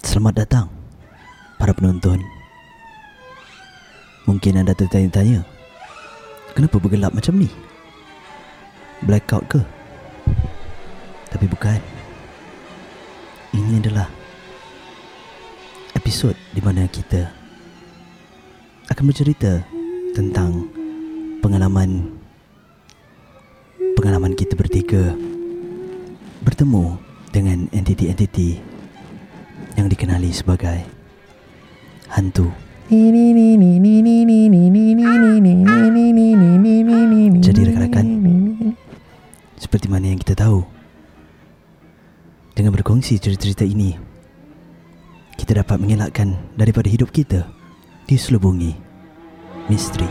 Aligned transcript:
Selamat 0.00 0.32
datang 0.32 0.66
para 1.60 1.76
penonton. 1.76 2.24
Mungkin 4.24 4.56
anda 4.56 4.72
tertanya-tanya, 4.72 5.44
kenapa 6.56 6.80
bergelap 6.80 7.12
macam 7.12 7.36
ni? 7.36 7.52
Blackout 9.04 9.44
ke? 9.44 9.60
Tapi 11.28 11.44
bukan. 11.44 11.80
Ini 13.52 13.84
adalah 13.84 14.08
episod 15.92 16.32
di 16.56 16.64
mana 16.64 16.88
kita 16.88 17.28
akan 18.88 19.04
bercerita 19.04 19.60
tentang 20.16 20.64
pengalaman 21.44 22.08
pengalaman 23.98 24.32
kita 24.32 24.56
bertiga 24.56 25.12
bertemu 26.40 26.96
dengan 27.34 27.68
entiti-entiti 27.74 28.69
yang 29.80 29.88
dikenali 29.88 30.28
sebagai 30.28 30.84
hantu. 32.12 32.52
Jadi 37.40 37.60
rakan-rakan, 37.64 38.06
seperti 39.56 39.86
mana 39.88 40.12
yang 40.12 40.20
kita 40.20 40.36
tahu, 40.36 40.60
dengan 42.52 42.76
berkongsi 42.76 43.16
cerita-cerita 43.16 43.64
ini, 43.64 43.96
kita 45.40 45.64
dapat 45.64 45.80
mengelakkan 45.80 46.36
daripada 46.60 46.92
hidup 46.92 47.08
kita 47.08 47.48
diselubungi 48.04 48.76
misteri. 49.72 50.04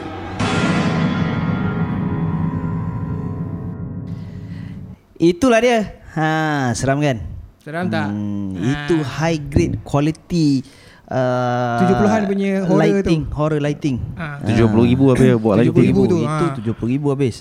Itulah 5.20 5.62
dia. 5.62 6.00
Ha, 6.18 6.72
seram 6.74 6.98
kan? 7.04 7.29
Seram 7.70 7.86
tak? 7.86 8.10
Hmm, 8.10 8.58
Ha. 8.58 8.66
Itu 8.66 8.96
high 9.06 9.38
grade 9.46 9.78
quality 9.86 10.66
uh, 11.06 11.86
70-an 11.86 12.26
punya 12.26 12.66
horror 12.66 12.82
lighting, 12.82 13.22
horror 13.30 13.62
lighting. 13.62 14.02
Ha. 14.18 14.42
RM70,000 14.42 14.98
habis 15.14 15.30
buat 15.38 15.56
lagi 15.62 15.70
70,000 15.70 15.94
tu, 15.94 16.18
Itu 16.18 16.26
ha. 16.26 16.38
RM70,000 16.66 17.04
habis. 17.14 17.36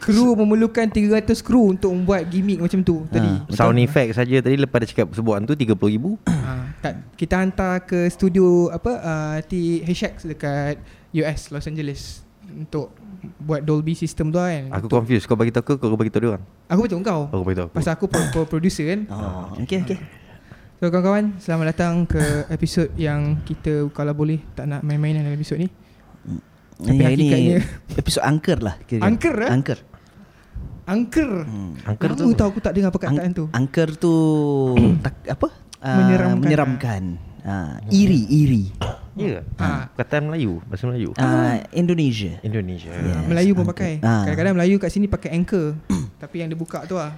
Kru 0.00 0.32
memerlukan 0.32 0.88
300 0.88 1.28
kru 1.44 1.76
untuk 1.76 1.92
membuat 1.92 2.24
gimmick 2.32 2.56
macam 2.56 2.80
tu 2.80 3.04
tadi. 3.12 3.28
Ha. 3.28 3.52
Sound 3.52 3.76
effect 3.76 4.16
saja 4.16 4.40
tadi 4.40 4.56
lepas 4.56 4.80
dia 4.80 4.88
cakap 4.96 5.12
sebuah 5.12 5.44
tu 5.44 5.52
RM30,000 5.52 6.04
Ha, 6.24 6.52
tak, 6.80 6.94
kita 7.20 7.34
hantar 7.36 7.84
ke 7.84 8.08
studio 8.08 8.72
apa 8.72 8.92
uh, 8.96 9.36
T 9.44 9.84
HX 9.84 10.24
dekat 10.24 10.80
US 11.20 11.52
Los 11.52 11.68
Angeles 11.68 12.24
untuk 12.48 12.96
buat 13.38 13.60
Dolby 13.60 13.92
system 13.92 14.28
tu 14.28 14.36
kan. 14.36 14.68
Aku 14.70 14.86
confused 14.86 15.24
Kau 15.24 15.34
bagi 15.34 15.50
tahu 15.50 15.62
aku 15.62 15.78
Kau 15.78 15.94
bagi 15.94 16.08
tahu 16.08 16.20
dia 16.20 16.30
orang 16.32 16.44
Aku 16.66 16.80
betul 16.82 17.00
kau. 17.00 17.22
Aku 17.26 17.42
bagi 17.42 17.56
tahu 17.56 17.66
aku 17.66 17.74
Pasal 17.74 17.92
aku 17.92 18.04
pro- 18.06 18.30
pro- 18.30 18.48
producer 18.48 18.84
kan. 18.86 19.00
Oh, 19.08 19.58
okey 19.58 19.82
okey. 19.82 19.98
So 20.76 20.86
kawan-kawan, 20.86 21.38
selamat 21.38 21.66
datang 21.72 22.04
ke 22.04 22.20
episod 22.46 22.92
yang 22.94 23.40
kita 23.40 23.88
kalau 23.90 24.12
boleh 24.12 24.44
tak 24.52 24.66
nak 24.66 24.82
main-main 24.82 25.16
dalam 25.16 25.32
episod 25.32 25.56
ni. 25.56 25.72
Tapi 26.76 26.92
Yang 26.92 27.12
ini 27.14 27.24
hakikatnya- 27.24 27.64
episod 27.96 28.20
angker 28.20 28.58
lah 28.60 28.74
kira. 28.82 29.00
Angker, 29.02 29.36
eh? 29.38 29.48
Angker. 29.48 29.78
Angker. 30.86 31.30
Hmm. 31.42 31.72
Angker 31.82 32.10
Lama 32.10 32.20
tu 32.20 32.26
tahu 32.30 32.48
aku 32.48 32.60
tak 32.60 32.72
dengar 32.72 32.92
perkataan 32.92 33.30
tu. 33.32 33.44
Angker 33.50 33.88
tu 33.96 34.14
tak, 35.04 35.16
apa? 35.26 35.48
Ah, 35.78 35.96
Menyeramkan. 35.98 36.40
menyeramkan. 36.40 37.02
Ah, 37.40 37.80
iri, 37.88 38.22
iri. 38.28 38.64
Ya 39.16 39.40
Ah. 39.56 39.88
Perkataan 39.90 40.28
Melayu 40.28 40.60
Bahasa 40.68 40.84
Melayu 40.84 41.16
Ah, 41.16 41.64
Indonesia. 41.72 42.36
Indonesia 42.40 42.92
Yes, 42.92 43.24
Melayu 43.24 43.56
pun 43.56 43.64
pakai. 43.64 43.96
Ah. 44.00 44.22
Kadang-kadang 44.22 44.54
Melayu 44.54 44.76
kat 44.76 44.92
sini 44.92 45.08
pakai 45.08 45.32
anchor. 45.32 45.72
Tapi 46.22 46.44
yang 46.44 46.52
dia 46.52 46.58
buka 46.58 46.84
tu 46.84 46.94
lah. 46.94 47.16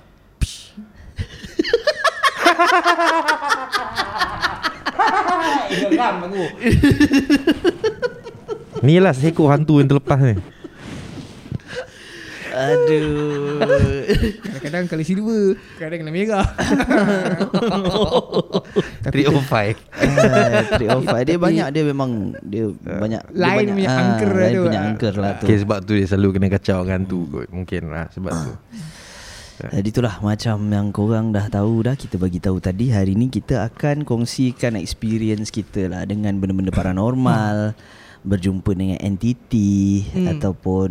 Geram 5.69 6.17
aku. 6.25 6.43
Ni 8.81 9.03
lah 9.03 9.13
seekor 9.13 9.51
hantu 9.51 9.83
yang 9.83 9.91
terlepas 9.91 10.19
ni 10.21 10.35
Aduh. 12.59 13.63
Kadang-kadang 14.59 14.85
kali 14.89 15.05
silver, 15.05 15.45
kadang 15.79 15.99
kena 16.01 16.11
merah. 16.11 16.43
Tapi 18.99 19.25
305 19.25 19.39
Ah, 19.95 20.63
Trick 20.69 20.91
of 20.91 21.03
Fire. 21.05 21.25
Dia 21.25 21.39
banyak 21.39 21.67
dia 21.71 21.85
memang 21.85 22.11
dia 22.41 22.65
banyak 22.75 23.23
dia 23.25 23.39
Lain 23.39 23.57
banyak, 23.65 23.75
punya 23.75 23.89
ah, 23.89 23.99
angker 24.01 24.31
tu. 24.51 24.63
punya 24.65 24.79
Ah. 24.79 24.87
angker 24.87 25.15
lah 25.15 25.33
tu. 25.35 25.45
Okay 25.47 25.57
sebab 25.59 25.79
tu 25.83 25.93
dia 25.93 26.07
selalu 26.07 26.29
kena 26.35 26.49
kacau 26.51 26.79
dengan 26.81 26.95
hantu 26.99 27.21
kot 27.29 27.47
Mungkin 27.49 27.83
lah 27.89 28.07
sebab 28.11 28.31
tu 28.33 28.53
Jadi 29.59 29.89
itulah 29.89 30.15
macam 30.19 30.57
yang 30.67 30.89
korang 30.89 31.31
dah 31.31 31.47
tahu 31.49 31.83
dah 31.83 31.95
kita 31.95 32.15
bagi 32.15 32.39
tahu 32.39 32.59
tadi 32.59 32.91
hari 32.91 33.15
ni 33.15 33.27
kita 33.27 33.67
akan 33.67 34.03
kongsikan 34.03 34.75
experience 34.75 35.51
kita 35.51 35.87
lah 35.87 36.03
dengan 36.05 36.39
benda-benda 36.39 36.71
paranormal 36.71 37.75
berjumpa 38.21 38.71
dengan 38.73 38.99
entiti 38.99 40.03
Hmm. 40.05 40.33
ataupun 40.33 40.91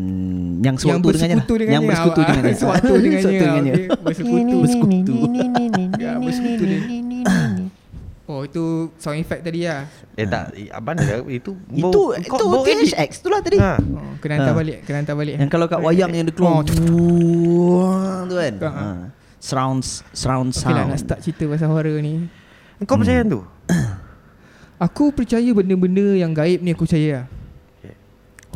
yang 0.59 0.75
sewaktu 0.75 1.07
dengannya 1.09 1.35
lah. 1.35 1.43
bersekutu 1.43 1.53
dengannya. 1.57 1.73
yang 1.73 1.83
bersekutu 1.83 2.19
Ah, 2.19 2.25
dengannya 2.25 2.55
Sewaktu 2.61 2.91
dengannya. 2.97 3.19
Sewaktu 3.19 3.43
dengannya. 3.43 3.73
okey. 3.73 3.85
Bersekutu. 4.01 4.55
bersekutu 4.63 5.13
Ya, 5.97 6.11
bersekutu 6.15 6.63
dia. 6.63 6.79
Oh, 8.25 8.43
itu 8.43 8.63
sound 8.97 9.17
effect 9.17 9.39
tadi 9.41 9.63
lah. 9.63 9.87
Eh 10.13 10.23
tak 10.23 10.51
Abang 10.69 10.95
dia 10.95 11.23
Itu 11.25 11.55
itu 11.71 11.79
bau- 11.81 12.11
itu 12.11 12.27
kau 12.27 12.59
edit. 12.65 12.91
THX 12.91 13.11
tu 13.17 13.29
lah 13.29 13.39
tadi 13.39 13.55
ha. 13.55 13.79
Oh, 13.79 14.19
kena 14.19 14.33
hantar 14.35 14.51
Ah. 14.51 14.57
balik, 14.57 14.77
kena 14.83 14.97
hantar 14.99 15.15
balik. 15.15 15.35
yang 15.37 15.47
kalau 15.47 15.65
kat 15.65 15.79
wayang 15.79 16.11
yang 16.11 16.25
dia 16.25 16.35
keluar 16.35 16.59
Oh, 16.59 16.63
tu 18.27 18.35
kan 18.35 18.53
Ah. 18.61 18.71
ha. 18.73 18.87
surround 19.39 19.79
surround 20.11 20.51
Okay 20.51 20.59
lah 20.65 20.83
sound 20.83 20.89
nak 20.89 20.99
start 20.99 21.19
cerita 21.21 21.43
pasal 21.45 21.69
horror 21.69 21.97
ni. 21.97 22.27
Kau 22.83 22.95
percaya 22.95 23.23
tu 23.23 23.47
Aku 24.77 25.09
percaya 25.09 25.49
benda-benda 25.57 26.13
yang 26.13 26.37
gaib 26.37 26.61
ni 26.61 26.73
aku 26.73 26.85
percaya 26.85 27.25
lah. 27.25 27.27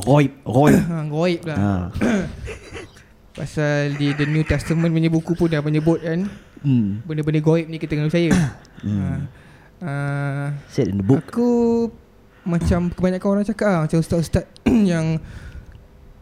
Roib 0.02 0.32
Roib 0.48 0.78
Ha, 0.92 0.98
gaib 1.10 1.42
lah. 1.50 1.58
ha. 1.58 1.74
Pasal 3.38 3.96
di 3.98 4.14
The 4.14 4.28
New 4.30 4.44
Testament 4.46 4.92
punya 4.92 5.10
buku 5.10 5.34
pun 5.34 5.50
dah 5.50 5.64
menyebut 5.64 6.04
kan 6.04 6.30
hmm. 6.62 7.06
benda-benda 7.10 7.42
gaib 7.42 7.66
ni 7.68 7.78
kita 7.82 7.98
kena 7.98 8.10
percaya. 8.10 8.32
Hmm. 8.82 9.30
Uh, 9.78 10.58
Said 10.66 10.90
in 10.90 10.98
the 10.98 11.06
book 11.06 11.22
Aku 11.30 11.86
macam 12.42 12.90
kebanyakan 12.90 13.30
orang 13.30 13.46
cakap 13.46 13.70
lah, 13.70 13.82
macam 13.86 14.02
ustaz-ustaz 14.02 14.50
yang 14.66 15.22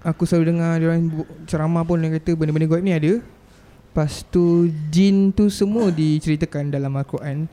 aku 0.04 0.28
selalu 0.28 0.52
dengar 0.52 0.76
dia 0.76 0.92
orang 0.92 1.24
ceramah 1.48 1.88
pun 1.88 2.04
dia 2.04 2.12
kata 2.20 2.36
benda-benda 2.36 2.68
gaib 2.68 2.84
ni 2.84 2.92
ada. 2.92 3.24
Lepas 3.24 4.28
tu 4.28 4.68
jin 4.92 5.32
tu 5.32 5.48
semua 5.48 5.88
diceritakan 5.88 6.68
dalam 6.68 6.92
Al-Quran. 7.00 7.48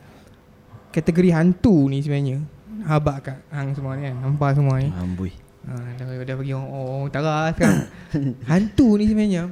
Kategori 0.96 1.28
hantu 1.30 1.86
ni 1.86 2.00
sebenarnya. 2.00 2.40
Habak 2.82 3.16
kat 3.20 3.38
hang 3.50 3.70
semua 3.70 3.92
ni 3.94 4.08
kan. 4.08 4.16
Nampak 4.16 4.50
semua 4.54 4.80
ni. 4.80 4.88
Amboi 4.88 5.32
Ha, 5.66 5.74
dah, 5.98 6.06
dah 6.22 6.36
bagi 6.36 6.54
orang, 6.54 6.70
orang 6.70 7.02
utara 7.04 7.50
sekarang. 7.50 7.90
hantu 8.50 8.94
ni 8.94 9.04
sebenarnya 9.04 9.50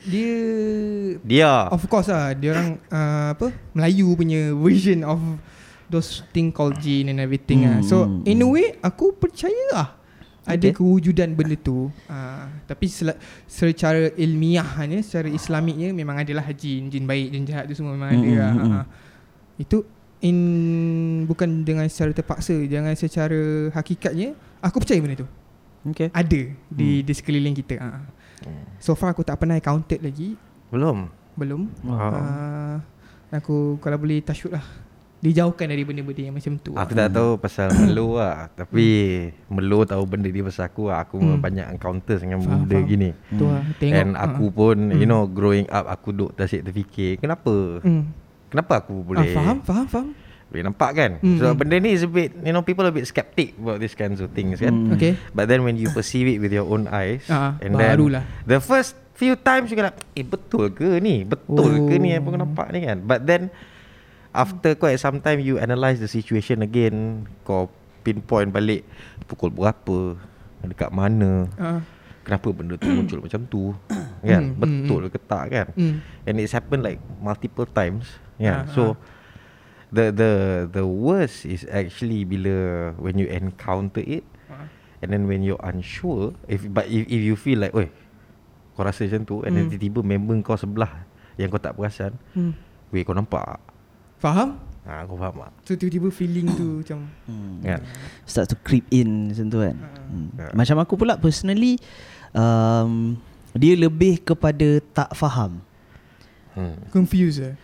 dia 0.00 0.32
Dia 1.20 1.68
Of 1.68 1.84
course 1.84 2.08
lah 2.08 2.32
Dia 2.32 2.56
orang 2.56 2.80
uh, 2.88 3.36
Apa 3.36 3.52
Melayu 3.70 4.16
punya 4.16 4.56
version 4.56 5.04
of 5.04 5.20
Those 5.86 6.24
thing 6.32 6.48
called 6.48 6.80
jin 6.80 7.12
and 7.12 7.20
everything 7.20 7.60
Hmm, 7.60 7.68
lah 7.68 7.78
So 7.84 8.08
hmm, 8.08 8.24
in 8.24 8.40
a 8.40 8.48
way 8.48 8.80
Aku 8.80 9.12
percaya 9.12 9.52
lah 9.68 9.88
Ada 10.42 10.72
Okay. 10.72 10.80
kewujudan 10.80 11.36
benda 11.36 11.52
tu 11.52 11.92
uh, 12.08 12.44
Tapi 12.64 12.88
sel- 12.88 13.20
secara 13.44 14.08
ilmiahnya 14.16 15.04
Secara 15.04 15.28
islamiknya 15.28 15.92
Memang 15.92 16.24
adalah 16.24 16.48
jin 16.48 16.88
Jin 16.88 17.04
baik 17.04 17.28
Jin 17.28 17.44
jahat 17.44 17.68
tu 17.68 17.76
semua 17.76 17.92
memang 17.92 18.08
Hmm, 18.10 18.24
ada 18.24 18.32
lah 18.32 18.50
hmm, 18.50 18.64
hmm. 18.64 18.72
uh, 18.72 18.84
Itu 19.60 19.76
in 20.20 20.38
Bukan 21.24 21.62
dengan 21.62 21.84
secara 21.86 22.12
terpaksa 22.12 22.56
Jangan 22.60 22.92
secara 22.94 23.40
hakikatnya 23.72 24.32
Aku 24.60 24.78
percaya 24.78 25.00
benda 25.00 25.16
tu 25.18 25.28
Okay 25.86 26.08
Ada 26.10 26.40
Hmm. 26.70 26.76
Di, 26.76 27.02
di 27.02 27.12
sekeliling 27.12 27.52
kita 27.52 27.76
uh. 27.76 28.04
So 28.76 28.94
far 28.94 29.10
aku 29.10 29.20
tak 29.20 29.36
pernah 29.36 29.56
counted 29.58 30.00
lagi 30.00 30.36
Belum 30.68 31.08
Belum 31.34 31.68
Ah. 31.84 31.98
uh, 31.98 32.76
Aku 33.32 33.78
kalau 33.78 33.96
boleh 33.96 34.20
wood 34.20 34.52
lah 34.52 34.64
Dijauhkan 35.20 35.68
dari 35.68 35.84
benda-benda 35.84 36.22
yang 36.22 36.32
macam 36.32 36.56
tu 36.56 36.72
Aku 36.72 36.92
tak 36.92 37.12
tahu 37.12 37.36
pasal 37.36 37.68
Melo 37.70 38.16
lah 38.20 38.48
Tapi 38.50 38.86
Melo 39.46 39.84
tahu 39.84 40.00
benda 40.04 40.26
dia 40.26 40.40
pasal 40.40 40.64
aku 40.66 40.88
lah 40.88 41.04
Aku 41.04 41.20
Hmm. 41.20 41.36
banyak 41.36 41.68
encounter 41.70 42.16
dengan 42.16 42.40
Faham, 42.40 42.64
benda 42.64 42.76
faham. 42.76 42.88
gini 42.88 43.10
Tu 43.30 43.44
lah 43.44 43.62
Tengok 43.76 43.96
And 43.98 44.10
aku 44.16 44.44
ah. 44.46 44.52
pun 44.52 44.76
Hmm. 44.80 44.96
You 44.96 45.04
know 45.04 45.22
Growing 45.24 45.68
up 45.68 45.84
Aku 45.88 46.12
duk 46.12 46.32
tersick 46.32 46.60
terfikir 46.62 47.16
Kenapa 47.16 47.84
hmm. 47.84 48.19
Kenapa 48.50 48.82
aku 48.82 48.92
ah, 48.92 49.04
boleh 49.04 49.30
Faham 49.30 49.58
faham 49.60 49.86
faham 49.86 50.08
Boleh 50.46 50.62
nampak 50.62 50.90
kan 50.92 51.10
Hmm, 51.18 51.38
So 51.38 51.44
hmm. 51.46 51.56
benda 51.56 51.78
ni 51.78 51.90
is 51.90 52.02
a 52.02 52.10
bit 52.10 52.34
You 52.36 52.50
know 52.50 52.60
people 52.60 52.82
a 52.82 52.90
bit 52.90 53.06
skeptic 53.06 53.54
About 53.54 53.78
this 53.78 53.94
kinds 53.94 54.18
of 54.18 54.30
things 54.30 54.58
kan 54.58 54.74
Hmm. 54.74 54.92
Okay 54.92 55.14
But 55.30 55.46
then 55.46 55.62
when 55.62 55.74
you 55.74 55.88
perceive 55.88 56.26
it 56.26 56.38
With 56.38 56.50
your 56.50 56.66
own 56.66 56.86
eyes 56.86 57.24
Ah, 57.26 57.54
And 57.58 57.74
then 57.74 57.94
barulah. 57.94 58.26
The 58.42 58.58
first 58.58 58.98
few 59.14 59.34
times 59.34 59.70
You 59.70 59.78
like 59.78 60.02
Eh 60.12 60.26
betul 60.26 60.70
ke 60.70 60.98
ni 60.98 61.22
Betul 61.22 61.70
Oh. 61.70 61.86
ke 61.86 61.94
ni 61.96 62.10
Apa 62.12 62.26
kau 62.26 62.40
nampak 62.40 62.66
ni 62.70 62.82
kan 62.82 62.98
But 63.00 63.22
then 63.24 63.54
After 64.30 64.74
quite 64.74 64.98
some 64.98 65.18
time 65.18 65.38
You 65.38 65.56
analyse 65.56 65.98
the 65.98 66.06
situation 66.06 66.60
again 66.60 67.26
Kau 67.42 67.70
pinpoint 68.02 68.50
balik 68.50 68.82
Pukul 69.26 69.50
berapa 69.50 70.18
Dekat 70.60 70.90
mana 70.90 71.46
ah. 71.54 71.78
Kenapa 72.20 72.50
benda 72.50 72.74
tu 72.74 72.86
muncul 72.86 73.22
macam 73.22 73.40
tu 73.46 73.64
Kan 74.26 74.50
Hmm, 74.50 74.58
Betul 74.58 75.06
ke 75.06 75.18
tak 75.18 75.44
kan 75.48 75.66
hmm. 75.72 76.02
And 76.26 76.34
it's 76.36 76.50
happened 76.50 76.82
like 76.82 76.98
Multiple 77.16 77.64
times 77.64 78.10
Ah, 78.40 78.42
Yeah 78.42 78.60
So 78.66 78.96
The 79.90 80.14
the 80.14 80.30
the 80.70 80.86
worst 80.86 81.42
is 81.42 81.66
actually 81.66 82.22
bila 82.22 82.54
when 82.94 83.18
you 83.18 83.26
encounter 83.26 83.98
it 83.98 84.22
Ah. 84.46 84.70
and 85.02 85.10
then 85.10 85.26
when 85.26 85.42
you're 85.42 85.58
unsure 85.60 86.30
if 86.46 86.62
but 86.64 86.86
if 86.86 87.10
if 87.10 87.18
you 87.18 87.34
feel 87.34 87.58
like, 87.58 87.74
oi, 87.74 87.90
kau 88.78 88.86
rasa 88.86 89.10
macam 89.10 89.26
tu 89.26 89.42
and 89.42 89.50
then 89.50 89.66
Hmm. 89.66 89.74
tiba-tiba 89.74 90.06
member 90.06 90.38
kau 90.46 90.54
sebelah 90.54 91.02
yang 91.34 91.50
kau 91.50 91.58
tak 91.58 91.74
perasan, 91.74 92.14
Hmm. 92.38 92.54
weh 92.94 93.02
kau 93.02 93.18
nampak? 93.18 93.58
Faham? 94.22 94.62
Ha, 94.86 95.10
kau 95.10 95.18
faham 95.18 95.42
tak? 95.42 95.52
So 95.66 95.74
tiba-tiba 95.74 96.06
feeling 96.14 96.46
tu 96.54 96.66
macam 96.86 97.10
Hmm. 97.26 97.58
Kan? 97.58 97.82
Start 98.22 98.46
to 98.46 98.56
creep 98.62 98.86
in 98.94 99.34
macam 99.34 99.46
tu 99.50 99.58
kan. 99.58 99.74
Hmm. 99.74 100.28
Ya. 100.38 100.54
Macam 100.54 100.76
aku 100.78 100.94
pula 100.94 101.18
personally 101.18 101.82
um, 102.30 103.18
dia 103.58 103.74
lebih 103.74 104.22
kepada 104.22 104.78
tak 104.94 105.18
faham. 105.18 105.66
Hmm. 106.54 106.78
confused 106.94 107.42
eh. 107.42 107.54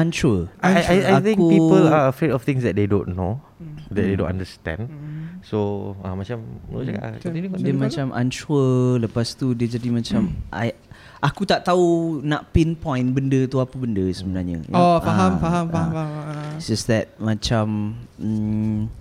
Unsure. 0.00 0.48
I, 0.58 0.70
I, 0.72 0.96
I 1.10 1.20
think 1.20 1.36
Aku- 1.36 1.50
people 1.50 1.84
are 1.86 2.08
afraid 2.08 2.30
of 2.30 2.40
things 2.40 2.62
that 2.62 2.72
they 2.72 2.86
don't 2.86 3.12
know, 3.12 3.44
Hmm. 3.56 3.76
that 3.88 4.02
they 4.02 4.14
don't 4.14 4.28
understand. 4.28 4.88
Hmm. 4.88 5.40
So 5.40 5.58
uh, 5.98 6.12
macam 6.12 6.40
lu 6.68 6.80
cakap 6.82 7.00
Macam- 7.00 7.20
continue, 7.22 7.48
Dia 7.48 7.56
continue. 7.72 7.80
macam 7.80 8.06
unsure 8.12 8.68
Lepas 8.98 9.32
tu 9.32 9.52
dia 9.52 9.68
jadi 9.70 9.88
macam 9.88 10.36
I, 10.52 10.76
Aku 11.18 11.44
tak 11.44 11.64
tahu 11.64 11.80
Nak 12.20 12.52
pinpoint 12.52 13.08
benda 13.08 13.40
tu 13.46 13.56
Apa 13.56 13.72
benda 13.74 14.04
sebenarnya 14.06 14.60
You 14.60 14.68
Oh, 14.70 15.00
know? 15.00 15.00
faham, 15.00 15.32
Ah, 15.32 15.40
faham, 15.40 15.64
ah. 15.64 15.72
faham, 15.72 15.88
faham. 15.96 16.08
Ah. 16.28 16.52
It's 16.54 16.68
just 16.68 16.84
that 16.86 17.16
Macam 17.16 17.96
mm, 18.16 18.92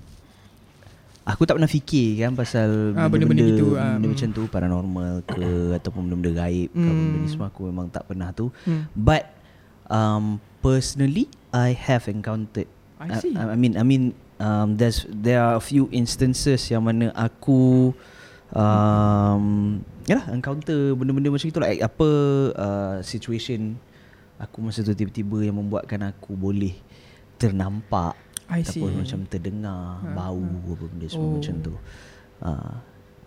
Aku 1.25 1.43
tak 1.43 1.59
pernah 1.59 1.67
fikir 1.67 2.17
kan 2.17 2.31
Pasal 2.33 2.95
Ah, 2.95 3.05
benda-benda 3.05 3.43
gitu, 3.45 3.75
ah, 3.75 3.99
Benda 3.99 4.07
mm. 4.07 4.13
macam 4.15 4.29
tu 4.31 4.43
Paranormal 4.47 5.11
ke 5.21 5.43
Ataupun 5.75 6.07
benda-benda 6.07 6.31
gaib 6.39 6.71
ke 6.71 6.79
Benda 6.79 7.15
ni 7.15 7.19
Mm. 7.21 7.29
semua 7.29 7.47
Aku 7.47 7.67
memang 7.67 7.87
tak 7.87 8.07
pernah 8.07 8.31
tu 8.31 8.47
Hmm. 8.63 8.87
But 8.91 9.27
um, 9.89 10.37
Personally 10.59 11.25
I 11.49 11.71
have 11.73 12.05
encountered 12.07 12.67
I 12.99 13.15
see. 13.17 13.31
I, 13.31 13.53
I 13.53 13.57
mean 13.57 13.73
I 13.73 13.83
mean 13.83 14.11
um, 14.37 14.75
there's 14.75 15.07
there 15.07 15.39
are 15.39 15.55
a 15.55 15.63
few 15.63 15.87
instances 15.89 16.67
yang 16.67 16.83
mana 16.83 17.15
aku 17.15 17.91
um, 18.51 19.79
yalah 20.03 20.25
encounter 20.33 20.93
benda-benda 20.93 21.31
macam 21.31 21.47
itu 21.47 21.59
like 21.61 21.79
apa 21.79 22.09
uh, 22.55 22.97
situation 22.99 23.79
aku 24.35 24.59
masa 24.59 24.81
tu 24.81 24.91
tiba-tiba 24.91 25.47
yang 25.47 25.55
membuatkan 25.59 26.11
aku 26.11 26.33
boleh 26.33 26.75
ternampak 27.35 28.15
I 28.49 28.65
see. 28.65 28.81
ataupun 28.81 28.91
macam 28.99 29.19
terdengar 29.29 30.01
Ha, 30.01 30.09
bau 30.11 30.41
ha. 30.41 30.57
apa 30.57 30.83
benda 30.89 31.05
semua 31.07 31.27
Oh. 31.29 31.33
macam 31.37 31.55
tu. 31.61 31.73
Uh, 32.41 32.73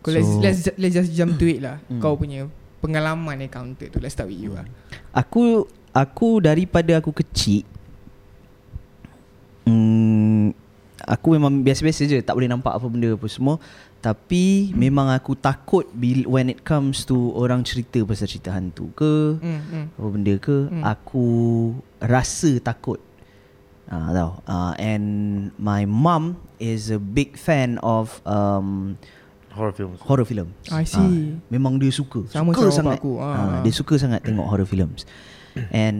Kau 0.03 0.11
let's, 0.11 0.31
let's, 0.43 0.61
let's 0.75 0.95
just 0.99 1.11
jump 1.15 1.39
to 1.39 1.47
it 1.47 1.63
lah. 1.63 1.79
Hmm. 1.87 2.03
Kau 2.03 2.19
punya 2.19 2.51
pengalaman 2.83 3.39
encounter 3.39 3.87
tu. 3.87 4.03
Let's 4.03 4.19
start 4.19 4.27
with 4.29 4.43
you 4.43 4.59
lah. 4.59 4.67
Aku 5.15 5.71
aku 5.93 6.41
daripada 6.41 6.97
aku 6.97 7.13
kecil 7.13 7.63
hmm, 9.69 10.57
aku 11.05 11.37
memang 11.37 11.61
biasa-biasa 11.61 12.09
je 12.09 12.19
tak 12.21 12.35
boleh 12.35 12.49
nampak 12.49 12.73
apa 12.73 12.87
benda 12.89 13.13
apa 13.13 13.27
semua 13.29 13.61
tapi 14.03 14.73
hmm. 14.73 14.75
memang 14.75 15.07
aku 15.15 15.39
takut 15.39 15.87
bila 15.95 16.27
when 16.27 16.51
it 16.51 16.67
comes 16.67 17.07
to 17.07 17.31
orang 17.39 17.63
cerita 17.63 18.03
pasal 18.03 18.27
cerita 18.27 18.51
hantu 18.51 18.91
ke 18.97 19.39
Hmm. 19.39 19.61
Hmm. 19.63 19.87
apa 19.95 20.09
benda 20.11 20.35
ke 20.37 20.57
Hmm. 20.67 20.83
aku 20.83 21.27
rasa 22.01 22.59
takut 22.59 22.99
ah 23.87 24.09
tahu 24.11 24.31
ah 24.49 24.73
and 24.81 25.07
my 25.61 25.85
mum 25.85 26.35
is 26.57 26.89
a 26.89 26.99
big 26.99 27.37
fan 27.37 27.77
of 27.85 28.19
um 28.25 28.97
horror 29.53 29.75
films. 29.77 30.01
horror 30.01 30.25
films. 30.25 30.57
I 30.73 30.89
see. 30.89 30.97
Ah, 30.97 31.13
memang 31.53 31.77
dia 31.77 31.93
suka. 31.93 32.25
Sama 32.33 32.57
suka 32.57 32.73
macam 32.73 32.73
sangat. 32.73 32.97
aku. 32.97 33.13
Ah. 33.21 33.37
Ah, 33.37 33.57
dia 33.61 33.69
suka 33.69 34.01
sangat 34.01 34.25
tengok 34.25 34.49
horror 34.49 34.65
films. 34.65 35.05
And 35.71 35.99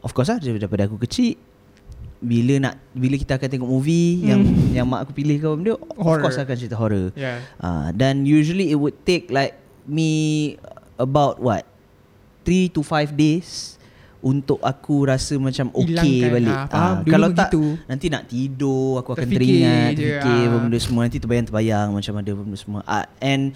of 0.00 0.12
course 0.12 0.28
lah 0.28 0.38
daripada 0.38 0.84
aku 0.84 0.98
kecil 0.98 1.36
bila 2.16 2.56
nak 2.58 2.74
bila 2.90 3.14
kita 3.14 3.36
akan 3.36 3.44
tengok 3.46 3.68
movie 3.68 4.18
Hmm. 4.18 4.26
yang 4.26 4.40
yang 4.72 4.86
mak 4.86 5.04
aku 5.04 5.12
pilih 5.12 5.36
ke 5.36 5.46
benda 5.46 5.72
of 5.74 5.84
Horror. 5.96 6.22
course 6.22 6.38
akan 6.38 6.54
cerita 6.54 6.74
horror. 6.74 7.12
Yeah. 7.12 7.44
Ah, 7.56 7.92
dan 7.92 8.24
usually 8.24 8.68
it 8.68 8.76
would 8.76 8.96
take 9.02 9.28
like 9.28 9.52
me 9.84 10.56
about 10.96 11.36
what 11.38 11.68
3 12.42 12.70
to 12.70 12.80
5 12.80 13.12
days 13.12 13.76
untuk 14.18 14.58
aku 14.58 15.06
rasa 15.06 15.36
macam 15.36 15.68
okay 15.70 15.92
Hilangkan, 16.18 16.30
balik. 16.32 16.56
ah. 16.72 16.94
Dulu 16.98 17.12
kalau 17.12 17.28
tak 17.30 17.48
begitu. 17.48 17.64
nanti 17.84 18.06
nak 18.08 18.22
tidur 18.26 18.98
aku 18.98 19.10
akan 19.12 19.20
Terfikir 19.20 19.38
teringat 19.38 19.92
fikir 19.94 20.40
ah. 20.40 20.50
benda 20.56 20.78
semua 20.80 21.00
nanti 21.04 21.18
terbayang-terbayang 21.18 21.88
macam 21.90 22.14
ada 22.16 22.30
benda 22.32 22.56
semua. 22.56 22.80
Ah, 22.82 23.06
and 23.18 23.52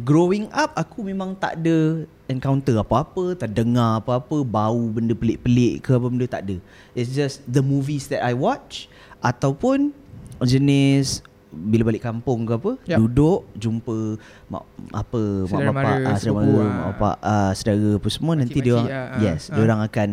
growing 0.00 0.48
up 0.56 0.72
aku 0.72 1.04
memang 1.04 1.36
tak 1.36 1.60
ada 1.60 2.08
encounter 2.32 2.80
apa-apa, 2.80 3.36
tak 3.36 3.52
dengar 3.52 4.00
apa-apa, 4.00 4.40
bau 4.40 4.88
benda 4.88 5.12
pelik-pelik 5.12 5.84
ke 5.84 5.92
apa 5.92 6.06
benda 6.08 6.24
tak 6.24 6.48
ada. 6.48 6.56
It's 6.96 7.12
just 7.12 7.44
the 7.44 7.60
movies 7.60 8.08
that 8.08 8.24
I 8.24 8.32
watch 8.32 8.88
ataupun 9.20 9.92
jenis 10.40 11.20
bila 11.52 11.92
balik 11.92 12.00
kampung 12.00 12.48
ke 12.48 12.56
apa, 12.56 12.72
Yup. 12.88 12.98
duduk 13.04 13.40
jumpa 13.60 14.16
mak 14.48 14.64
apa 14.88 15.20
mak 15.44 15.60
bapak, 15.60 15.72
mara, 15.76 15.94
ah, 16.00 16.16
saudara 16.16 16.32
mara, 16.32 16.48
ah. 16.48 16.64
mak 16.72 16.86
bapak, 16.96 17.16
ah, 17.20 17.50
saudara 17.52 17.88
apa 18.00 18.08
semua 18.08 18.32
nanti 18.40 18.58
dia 18.64 18.80
ah, 18.80 19.20
yes, 19.20 19.52
ah. 19.52 19.60
dia 19.60 19.60
orang 19.60 19.80
akan 19.84 20.08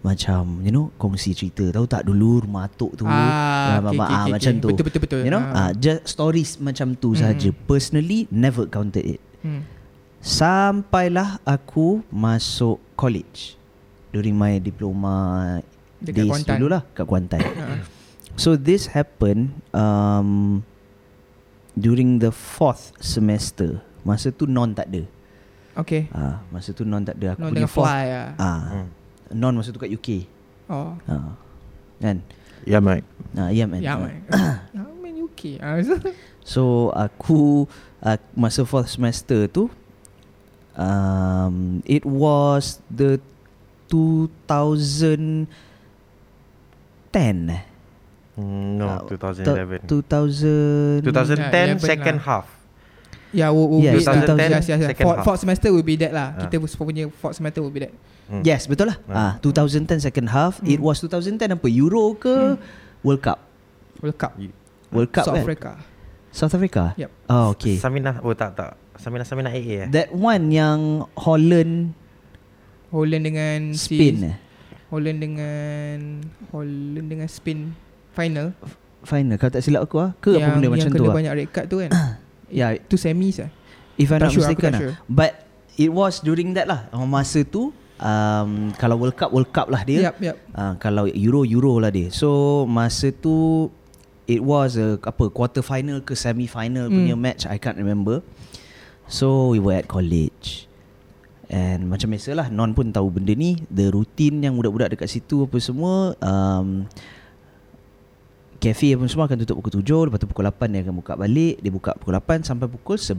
macam 0.00 0.60
you 0.60 0.70
know 0.70 0.88
kongsi 0.96 1.30
cerita 1.30 1.68
tahu 1.68 1.84
tak 1.84 2.02
dulu 2.02 2.40
rumah 2.40 2.64
atuk 2.64 2.94
tu 2.94 3.04
Ah, 3.04 3.12
ah, 3.12 3.20
okay, 3.78 3.92
okay, 3.92 4.00
ah, 4.00 4.22
okay, 4.24 4.32
macam 4.32 4.50
okay. 4.50 4.62
tu 4.62 4.68
Betul, 4.70 4.84
betul, 4.86 5.00
betul. 5.02 5.20
you 5.22 5.30
know 5.30 5.42
Ah. 5.42 5.58
ah, 5.58 5.70
just 5.72 6.00
stories 6.06 6.56
macam 6.56 6.94
tu 6.94 7.12
Mm. 7.12 7.18
saja 7.18 7.48
personally 7.64 8.24
never 8.28 8.64
counted 8.66 9.04
it 9.06 9.20
Hmm. 9.40 9.64
sampailah 10.20 11.40
aku 11.42 12.04
masuk 12.08 12.76
college 12.94 13.56
during 14.10 14.32
my 14.32 14.56
diploma 14.56 15.60
Dekat 15.98 16.16
days 16.18 16.30
Kuantan. 16.30 16.56
dulu 16.56 16.68
lah 16.70 16.82
kat 16.90 17.04
Kuantan 17.04 17.40
Ah. 17.60 17.80
So 18.36 18.54
this 18.54 18.88
happened 18.88 19.52
um, 19.70 20.62
during 21.74 22.18
the 22.18 22.30
fourth 22.30 22.96
semester. 22.96 23.84
Masa 24.00 24.30
tu 24.30 24.46
non 24.46 24.70
tak 24.70 24.88
ada. 24.88 25.02
Okay. 25.76 26.08
Ah, 26.08 26.40
masa 26.48 26.70
tu 26.70 26.84
non 26.84 27.02
tak 27.02 27.16
ada. 27.16 27.36
Aku 27.36 27.52
Non 27.52 27.68
fourth. 27.68 27.84
fly 27.84 28.04
lah. 28.06 28.28
Ah, 28.38 28.60
Hmm. 28.70 28.88
Non 29.30 29.54
masa 29.54 29.70
tu 29.70 29.78
kat 29.78 29.88
UK. 29.88 30.26
Oh. 30.66 30.94
Ah, 31.04 31.34
kan? 31.98 32.22
Yeah, 32.62 32.78
mate. 32.78 33.02
Ah, 33.34 33.48
ya 33.48 33.64
man. 33.64 33.80
Ya, 33.80 33.94
Ah. 33.94 33.98
man. 33.98 34.14
Ya, 34.70 34.82
man 34.92 35.14
UK. 35.16 35.58
Ah, 35.58 35.80
so- 36.44 36.92
aku 36.92 37.66
uh, 38.00 38.18
masa 38.32 38.62
fourth 38.62 38.88
semester 38.88 39.46
tu 39.46 39.70
um, 40.74 41.80
it 41.84 42.02
was 42.02 42.78
the 42.88 43.18
2010 43.88 45.48
Mm, 48.40 48.78
no, 48.78 48.86
Ah, 48.88 49.00
2011. 49.04 49.84
2000 49.90 51.02
2010 51.04 51.76
11 51.76 51.82
second 51.82 52.16
lah. 52.16 52.40
half. 52.40 52.46
Yeah, 53.30 53.54
will, 53.54 53.70
will 53.70 53.82
Yes, 53.82 54.02
be, 54.02 54.10
2010 54.10 54.50
yes, 54.50 54.66
yes, 54.66 54.66
yes. 54.66 54.88
second 54.90 55.04
Fourth, 55.06 55.18
half. 55.22 55.26
fourth 55.26 55.40
semester 55.40 55.68
will 55.70 55.86
be 55.86 55.94
that 56.02 56.10
lah. 56.10 56.34
Ah. 56.34 56.46
Kita 56.46 56.58
punya 56.58 57.06
fourth 57.14 57.38
semester 57.38 57.62
will 57.62 57.70
be 57.70 57.86
that. 57.86 57.94
Mm. 58.26 58.42
Yes, 58.42 58.66
betul 58.66 58.90
lah. 58.90 58.98
Ah. 59.06 59.38
Ah, 59.38 59.42
2010 59.42 60.02
second 60.02 60.26
half. 60.30 60.58
Hmm. 60.58 60.70
It 60.70 60.82
was 60.82 60.98
2010 61.02 61.54
apa? 61.54 61.66
Euro 61.70 62.18
ke 62.18 62.58
World 63.06 63.22
Cup? 63.22 63.38
World 64.02 64.18
Cup. 64.18 64.32
World 64.90 65.10
Cup 65.14 65.24
South 65.26 65.38
kan? 65.38 65.44
Africa. 65.46 65.72
South 66.30 66.54
Africa? 66.54 66.82
Yep. 66.98 67.10
Oh, 67.26 67.54
okay. 67.54 67.78
Samina, 67.78 68.18
oh 68.22 68.34
tak 68.34 68.54
tak. 68.54 68.74
Samina 68.98 69.24
Samina 69.26 69.50
AA 69.50 69.86
eh. 69.86 69.88
That 69.90 70.14
one 70.14 70.52
yang 70.52 71.08
Holland 71.16 71.96
Holland 72.90 73.24
dengan 73.24 73.58
Spain 73.72 74.14
si, 74.18 74.28
eh? 74.28 74.36
Holland 74.90 75.18
dengan 75.22 75.98
Holland 76.50 77.06
dengan 77.06 77.28
Spain 77.30 77.72
final. 78.12 78.52
Final 79.06 79.40
kalau 79.40 79.52
tak 79.54 79.62
silap 79.64 79.86
aku 79.88 79.96
ah. 80.02 80.10
Ke 80.18 80.36
apa 80.36 80.58
benda 80.58 80.68
yang 80.68 80.74
macam 80.76 80.90
kena 80.92 81.00
tu 81.00 81.08
ah. 81.08 81.16
banyak 81.16 81.32
red 81.32 81.50
card 81.50 81.66
tu 81.70 81.78
kan. 81.80 81.90
Ya, 82.50 82.74
Tu 82.76 82.94
semis 82.94 83.38
lah. 83.38 83.50
if 83.96 84.08
I'm 84.08 84.18
not 84.18 84.30
sure, 84.30 84.42
mistaken 84.42 84.64
tak 84.64 84.72
lah. 84.74 84.80
sure. 84.80 84.94
But 85.06 85.32
it 85.76 85.88
was 85.88 86.18
during 86.20 86.52
that 86.54 86.66
lah. 86.66 86.88
Oh, 86.90 87.04
Masa 87.04 87.42
tu 87.42 87.70
um, 87.96 88.50
kalau 88.74 88.96
World 88.96 89.14
Cup 89.14 89.30
World 89.30 89.50
Cup 89.50 89.68
lah 89.68 89.84
dia. 89.84 90.10
Yap, 90.10 90.16
yap. 90.18 90.36
Uh, 90.50 90.74
kalau 90.76 91.04
Euro 91.06 91.44
Euro 91.44 91.78
lah 91.78 91.88
dia. 91.88 92.08
So 92.10 92.64
masa 92.64 93.12
tu 93.12 93.68
it 94.24 94.40
was 94.40 94.74
a 94.74 94.96
apa 94.96 95.28
quarter 95.28 95.60
final 95.60 96.00
ke 96.00 96.14
semi 96.14 96.46
final 96.46 96.86
Hmm. 96.86 96.96
punya 96.96 97.14
match 97.14 97.44
I 97.44 97.56
can't 97.56 97.76
remember. 97.76 98.24
So 99.06 99.52
we 99.52 99.58
were 99.58 99.74
at 99.74 99.86
college. 99.86 100.66
And 101.50 101.90
macam 101.90 102.14
biasalah 102.14 102.46
Non 102.46 102.70
pun 102.72 102.94
tahu 102.94 103.10
benda 103.10 103.34
ni 103.34 103.58
The 103.66 103.90
routine 103.90 104.38
yang 104.38 104.54
budak-budak 104.54 104.94
dekat 104.94 105.10
situ 105.10 105.50
Apa 105.50 105.58
semua 105.58 106.14
um, 106.22 106.86
Cafe 108.60 108.92
apa 108.92 109.04
semua 109.04 109.24
akan 109.24 109.40
tutup 109.40 109.56
pukul 109.58 109.80
7 109.80 110.06
Lepas 110.06 110.18
tu 110.18 110.28
pukul 110.28 110.44
8 110.44 110.68
dia 110.68 110.80
akan 110.82 110.94
buka 110.94 111.12
balik 111.14 111.58
Dia 111.58 111.72
buka 111.72 111.96
pukul 111.96 112.12
8 112.14 112.44
sampai 112.44 112.68
pukul 112.68 112.94
11 112.94 113.16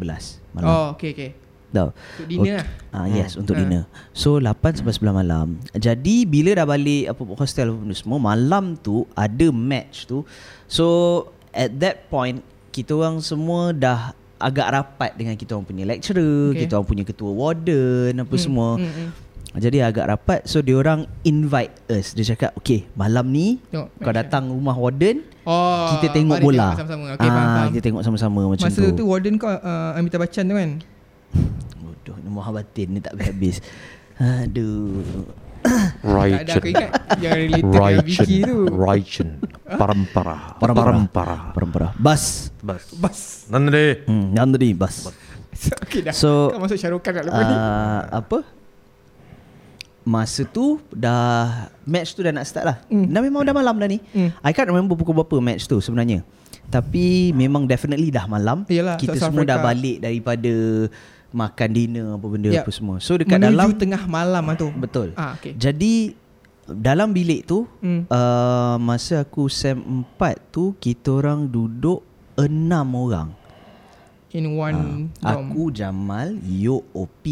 malam 0.53 0.69
Oh, 0.69 0.86
okay, 0.93 1.12
okay. 1.12 1.31
Tahu 1.67 1.89
Untuk 1.89 2.27
dinner 2.27 2.55
lah. 2.57 2.67
Ah 2.91 3.07
yes 3.07 3.33
untuk 3.33 3.55
Ah. 3.55 3.60
dinner. 3.60 3.83
So 4.12 4.38
8 4.38 4.53
sampai 4.75 4.91
11 4.91 5.15
malam. 5.15 5.48
Jadi 5.71 6.24
bila 6.25 6.51
dah 6.53 6.67
balik 6.67 7.10
apa 7.10 7.21
hostel 7.33 7.71
apa 7.71 7.79
benda 7.79 7.95
semua 7.95 8.19
malam 8.19 8.75
tu 8.75 9.07
ada 9.13 9.48
match 9.50 10.03
tu. 10.03 10.27
So 10.67 10.86
at 11.50 11.71
that 11.79 12.05
point 12.07 12.43
kita 12.69 12.91
orang 12.93 13.19
semua 13.19 13.71
dah 13.71 14.12
agak 14.36 14.67
rapat 14.69 15.15
dengan 15.15 15.33
kita 15.33 15.53
orang 15.53 15.63
punya 15.65 15.86
lecturer, 15.86 16.51
Okay. 16.51 16.65
kita 16.65 16.75
orang 16.75 16.88
punya 16.88 17.03
ketua 17.03 17.31
warden 17.31 18.13
apa 18.15 18.29
Hmm, 18.29 18.43
semua. 18.43 18.69
hmm, 18.75 18.91
hmm. 18.91 19.10
Jadi 19.53 19.77
agak 19.79 20.07
rapat 20.07 20.39
So 20.45 20.60
dia 20.60 20.75
orang 20.75 21.03
invite 21.24 21.75
us 21.88 22.15
Dia 22.15 22.24
cakap 22.25 22.55
Okay 22.55 22.88
malam 22.93 23.27
ni 23.27 23.60
Tengok 23.67 24.00
Kau 24.00 24.13
datang 24.13 24.48
rumah 24.48 24.71
warden 24.74 25.27
Oh 25.41 25.98
Kita 25.98 26.07
tengok 26.13 26.38
bola. 26.38 26.77
tengok 26.77 26.86
Sama-sama 26.86 27.05
Okay 27.17 27.29
faham, 27.29 27.41
ah, 27.41 27.55
faham. 27.57 27.69
Kita 27.74 27.83
tengok 27.89 28.03
sama-sama 28.05 28.41
macam 28.45 28.65
Masa 28.69 28.81
tu. 28.81 28.93
tu 28.93 29.03
warden 29.10 29.33
kau 29.41 29.50
uh, 29.50 29.98
Amitabh 29.98 30.21
Bachchan 30.21 30.45
tu 30.45 30.53
kan? 30.53 30.71
Bodoh 31.81 32.15
ni 32.21 32.29
Muhammadin 32.29 32.88
ni 32.93 33.00
tak 33.01 33.13
habis. 33.17 33.57
Aduh. 34.21 35.01
Tak 35.62 36.41
ada 36.41 36.53
aku 36.57 36.67
ingat 36.74 36.89
Yang 37.21 37.33
related 37.38 37.62
dengan 37.69 37.98
Vicky 38.01 38.38
tu. 38.41 38.57
Raichen 38.69 39.29
Parampara. 39.65 40.57
Parampara. 40.57 40.89
Parampara. 40.89 41.38
Parampara. 41.53 41.88
Bas. 41.98 42.50
Bas. 42.62 42.83
Bas. 42.98 43.19
Nande 43.45 44.01
hmm, 44.05 44.33
Yang 44.33 44.48
tadi 44.57 44.69
bas 44.74 44.95
Okay 45.86 46.01
dah. 46.01 46.13
So, 46.15 46.50
Kau 46.50 46.57
masuk 46.57 46.77
Syahrukh 46.81 47.05
kat 47.05 47.21
lepas 47.21 47.45
ni. 47.45 47.53
uh, 47.53 48.01
Apa 48.10 48.60
Masa 50.03 50.41
tu 50.43 50.81
Dah 50.89 51.70
Match 51.81 52.12
tu 52.12 52.22
dah 52.22 52.31
nak 52.31 52.43
start 52.43 52.65
lah 52.65 52.77
Hmm. 52.88 53.05
Dah 53.05 53.20
memang 53.20 53.41
dah 53.41 53.51
malam 53.51 53.75
dah 53.75 53.86
ni 53.86 54.01
Hmm. 54.10 54.34
I 54.39 54.50
can't 54.50 54.65
remember 54.65 54.93
pukul 54.93 55.13
berapa 55.15 55.38
match 55.39 55.65
tu 55.65 55.77
sebenarnya 55.77 56.25
Tapi 56.67 57.29
memang 57.31 57.63
definitely 57.63 58.10
dah 58.10 58.25
malam 58.25 58.65
Yelah, 58.65 58.96
Kita 58.96 59.13
South 59.15 59.29
semua 59.29 59.43
dah 59.43 59.55
Africa. 59.55 59.70
balik 59.70 59.98
daripada 60.00 60.53
Makan 61.31 61.70
dinner 61.70 62.08
apa 62.12 62.25
benda 62.25 62.50
Yup. 62.50 62.62
apa 62.62 62.72
semua 62.72 62.96
So 62.98 63.15
dekat 63.15 63.38
Menuju 63.38 63.48
dalam 63.48 63.70
tengah 63.74 64.03
malam 64.05 64.43
lah 64.43 64.55
tu 64.55 64.67
Betul 64.70 65.13
Ah 65.15 65.34
okay 65.34 65.53
Jadi 65.53 66.12
Dalam 66.65 67.10
bilik 67.10 67.46
tu 67.46 67.70
Hmm. 67.79 68.03
uh, 68.05 68.75
Masa 68.77 69.22
aku 69.22 69.48
SEM 69.48 69.79
4 70.12 70.17
tu 70.50 70.75
Kita 70.75 71.13
orang 71.15 71.46
duduk 71.46 72.01
Enam 72.36 72.88
orang 72.96 73.29
In 74.31 74.55
one 74.55 75.12
dorm 75.13 75.51
Aku 75.51 75.70
Jamal 75.70 76.36
Yo 76.41 76.81
OP 76.91 77.25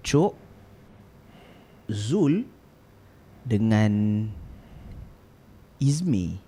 Cok 0.00 0.41
Zul 1.92 2.48
Dengan 3.42 3.92
Izmi. 5.76 6.38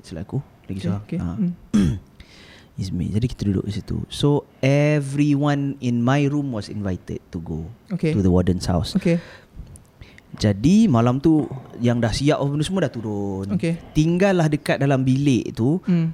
Silap 0.00 0.24
aku 0.26 0.38
Lagi 0.66 0.80
Okay, 0.80 0.84
seorang. 0.84 1.02
okay. 1.04 1.18
Ah, 1.20 1.36
Hmm. 1.36 1.52
Izmi. 2.80 3.12
Jadi 3.12 3.26
kita 3.28 3.42
duduk 3.44 3.68
di 3.68 3.76
situ. 3.76 4.00
So 4.08 4.48
everyone 4.64 5.76
in 5.78 6.00
my 6.00 6.24
room 6.24 6.48
was 6.50 6.72
invited 6.72 7.20
to 7.28 7.38
go 7.38 7.68
Okay 7.92 8.16
To 8.16 8.24
the 8.24 8.32
warden's 8.32 8.64
house. 8.64 8.96
Okay 8.96 9.20
Jadi 10.32 10.88
malam 10.88 11.20
tu 11.20 11.44
Yang 11.76 11.96
dah 12.00 12.12
siap 12.14 12.36
apa 12.38 12.48
benda 12.48 12.64
semua 12.64 12.86
dah 12.86 12.92
turun. 12.94 13.46
Okay. 13.52 13.76
Tinggallah 13.92 14.48
dekat 14.48 14.80
dalam 14.80 15.04
bilik 15.04 15.52
tu 15.52 15.76
hmm. 15.84 16.08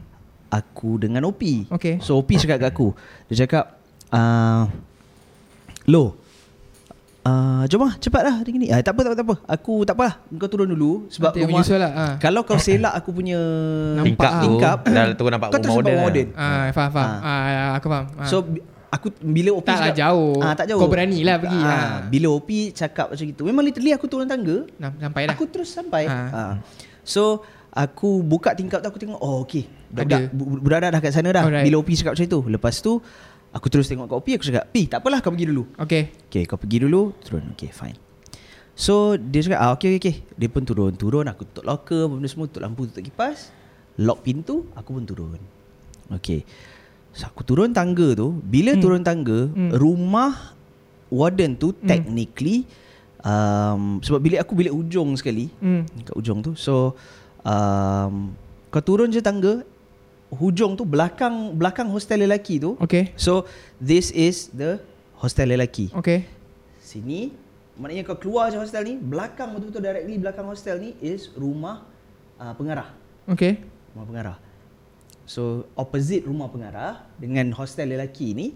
Aku 0.50 0.98
dengan 0.98 1.22
OP 1.22 1.70
Okay 1.70 2.02
So 2.02 2.18
OP 2.18 2.34
cakap 2.34 2.58
kat 2.58 2.74
aku. 2.74 2.90
Dia 3.30 3.46
cakap 3.46 3.78
uh, 4.10 4.66
Lo 5.86 6.25
uh, 7.26 7.62
Jom 7.66 7.82
lah 7.82 7.94
cepat 7.96 8.22
lah 8.22 8.34
hari 8.38 8.54
ni 8.54 8.68
uh, 8.68 8.78
Tak 8.78 8.92
apa 8.92 9.00
tak 9.00 9.10
apa 9.10 9.16
tak 9.16 9.26
apa 9.26 9.34
Aku 9.50 9.74
tak 9.82 9.94
apa 9.94 10.02
lah 10.04 10.14
Kau 10.32 10.46
turun 10.46 10.68
dulu 10.68 10.92
Sebab 11.08 11.30
Nanti 11.30 11.40
rumah 11.42 11.58
menyusul 11.58 11.78
lah 11.78 11.92
ah. 11.92 12.14
Kalau 12.16 12.40
kau 12.42 12.56
selak 12.56 12.94
aku 12.94 13.10
punya 13.12 13.40
Nampak 13.96 14.30
Tingkap 14.40 14.76
ah. 14.78 14.84
tu 14.84 14.92
Dah 14.92 15.04
terus 15.10 15.30
nampak 15.30 15.48
Kau 15.48 15.52
rumah 15.52 15.60
terus 15.60 15.74
nampak 15.74 15.92
warden 15.92 15.98
warden 16.00 16.28
Ah, 16.32 16.64
faham 16.70 16.90
faham. 16.90 17.18
Ah, 17.20 17.68
aku 17.74 17.86
faham. 17.86 18.06
Ah. 18.14 18.26
So 18.26 18.36
Aku 18.86 19.06
bila 19.18 19.50
OP 19.52 19.66
Tak 19.66 19.74
lah 19.74 19.90
cakap, 19.90 19.98
jauh. 19.98 20.34
ah, 20.38 20.54
Tak 20.54 20.66
jauh 20.70 20.78
Kau 20.78 20.88
berani 20.88 21.18
lah 21.20 21.36
pergi, 21.36 21.58
ah, 21.58 21.68
ah. 21.68 21.90
Bila 22.06 22.26
OP 22.32 22.50
cakap 22.70 23.06
macam 23.10 23.26
itu 23.26 23.42
Memang 23.42 23.62
literally 23.62 23.92
aku 23.92 24.06
turun 24.06 24.24
tangga 24.24 24.62
sampai 24.78 25.22
dah. 25.26 25.34
Aku 25.34 25.44
terus 25.46 25.68
sampai 25.68 26.06
Ah. 26.06 26.30
ah. 26.30 26.52
So 27.02 27.42
Aku 27.70 28.24
buka 28.24 28.54
tingkap 28.54 28.80
tu 28.80 28.88
Aku 28.88 28.96
tengok 28.96 29.18
Oh 29.18 29.42
okay 29.42 29.68
Budak, 29.86 30.32
budak 30.32 30.78
dah 30.82 30.98
kat 30.98 31.12
sana 31.12 31.28
dah 31.30 31.44
Alright. 31.44 31.62
Bila 31.62 31.78
OP 31.78 31.90
cakap 31.92 32.16
macam 32.16 32.24
itu 32.24 32.40
Lepas 32.48 32.80
tu 32.80 32.98
Aku 33.56 33.66
terus 33.66 33.86
tengok 33.86 34.04
kat 34.06 34.16
OP 34.16 34.28
Aku 34.30 34.44
cakap 34.44 34.64
Pi 34.68 34.84
tak 34.84 35.00
apalah 35.00 35.18
kau 35.18 35.32
pergi 35.32 35.48
dulu 35.48 35.64
Okay. 35.80 36.12
Okay 36.28 36.44
kau 36.44 36.54
pergi 36.54 36.84
dulu 36.84 37.16
Turun 37.18 37.56
Okay 37.56 37.72
fine 37.72 37.96
So 38.72 39.16
dia 39.16 39.40
cakap 39.40 39.58
ah, 39.58 39.72
okay, 39.72 39.96
okay 39.96 39.98
okay 39.98 40.14
Dia 40.34 40.48
pun 40.48 40.62
turun 40.62 40.92
Turun 40.92 41.24
aku 41.24 41.42
tutup 41.42 41.64
locker 41.64 42.04
Benda 42.06 42.28
semua 42.28 42.44
Tutup 42.46 42.60
lampu 42.60 42.84
Tutup 42.84 43.00
kipas 43.02 43.48
Lock 43.96 44.20
pintu 44.20 44.68
Aku 44.74 44.92
pun 44.92 45.02
turun 45.02 45.40
Okay 46.12 46.44
So 47.10 47.24
aku 47.24 47.40
turun 47.42 47.72
tangga 47.72 48.12
tu 48.12 48.36
Bila 48.36 48.76
Hmm. 48.76 48.82
turun 48.82 49.00
tangga 49.00 49.48
Hmm. 49.48 49.72
Rumah 49.72 50.52
Warden 51.08 51.56
tu 51.56 51.72
Hmm. 51.72 51.88
Technically 51.88 52.68
um, 53.22 53.98
Sebab 53.98 54.20
bilik 54.20 54.38
aku 54.38 54.52
bilik 54.52 54.70
ujung 54.70 55.16
sekali 55.16 55.48
Hmm. 55.56 55.88
Kat 56.04 56.12
ujung 56.12 56.44
tu 56.44 56.52
So 56.52 56.92
um, 57.40 58.36
Kau 58.68 58.82
turun 58.82 59.08
je 59.08 59.18
tangga 59.18 59.64
Hujung 60.36 60.76
tu 60.76 60.84
belakang 60.84 61.56
Belakang 61.56 61.88
hostel 61.88 62.22
lelaki 62.24 62.60
tu 62.60 62.76
Okay. 62.78 63.16
So 63.16 63.48
this 63.80 64.12
is 64.12 64.52
the 64.52 64.78
hostel 65.16 65.48
lelaki. 65.48 65.88
Okay. 65.96 66.28
Sini 66.80 67.32
maknanya 67.76 68.08
kau 68.08 68.16
keluar 68.16 68.48
je 68.48 68.56
hostel 68.56 68.88
ni, 68.88 68.96
belakang 68.96 69.52
betul-betul 69.52 69.84
directly 69.84 70.16
belakang 70.16 70.46
hostel 70.48 70.80
ni 70.80 70.96
is 71.04 71.28
rumah 71.36 71.84
uh, 72.40 72.52
pengarah. 72.56 72.92
Okay. 73.28 73.60
Rumah 73.92 74.06
pengarah. 74.08 74.36
So 75.26 75.66
opposite 75.74 76.24
rumah 76.24 76.48
pengarah 76.48 77.04
dengan 77.18 77.50
hostel 77.56 77.90
lelaki 77.90 78.32
ni 78.32 78.46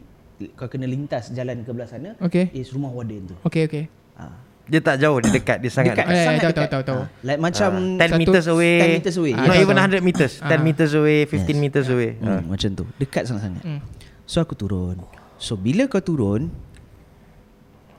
kau 0.57 0.73
kena 0.73 0.89
lintas 0.89 1.29
jalan 1.37 1.61
ke 1.67 1.71
belah 1.75 1.85
sana 1.91 2.17
Okay. 2.17 2.49
is 2.57 2.73
rumah 2.73 2.89
warden 2.89 3.29
tu. 3.29 3.37
Okay, 3.45 3.69
okay. 3.69 3.85
Ha. 4.17 4.50
Dia 4.71 4.81
tak 4.81 4.97
jauh 4.97 5.19
Dia 5.19 5.31
dekat 5.33 5.59
Dia 5.59 5.69
sangat 5.69 5.93
Dekat, 5.93 6.07
Eh, 6.07 6.23
sangat 6.23 6.41
tahu, 6.41 6.51
dekat. 6.53 6.55
tahu, 6.55 6.71
tahu, 6.71 6.83
tahu. 6.85 7.03
Like 7.21 7.41
macam 7.41 7.71
Ah, 7.71 7.99
10 7.99 8.07
satu- 8.07 8.21
meters 8.21 8.47
away 8.47 8.75
10 8.77 8.95
meters 8.95 9.17
away. 9.17 9.33
Ah, 9.33 9.37
Not 9.37 9.47
tahu, 9.49 9.59
even 9.61 9.75
tahu. 9.75 9.85
100 9.91 10.01
meters 10.01 10.33
10 10.39 10.47
Ah. 10.53 10.63
meters 10.63 10.93
away 10.95 11.19
15 11.25 11.43
Yes. 11.51 11.61
meters 11.61 11.87
away 11.89 12.11
Hmm, 12.15 12.31
Ah. 12.31 12.43
macam 12.47 12.69
tu. 12.73 12.85
Dekat 12.97 13.23
sangat-sangat. 13.25 13.63
Hmm. 13.63 13.81
So 14.25 14.39
aku 14.39 14.55
turun. 14.55 14.97
So 15.37 15.53
bila 15.55 15.85
kau 15.85 15.99
turun 16.01 16.55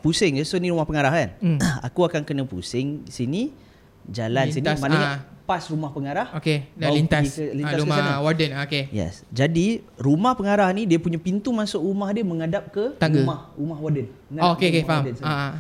pusing 0.01 0.33
je. 0.35 0.43
So 0.43 0.57
ni 0.57 0.69
rumah 0.69 0.83
pengarah 0.83 1.11
kan. 1.11 1.29
Hmm. 1.37 1.59
aku 1.83 2.01
akan 2.01 2.23
kena 2.23 2.43
pusing 2.43 3.05
sini 3.05 3.51
jalan 4.03 4.49
Lintas, 4.49 4.57
sini 4.57 4.81
maknanya 4.81 5.07
ah. 5.07 5.19
pas 5.43 5.61
rumah 5.67 5.91
pengarah. 5.91 6.27
Okay. 6.33 6.71
Dah 6.73 6.89
lintas. 6.89 7.27
ke, 7.29 7.43
Ah, 7.43 7.53
lintas 7.53 7.75
ke 7.75 7.81
rumah 7.81 7.97
sana. 7.99 8.11
warden. 8.19 8.49
Ah, 8.51 8.63
Okay. 8.63 8.83
Yes. 8.89 9.21
Jadi 9.29 9.67
rumah 9.95 10.33
pengarah 10.33 10.71
ni 10.71 10.85
dia 10.85 10.97
punya 10.97 11.17
pintu 11.17 11.51
masuk 11.51 11.77
rumah 11.79 12.09
dia 12.09 12.23
menghadap 12.23 12.71
ke 12.71 12.95
Tangga. 12.95 13.19
rumah 13.19 13.39
rumah 13.53 13.77
warden. 13.77 14.07
Oh, 14.33 14.55
okay, 14.55 14.71
ke 14.71 14.71
okay. 14.71 14.81
rumah 14.81 14.89
Faham. 14.89 15.03
warden. 15.03 15.15
Ah, 15.21 15.29
ah. 15.29 15.51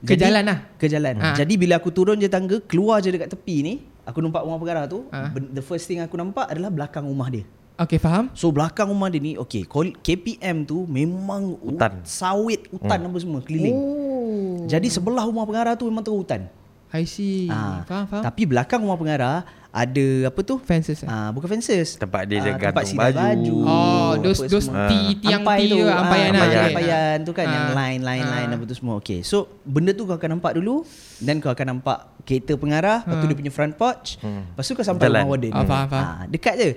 Ke 0.00 0.14
Jadi- 0.14 0.22
jalan 0.24 0.44
lah. 0.44 0.58
Ke 0.74 0.86
jalan. 0.86 1.14
Ah. 1.18 1.34
Jadi 1.34 1.54
bila 1.54 1.76
aku 1.76 1.90
turun 1.90 2.16
je 2.16 2.26
tangga, 2.26 2.62
keluar 2.62 2.98
je 2.98 3.08
dekat 3.08 3.28
tepi 3.28 3.56
ni, 3.60 3.74
aku 4.02 4.18
nampak 4.18 4.40
rumah 4.40 4.56
pengarah 4.56 4.84
tu, 4.84 5.04
ben- 5.08 5.50
the 5.50 5.60
first 5.60 5.84
thing 5.84 5.98
aku 5.98 6.14
nampak 6.14 6.46
adalah 6.46 6.68
belakang 6.68 7.02
rumah 7.02 7.26
dia. 7.26 7.42
Okay, 7.76 7.94
faham. 7.96 8.26
So 8.32 8.50
belakang 8.50 8.86
rumah 8.86 9.06
dia 9.06 9.18
ni 9.18 9.38
Okay 9.38 9.62
call- 9.62 9.94
KPM 9.96 10.66
tu 10.66 10.82
Memang 10.84 11.54
u- 11.54 11.70
Hutan. 11.70 12.02
Sawit 12.02 12.66
Hutan 12.68 12.98
apa 13.00 13.14
semua 13.16 13.38
Keliling 13.38 13.70
Oh. 13.70 14.66
Jadi 14.66 14.86
sebelah 14.88 15.22
rumah 15.22 15.46
pengarah 15.46 15.78
tu 15.78 15.86
Memang 15.86 16.02
terus 16.02 16.18
hutan 16.18 16.50
I 16.88 17.04
see. 17.04 17.46
Ah, 17.46 17.84
Faham, 17.84 18.08
faham. 18.08 18.22
Tapi 18.24 18.42
belakang 18.44 18.80
rumah 18.80 18.96
pengarah 18.96 19.46
Ada 19.78 20.06
apa 20.26 20.40
tu 20.42 20.58
Fences. 20.58 20.98
eh? 20.98 21.06
Ah, 21.06 21.30
Bukan 21.30 21.46
fences 21.48 21.94
Tempat 21.94 22.22
dia 22.24 22.36
Ah, 22.36 22.44
gantung 22.50 22.66
tempat 22.68 22.84
sidai 22.84 23.12
baju. 23.12 23.54
Oh, 23.62 24.10
those 24.18 24.40
those 24.44 24.66
semua. 24.66 24.90
ti 24.90 24.98
tiang 25.18 25.40
Ampai 25.40 25.58
ti 25.60 25.66
tu 25.68 25.76
ke, 25.76 25.84
ah, 25.84 26.00
ampayan 26.00 26.26
lah. 26.26 26.34
ampayan. 26.34 26.50
okay. 26.50 26.66
Ampayan 26.68 27.16
tu 27.20 27.32
kan 27.32 27.44
Ah. 27.44 27.52
Yang 27.52 27.68
line 27.72 28.00
line 28.02 28.24
Ah. 28.24 28.32
line 28.34 28.50
Apa 28.52 28.64
tu 28.64 28.74
semua 28.74 28.94
Okay 28.96 29.18
so 29.22 29.36
Benda 29.62 29.92
tu 29.92 30.02
kau 30.02 30.14
akan 30.14 30.30
nampak 30.34 30.52
dulu 30.52 30.82
Dan 31.16 31.38
kau 31.38 31.48
akan 31.48 31.66
nampak 31.72 31.98
Kereta 32.22 32.52
pengarah 32.54 32.98
Lepas 33.00 33.14
tu 33.14 33.24
Ah. 33.24 33.28
dia 33.28 33.38
punya 33.38 33.50
front 33.50 33.72
porch 33.72 34.18
Hmm. 34.18 34.42
Lepas 34.48 34.64
tu 34.64 34.72
kau 34.72 34.82
sampai 34.82 35.04
Jalan. 35.04 35.20
rumah 35.20 35.30
warden 35.32 35.52
Ah, 35.52 35.62
faham, 35.64 35.86
faham. 35.86 36.04
Ah, 36.04 36.22
Dekat 36.26 36.54
je 36.56 36.68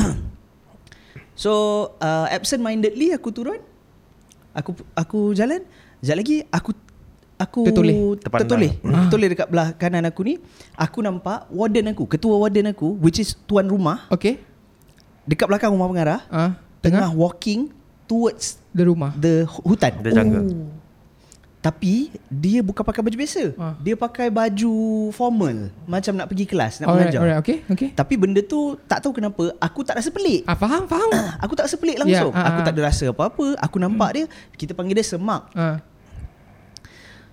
So 1.36 1.52
uh, 1.98 2.26
Absent 2.26 2.58
mindedly 2.58 3.12
Aku 3.12 3.30
turun 3.30 3.60
Aku 4.52 4.72
aku 4.92 5.32
jalan 5.32 5.62
Sekejap 5.98 6.16
lagi 6.16 6.36
Aku 6.46 6.70
Aku 7.40 7.64
Tertoleh. 7.64 7.96
Terpandang. 8.18 8.44
Tertoleh 8.44 8.72
Ah. 8.84 9.00
Tertoleh 9.02 9.28
dekat 9.30 9.48
belah 9.48 9.68
kanan 9.72 10.04
aku 10.04 10.20
ni 10.22 10.34
Aku 10.74 11.00
nampak 11.00 11.48
Warden 11.48 11.88
aku 11.88 12.04
Ketua 12.06 12.36
warden 12.36 12.68
aku 12.68 12.94
Which 12.96 13.16
is 13.16 13.32
tuan 13.42 13.64
rumah 13.64 14.04
Okay. 14.08 14.44
Dekat 15.24 15.46
belakang 15.46 15.72
rumah 15.72 15.88
pengarah 15.88 16.20
Ah, 16.26 16.60
Tengah 16.78 17.00
tengah 17.00 17.10
walking 17.10 17.72
Towards 18.04 18.60
the 18.68 18.84
rumah. 18.84 19.14
The 19.14 19.46
hu- 19.46 19.64
hutan 19.66 19.92
Dia 19.98 20.12
jungle 20.12 20.44
Oh. 20.44 20.68
Tapi 21.60 22.08
Dia 22.26 22.60
bukan 22.60 22.80
pakai 22.80 23.00
baju 23.00 23.16
biasa 23.16 23.42
Ah. 23.54 23.76
Dia 23.78 23.92
pakai 23.94 24.28
baju 24.28 24.72
Formal 25.10 25.68
Macam 25.84 26.12
nak 26.14 26.26
pergi 26.26 26.44
kelas 26.44 26.80
Nak 26.80 26.86
Alright, 26.86 27.08
mengajar 27.08 27.20
alright. 27.22 27.38
Okay, 27.38 27.56
okay. 27.66 27.88
Tapi 27.90 28.14
benda 28.16 28.40
tu 28.42 28.76
Tak 28.82 29.00
tahu 29.00 29.12
kenapa 29.14 29.52
Aku 29.58 29.80
tak 29.80 29.96
rasa 29.96 30.08
pelik 30.08 30.44
Ah, 30.44 30.52
faham, 30.54 30.84
faham. 30.84 31.08
Aku 31.44 31.52
tak 31.52 31.68
rasa 31.68 31.76
pelik 31.76 31.96
langsung 31.96 32.32
Ya, 32.32 32.36
ah, 32.38 32.48
Aku 32.48 32.60
ah. 32.60 32.64
tak 32.64 32.72
ada 32.74 32.82
rasa 32.82 33.04
apa-apa 33.08 33.56
Aku 33.56 33.76
nampak 33.76 34.10
dia 34.10 34.24
Kita 34.52 34.72
panggil 34.72 34.92
dia 34.94 35.04
semak 35.06 35.52
Ah, 35.52 35.84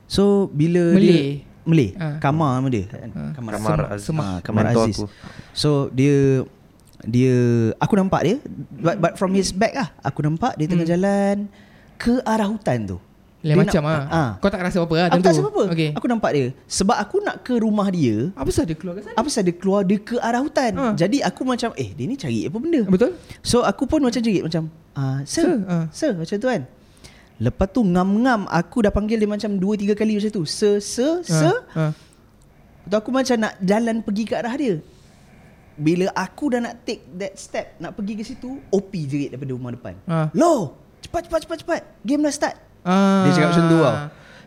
So 0.07 0.23
bila 0.49 0.91
Malay. 0.91 1.03
dia 1.03 1.21
Malay 1.63 1.89
Ah. 1.95 2.15
Kamar 2.17 2.51
nama 2.55 2.67
dia? 2.67 2.85
Ah. 3.11 3.31
Kamar 3.31 3.51
Kamar. 3.53 3.77
Aziz. 3.91 4.07
Ah, 4.09 4.39
Kamar 4.39 4.61
Mentor 4.65 4.83
Aziz 4.85 4.95
aku. 4.97 5.05
So 5.51 5.69
dia 5.91 6.47
Dia 6.99 7.35
Aku 7.77 7.93
nampak 7.93 8.21
dia 8.23 8.35
But, 8.73 8.97
but 8.97 9.13
from 9.15 9.31
his 9.31 9.51
back 9.51 9.75
lah 9.75 9.91
Aku 10.01 10.19
nampak 10.19 10.55
dia 10.55 10.65
tengah 10.65 10.87
jalan 10.87 11.51
Ke 11.95 12.23
arah 12.23 12.47
hutan 12.47 12.87
tu 12.87 12.97
Lain 13.39 13.53
Dia 13.53 13.59
macam 13.59 13.81
nak- 13.83 14.07
ah. 14.07 14.09
ah. 14.09 14.29
Kau 14.39 14.47
tak 14.47 14.63
rasa 14.63 14.79
apa-apa 14.79 14.95
lah 14.95 15.05
Aku 15.05 15.13
tentu. 15.13 15.21
tak 15.21 15.29
rasa 15.29 15.41
apa-apa 15.43 15.63
Okay. 15.69 15.89
Aku 15.93 16.05
nampak 16.07 16.31
dia 16.31 16.47
Sebab 16.65 16.97
aku 16.97 17.17
nak 17.19 17.35
ke 17.43 17.53
rumah 17.53 17.87
dia 17.87 18.31
Apa 18.33 18.49
sebab 18.49 18.65
dia 18.65 18.75
keluar 18.75 18.93
ke 18.95 19.01
sana? 19.03 19.15
Apa 19.15 19.27
sahaja 19.29 19.51
keluar 19.53 19.81
dia 19.83 19.97
ke 19.99 20.15
arah 20.17 20.41
hutan 20.41 20.71
Ah. 20.73 20.93
Jadi 20.95 21.21
aku 21.21 21.41
macam 21.43 21.69
Eh 21.75 21.91
dia 21.91 22.05
ni 22.05 22.15
cari 22.15 22.47
apa 22.47 22.57
benda 22.57 22.81
Betul? 22.83 23.13
So 23.43 23.61
aku 23.61 23.85
pun 23.85 24.01
macam 24.01 24.17
jerit 24.17 24.41
Macam 24.41 24.71
ah, 24.93 25.21
Sir 25.21 25.43
Sir, 25.43 25.57
ah. 25.67 25.85
Sir 25.91 26.11
macam 26.15 26.33
tu 26.33 26.47
kan 26.47 26.61
Lepas 27.37 27.69
tu 27.69 27.81
ngam-ngam 27.81 28.49
Aku 28.49 28.81
dah 28.81 28.89
panggil 28.89 29.15
dia 29.15 29.29
macam 29.29 29.53
2-3 29.53 29.93
kali 29.93 30.17
macam 30.17 30.31
tu. 30.31 30.43
Se, 30.43 30.81
se, 30.81 31.21
se. 31.21 31.51
ha. 31.75 31.93
Tu 32.87 32.95
aku 32.95 33.11
macam 33.11 33.35
nak 33.37 33.59
jalan 33.59 33.99
pergi 34.01 34.23
ke 34.23 34.33
arah 34.33 34.55
dia. 34.55 34.75
Bila 35.77 36.09
aku 36.11 36.49
dah 36.49 36.59
nak 36.59 36.81
take 36.81 37.05
that 37.13 37.37
step 37.37 37.77
Nak 37.77 37.93
pergi 37.93 38.17
ke 38.17 38.23
situ 38.25 38.57
OP 38.67 38.89
jerit 39.05 39.29
daripada 39.29 39.53
rumah 39.53 39.69
depan. 39.69 39.93
Ha. 40.05 40.33
Lo 40.33 40.73
Cepat 40.97 41.29
cepat 41.29 41.39
cepat 41.45 41.57
cepat. 41.61 41.81
Game 42.01 42.25
dah 42.25 42.33
start. 42.33 42.55
Ah. 42.81 43.23
Dia 43.23 43.37
cakap 43.37 43.49
macam 43.53 43.65
tu 43.65 43.77
tau 43.77 43.95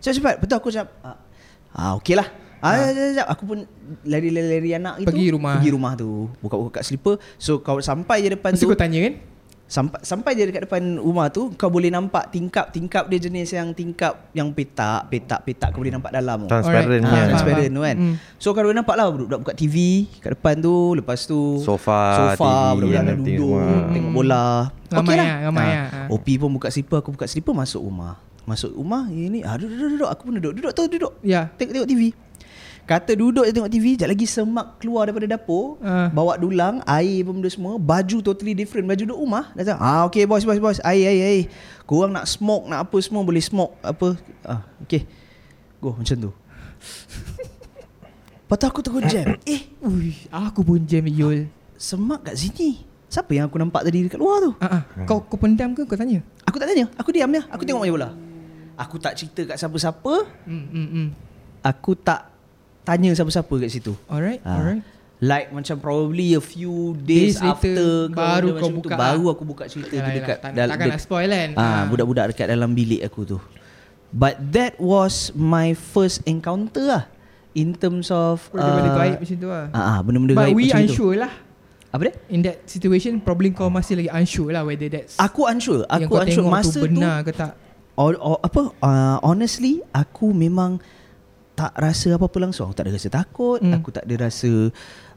Cepat 0.01 0.15
cepat. 0.19 0.35
Betul 0.43 0.57
aku 0.59 0.69
cakap 0.69 0.89
Ah, 1.01 1.17
ah 1.71 1.93
okey 1.97 2.19
lah. 2.19 2.27
Ah, 2.61 2.77
Ha. 2.77 3.15
jap. 3.15 3.27
Aku 3.31 3.43
pun 3.47 3.59
lari-lari 4.05 4.75
anak 4.75 5.01
itu 5.01 5.09
Pergi 5.09 5.33
rumah. 5.33 5.57
Pergi 5.57 5.71
rumah 5.71 5.93
tu. 5.97 6.29
Buka-buka 6.43 6.83
kat 6.83 6.85
slipper. 6.85 7.17
So 7.39 7.63
kau 7.63 7.79
sampai 7.79 8.21
je 8.21 8.35
depan 8.35 8.53
Mesti 8.53 8.67
tu. 8.67 8.69
kau 8.69 8.77
tanya 8.77 8.99
kan 9.01 9.15
Sampai 9.71 10.03
sampai 10.03 10.35
je 10.35 10.51
dekat 10.51 10.67
depan 10.67 10.99
rumah 10.99 11.31
tu 11.31 11.55
kau 11.55 11.71
boleh 11.71 11.95
nampak 11.95 12.35
tingkap-tingkap 12.35 13.07
dia 13.07 13.23
jenis 13.23 13.55
yang 13.55 13.71
tingkap 13.71 14.27
yang 14.35 14.51
petak, 14.51 15.07
petak-petak 15.07 15.71
kau 15.71 15.79
boleh 15.79 15.95
nampak 15.95 16.11
dalam. 16.11 16.51
Transparent. 16.51 17.07
Ah. 17.07 17.11
Faham, 17.15 17.27
transparent 17.31 17.71
tu 17.71 17.83
kan. 17.87 17.97
Hmm. 17.97 18.15
So 18.35 18.51
kau 18.51 18.67
boleh 18.67 18.75
nampak 18.75 18.99
lah 18.99 19.07
budak-budak 19.07 19.41
buka 19.47 19.55
TV 19.55 19.77
kat 20.19 20.35
depan 20.35 20.59
tu, 20.59 20.75
lepas 20.99 21.23
tu 21.23 21.63
Sofa, 21.63 22.35
sofa 22.35 22.75
budak-budak 22.75 23.03
dah 23.07 23.15
duduk 23.15 23.39
semua. 23.63 23.95
tengok 23.95 24.11
bola. 24.11 24.47
Ramai 24.91 24.99
Okey 25.07 25.15
lah, 25.15 25.37
ramai 25.47 25.63
Ah, 25.63 25.71
lah. 25.71 25.87
Ah. 25.87 26.07
OP 26.11 26.27
pun 26.35 26.51
buka 26.51 26.67
slipper, 26.67 26.99
aku 26.99 27.15
buka 27.15 27.31
slipper 27.31 27.55
masuk 27.55 27.87
rumah. 27.87 28.19
Masuk 28.43 28.75
rumah 28.75 29.07
ini 29.07 29.47
ah 29.47 29.55
duduk 29.55 29.71
duduk 29.71 29.91
duduk 29.95 30.09
aku 30.11 30.23
pun 30.27 30.33
duduk. 30.35 30.53
Duduk 30.59 30.73
tu 30.75 30.83
duduk. 30.91 31.13
Ya 31.23 31.47
Tengok-tengok 31.55 31.87
TV. 31.87 32.03
Kata 32.91 33.15
duduk 33.15 33.47
je 33.47 33.55
tengok 33.55 33.71
TV, 33.71 33.95
sekejap 33.95 34.11
lagi 34.11 34.27
semak 34.27 34.83
keluar 34.83 35.07
daripada 35.07 35.31
dapur, 35.31 35.79
Ah. 35.79 36.11
bawa 36.11 36.35
dulang, 36.35 36.83
air 36.83 37.23
pun 37.23 37.39
benda 37.39 37.47
semua, 37.47 37.79
baju 37.79 38.19
totally 38.19 38.51
different, 38.51 38.83
baju 38.83 38.99
duduk 38.99 39.15
rumah. 39.17 39.55
Dah 39.55 39.63
cakap, 39.63 39.79
ah 39.79 40.03
okay 40.05 40.27
boss, 40.27 40.43
boss, 40.43 40.59
boss, 40.59 40.83
air, 40.83 41.07
air, 41.07 41.23
air. 41.23 41.45
Korang 41.87 42.11
nak 42.11 42.27
smoke, 42.27 42.67
nak 42.67 42.83
apa 42.83 42.99
semua 42.99 43.23
boleh 43.23 43.39
smoke, 43.39 43.79
apa. 43.79 44.19
Ah, 44.43 44.67
okay. 44.83 45.07
Go, 45.79 45.95
macam 45.95 46.19
tu. 46.19 46.31
Lepas 48.43 48.57
tu 48.59 48.67
aku 48.67 48.81
terus 48.83 49.03
jam. 49.07 49.39
Eh, 49.47 49.71
Ui, 49.81 50.11
Aku 50.27 50.67
pun 50.67 50.83
jam 50.83 51.07
Yul 51.07 51.47
semak 51.79 52.27
kat 52.27 52.35
sini. 52.35 52.83
Siapa 53.07 53.31
yang 53.31 53.47
aku 53.47 53.59
nampak 53.59 53.87
tadi 53.87 54.03
dekat 54.03 54.19
luar 54.19 54.43
tu? 54.43 54.51
ah. 54.59 54.83
Kau 55.07 55.23
kau 55.23 55.39
pendam 55.39 55.75
ke 55.75 55.83
kau 55.83 55.95
tanya 55.95 56.23
Aku 56.43 56.59
tak 56.59 56.67
tanya, 56.67 56.91
aku 56.99 57.15
diam 57.15 57.31
je. 57.31 57.43
Aku 57.47 57.63
tengok 57.63 57.83
main 57.83 57.95
bola. 57.95 58.11
Aku 58.75 58.99
tak 58.99 59.15
cerita 59.15 59.47
kat 59.47 59.55
siapa-siapa. 59.55 60.27
hmm, 60.51 60.67
hmm, 60.67 60.89
hmm. 60.91 61.09
Aku 61.63 61.95
tak 61.95 62.30
tanya 62.91 63.15
siapa-siapa 63.15 63.55
kat 63.57 63.71
situ. 63.71 63.93
Alright 64.07 64.43
Ah. 64.43 64.59
Alright 64.59 64.83
Like 65.21 65.53
macam 65.53 65.77
probably 65.79 66.33
a 66.33 66.41
few 66.41 66.97
days, 66.99 67.37
Days 67.37 67.39
later, 67.39 67.53
after 67.53 67.77
ke 68.09 68.17
baru 68.17 68.25
benda 68.49 68.57
kau 68.57 68.57
macam 68.57 68.73
tu, 68.73 68.79
buka 68.81 68.95
baru 68.97 69.25
aku 69.29 69.43
buka 69.45 69.65
cerita 69.67 69.93
Yalah, 69.93 70.01
tu 70.03 70.17
dekat 70.17 70.37
Tak- 70.41 70.53
dal- 70.57 70.71
Takkan 70.73 70.87
nak 70.89 71.01
spoil 71.01 71.29
kan 71.29 71.49
ah 71.55 71.81
budak-budak 71.87 72.25
dekat 72.31 72.47
dalam 72.49 72.71
bilik 72.73 73.01
aku 73.03 73.21
tu. 73.27 73.39
But 74.11 74.41
that 74.51 74.75
was 74.77 75.15
my 75.33 75.71
first 75.71 76.25
encounter 76.25 76.83
lah 76.83 77.05
in 77.53 77.75
terms 77.75 78.09
of 78.09 78.49
Benda-benda 78.49 78.91
uh, 78.91 78.97
gaib 78.97 79.17
macam 79.21 79.37
tu 79.37 79.47
lah 79.47 79.65
ah, 79.71 79.79
ah 79.79 79.99
benda-benda 80.01 80.33
But 80.35 80.47
gaib 80.47 80.57
we 80.57 80.65
macam 80.65 80.81
tu. 80.81 80.85
unsure 80.89 81.17
lah 81.21 81.33
Apa 81.91 82.01
dia? 82.01 82.15
In 82.27 82.41
that 82.41 82.57
situation 82.65 83.13
Probably 83.21 83.53
kau 83.53 83.69
masih 83.69 84.01
lagi 84.01 84.11
unsure 84.11 84.51
lah 84.51 84.65
Whether 84.65 84.89
that's 84.89 85.15
Aku 85.15 85.45
unsure. 85.45 85.85
Aku 85.85 86.09
kau 86.09 86.25
unsure 86.25 86.49
masa 86.49 86.75
tu 86.75 86.89
benar 86.89 87.21
ke 87.23 87.31
tak 87.31 87.53
Or, 87.93 88.17
or, 88.17 88.41
apa 88.41 88.73
uh, 88.81 89.21
honestly 89.21 89.85
aku 89.93 90.33
memang 90.33 90.81
tak 91.61 91.73
rasa 91.77 92.17
apa-apa 92.17 92.39
langsung. 92.41 92.65
Aku 92.65 92.75
tak 92.75 92.89
ada 92.89 92.97
rasa 92.97 93.09
takut, 93.09 93.61
Hmm. 93.61 93.77
aku 93.77 93.89
tak 93.91 94.05
ada 94.05 94.15
rasa 94.23 94.53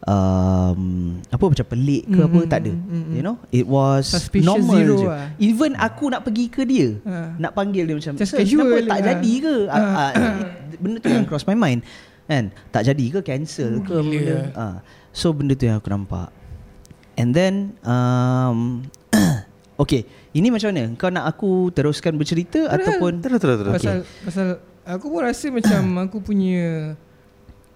um, 0.03 0.81
apa 1.25 1.43
macam 1.45 1.65
pelik 1.65 2.03
ke 2.05 2.19
Hmm, 2.19 2.27
apa 2.27 2.39
hmm, 2.39 2.49
tak 2.49 2.59
ada. 2.59 2.73
hmm, 2.73 2.83
hmm, 2.91 3.13
You 3.13 3.23
know, 3.23 3.35
it 3.49 3.63
was 3.65 4.03
Suspicious 4.09 4.43
normal 4.45 4.75
zero 4.75 4.95
je. 4.97 5.07
lah. 5.07 5.27
Even 5.37 5.71
aku 5.75 6.05
nak 6.09 6.21
pergi 6.21 6.45
ke 6.47 6.61
dia, 6.63 6.99
Ha. 7.01 7.39
nak 7.39 7.51
panggil 7.53 7.83
dia 7.85 7.95
macam 7.95 8.13
Just 8.13 8.35
"Sir, 8.35 8.43
casual 8.43 8.67
kenapa 8.67 8.77
tak 8.83 8.99
lah." 8.99 9.07
jadi 9.09 9.33
ke? 9.39 9.55
Ah, 9.67 9.79
ah, 9.79 10.11
benda 10.75 10.97
tu 10.99 11.07
yang 11.07 11.23
cross 11.23 11.45
my 11.45 11.55
mind. 11.55 11.79
Kan? 12.25 12.51
Tak 12.69 12.83
jadi 12.85 13.05
ke 13.09 13.19
cancel 13.21 13.79
ke 13.79 13.95
benda. 13.95 14.35
Ah. 14.53 14.75
So 15.11 15.31
benda 15.31 15.53
tu 15.53 15.63
yang 15.63 15.77
aku 15.77 15.87
nampak. 15.87 16.27
And 17.13 17.29
then 17.31 17.77
um, 17.85 18.89
Okay 19.75 20.01
Ini 20.33 20.49
macam 20.49 20.73
mana 20.73 20.97
Kau 20.97 21.13
nak 21.13 21.25
aku 21.27 21.69
teruskan 21.69 22.17
bercerita 22.17 22.65
Terus. 22.65 22.73
Ataupun 22.73 23.21
Terus 23.21 23.37
terus 23.37 23.57
terus. 23.59 23.73
Pasal 23.75 23.97
Pasal 24.25 24.47
Aku 24.85 25.07
pun 25.07 25.21
rasa 25.21 25.47
macam 25.47 25.81
Aku 26.03 26.19
punya 26.19 26.93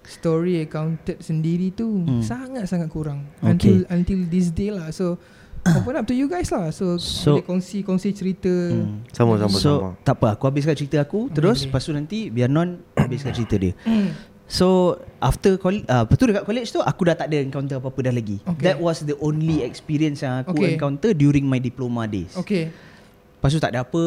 Story 0.02 0.62
accounted 0.62 1.20
sendiri 1.20 1.68
tu 1.70 1.84
Hmm. 2.00 2.20
Sangat-sangat 2.20 2.88
kurang 2.88 3.28
Okay. 3.38 3.48
Until 3.50 3.76
Until 3.88 4.20
this 4.24 4.48
day 4.48 4.68
lah 4.68 4.88
So 4.88 5.20
Open 5.76 5.94
up 5.94 6.06
to 6.06 6.12
you 6.12 6.24
guys 6.26 6.48
lah 6.48 6.68
So, 6.68 6.96
So- 6.96 7.36
Boleh 7.36 7.44
kongsi-kongsi 7.44 8.08
cerita 8.10 8.48
Hmm. 8.48 9.04
Sama 9.10 9.36
sama 9.36 9.52
So 9.54 9.70
sama. 9.74 9.88
tak 10.00 10.14
apa 10.16 10.26
Aku 10.32 10.44
habiskan 10.46 10.72
cerita 10.72 10.96
aku 10.98 11.28
Terus 11.28 11.60
boleh. 11.60 11.68
Lepas 11.68 11.82
tu 11.82 11.92
nanti 11.92 12.18
Biar 12.28 12.48
Non 12.48 12.80
Habiskan 12.98 13.32
cerita 13.32 13.56
dia 13.56 13.76
Hmm. 13.82 14.16
So 14.44 14.96
After 15.18 15.56
college 15.56 15.84
uh, 15.86 16.04
Lepas 16.04 16.16
tu 16.16 16.24
dekat 16.24 16.44
college 16.44 16.68
tu 16.70 16.80
Aku 16.80 17.02
dah 17.04 17.12
tak 17.14 17.28
ada 17.28 17.36
encounter 17.38 17.76
apa-apa 17.76 18.00
dah 18.02 18.14
lagi 18.14 18.40
Okay. 18.46 18.64
That 18.64 18.78
was 18.78 19.00
the 19.02 19.16
only 19.18 19.60
experience 19.60 20.20
Yang 20.20 20.46
aku 20.46 20.56
Okay. 20.58 20.72
encounter 20.72 21.10
During 21.12 21.44
my 21.44 21.56
diploma 21.58 22.04
days 22.04 22.32
Okay 22.34 22.72
Lepas 23.38 23.54
tu 23.54 23.62
tak 23.62 23.70
ada 23.70 23.86
apa 23.86 24.02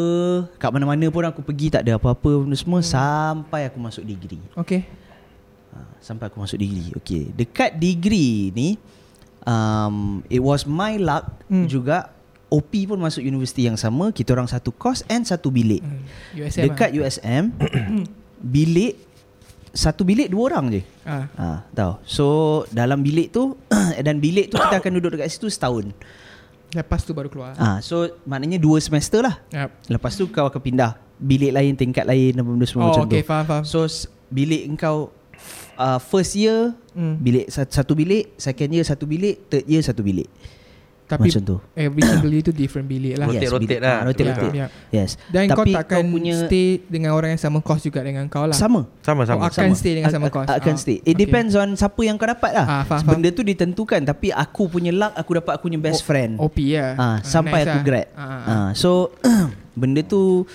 Kat 0.59 0.75
mana-mana 0.75 1.07
pun 1.07 1.23
aku 1.23 1.39
pergi 1.39 1.71
Tak 1.71 1.87
ada 1.87 1.95
apa-apa 1.95 2.43
benda 2.43 2.51
semua 2.53 2.83
Sampai 2.83 3.63
aku 3.63 3.79
masuk 3.79 4.03
degree 4.03 4.43
Okay 4.59 4.83
Ha, 5.71 5.79
sampai 6.03 6.27
aku 6.27 6.35
masuk 6.35 6.59
degree. 6.59 6.91
Okay, 6.99 7.31
dekat 7.31 7.79
degree 7.79 8.51
ni 8.51 8.75
um, 9.47 10.19
it 10.27 10.43
was 10.43 10.67
my 10.67 10.99
luck 10.99 11.31
Hmm. 11.47 11.63
hmm. 11.63 11.67
juga 11.67 12.11
OP 12.51 12.67
pun 12.83 12.99
masuk 12.99 13.23
universiti 13.23 13.63
yang 13.63 13.79
sama, 13.79 14.11
kita 14.11 14.35
orang 14.35 14.51
satu 14.51 14.75
course 14.75 15.07
and 15.07 15.23
satu 15.23 15.47
bilik. 15.47 15.79
hmm. 15.79 16.03
USM 16.35 16.63
Dekat 16.67 16.89
USM 16.91 17.43
bilik 18.55 18.99
satu 19.71 20.03
bilik 20.03 20.27
dua 20.27 20.51
orang 20.51 20.65
je. 20.67 20.81
ah. 21.07 21.31
Ha, 21.39 21.63
tahu. 21.71 22.03
So 22.03 22.25
dalam 22.67 22.99
bilik 22.99 23.31
tu 23.31 23.55
dan 24.07 24.19
bilik 24.19 24.51
tu 24.51 24.59
kita 24.59 24.75
akan 24.83 24.91
duduk 24.99 25.15
dekat 25.15 25.31
situ 25.31 25.47
setahun. 25.47 25.95
Lepas 26.71 27.03
tu 27.03 27.11
baru 27.11 27.27
keluar 27.27 27.51
Ah, 27.55 27.83
so 27.83 28.07
maknanya 28.23 28.55
dua 28.55 28.79
semester 28.79 29.19
lah. 29.19 29.35
yep. 29.51 29.69
Lepas 29.87 30.15
tu 30.15 30.27
kau 30.27 30.47
akan 30.47 30.61
pindah 30.61 30.95
bilik 31.19 31.51
lain, 31.51 31.75
tingkat 31.75 32.07
lain 32.07 32.33
apa 32.33 32.47
benda 32.47 32.65
semua 32.65 32.83
Oh 32.83 32.87
macam 32.95 33.05
okay 33.05 33.21
tu. 33.21 33.27
faham 33.27 33.45
faham 33.45 33.63
So 33.63 33.85
bilik 34.27 34.63
engkau 34.65 35.11
uh, 35.75 35.99
first 35.99 36.33
year 36.33 36.71
hmm. 36.95 37.15
bilik 37.19 37.45
satu, 37.51 37.69
satu 37.69 37.93
bilik, 37.93 38.31
second 38.39 38.69
year 38.71 38.85
satu 38.87 39.03
bilik, 39.03 39.35
third 39.47 39.65
year 39.67 39.83
satu 39.83 40.01
bilik. 40.01 40.25
Tapi 41.11 41.27
Macam 41.27 41.43
tu. 41.43 41.55
Every 41.73 41.99
single 42.01 42.31
year 42.31 42.39
tu 42.41 42.53
different 42.53 42.87
bilik 42.87 43.13
lah 43.13 43.27
Rotate, 43.27 43.37
Yes, 43.37 43.51
rotate 43.51 43.67
bilik- 43.67 43.81
lah. 43.81 43.91
ah, 43.91 44.01
rotate, 44.01 44.23
Ya, 44.23 44.31
rotate. 44.31 44.55
ya. 44.55 44.67
Yes. 44.89 45.09
Dan 45.27 45.43
kau 45.45 45.55
Tapi 45.59 45.71
takkan 45.73 45.99
kau 45.99 46.07
punya- 46.09 46.39
stay 46.41 46.67
dengan 46.87 47.11
orang 47.11 47.29
yang 47.31 47.41
sama 47.41 47.59
course 47.59 47.83
juga 47.83 47.99
dengan 47.99 48.23
kau 48.25 48.43
lah 48.43 48.55
Sama. 48.55 48.87
Sama 49.01 49.21
sama. 49.25 49.37
Oh, 49.37 49.45
akan 49.45 49.65
sama. 49.67 49.75
stay 49.75 49.93
dengan 49.93 50.07
sama 50.09 50.27
course. 50.27 50.47
Akan 50.47 50.73
Ah, 50.73 50.79
stay. 50.79 50.97
It 50.97 51.03
okay. 51.03 51.15
depends 51.19 51.53
on 51.53 51.67
siapa 51.73 51.99
yang 51.99 52.15
kau 52.15 52.25
dapat 52.25 52.51
lah. 52.53 52.65
Ah, 52.65 52.83
faham, 52.85 53.03
Benda 53.11 53.27
tu 53.29 53.43
ditentukan 53.43 54.01
tapi 54.01 54.31
aku 54.31 54.65
punya 54.67 54.89
luck 54.89 55.11
aku 55.13 55.31
dapat 55.35 55.51
aku 55.53 55.67
punya 55.67 55.77
best 55.77 55.99
O- 55.99 56.05
friend. 56.05 56.39
OP 56.39 56.57
ya 56.65 56.95
Ah, 56.95 57.17
sampai 57.21 57.61
aku 57.61 57.75
lah. 57.75 57.83
grad. 57.83 58.07
ah, 58.13 58.23
ah. 58.23 58.39
Ah, 58.47 58.69
so 58.71 59.11
benda 59.73 59.99
tu 60.01 60.47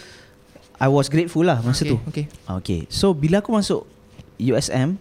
I 0.76 0.86
was 0.86 1.06
grateful 1.06 1.40
lah 1.40 1.60
masa 1.60 1.82
okay, 1.82 1.90
tu. 1.90 1.96
okay. 2.06 2.24
Ah, 2.44 2.56
Okay. 2.56 2.84
So 2.88 3.12
bila 3.12 3.38
aku 3.38 3.48
masuk 3.50 3.84
USM 4.38 4.96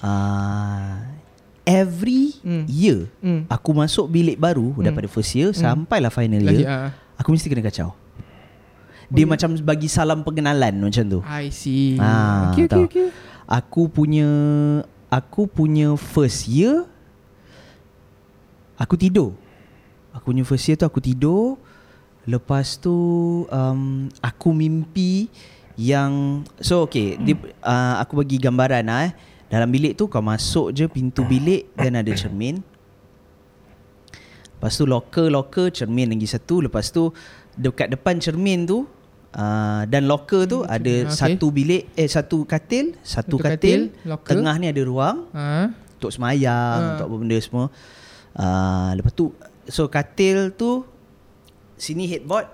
uh, 0.00 1.13
every 1.64 2.36
Hmm. 2.44 2.64
year 2.68 3.08
Hmm. 3.18 3.48
aku 3.48 3.72
masuk 3.72 4.06
bilik 4.06 4.36
baru 4.36 4.72
Hmm. 4.72 4.84
daripada 4.84 5.08
first 5.08 5.32
year 5.32 5.50
Hmm. 5.50 5.60
sampailah 5.84 6.08
final 6.08 6.40
Lagi, 6.40 6.62
year 6.62 6.68
ah. 6.68 6.90
aku 7.16 7.32
mesti 7.32 7.48
kena 7.48 7.64
kacau. 7.64 7.96
Dia 9.08 9.24
Oh, 9.24 9.28
ya. 9.28 9.32
macam 9.36 9.50
bagi 9.60 9.88
salam 9.88 10.24
pengenalan 10.24 10.80
macam 10.80 11.04
tu. 11.04 11.20
I 11.24 11.48
see 11.48 12.00
Ah, 12.00 12.52
Okay 12.52 12.64
okay 12.66 12.84
okay 12.84 13.08
Aku 13.44 13.88
punya 13.88 14.24
aku 15.08 15.44
punya 15.44 15.92
first 15.94 16.48
year 16.48 16.88
aku 18.74 18.96
tidur. 18.96 19.36
Aku 20.10 20.32
punya 20.32 20.42
first 20.42 20.64
year 20.64 20.76
tu 20.76 20.86
aku 20.86 20.98
tidur. 20.98 21.60
Lepas 22.24 22.80
tu 22.80 22.94
um, 23.44 24.08
aku 24.20 24.48
mimpi 24.50 25.28
yang 25.76 26.40
so 26.56 26.86
okay, 26.86 27.18
dia, 27.20 27.36
uh, 27.60 28.00
aku 28.00 28.24
bagi 28.24 28.40
gambaran 28.40 28.84
lah 28.86 29.00
eh. 29.04 29.12
Dalam 29.46 29.68
bilik 29.68 29.94
tu 29.94 30.06
kau 30.06 30.20
masuk 30.20 30.72
je 30.72 30.84
pintu 30.86 31.22
bilik 31.22 31.70
dan 31.74 31.94
ada 31.94 32.10
cermin. 32.12 32.58
Lepas 34.54 34.74
tu 34.74 34.84
locker 34.84 35.28
locker 35.28 35.68
cermin 35.70 36.08
lagi 36.08 36.24
satu. 36.24 36.64
Lepas 36.64 36.88
tu 36.88 37.12
dekat 37.54 37.92
depan 37.92 38.16
cermin 38.16 38.64
tu 38.64 38.88
uh, 39.36 39.82
dan 39.84 40.08
locker 40.08 40.48
tu 40.48 40.64
Hmm, 40.64 40.72
ada 40.72 40.94
okay. 41.04 41.12
satu 41.12 41.52
bilik 41.52 41.92
eh 41.94 42.08
satu 42.08 42.42
katil, 42.42 42.96
satu, 42.98 43.36
Satu 43.36 43.36
katil, 43.38 43.92
katil, 43.92 44.08
locker. 44.08 44.30
tengah 44.32 44.54
ni 44.56 44.66
ada 44.66 44.82
ruang 44.82 45.28
ah. 45.30 45.68
untuk 45.94 46.10
semayang, 46.10 46.78
Ah. 46.80 46.90
untuk 46.96 47.06
apa 47.06 47.16
benda 47.20 47.38
semua. 47.38 47.64
Uh, 48.34 48.90
lepas 48.96 49.12
tu 49.12 49.30
so 49.68 49.86
katil 49.86 50.50
tu 50.50 50.82
sini 51.76 52.08
headboard. 52.08 52.48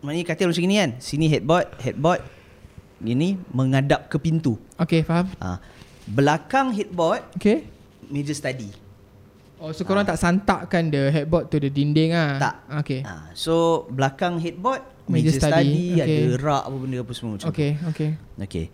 Maknanya 0.00 0.24
katil 0.26 0.48
macam 0.48 0.64
ni 0.64 0.76
kan. 0.80 0.90
Sini 0.96 1.28
headboard, 1.28 1.68
headboard 1.78 2.24
gini 2.98 3.36
menghadap 3.52 4.08
ke 4.08 4.16
pintu. 4.16 4.56
Okay 4.76 5.04
faham 5.04 5.28
Uh, 5.36 5.60
belakang 6.08 6.72
headboard 6.72 7.24
Okay 7.36 7.66
meja 8.10 8.34
study. 8.34 8.68
Oh 9.60 9.70
so 9.76 9.84
korang 9.84 10.08
tak 10.08 10.16
santakkan 10.16 10.88
the 10.88 11.12
headboard 11.12 11.52
tu 11.52 11.60
the 11.60 11.68
dinding 11.68 12.16
ah. 12.16 12.40
Tak. 12.40 12.54
Okay 12.84 13.04
Uh, 13.04 13.28
so 13.36 13.84
belakang 13.92 14.40
headboard 14.40 14.80
meja, 15.04 15.28
Meja 15.28 15.30
study, 15.36 15.94
study, 15.94 16.00
ada 16.00 16.20
okay. 16.32 16.40
rak 16.40 16.62
apa 16.64 16.76
benda 16.80 16.96
apa 17.02 17.12
semua 17.12 17.30
macam 17.36 17.46
Okay 17.52 17.70
okay 17.86 18.10
tu. 18.16 18.44
Okay. 18.46 18.66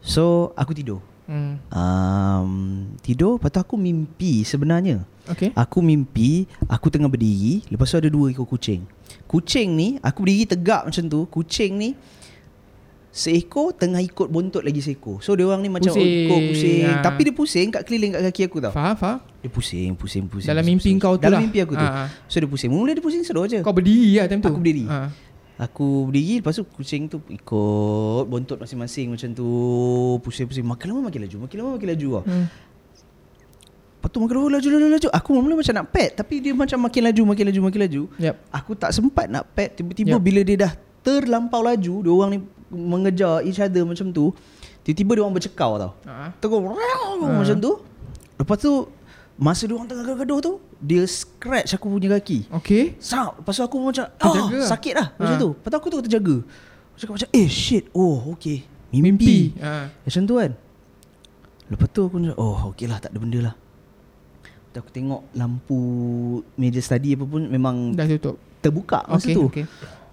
So 0.00 0.56
aku 0.56 0.72
tidur. 0.72 1.04
hmm. 1.28 1.54
Um, 1.70 2.52
tidur 3.04 3.36
lepas 3.36 3.52
tu 3.52 3.60
aku 3.60 3.76
mimpi 3.76 4.42
sebenarnya. 4.42 5.04
Okay 5.28 5.52
Aku 5.54 5.78
mimpi 5.84 6.48
aku 6.66 6.90
tengah 6.90 7.06
berdiri, 7.06 7.62
lepas 7.70 7.86
tu 7.86 8.00
ada 8.00 8.10
dua 8.10 8.32
ekor 8.32 8.48
kucing. 8.48 8.82
Kucing 9.30 9.76
ni 9.78 9.88
aku 10.02 10.26
berdiri 10.26 10.48
tegak 10.48 10.88
macam 10.90 11.04
tu, 11.06 11.20
kucing 11.30 11.78
ni 11.78 11.90
seekor 13.10 13.72
tengah 13.72 13.98
ikut 13.98 14.26
bontot 14.26 14.60
lagi 14.60 14.78
seekor. 14.78 15.18
So 15.18 15.34
dia 15.34 15.42
orang 15.42 15.60
ni 15.60 15.68
macam 15.68 15.88
Pusing. 15.88 15.98
pusing. 16.00 16.24
ikut 16.24 16.40
pusing, 16.46 16.82
Ha. 16.86 17.02
tapi 17.02 17.20
dia 17.20 17.34
pusing 17.34 17.68
kat 17.68 17.82
keliling 17.82 18.10
kat 18.12 18.22
kaki 18.24 18.42
aku 18.44 18.58
tau. 18.60 18.70
Faham 18.70 18.94
faham 18.94 19.18
Dia 19.36 19.48
pusing, 19.48 19.90
pusing, 19.92 20.24
pusing. 20.24 20.46
Dalam 20.46 20.60
pusing, 20.60 20.70
mimpi 20.72 20.86
pusing. 20.86 20.98
kau 20.98 21.14
tu 21.14 21.22
Dalam 21.22 21.36
lah. 21.36 21.42
mimpi 21.42 21.58
aku 21.58 21.74
tu. 21.74 21.82
Ha. 21.82 22.06
So 22.24 22.36
dia 22.36 22.46
pusing. 22.46 22.70
Mula 22.70 22.90
dia 22.90 23.00
pusing 23.00 23.20
seru 23.20 23.42
je. 23.44 23.58
Kau 23.60 23.72
berdiri 23.72 24.14
lah 24.14 24.26
time 24.26 24.38
tu 24.38 24.46
Aku 24.46 24.58
berdiri. 24.58 24.86
ha. 24.86 25.10
Aku 25.60 26.06
berdiri 26.06 26.40
Lepas 26.40 26.54
tu 26.54 26.64
kucing 26.64 27.04
tu 27.04 27.20
Ikut 27.28 28.24
bontot 28.24 28.56
masing-masing 28.56 29.12
Macam 29.12 29.28
tu 29.30 29.44
Pusing-pusing 30.18 30.64
Makin 30.64 30.88
lama 30.88 31.12
makin 31.12 31.20
laju 31.20 31.36
Makin 31.44 31.56
lama 31.58 31.70
makin 31.76 31.88
laju 31.90 32.08
lah. 32.10 32.24
Hmm. 32.24 32.46
Lepas 33.92 34.08
tu 34.08 34.18
makin 34.18 34.34
lama 34.34 34.48
laju, 34.50 34.68
laju, 34.70 34.86
laju 34.88 35.08
Aku 35.12 35.30
mula 35.34 35.54
macam 35.54 35.74
nak 35.74 35.86
pet 35.90 36.10
Tapi 36.16 36.40
dia 36.40 36.56
macam 36.56 36.80
makin 36.80 37.02
laju 37.04 37.22
Makin 37.26 37.44
laju 37.44 37.60
Makin 37.62 37.80
laju 37.82 38.02
Yep 38.16 38.34
Aku 38.50 38.72
tak 38.72 38.90
sempat 38.90 39.28
nak 39.28 39.52
pet 39.52 39.76
Tiba-tiba 39.76 40.16
Yup. 40.16 40.22
bila 40.22 40.40
dia 40.40 40.56
dah 40.58 40.72
Terlampau 41.00 41.60
laju 41.60 41.94
Dia 41.98 42.10
orang 42.10 42.30
ni 42.32 42.38
Mengejar 42.70 43.42
each 43.42 43.58
other 43.58 43.82
macam 43.82 44.08
tu 44.08 44.30
Tiba-tiba 44.80 45.12
dia 45.12 45.22
orang 45.22 45.36
bercekau 45.36 45.72
tau. 45.76 45.92
Ha. 46.08 46.32
Terus 46.38 46.56
Macam 47.20 47.56
tu. 47.58 47.72
Lepas 48.38 48.56
tu 48.56 48.72
Masa 49.36 49.64
dia 49.64 49.72
orang 49.72 49.88
tengah 49.88 50.04
gaduh 50.16 50.38
tu 50.38 50.52
Dia 50.78 51.02
scratch 51.04 51.74
aku 51.74 51.90
punya 51.90 52.14
kaki. 52.14 52.48
Okay 52.62 52.94
Sap 52.96 53.40
Lepas 53.40 53.52
tu 53.52 53.62
aku 53.62 53.76
macam 53.80 54.04
Terjaga 54.06 54.40
ah, 54.46 54.60
lah. 54.60 54.68
Sakit 54.68 54.94
lah 54.94 55.06
Macam 55.16 55.34
Ha. 55.34 55.40
tu. 55.40 55.50
Lepas 55.52 55.68
tu 55.68 55.76
aku 55.76 55.88
tu 55.88 55.98
terjaga. 56.04 56.36
Aku 56.40 56.96
cakap 56.96 57.14
macam 57.16 57.28
Eh 57.30 57.48
shit 57.48 57.84
Oh 57.90 58.30
okay 58.30 58.64
Mimpi, 58.90 59.02
Mimpi 59.02 59.38
ha. 59.58 59.86
Macam 59.86 60.22
tu 60.24 60.34
kan. 60.36 60.52
Lepas 61.66 61.88
tu 61.88 62.00
aku 62.02 62.14
macam 62.16 62.36
Oh 62.36 62.56
okay 62.68 62.86
lah 62.86 62.98
tak 62.98 63.10
ada 63.10 63.18
benda 63.18 63.38
lah. 63.42 63.54
Lepas 64.66 64.78
aku 64.78 64.90
tengok 64.90 65.20
lampu 65.32 65.80
Meja 66.54 66.78
study 66.78 67.14
apa 67.14 67.24
pun 67.24 67.42
Memang 67.46 67.92
Dah 67.92 68.06
tutup. 68.06 68.36
terbuka 68.60 69.02
masa 69.04 69.24
Okay 69.24 69.34
tu. 69.34 69.44
okay 69.46 69.64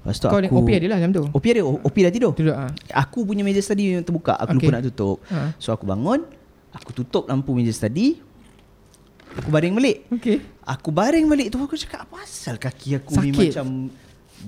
Lepas 0.08 0.18
tu 0.18 0.26
Kau 0.26 0.40
aku 0.40 0.48
ni 0.48 0.48
OP 0.56 0.70
ada 0.72 0.88
lah 0.88 0.98
time 0.98 1.12
tu 1.12 1.24
OP 1.28 1.46
ada 1.46 1.62
OP 1.62 1.96
dah 1.98 2.10
tidur 2.10 2.32
Tidur 2.32 2.56
ah. 2.56 2.72
Aku 2.96 3.22
punya 3.22 3.44
meja 3.44 3.60
study 3.60 3.92
memang 3.92 4.02
terbuka 4.02 4.34
Aku 4.38 4.56
Okay. 4.56 4.64
lupa 4.64 4.72
nak 4.72 4.84
tutup 4.88 5.18
Ha. 5.28 5.52
So 5.58 5.70
aku 5.70 5.84
bangun 5.84 6.24
Aku 6.72 6.96
tutup 6.96 7.28
lampu 7.28 7.52
meja 7.52 7.70
study 7.70 8.24
Aku 9.36 9.50
baring 9.50 9.76
balik 9.76 10.08
Okay 10.10 10.40
Aku 10.64 10.90
baring 10.90 11.28
balik 11.28 11.48
tu 11.50 11.60
Aku 11.60 11.76
cakap 11.76 12.08
Apa 12.08 12.24
asal 12.24 12.56
kaki 12.56 12.98
aku 12.98 13.20
ni 13.20 13.30
Sakit. 13.30 13.52
macam 13.52 13.68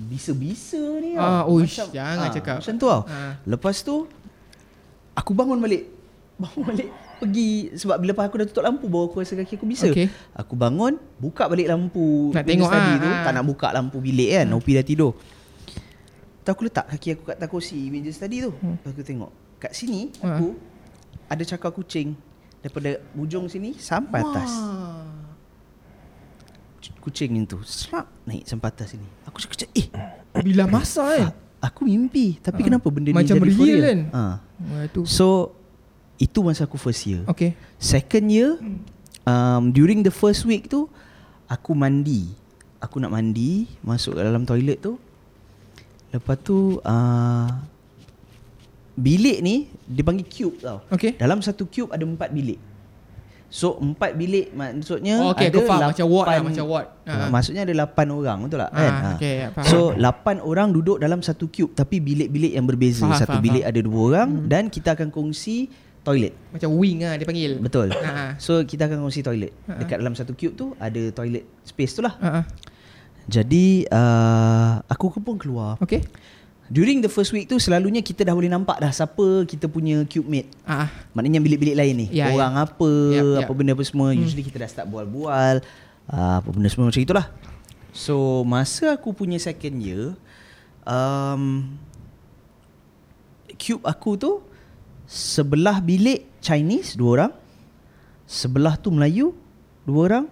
Bisa-bisa 0.06 0.80
ni 0.96 1.12
Ah, 1.12 1.44
tau. 1.44 1.52
uish, 1.52 1.76
jangan 1.90 2.16
ah, 2.22 2.32
cakap. 2.32 2.56
Macam 2.58 2.74
tu 2.74 2.86
tau 2.86 3.00
Ah. 3.04 3.36
Lepas 3.44 3.76
tu 3.80 4.08
Aku 5.12 5.30
bangun 5.30 5.60
balik 5.60 5.92
Bangun 6.36 6.64
balik 6.64 6.88
Pergi 7.18 7.76
Sebab 7.76 8.00
bila 8.00 8.16
aku 8.16 8.40
dah 8.40 8.46
tutup 8.48 8.64
lampu 8.64 8.88
Baru 8.88 9.06
aku 9.06 9.20
rasa 9.20 9.36
kaki 9.36 9.54
aku 9.54 9.68
bisa 9.68 9.92
Okay. 9.92 10.08
Aku 10.32 10.56
bangun 10.56 10.96
Buka 11.14 11.44
balik 11.46 11.68
lampu 11.68 12.32
Nak 12.32 12.42
tengok 12.42 12.64
ah, 12.66 12.96
tu 12.96 13.04
ah. 13.04 13.22
Tak 13.22 13.32
nak 13.34 13.44
buka 13.44 13.68
lampu 13.70 14.00
bilik 14.00 14.32
kan 14.32 14.48
Opi 14.50 14.72
dah 14.72 14.86
tidur 14.86 15.12
Tu 16.50 16.52
aku 16.52 16.66
letak 16.66 16.82
kaki 16.88 17.08
aku 17.14 17.22
kat 17.24 17.38
atas 17.38 17.46
kursi 17.48 17.78
Meja 17.86 18.10
study 18.10 18.42
tu 18.42 18.50
Hmm. 18.58 18.74
Aku 18.82 19.00
tengok 19.00 19.30
Kat 19.56 19.70
sini 19.70 20.10
Ah. 20.18 20.34
Aku 20.34 20.58
Ada 21.26 21.46
cakar 21.46 21.70
kucing 21.70 22.18
Daripada 22.58 22.98
ujung 23.14 23.46
sini 23.46 23.78
Sampai 23.78 24.18
atas 24.20 24.50
Wah. 24.50 25.06
kucing 26.98 27.38
itu 27.38 27.54
Serap 27.62 28.10
naik 28.24 28.42
sampai 28.44 28.66
atas 28.66 28.92
sini 28.92 29.06
Aku 29.24 29.38
cakap 29.38 29.70
eh 29.70 29.86
Bila 30.42 30.66
masa 30.66 31.06
kan 31.06 31.30
Aku 31.62 31.86
mimpi 31.86 32.34
Tapi 32.36 32.60
Ah. 32.60 32.66
kenapa 32.66 32.90
benda 32.90 33.14
Macam 33.14 33.36
ni 33.36 33.46
jadi 33.46 33.54
real 33.54 33.80
kan? 33.80 33.98
ha. 34.10 34.22
Wah, 34.66 34.84
tu 34.90 35.06
So 35.06 35.54
Itu 36.16 36.42
masa 36.42 36.66
aku 36.66 36.74
first 36.74 37.06
year 37.06 37.22
Okay 37.26 37.54
Second 37.76 38.26
year 38.26 38.58
um, 39.22 39.70
During 39.70 40.02
the 40.02 40.10
first 40.10 40.42
week 40.42 40.66
tu 40.66 40.90
Aku 41.46 41.72
mandi 41.72 42.26
Aku 42.80 42.98
nak 42.98 43.14
mandi 43.14 43.70
Masuk 43.80 44.16
ke 44.16 44.20
dalam 44.20 44.42
toilet 44.42 44.82
tu 44.82 44.98
Lepas 46.10 46.36
tu 46.38 46.56
uh, 46.78 47.48
Bilik 48.92 49.38
ni 49.40 49.56
Dia 49.82 50.02
panggil 50.02 50.26
cube 50.26 50.58
tau 50.58 50.82
Okay 50.88 51.14
Dalam 51.14 51.38
satu 51.38 51.64
cube 51.64 51.88
ada 51.88 52.02
empat 52.02 52.28
bilik 52.28 52.58
So 53.46 53.74
empat 53.76 54.14
bilik 54.14 54.50
maksudnya 54.52 55.18
Oh, 55.18 55.34
okay, 55.34 55.50
ada 55.50 55.58
aku 55.58 55.66
faham. 55.66 55.90
Macam 55.90 56.06
ward 56.06 56.22
lah, 56.22 56.30
lapan- 56.32 56.46
macam 56.46 56.66
ward. 56.68 56.86
Ah, 57.02 57.10
Ah. 57.10 57.28
Maksudnya 57.28 57.62
ada 57.62 57.74
lapan 57.76 58.06
orang 58.08 58.38
betul 58.40 58.58
tak 58.60 58.70
Ah, 58.70 58.78
kan? 58.78 58.92
okay, 59.12 59.34
faham. 59.50 59.66
So 59.66 59.78
lapan 59.92 60.36
orang 60.38 60.68
duduk 60.70 60.96
dalam 60.96 61.18
satu 61.18 61.46
cube 61.46 61.72
Tapi 61.72 61.98
bilik-bilik 61.98 62.54
yang 62.54 62.62
berbeza 62.62 63.02
Faham, 63.02 63.18
Satu 63.18 63.34
faham, 63.34 63.42
bilik 63.42 63.64
faham. 63.64 63.74
ada 63.74 63.80
dua 63.82 64.00
orang 64.04 64.28
Dan 64.46 64.62
kita 64.66 64.94
akan 64.94 65.08
kongsi 65.08 65.66
toilet 66.00 66.30
Macam 66.48 66.70
wing 66.74 67.02
lah 67.02 67.14
dia 67.14 67.26
panggil 67.26 67.52
Betul 67.58 67.90
Ha, 67.90 68.06
ha. 68.08 68.26
So 68.38 68.62
kita 68.62 68.86
akan 68.86 68.98
kongsi 69.00 69.20
toilet 69.20 69.50
Ha, 69.66 69.66
ha. 69.68 69.78
Dekat 69.78 69.98
dalam 69.98 70.14
satu 70.14 70.32
cube 70.32 70.54
tu 70.54 70.78
Ada 70.78 71.10
toilet 71.10 71.42
space 71.60 71.92
tu 71.92 72.00
lah 72.00 72.14
ha, 72.16 72.28
ha. 72.30 72.40
Jadi 73.30 73.86
uh, 73.86 74.82
Aku 74.90 75.14
pun 75.22 75.38
keluar. 75.38 75.78
Okay. 75.78 76.02
During 76.66 77.02
the 77.02 77.10
first 77.10 77.30
week 77.30 77.46
tu 77.46 77.62
Selalunya 77.62 78.02
kita 78.02 78.26
dah 78.26 78.34
boleh 78.34 78.50
nampak 78.50 78.82
dah 78.82 78.90
Siapa 78.90 79.46
kita 79.46 79.70
punya 79.70 80.02
cube 80.10 80.26
mate. 80.26 80.50
Ah. 80.66 80.90
Maknanya 81.14 81.38
bilik-bilik 81.38 81.78
lain 81.78 81.94
ni. 81.94 82.06
Ya, 82.10 82.34
Orang 82.34 82.58
apa 82.58 82.90
Yap, 83.14 83.22
yap. 83.22 83.40
Apa 83.46 83.52
benda 83.54 83.72
apa 83.78 83.86
semua. 83.86 84.10
Hmm. 84.10 84.26
Usually 84.26 84.42
kita 84.42 84.66
dah 84.66 84.68
start 84.68 84.86
bual-bual 84.90 85.62
uh, 86.10 86.34
Apa 86.42 86.48
benda 86.50 86.66
semua 86.66 86.90
macam 86.90 87.02
itulah. 87.06 87.30
So 87.94 88.42
masa 88.42 88.98
aku 88.98 89.14
punya 89.14 89.38
second 89.38 89.78
year 89.78 90.18
um, 90.82 91.70
Cube 93.54 93.86
aku 93.86 94.18
tu 94.18 94.32
Sebelah 95.06 95.78
bilik 95.78 96.26
Chinese 96.42 96.98
Dua 96.98 97.10
orang. 97.14 97.32
Sebelah 98.26 98.74
tu 98.74 98.90
Melayu 98.90 99.38
Dua 99.86 100.00
orang. 100.10 100.26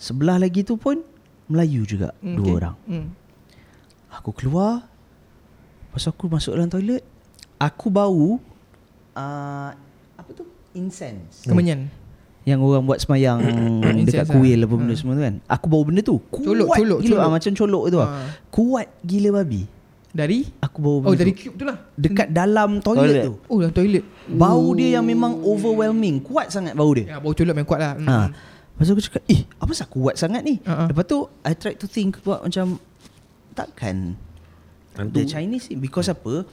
Sebelah 0.00 0.36
lagi 0.36 0.64
tu 0.64 0.80
pun 0.80 1.11
Melayu 1.52 1.84
juga 1.84 2.16
Hmm, 2.18 2.34
Dua 2.34 2.42
okay. 2.42 2.54
orang 2.56 2.74
Hmm. 2.84 3.06
Aku 4.12 4.30
keluar 4.30 4.88
Pas 5.88 6.02
aku 6.02 6.24
masuk 6.26 6.52
dalam 6.52 6.66
toilet 6.66 7.04
Aku 7.58 7.88
bau 7.88 8.40
uh, 9.12 9.70
Apa 10.14 10.30
tu? 10.32 10.44
Incense 10.72 11.44
Kemenyan 11.44 11.88
Yang 12.42 12.58
orang 12.62 12.84
buat 12.84 12.98
semayang 12.98 13.38
Dekat 14.02 14.24
Incense 14.24 14.30
kuil 14.30 14.56
lah. 14.56 14.66
apa 14.66 14.74
benda 14.74 14.92
Ha. 14.92 14.98
semua 14.98 15.14
tu 15.14 15.22
kan 15.22 15.34
Aku 15.46 15.66
bau 15.66 15.82
benda 15.82 16.00
tu 16.00 16.16
Kuat 16.22 16.42
Colok, 16.42 16.68
colok, 16.70 16.98
gila 16.98 17.12
colok. 17.14 17.20
Ah, 17.22 17.30
Macam 17.30 17.52
colok 17.54 17.84
tu 17.86 17.96
lah 17.96 18.08
Ha. 18.08 18.18
Kuat 18.48 18.86
gila 19.00 19.28
babi 19.38 19.62
Dari 20.10 20.38
Aku 20.58 20.78
bau 20.78 20.98
benda 20.98 21.08
Oh 21.08 21.14
dari 21.14 21.32
cube 21.32 21.54
tu 21.54 21.64
lah 21.64 21.76
Dekat 21.94 22.28
dalam 22.28 22.70
toilet, 22.78 23.00
Toilet. 23.00 23.24
tu 23.24 23.34
Oh 23.46 23.58
dalam 23.58 23.72
toilet 23.72 24.04
Bau 24.28 24.66
dia 24.72 24.96
yang 24.96 25.04
memang 25.04 25.40
overwhelming 25.40 26.20
Kuat 26.20 26.48
sangat 26.48 26.72
bau 26.72 26.90
dia 26.90 27.04
Ya 27.06 27.16
bau 27.16 27.32
colok 27.32 27.52
memang 27.54 27.68
kuat 27.68 27.80
lah 27.80 27.92
hmm. 27.94 28.08
Ha. 28.08 28.16
Lepas 28.72 28.84
tu 28.88 28.92
aku 28.96 29.04
cakap 29.04 29.22
Eh 29.28 29.44
apa 29.60 29.72
sah 29.76 29.88
kuat 29.88 30.14
sangat 30.16 30.42
ni? 30.42 30.58
Ha. 30.64 30.88
Lepas 30.88 31.04
tu 31.04 31.28
I 31.44 31.52
tried 31.54 31.78
to 31.78 31.86
think 31.86 32.18
Buat 32.24 32.42
macam 32.42 32.80
Takkan 33.52 34.16
The 34.96 35.24
Chinese 35.28 35.68
ni 35.72 35.76
Because 35.76 36.08
apa? 36.08 36.44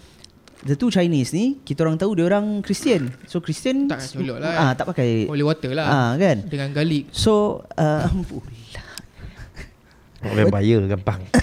The 0.67 0.75
two 0.75 0.91
Chinese 0.91 1.31
ni 1.31 1.63
Kita 1.63 1.87
orang 1.87 1.95
tahu 1.95 2.19
dia 2.19 2.27
orang 2.27 2.59
Christian. 2.59 3.15
So 3.23 3.39
Christian 3.39 3.87
Tak 3.87 4.03
colok 4.11 4.43
lah, 4.43 4.51
ah, 4.51 4.71
Tak 4.75 4.91
pakai 4.91 5.31
Holy 5.31 5.43
water 5.47 5.71
lah. 5.71 5.87
Ah, 5.87 6.11
kan? 6.19 6.43
Dengan 6.43 6.75
garlic. 6.75 7.07
So 7.15 7.63
uh, 7.79 8.03
Pula 8.27 8.83
Boleh 10.19 10.45
bayar 10.51 10.83
gampang. 10.91 11.23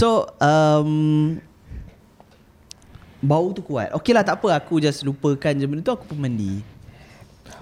So 0.00 0.24
um, 0.40 1.36
Bau 3.20 3.52
tu 3.52 3.60
kuat. 3.60 3.92
Okay 4.00 4.16
lah 4.16 4.24
tak 4.24 4.40
apa. 4.40 4.56
Aku 4.56 4.80
just 4.80 5.04
lupakan 5.04 5.52
je 5.52 5.68
benda 5.68 5.84
tu. 5.84 5.92
Aku 5.92 6.08
pun 6.08 6.16
mandi 6.16 6.64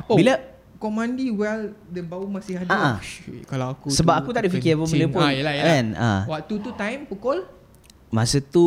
Oh 0.06 0.14
Bila 0.14 0.38
Kau 0.76 0.88
mandi 0.88 1.26
well 1.28 1.74
The 1.90 2.00
bau 2.00 2.22
masih 2.24 2.60
ada 2.60 2.68
Ah, 2.68 2.82
ah. 2.88 2.96
Shit, 3.00 3.42
Kalau 3.44 3.72
aku 3.72 3.90
Sebab 3.90 4.14
tu 4.14 4.20
aku 4.20 4.30
tak 4.30 4.42
ada 4.44 4.50
fikir 4.50 4.72
apa 4.72 4.84
benda 4.84 5.06
pun, 5.08 5.20
ah, 5.20 5.30
yelah, 5.30 5.52
yelah. 5.52 5.66
kan? 5.66 5.86
Ah. 5.94 6.20
Waktu 6.28 6.54
tu 6.58 6.70
time 6.72 7.00
pukul 7.04 7.38
Masa 8.08 8.38
tu 8.38 8.66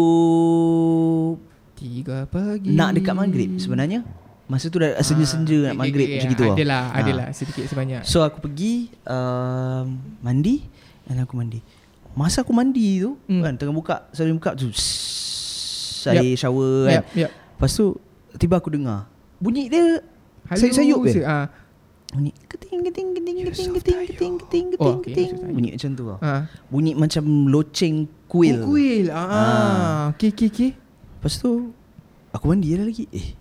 3 1.75 2.27
pagi 2.27 2.71
Nak 2.71 2.89
dekat 2.93 3.15
maghrib 3.15 3.49
sebenarnya 3.55 4.03
Masa 4.45 4.67
tu 4.67 4.77
dah 4.77 4.99
senja-senja 4.99 5.71
nak 5.71 5.79
maghrib 5.79 6.11
macam 6.11 6.27
gitu 6.29 6.43
tau. 6.43 6.53
Adalah 6.53 6.83
Ah. 6.91 6.99
Adalah 6.99 7.27
sedikit 7.31 7.63
sebanyak 7.65 8.03
So 8.03 8.19
aku 8.19 8.43
pergi 8.43 8.91
um, 9.05 9.85
Mandi 10.19 10.67
Dan 11.03 11.23
aku 11.23 11.33
mandi 11.33 11.63
Masa 12.11 12.43
aku 12.43 12.51
mandi 12.51 12.99
tu 12.99 13.15
Hmm. 13.25 13.39
kan 13.39 13.55
Tengah 13.55 13.71
buka 13.71 13.95
Selalu 14.11 14.35
buka 14.35 14.51
tu 14.53 14.67
sss, 14.69 16.11
Air 16.11 16.35
shower 16.35 16.75
kan 16.85 16.93
Yep, 16.99 17.05
yep. 17.17 17.31
Lepas 17.31 17.71
tu 17.71 17.95
Tiba 18.35 18.59
aku 18.59 18.69
dengar 18.69 19.07
Bunyi 19.39 19.71
dia 19.71 20.03
Sayup-sayup 20.57 21.01
je 21.07 21.11
je, 21.19 21.23
ah. 21.23 21.47
Bunyi 22.11 22.35
keting 22.43 22.83
keting 22.83 23.07
keting 23.15 23.37
keting 23.47 23.69
keting 23.71 23.99
keting 24.03 24.33
keting 24.35 24.65
keting 24.75 24.83
Oh, 24.83 24.99
okay, 24.99 25.15
keting. 25.15 25.31
Bunyi 25.55 25.69
macam 25.79 25.89
tu 25.95 26.03
tau 26.03 26.17
Ah. 26.19 26.41
Bunyi 26.67 26.91
macam 26.91 27.23
loceng 27.47 27.95
kuil 28.27 28.59
Oh, 28.59 28.67
kuil. 28.67 29.07
Ah. 29.15 29.23
Ah. 29.31 30.01
Okey 30.11 30.35
okey 30.35 30.47
okey. 30.51 30.69
Lepas 30.75 31.39
tu 31.39 31.71
Aku 32.35 32.51
mandi 32.51 32.75
dah 32.75 32.83
lagi 32.83 33.07
Eh 33.15 33.39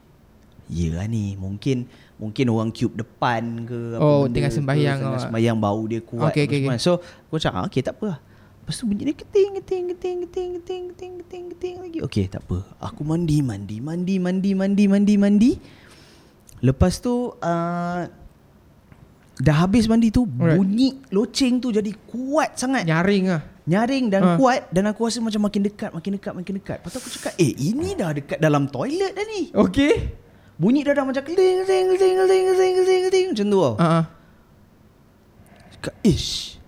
Ya 0.71 0.95
lah 0.95 1.11
ni 1.11 1.35
Mungkin 1.35 1.91
Mungkin 2.23 2.47
orang 2.47 2.71
cube 2.71 2.95
depan 2.95 3.67
ke 3.67 3.99
apa 3.99 4.07
Oh, 4.07 4.23
benda 4.31 4.39
tengah 4.39 4.53
ke, 4.55 4.59
sembahyang 4.63 4.99
Tengah 5.03 5.21
sembahyang 5.27 5.57
Bau 5.59 5.83
dia 5.91 6.01
kuat 6.07 6.31
Okey, 6.31 6.43
apa 6.47 6.51
okey, 6.55 6.59
semua. 6.63 6.79
So 6.79 6.93
aku 7.27 7.37
cakap 7.43 7.59
ah, 7.59 7.67
Okay 7.67 7.83
tak 7.83 7.99
apa 7.99 8.05
lah 8.07 8.19
Lepas 8.23 8.71
Lepas 8.71 8.77
tu 8.77 8.87
bunyi 8.87 9.03
dia 9.03 9.17
keting 9.19 9.51
keting 9.59 9.85
keting 9.91 10.17
keting 10.31 10.51
keting 10.63 10.83
keting 10.95 11.13
keting 11.27 11.45
keting 11.51 11.77
lagi. 11.83 11.99
Okey, 12.07 12.31
tak 12.31 12.47
apa. 12.47 12.63
Aku 12.79 13.03
mandi 13.03 13.43
mandi 13.43 13.83
mandi 13.83 14.23
mandi 14.23 14.55
mandi 14.55 14.85
mandi 14.87 15.15
mandi. 15.19 15.51
Lepas 16.61 17.01
tu 17.01 17.33
uh, 17.33 18.01
dah 19.41 19.57
habis 19.57 19.89
mandi 19.89 20.13
tu 20.13 20.29
Alright. 20.29 20.57
bunyi 20.57 21.01
loceng 21.09 21.57
tu 21.57 21.73
jadi 21.73 21.89
kuat 22.07 22.61
sangat. 22.61 22.85
Nyaring 22.85 23.25
lah 23.27 23.43
Nyaring 23.65 24.05
dan 24.11 24.23
Ha. 24.25 24.31
kuat 24.35 24.67
dan 24.69 24.89
aku 24.89 25.07
rasa 25.07 25.23
macam 25.23 25.47
makin 25.47 25.63
dekat 25.63 25.91
makin 25.95 26.13
dekat 26.19 26.33
makin 26.35 26.55
dekat. 26.59 26.77
Lepas 26.83 26.91
tu 26.91 26.99
aku 26.99 27.11
cakap, 27.13 27.33
"Eh, 27.39 27.55
ini 27.55 27.95
dah 27.95 28.11
dekat 28.11 28.39
dalam 28.39 28.67
toilet 28.67 29.15
dah 29.15 29.25
ni." 29.25 29.49
Okay 29.49 30.17
Bunyi 30.61 30.85
dah 30.85 30.93
dah 30.93 31.09
macam 31.09 31.25
keling 31.25 31.65
keling 31.65 31.87
keling 31.97 32.17
keling 32.21 32.45
keling 32.51 32.75
keling 32.77 33.03
keling 33.09 33.27
macam 33.33 33.47
tu 33.47 33.59
tau. 33.59 33.75
Ah. 33.81 34.05
Cakap, 35.73 35.95
"Ish. 36.03 36.61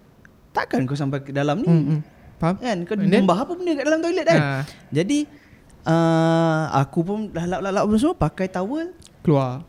Takkan 0.52 0.88
kau 0.88 0.96
sampai 0.96 1.20
ke 1.20 1.28
dalam 1.28 1.60
ni?" 1.60 1.68
Hmm, 1.68 1.84
hmm. 1.86 2.00
Faham? 2.40 2.56
Kan 2.56 2.78
kau 2.82 2.96
then? 2.96 3.12
dembah 3.12 3.38
apa 3.38 3.52
benda 3.52 3.72
kat 3.72 3.84
dalam 3.84 4.00
toilet 4.00 4.24
kan 4.24 4.40
Ah. 4.40 4.62
Jadi 4.90 5.18
uh, 5.84 6.62
Aku 6.80 7.06
pun 7.06 7.30
dah 7.30 7.46
lap-lap 7.46 7.86
apa 7.86 7.94
semua 7.94 8.16
Pakai 8.16 8.46
towel 8.48 8.90
Keluar 9.22 9.62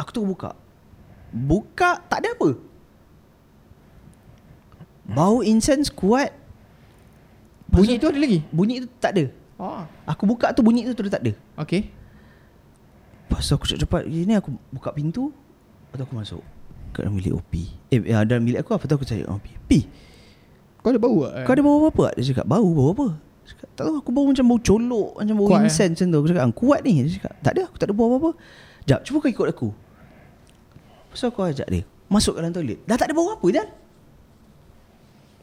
Aku 0.00 0.10
tu 0.10 0.24
buka. 0.24 0.56
Buka 1.30 2.00
tak 2.08 2.24
ada 2.24 2.32
apa. 2.32 2.56
Bau 5.04 5.42
incense 5.42 5.90
kuat. 5.90 6.32
Bunyi 7.70 8.00
tu 8.00 8.10
ada 8.10 8.18
lagi? 8.18 8.42
Bunyi 8.50 8.82
tu 8.82 8.88
tak 8.98 9.14
ada. 9.14 9.24
Oh 9.60 9.84
Aku 10.08 10.24
buka 10.24 10.50
tu 10.50 10.64
bunyi 10.64 10.88
tu 10.88 10.96
terus 10.96 11.12
tak 11.12 11.20
ada. 11.20 11.36
Okay 11.60 11.92
Lepas 13.28 13.44
tu 13.44 13.52
aku 13.54 13.68
cepat-cepat 13.68 14.08
Ini 14.08 14.40
aku 14.40 14.56
buka 14.72 14.90
pintu. 14.90 15.30
Lepas 15.86 15.96
tu 16.00 16.04
aku 16.08 16.14
masuk 16.16 16.42
Kat 16.90 17.04
dalam 17.06 17.14
bilik 17.20 17.36
OP 17.36 17.52
Eh 17.92 18.00
ya, 18.02 18.24
dalam 18.26 18.42
bilik 18.42 18.64
aku 18.64 18.74
Lepas 18.74 18.88
tu 18.88 18.96
aku 18.96 19.06
cari 19.06 19.22
OP 19.22 19.46
Pi 19.68 19.84
Kau 20.80 20.90
ada 20.90 20.98
bau 20.98 21.28
tak? 21.28 21.44
Kau 21.44 21.52
ada 21.54 21.62
bau 21.62 21.78
apa? 21.86 22.02
Tak? 22.08 22.14
Dia 22.18 22.24
cakap 22.32 22.46
bau 22.48 22.70
bau 22.72 22.88
apa? 22.90 23.06
Cakap, 23.46 23.68
tak 23.76 23.82
tahu 23.84 23.96
aku 24.00 24.10
bau 24.10 24.24
macam 24.26 24.44
bau 24.48 24.58
colok 24.58 25.10
Macam 25.20 25.34
bau 25.36 25.46
Kuat, 25.46 25.60
eh? 25.60 25.66
incense 25.68 25.94
macam 25.94 26.06
tu. 26.08 26.16
Aku 26.16 26.28
cakap 26.32 26.42
"Ah, 26.42 26.52
kuat 26.56 26.80
ni. 26.82 26.92
Dia 27.04 27.10
cakap 27.20 27.32
tak 27.38 27.52
ada 27.52 27.62
aku 27.68 27.76
tak 27.76 27.86
ada 27.86 27.94
bau 27.94 28.06
apa-apa. 28.08 28.30
Sekejap 28.80 29.00
cuba 29.04 29.16
kau 29.20 29.30
ikut 29.30 29.46
aku 29.46 29.68
Tu 31.10 31.26
aku 31.26 31.40
ajak 31.42 31.66
dia 31.66 31.82
Masuk 32.06 32.34
ke 32.34 32.38
dalam 32.38 32.54
toilet 32.54 32.78
Dah 32.86 32.94
tak 32.94 33.10
ada 33.10 33.14
bau 33.14 33.28
apa 33.28 33.46
Jan 33.50 33.68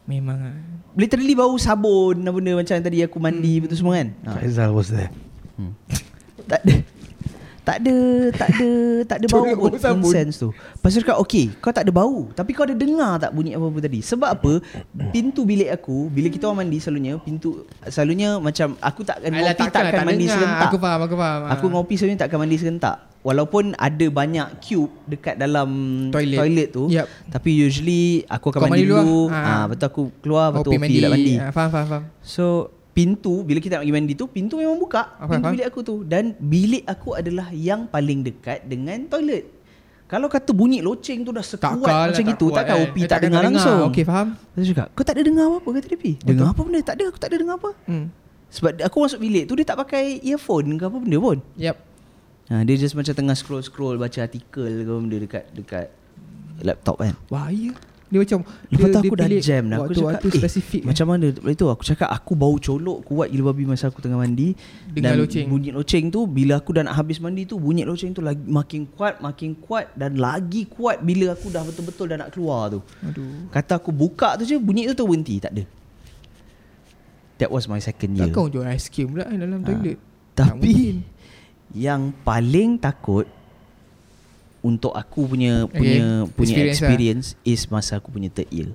Memang 0.07 0.39
lah 0.39 0.55
Literally 0.95 1.35
bau 1.35 1.53
sabun 1.59 2.23
dan 2.23 2.31
benda 2.31 2.55
macam 2.55 2.75
tadi 2.79 3.03
aku 3.03 3.17
mandi 3.19 3.59
hmm. 3.59 3.61
betul 3.67 3.77
semua 3.77 3.99
kan 3.99 4.07
ha. 4.23 4.39
Faizal 4.39 4.71
was 4.71 4.87
there. 4.89 5.11
Tak 6.47 6.63
ada 6.63 6.75
tak 7.67 7.83
ada 7.83 7.95
tak 8.31 8.47
ada 8.55 8.69
tak 9.03 9.17
ada 9.19 9.25
bau 9.35 9.43
pun 9.43 9.71
incense 9.75 10.39
tu. 10.39 10.55
Lepas 10.55 10.95
tu 10.95 11.03
cakap 11.03 11.19
okey, 11.19 11.51
kau 11.59 11.75
tak 11.75 11.83
ada 11.83 11.91
bau, 11.91 12.31
tapi 12.31 12.55
kau 12.55 12.63
ada 12.63 12.71
dengar 12.71 13.19
tak 13.19 13.35
bunyi 13.35 13.59
apa-apa 13.59 13.83
tadi? 13.83 13.99
Sebab 13.99 14.29
apa? 14.39 14.63
Pintu 15.11 15.43
bilik 15.43 15.67
aku, 15.67 16.07
bila 16.07 16.31
kita 16.31 16.47
orang 16.47 16.63
mandi 16.63 16.79
selalunya, 16.79 17.19
pintu 17.19 17.67
selalunya 17.83 18.39
macam 18.39 18.79
aku 18.79 19.03
tak 19.03 19.19
akan 19.19 19.31
Alah, 19.35 19.51
ngopi 19.51 19.59
takkan 19.59 19.83
tak 19.83 19.91
akan 19.91 20.05
mandi 20.07 20.23
dengar. 20.23 20.35
serentak. 20.39 20.67
Aku 20.71 20.77
faham, 20.79 20.99
aku 21.03 21.15
faham. 21.19 21.39
Aku 21.51 21.65
Ah. 21.67 21.71
ngopi 21.75 21.93
selalunya 21.99 22.19
tak 22.23 22.27
akan 22.31 22.39
mandi 22.39 22.55
serentak. 22.55 22.97
Walaupun 23.27 23.75
ada 23.75 24.05
banyak 24.09 24.47
cube 24.57 24.87
dekat 25.03 25.35
dalam 25.35 25.67
Toilet. 26.09 26.39
toilet 26.39 26.67
tu. 26.71 26.87
Yup. 26.87 27.07
Tapi 27.27 27.49
usually 27.59 28.23
aku 28.25 28.49
akan 28.49 28.55
Kau 28.57 28.63
mandi, 28.65 28.81
mandi 28.81 28.93
dulu 28.95 29.19
lah. 29.25 29.35
Ah, 29.35 29.43
Ah. 29.43 29.65
betul 29.67 29.85
aku 29.85 30.03
keluar 30.17 30.45
betul 30.49 30.71
OP 30.71 30.79
mandi. 30.79 30.99
mandi. 31.03 31.33
Ah, 31.35 31.51
Faham, 31.51 31.69
faham, 31.69 31.87
faham 31.89 32.03
So 32.21 32.45
pintu 32.89 33.43
bila 33.43 33.59
kita 33.59 33.77
nak 33.77 33.83
pergi 33.83 33.93
mandi 33.93 34.13
tu 34.13 34.25
pintu 34.25 34.55
memang 34.55 34.73
buka 34.75 35.13
Apa, 35.13 35.27
pintu 35.29 35.43
apa? 35.43 35.53
bilik 35.53 35.65
aku 35.67 35.79
tu 35.83 35.95
dan 36.01 36.23
bilik 36.39 36.83
aku 36.87 37.09
adalah 37.13 37.47
yang 37.51 37.83
paling 37.85 38.23
dekat 38.23 38.63
dengan 38.63 39.05
toilet. 39.05 39.43
Kalau 40.07 40.25
kata 40.25 40.49
bunyi 40.49 40.79
loceng 40.79 41.19
tu 41.21 41.29
dah 41.29 41.43
sekuat 41.43 41.77
Takkan 41.77 41.83
macam 42.07 42.15
lah, 42.17 42.31
gitu 42.31 42.45
tak 42.47 42.55
takkan 42.57 42.75
kuat, 42.77 42.85
OP 42.85 42.95
eh. 42.95 43.01
tak 43.01 43.07
Takkan 43.11 43.27
dengar 43.27 43.37
kau 43.37 43.47
langsung. 43.51 43.79
Okey, 43.91 44.03
faham 44.03 44.27
Dia 44.49 44.63
cakap, 44.65 44.87
kau 44.95 45.03
tak 45.03 45.13
ada 45.13 45.23
dengar 45.25 45.45
apa-apa 45.45 45.69
kata 45.73 45.85
dia 45.85 45.99
Pi? 45.99 46.11
Dengar 46.17 46.47
apa 46.47 46.61
benda? 46.63 46.79
Tak 46.81 46.95
ada, 46.95 47.03
aku 47.05 47.19
tak 47.19 47.27
ada 47.27 47.37
dengar 47.37 47.55
apa. 47.57 47.69
hmm. 47.85 48.05
Sebab 48.47 48.71
aku 48.79 48.97
masuk 48.97 49.19
bilik 49.19 49.43
tu 49.43 49.53
dia 49.53 49.67
tak 49.67 49.75
pakai 49.77 50.23
earphone 50.23 50.67
ke 50.73 50.83
apa 50.85 50.97
benda 50.97 51.17
pun. 51.19 51.37
Yep 51.53 51.75
Ha, 52.47 52.63
dia 52.63 52.75
just 52.75 52.95
macam 52.95 53.11
tengah 53.11 53.35
scroll-scroll 53.35 53.95
baca 53.95 54.19
artikel 54.19 54.63
ke 54.63 54.87
benda 54.87 55.17
dekat 55.17 55.43
dekat 55.51 55.87
laptop 56.59 56.97
kan. 56.97 57.13
Bahaya. 57.27 57.75
Dia 58.07 58.23
macam 58.23 58.39
Lepas 58.71 58.79
dia, 58.79 58.87
tu 58.87 58.99
aku 59.03 59.15
dia 59.19 59.27
dah 59.27 59.41
jam 59.43 59.63
dah 59.67 59.77
Aku 59.83 59.91
cakap 59.91 60.07
waktu 60.07 60.27
eh, 60.31 60.39
spesifik 60.39 60.81
Macam 60.87 61.05
mana 61.11 61.27
Itu? 61.27 61.67
Aku 61.67 61.83
cakap 61.83 62.07
Aku 62.07 62.39
bau 62.39 62.55
colok 62.55 63.03
kuat 63.03 63.27
gila 63.27 63.51
babi 63.51 63.67
Masa 63.67 63.91
aku 63.91 63.99
tengah 63.99 64.15
mandi. 64.15 64.55
Dengar 64.87 65.11
Dan 65.11 65.27
loceng. 65.27 65.51
bunyi 65.51 65.75
loceng 65.75 66.07
tu 66.07 66.23
Bila 66.23 66.55
aku 66.55 66.71
dah 66.71 66.87
nak 66.87 66.95
habis 66.95 67.19
mandi 67.19 67.43
tu 67.43 67.59
Bunyi 67.59 67.83
loceng 67.83 68.15
tu 68.15 68.23
lagi, 68.23 68.39
Makin 68.39 68.87
kuat 68.87 69.19
Makin 69.19 69.59
kuat 69.59 69.91
Dan 69.91 70.15
lagi 70.15 70.71
kuat 70.71 71.03
Bila 71.03 71.35
aku 71.35 71.51
dah 71.51 71.59
betul-betul 71.59 72.07
Dah 72.07 72.17
nak 72.17 72.31
keluar 72.31 72.71
tu. 72.71 72.79
Aduh. 73.03 73.51
Kata 73.51 73.75
aku 73.75 73.91
buka 73.91 74.39
tu 74.39 74.47
je 74.47 74.55
Bunyi 74.55 74.87
tu 74.87 74.95
tu 74.95 75.03
berhenti 75.03 75.43
Tak 75.43 75.51
ada. 75.51 75.63
That 77.37 77.51
was 77.51 77.67
my 77.67 77.77
second 77.77 78.15
year. 78.15 78.31
Takkan 78.31 78.49
jual 78.49 78.65
ice 78.65 78.87
cream 78.87 79.13
pula 79.13 79.27
eh, 79.27 79.35
dalam 79.35 79.61
Ah. 79.61 79.67
toilet. 79.67 79.99
Tak 80.31 80.55
mungkin. 80.55 80.95
Tapi 81.03 81.16
Yang 81.69 82.15
paling 82.21 82.77
takut 82.77 83.27
Untuk 84.59 84.91
aku 84.91 85.27
punya 85.27 85.63
Okay, 85.63 85.77
Punya 85.77 86.03
punya 86.29 86.55
experience 86.65 86.73
experience, 86.73 87.27
lah. 87.35 87.49
Is 87.49 87.61
masa 87.67 87.91
aku 87.95 88.09
punya 88.09 88.27
third 88.27 88.49
year 88.49 88.69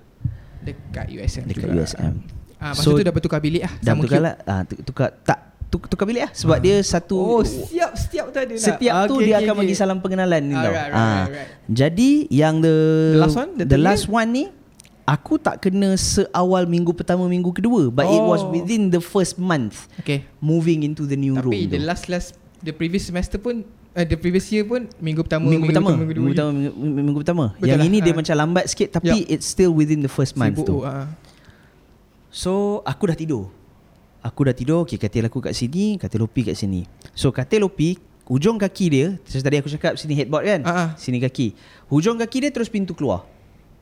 Dekat 0.60 1.08
USM 1.08 1.44
Dekat 1.46 1.66
juga. 1.66 1.82
USM 1.82 2.14
ah, 2.56 2.70
Masa 2.70 2.80
So, 2.80 2.94
tu 2.94 3.02
dah 3.02 3.10
bertukar 3.10 3.38
bilik 3.38 3.62
lah 3.62 3.72
Dah 3.76 3.92
sama 3.92 4.02
tukar 4.02 4.12
cube. 4.14 4.24
lah 4.24 4.34
ah, 4.44 4.62
tu- 4.62 4.82
Tukar 4.82 5.08
Tak 5.18 5.38
tu- 5.66 5.88
Tukar 5.88 6.04
bilik 6.04 6.22
lah 6.22 6.32
Sebab 6.32 6.58
dia 6.58 6.76
satu 6.82 7.16
Oh 7.16 7.42
siap 7.42 7.92
Setiap 7.94 8.28
tu 8.28 8.38
ada 8.38 8.50
lah 8.50 8.60
Setiap 8.62 8.94
tu 9.02 9.14
Okay, 9.14 9.24
dia 9.24 9.32
okay, 9.32 9.42
akan 9.42 9.52
okay. 9.52 9.62
bagi 9.62 9.74
salam 9.74 9.98
pengenalan 9.98 10.42
ni 10.42 10.54
tau 10.54 10.62
Alright, 10.64 10.86
right, 10.86 10.94
Ah. 10.94 11.16
right, 11.18 11.32
right. 11.34 11.48
Jadi 11.66 12.10
Yang 12.28 12.54
the 12.60 12.76
The 13.10 13.18
last 13.18 13.36
one? 13.36 13.50
The 13.52 13.64
The 13.66 13.78
last 13.80 14.04
one 14.06 14.28
ni 14.30 14.44
Aku 15.02 15.34
tak 15.34 15.58
kena 15.60 15.98
seawal 15.98 16.62
minggu 16.64 16.92
pertama 16.92 17.26
minggu 17.26 17.50
kedua 17.50 17.90
But 17.90 18.06
it 18.06 18.22
was 18.22 18.38
Oh. 18.38 18.52
within 18.52 18.86
the 18.88 19.00
first 19.00 19.34
month 19.34 19.90
Okay 19.98 20.22
Moving 20.38 20.84
into 20.84 21.02
the 21.02 21.16
new 21.16 21.34
room 21.34 21.50
Tapi 21.50 21.66
the 21.66 21.74
tu. 21.74 21.88
last 21.88 22.06
last 22.06 22.38
The 22.62 22.70
previous 22.70 23.10
semester 23.10 23.42
pun 23.42 23.66
uh, 23.66 24.06
The 24.06 24.14
previous 24.14 24.46
year 24.54 24.62
pun 24.62 24.86
Minggu 25.02 25.26
pertama 25.26 25.50
Minggu, 25.50 25.66
pertama 25.66 25.88
kedua, 25.90 25.98
Minggu, 25.98 26.14
dua 26.14 26.22
je. 26.22 26.30
pertama 26.30 26.50
minggu, 26.54 27.02
minggu 27.02 27.18
pertama 27.20 27.44
Betul 27.58 27.68
Yang 27.68 27.80
lah, 27.82 27.88
ini 27.90 27.98
dia 27.98 28.12
ah. 28.14 28.16
macam 28.22 28.34
lambat 28.38 28.64
sikit 28.70 28.88
Tapi 29.02 29.16
Yup. 29.26 29.32
it's 29.34 29.46
still 29.50 29.72
within 29.74 30.00
the 30.00 30.12
first 30.12 30.38
month 30.38 30.62
Sibuk, 30.62 30.68
tu 30.70 30.76
ah. 30.86 31.10
So 32.30 32.80
aku 32.86 33.10
dah 33.10 33.16
tidur 33.18 33.50
Aku 34.22 34.40
dah 34.46 34.54
tidur 34.54 34.86
Okay 34.86 34.96
katil 34.96 35.26
aku 35.26 35.42
kat 35.42 35.58
sini 35.58 35.98
Katil 35.98 36.22
lopi 36.22 36.46
kat 36.46 36.54
sini 36.54 36.86
So 37.12 37.34
katil 37.34 37.66
lopi 37.66 37.98
Hujung 38.30 38.54
kaki 38.54 38.86
dia 38.86 39.06
tadi 39.26 39.58
aku 39.58 39.66
cakap 39.66 39.98
Sini 39.98 40.14
headboard 40.14 40.46
kan 40.46 40.60
ah. 40.62 40.88
Sini 40.94 41.18
kaki 41.18 41.58
Hujung 41.90 42.14
kaki 42.22 42.46
dia 42.46 42.50
terus 42.54 42.70
pintu 42.70 42.94
keluar 42.94 43.26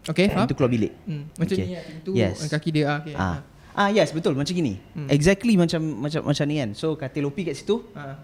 Okay 0.08 0.32
faham 0.32 0.48
Pintu 0.48 0.56
keluar 0.56 0.72
bilik 0.72 0.96
hmm. 1.04 1.36
Macam 1.36 1.54
Okay. 1.54 1.66
ni 1.68 1.76
lah 1.76 1.84
Pintu 1.84 2.10
Yes. 2.16 2.48
Kaki 2.48 2.68
dia 2.72 2.96
okay. 2.96 3.12
Ah. 3.12 3.44
Ah 3.70 3.88
yes 3.88 4.10
betul 4.10 4.34
macam 4.34 4.50
gini. 4.50 4.82
Hmm. 4.92 5.06
Exactly 5.06 5.54
macam 5.54 5.78
macam 5.80 6.26
macam 6.26 6.44
ni 6.44 6.58
kan. 6.58 6.70
So 6.74 6.98
katil 6.98 7.30
OP 7.30 7.38
kat 7.46 7.54
situ, 7.54 7.86
ah. 7.94 8.18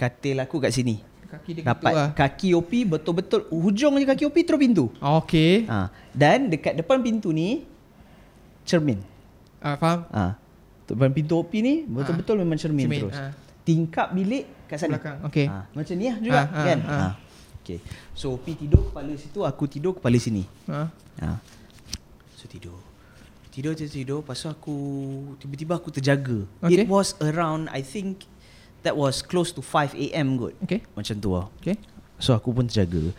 Katil 0.00 0.40
aku 0.40 0.56
kat 0.56 0.72
sini. 0.72 1.04
Kaki 1.30 1.50
dia 1.54 1.62
gitu 1.62 1.86
lah 1.86 2.10
kaki 2.10 2.58
OP 2.58 2.72
betul-betul 2.90 3.46
hujung 3.54 3.94
je 3.94 4.06
kaki 4.08 4.24
OP 4.26 4.34
terus 4.42 4.58
pintu. 4.58 4.90
Okay 4.98 5.62
Ah 5.68 5.92
dan 6.10 6.50
dekat 6.50 6.74
depan 6.74 6.98
pintu 6.98 7.30
ni 7.30 7.62
cermin. 8.64 8.98
ah, 9.62 9.76
Faham 9.78 10.00
Ah 10.10 10.32
depan 10.90 11.14
pintu 11.14 11.38
OP 11.38 11.52
ni 11.54 11.86
betul-betul 11.86 12.34
memang 12.34 12.58
cermin, 12.58 12.90
Cermin, 12.90 13.00
terus. 13.06 13.14
ah. 13.14 13.30
Tingkap 13.62 14.10
bilik 14.10 14.66
kat 14.66 14.82
sana. 14.82 14.98
Belakang, 14.98 15.18
okey. 15.30 15.46
Ah, 15.46 15.64
macam 15.70 15.94
ni 15.94 16.04
lah 16.08 16.16
juga 16.18 16.40
Ah, 16.40 16.46
ah, 16.50 16.64
kan. 16.66 16.78
ah. 16.82 16.90
Ah. 16.90 17.12
Okay. 17.62 17.78
So 18.10 18.34
OP 18.34 18.50
tidur 18.50 18.90
kepala 18.90 19.14
situ, 19.14 19.46
aku 19.46 19.64
tidur 19.70 19.94
kepala 19.94 20.18
sini. 20.18 20.42
ah. 20.66 20.90
Ha. 21.22 21.38
So 22.34 22.50
tidur. 22.50 22.74
Tidur 23.50 23.74
je 23.74 23.86
tidur 23.86 24.22
Lepas 24.22 24.38
tu 24.38 24.46
aku 24.46 24.76
Tiba-tiba 25.42 25.74
aku 25.74 25.90
terjaga 25.90 26.46
Okay. 26.62 26.82
It 26.82 26.86
was 26.86 27.18
around 27.18 27.66
I 27.74 27.82
think 27.82 28.22
That 28.80 28.96
was 28.96 29.20
close 29.20 29.52
to 29.52 29.60
5 29.60 29.92
AM 29.92 30.40
kot. 30.40 30.56
Okay. 30.64 30.80
Macam 30.96 31.14
tu 31.20 31.30
lah. 31.36 31.46
Okay. 31.60 31.76
So 32.20 32.32
aku 32.32 32.52
pun 32.52 32.68
terjaga. 32.68 33.12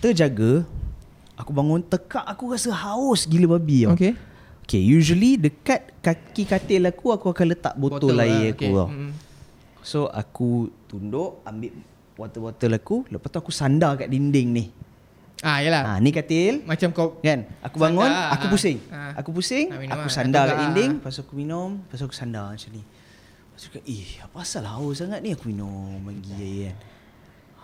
Terjaga 0.00 0.64
Aku 1.36 1.52
bangun 1.52 1.84
tekak 1.84 2.24
Aku 2.24 2.52
rasa 2.52 2.72
haus 2.72 3.28
gila 3.28 3.56
babi 3.60 3.84
tau. 3.84 3.92
Okay. 3.96 4.12
Okay 4.64 4.82
usually 4.84 5.36
Dekat 5.36 5.92
kaki 6.00 6.48
katil 6.48 6.88
aku 6.88 7.12
Aku 7.12 7.32
akan 7.32 7.46
letak 7.52 7.76
botol, 7.76 8.12
botol 8.12 8.24
air 8.24 8.28
lah, 8.28 8.40
aku 8.52 8.64
okay. 8.64 8.72
tau. 8.72 8.88
Mm. 8.88 9.10
So 9.84 9.98
aku 10.08 10.72
tunduk 10.88 11.40
Ambil 11.44 11.72
water-botol 12.16 12.72
aku. 12.72 12.96
Lepas 13.12 13.28
tu 13.28 13.38
aku 13.40 13.52
sandar 13.52 13.92
kat 14.00 14.08
dinding 14.08 14.48
ni. 14.48 14.64
Ah 15.44 15.60
yalah. 15.60 15.82
Ha, 15.84 15.92
Ni 16.00 16.08
katil. 16.16 16.64
Macam 16.64 16.88
kau 16.96 17.08
Kan? 17.20 17.44
Aku 17.60 17.76
bangun 17.76 18.08
Sandar, 18.08 18.32
Aku 18.32 18.44
ah. 18.48 18.50
pusing. 18.56 18.78
Ah. 18.88 19.12
Aku 19.20 19.30
pusing 19.36 19.66
Ah, 19.68 19.76
minum 19.76 19.92
Aku 20.00 20.08
ah, 20.08 20.12
sandar 20.12 20.44
nak 20.48 20.48
kat 20.48 20.56
dinding 20.64 20.90
ah. 20.96 20.98
Lepas 21.04 21.12
tu 21.12 21.22
aku 21.28 21.34
minum 21.36 21.70
Lepas 21.84 21.96
tu 22.00 22.04
aku 22.08 22.16
sandar 22.16 22.56
macam 22.56 22.72
ni 22.72 22.82
Aku 23.56 23.80
Eh 23.88 24.20
apa 24.20 24.44
asal 24.44 24.68
haus 24.68 25.00
sangat 25.00 25.24
ni? 25.24 25.32
Aku 25.32 25.48
minum 25.48 25.96
lagi 26.04 26.32
air 26.36 26.72
kan 26.72 26.76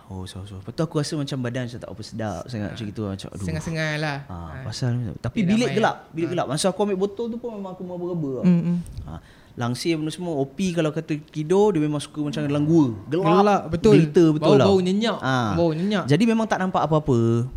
Haus 0.03 0.35
haus 0.35 0.49
haus. 0.51 0.59
Lepas 0.59 0.73
tu 0.75 0.83
aku 0.83 0.95
rasa 0.99 1.13
macam 1.15 1.37
badan 1.39 1.63
Macam 1.63 1.79
tak 1.79 1.89
apa 1.89 2.01
sedap 2.03 2.43
sangat 2.51 2.75
Macam 2.75 2.85
gitu. 2.91 3.01
Macam 3.07 3.27
aduh. 3.29 3.45
Sengal-sengal 3.45 3.93
lah. 4.01 4.17
Ha. 4.27 4.35
Pasal 4.67 4.89
Tapi 5.21 5.37
Dia 5.45 5.49
bilik 5.53 5.69
ramai. 5.69 5.77
gelap 5.79 5.95
Bilik 6.11 6.29
gelap. 6.33 6.45
Masa 6.49 6.65
aku 6.73 6.79
ambil 6.83 6.99
botol 6.99 7.25
tu 7.31 7.37
pun 7.39 7.55
Memang 7.55 7.71
aku 7.77 7.83
meraba-raba 7.87 8.29
tau. 8.41 8.43
Mm, 8.43 8.61
mm. 8.61 8.77
ha, 9.07 9.13
Langsir 9.53 9.93
benda 9.95 10.11
semua. 10.11 10.33
OP 10.41 10.57
kalau 10.73 10.89
kata 10.91 11.13
tidur 11.29 11.71
Dia 11.71 11.81
memang 11.85 12.01
suka 12.01 12.19
macam 12.25 12.41
dalam 12.43 12.63
gua. 12.65 12.85
Gelap. 13.07 13.25
Gelap 13.29 13.61
betul. 13.69 13.93
Gelita 13.95 14.25
betul 14.33 14.57
Bau-bau 14.57 14.77
tau. 14.81 14.83
nyenyak 14.83 15.17
Ah. 15.21 15.53
Bau 15.55 15.71
nyenyak. 15.71 16.03
Jadi 16.09 16.23
memang 16.25 16.49
tak 16.49 16.59
nampak 16.59 16.83
apa-apa. 16.83 17.47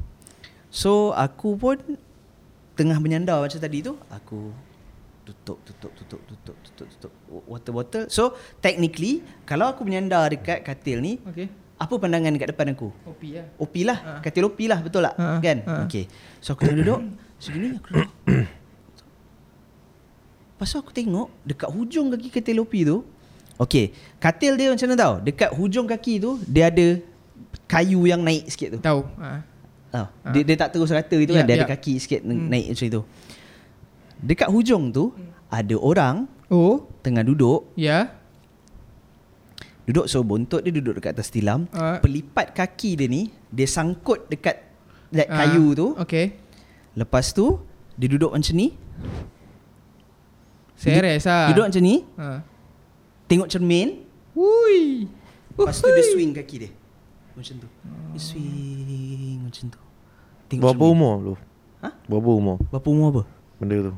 So 0.70 1.16
aku 1.16 1.56
pun 1.56 1.76
Tengah 2.76 3.00
menyandar 3.00 3.40
macam 3.40 3.56
tadi 3.56 3.80
tu 3.80 3.96
Aku 4.12 4.52
tutup 5.26 5.58
tutup 5.60 5.90
tutup 5.92 6.20
tutup 6.24 6.56
tutup 6.62 6.86
tutup 6.88 7.12
water 7.44 7.72
bottle. 7.72 8.06
So 8.06 8.32
technically 8.58 9.20
kalau 9.42 9.66
aku 9.66 9.82
menyandar 9.82 10.30
dekat 10.30 10.62
katil 10.62 11.02
ni, 11.02 11.18
Okay. 11.26 11.50
apa 11.76 11.92
pandangan 11.96 12.30
dekat 12.30 12.54
depan 12.54 12.70
aku? 12.70 12.94
Kopi 13.02 13.34
lah. 13.34 13.46
OP 13.58 13.74
lah 13.82 13.98
Ha. 13.98 14.10
Katil 14.22 14.46
OP 14.46 14.58
lah 14.64 14.78
Betul 14.80 15.02
tak? 15.02 15.14
Ha, 15.18 15.26
Kan? 15.38 15.58
ha. 15.60 15.84
Okay 15.84 16.06
So 16.38 16.54
aku 16.54 16.64
tengah 16.64 16.78
duduk 16.80 17.00
Segini 17.42 17.74
aku 17.74 17.88
duduk 17.90 18.10
tu 20.62 20.78
aku 20.78 20.90
tengok 20.90 21.28
Dekat 21.42 21.68
hujung 21.68 22.06
kaki 22.08 22.28
katil 22.30 22.62
OP 22.62 22.72
tu 22.80 23.04
Okay 23.58 23.92
Katil 24.16 24.54
dia 24.54 24.72
macam 24.72 24.86
mana 24.86 24.96
tau 24.96 25.12
Dekat 25.20 25.50
hujung 25.52 25.84
kaki 25.84 26.14
tu 26.16 26.40
Dia 26.42 26.70
ada 26.70 26.96
Kayu 27.66 28.06
yang 28.06 28.22
naik 28.22 28.46
sikit 28.46 28.72
tu 28.72 28.80
Tahu. 28.80 29.00
Ha. 29.18 29.28
Tau 29.86 30.06
dia, 30.28 30.42
dia 30.42 30.56
tak 30.56 30.70
terus 30.70 30.88
rata 30.88 31.12
gitu 31.12 31.32
Ya, 31.32 31.42
kan 31.42 31.44
Dia 31.44 31.54
ya. 31.54 31.58
ada 31.60 31.68
kaki 31.68 31.92
sikit 31.98 32.20
Hmm. 32.22 32.48
naik 32.48 32.72
macam 32.72 32.86
itu 32.86 33.00
Dekat 34.18 34.48
hujung 34.48 34.90
tu 34.90 35.12
Ada 35.46 35.74
orang 35.74 36.26
Oh. 36.46 36.86
Tengah 37.00 37.22
duduk 37.22 37.74
Ya. 37.74 38.14
Duduk 39.82 40.06
so 40.06 40.20
bontot 40.20 40.60
dia 40.60 40.70
duduk 40.70 40.96
dekat 40.96 41.14
atas 41.14 41.28
tilam 41.28 41.66
Ah. 41.70 41.98
Pelipat 41.98 42.50
kaki 42.52 42.94
dia 42.94 43.06
ni 43.06 43.28
Dia 43.48 43.66
sangkut 43.66 44.26
dekat 44.26 44.62
That 45.10 45.26
Ah, 45.26 45.36
kayu 45.44 45.72
tu 45.72 45.94
Okay. 45.98 46.38
Lepas 46.92 47.30
tu 47.30 47.58
Dia 47.94 48.08
duduk 48.08 48.30
macam 48.30 48.52
ni 48.52 48.74
Seres 50.74 51.24
lah. 51.24 51.48
Duduk 51.50 51.64
macam 51.66 51.82
ni 51.82 51.96
Ha. 52.14 52.42
Tengok 53.26 53.48
cermin 53.48 53.88
Hui. 54.32 55.08
Lepas 55.50 55.76
tu 55.76 55.88
dia 55.88 56.04
swing 56.06 56.32
kaki 56.32 56.56
dia 56.58 56.70
Macam 57.32 57.54
tu 57.56 57.68
Dia 58.12 58.20
swing 58.20 59.40
Macam 59.42 59.64
tu 59.66 59.80
Tengok 60.46 60.62
Berapa 60.62 60.78
cermin. 60.78 60.94
umur 60.94 61.14
lu? 61.18 61.34
Ha? 61.80 61.88
Berapa 62.06 62.30
umur 62.30 62.56
Berapa 62.68 62.86
umur 62.86 63.06
apa? 63.10 63.22
benda 63.56 63.76
tu? 63.82 63.94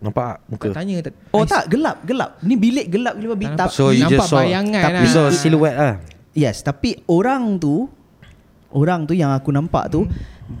Nampak 0.00 0.24
tak 0.24 0.38
muka? 0.48 0.68
Tak 0.72 0.76
tanya 0.80 0.96
tak. 1.04 1.12
Oh 1.30 1.44
tak 1.44 1.68
gelap 1.68 2.00
Gelap 2.02 2.40
Ni 2.40 2.56
bilik 2.56 2.88
gelap 2.88 3.20
gila 3.20 3.36
babi 3.36 3.46
Tak 3.52 3.52
Tapi 3.52 3.60
nampak. 3.68 3.76
So 3.76 3.84
you 3.92 4.04
Nampak 4.08 4.16
just 4.16 4.28
saw 4.32 4.40
bayangan 4.40 4.80
tapi 4.80 4.92
lah. 4.96 5.02
You 5.04 5.08
saw 5.12 5.24
silhouette 5.28 5.76
lah 5.76 5.94
Yes 6.32 6.56
Tapi 6.64 6.90
orang 7.04 7.60
tu 7.60 7.84
Orang 8.72 9.04
tu 9.04 9.12
yang 9.12 9.28
aku 9.28 9.52
nampak 9.52 9.92
tu 9.92 10.08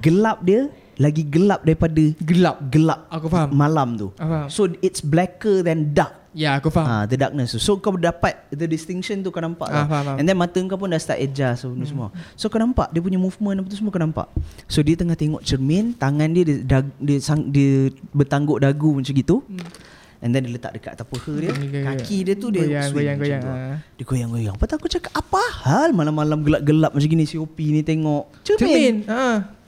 Gelap 0.04 0.44
dia 0.44 0.68
Lagi 1.00 1.24
gelap 1.24 1.64
daripada 1.64 2.04
Gelap. 2.20 2.60
Gelap 2.68 3.08
Aku 3.08 3.32
faham. 3.32 3.48
Malam 3.56 3.88
tu 3.96 4.08
Aku 4.14 4.28
faham. 4.28 4.48
So 4.52 4.68
it's 4.84 5.00
blacker 5.00 5.64
than 5.64 5.96
dark 5.96 6.19
Ya, 6.30 6.54
aku 6.54 6.70
faham. 6.70 6.86
Ah, 6.86 7.04
the 7.04 7.18
darkness 7.18 7.52
tu. 7.52 7.58
So 7.58 7.76
kau 7.76 7.98
dapat 7.98 8.46
the 8.48 8.64
distinction 8.64 9.18
tu 9.20 9.34
kau 9.34 9.42
nampak 9.42 9.66
Ah, 9.66 9.82
faham, 9.82 10.14
faham. 10.14 10.16
And 10.16 10.24
then 10.24 10.38
mata 10.38 10.62
kau 10.62 10.78
pun 10.78 10.88
dah 10.88 11.00
start 11.00 11.18
adjust 11.18 11.66
so, 11.66 11.74
hmm. 11.74 11.82
semua. 11.82 12.08
So 12.38 12.46
kau 12.46 12.56
nampak 12.56 12.94
dia 12.94 13.02
punya 13.02 13.18
movement 13.18 13.58
apa 13.58 13.66
tu 13.66 13.74
semua 13.74 13.90
kau 13.90 13.98
nampak. 13.98 14.30
So 14.70 14.78
dia 14.80 14.94
tengah 14.94 15.18
tengok 15.18 15.42
cermin, 15.42 15.90
tangan 15.94 16.30
dia 16.30 16.46
dia, 16.46 16.56
dag, 16.62 16.86
dia, 16.96 17.18
sang, 17.18 17.50
dia 17.50 17.90
bertangguk 18.10 18.62
dagu 18.62 18.94
macam 18.94 19.10
gitu. 19.10 19.42
Hmm. 19.42 19.58
And 20.20 20.30
then 20.30 20.44
dia 20.44 20.52
letak 20.52 20.76
dekat 20.76 20.94
atas 20.94 21.06
paha 21.08 21.32
dia. 21.34 21.50
Kaki 21.96 22.18
dia 22.22 22.34
tu 22.36 22.52
dia 22.52 22.62
Goyang, 22.62 22.88
swing 22.92 22.94
goyang, 22.94 23.18
goyang, 23.18 23.42
tu. 23.42 23.50
ah. 23.50 23.74
Dia 23.96 24.04
goyang-goyang. 24.04 24.54
Lepas 24.54 24.66
tu 24.68 24.76
aku 24.76 24.88
cakap 24.88 25.12
apa 25.16 25.42
hal 25.64 25.88
malam-malam 25.90 26.44
gelap-gelap 26.44 26.92
macam 26.92 27.08
gini 27.08 27.24
si 27.24 27.40
OP 27.40 27.56
ni 27.56 27.80
tengok 27.80 28.28
cermin. 28.44 28.60
Cermin. 28.60 28.96
Ha. 29.08 29.58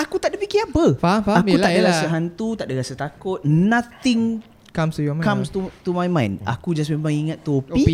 Aku 0.00 0.16
tak 0.16 0.32
ada 0.32 0.40
fikir 0.40 0.64
apa. 0.66 0.96
Faham, 0.96 1.20
faham. 1.20 1.44
Aku 1.44 1.52
Yelah, 1.52 1.60
tak 1.60 1.70
ada 1.70 1.78
yelah. 1.84 1.92
rasa 1.92 2.06
hantu, 2.08 2.48
tak 2.56 2.64
ada 2.66 2.74
rasa 2.80 2.94
takut. 2.96 3.38
Nothing 3.44 4.40
Comes 4.70 4.94
to 4.94 5.02
your 5.02 5.12
mind. 5.12 5.24
comes 5.24 5.46
to 5.48 5.66
to 5.82 5.90
my 5.90 6.06
mind. 6.06 6.38
Aku 6.44 6.72
just 6.72 6.86
memang 6.88 7.10
ingat 7.10 7.42
tu 7.42 7.58
OP. 7.58 7.74
OP. 7.74 7.90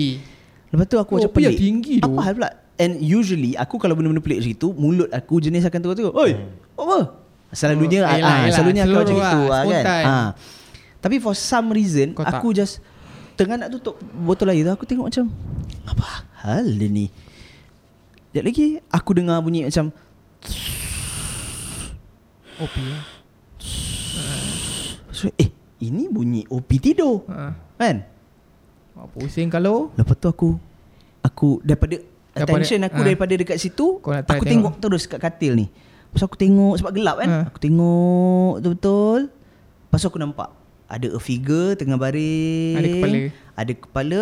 Lepas 0.68 0.86
tu 0.86 0.96
aku 0.96 1.10
Oh, 1.10 1.18
macam 1.18 1.32
pelik. 1.32 1.56
tinggi 1.56 1.94
tu. 1.98 2.06
Apa 2.06 2.20
hal 2.22 2.32
pula? 2.34 2.50
And 2.76 3.00
usually 3.00 3.56
aku 3.56 3.80
kalau 3.80 3.96
benda-benda 3.96 4.20
pelik 4.20 4.44
macam 4.44 4.52
itu, 4.52 4.68
mulut 4.70 5.08
aku 5.08 5.40
jenis 5.40 5.64
akan 5.64 5.78
tengok-tengok. 5.80 6.12
Oi, 6.12 6.36
apa? 6.76 6.98
Selalunya 7.48 8.04
Oh, 8.04 8.04
ah, 8.04 8.12
yelah, 8.12 8.28
ah, 8.28 8.36
yelah. 8.44 8.52
selalunya 8.52 8.82
aku 8.84 8.96
macam 8.98 9.16
itu 9.16 9.40
lah, 9.42 9.56
ah, 9.56 9.64
kan. 9.64 10.04
Ah. 10.04 10.28
Tapi 10.98 11.16
for 11.16 11.32
some 11.32 11.70
reason 11.70 12.12
Kau 12.12 12.20
tak. 12.20 12.36
aku 12.36 12.52
just 12.52 12.84
tengah 13.32 13.56
nak 13.56 13.70
tutup 13.70 13.96
botol 14.12 14.50
air 14.50 14.60
tu 14.60 14.72
aku 14.74 14.84
tengok 14.84 15.08
macam 15.08 15.32
apa 15.86 16.04
hal 16.42 16.66
dia 16.66 16.88
ni? 16.90 17.06
Sekejap 18.28 18.44
lagi 18.44 18.66
aku 18.84 19.10
dengar 19.14 19.40
bunyi 19.40 19.64
macam 19.64 19.88
OP 22.56 22.74
lah. 22.76 23.04
so, 25.08 25.32
eh 25.36 25.48
ini 25.78 26.06
bunyi 26.06 26.42
OP 26.46 26.70
tidur. 26.76 27.24
Ha. 27.26 27.52
Kan? 27.76 27.96
Pusing 29.12 29.48
kalau 29.48 29.92
Lepas 29.92 30.16
tu 30.16 30.24
aku 30.24 30.48
Aku 31.20 31.60
daripada 31.60 32.00
Daripada- 32.32 32.48
Attention 32.56 32.80
aku 32.82 32.96
ah. 32.96 33.04
daripada 33.04 33.32
dekat 33.34 33.56
situ 33.56 34.00
Aku 34.00 34.08
tengok. 34.40 34.44
tengok. 34.46 34.74
terus 34.78 35.04
kat 35.04 35.20
katil 35.20 35.52
ni 35.54 35.68
Lepas 36.08 36.22
aku 36.22 36.32
tengok 36.34 36.74
Sebab 36.76 36.92
gelap 36.92 37.16
kan 37.18 37.28
Ah. 37.28 37.44
Aku 37.44 37.58
tengok 37.58 38.52
Betul-betul 38.56 39.28
Lepas 39.84 40.00
aku 40.02 40.16
nampak 40.16 40.48
Ada 40.86 41.12
a 41.12 41.20
figure 41.20 41.76
Tengah 41.76 41.94
baring 41.94 42.74
Ada 42.74 42.88
kepala. 42.90 43.16
Ada 43.54 43.72
kepala 43.74 44.18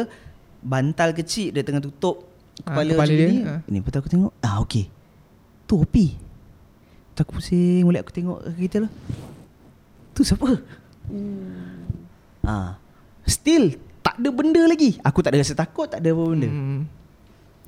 Bantal 0.59 1.09
kecil 1.13 1.51
Dia 1.51 1.63
tengah 1.63 1.79
tutup 1.81 2.27
Kepala, 2.57 2.87
kepala 2.89 3.07
macam 3.07 3.15
dia, 3.15 3.29
ni. 3.29 3.39
Ni 3.69 3.79
lepas 3.79 3.95
aku 3.95 4.09
tengok 4.09 4.33
Ah 4.41 4.59
okey 4.61 4.91
Tu 5.65 5.75
OP 5.77 5.95
tu 7.15 7.21
aku 7.21 7.33
pusing 7.33 7.83
Balik 7.85 8.03
aku 8.03 8.13
tengok 8.13 8.43
kita 8.53 8.83
lah 8.83 8.91
Tu 10.11 10.23
siapa 10.25 10.51
Ah, 12.41 12.77
Still 13.25 13.77
Tak 14.01 14.21
ada 14.21 14.29
benda 14.29 14.63
lagi 14.63 15.01
Aku 15.01 15.21
tak 15.21 15.33
ada 15.33 15.41
rasa 15.41 15.55
takut 15.55 15.87
Tak 15.87 15.99
ada 15.99 16.11
apa 16.11 16.23
benda 16.23 16.49
hmm. 16.49 16.57
Hmm. 16.57 16.83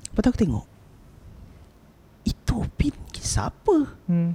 Lepas 0.07 0.21
tu 0.21 0.29
aku 0.29 0.39
tengok 0.39 0.65
Itu 2.23 2.55
pin 2.75 2.93
siapa 3.17 3.75
Hmm. 4.05 4.31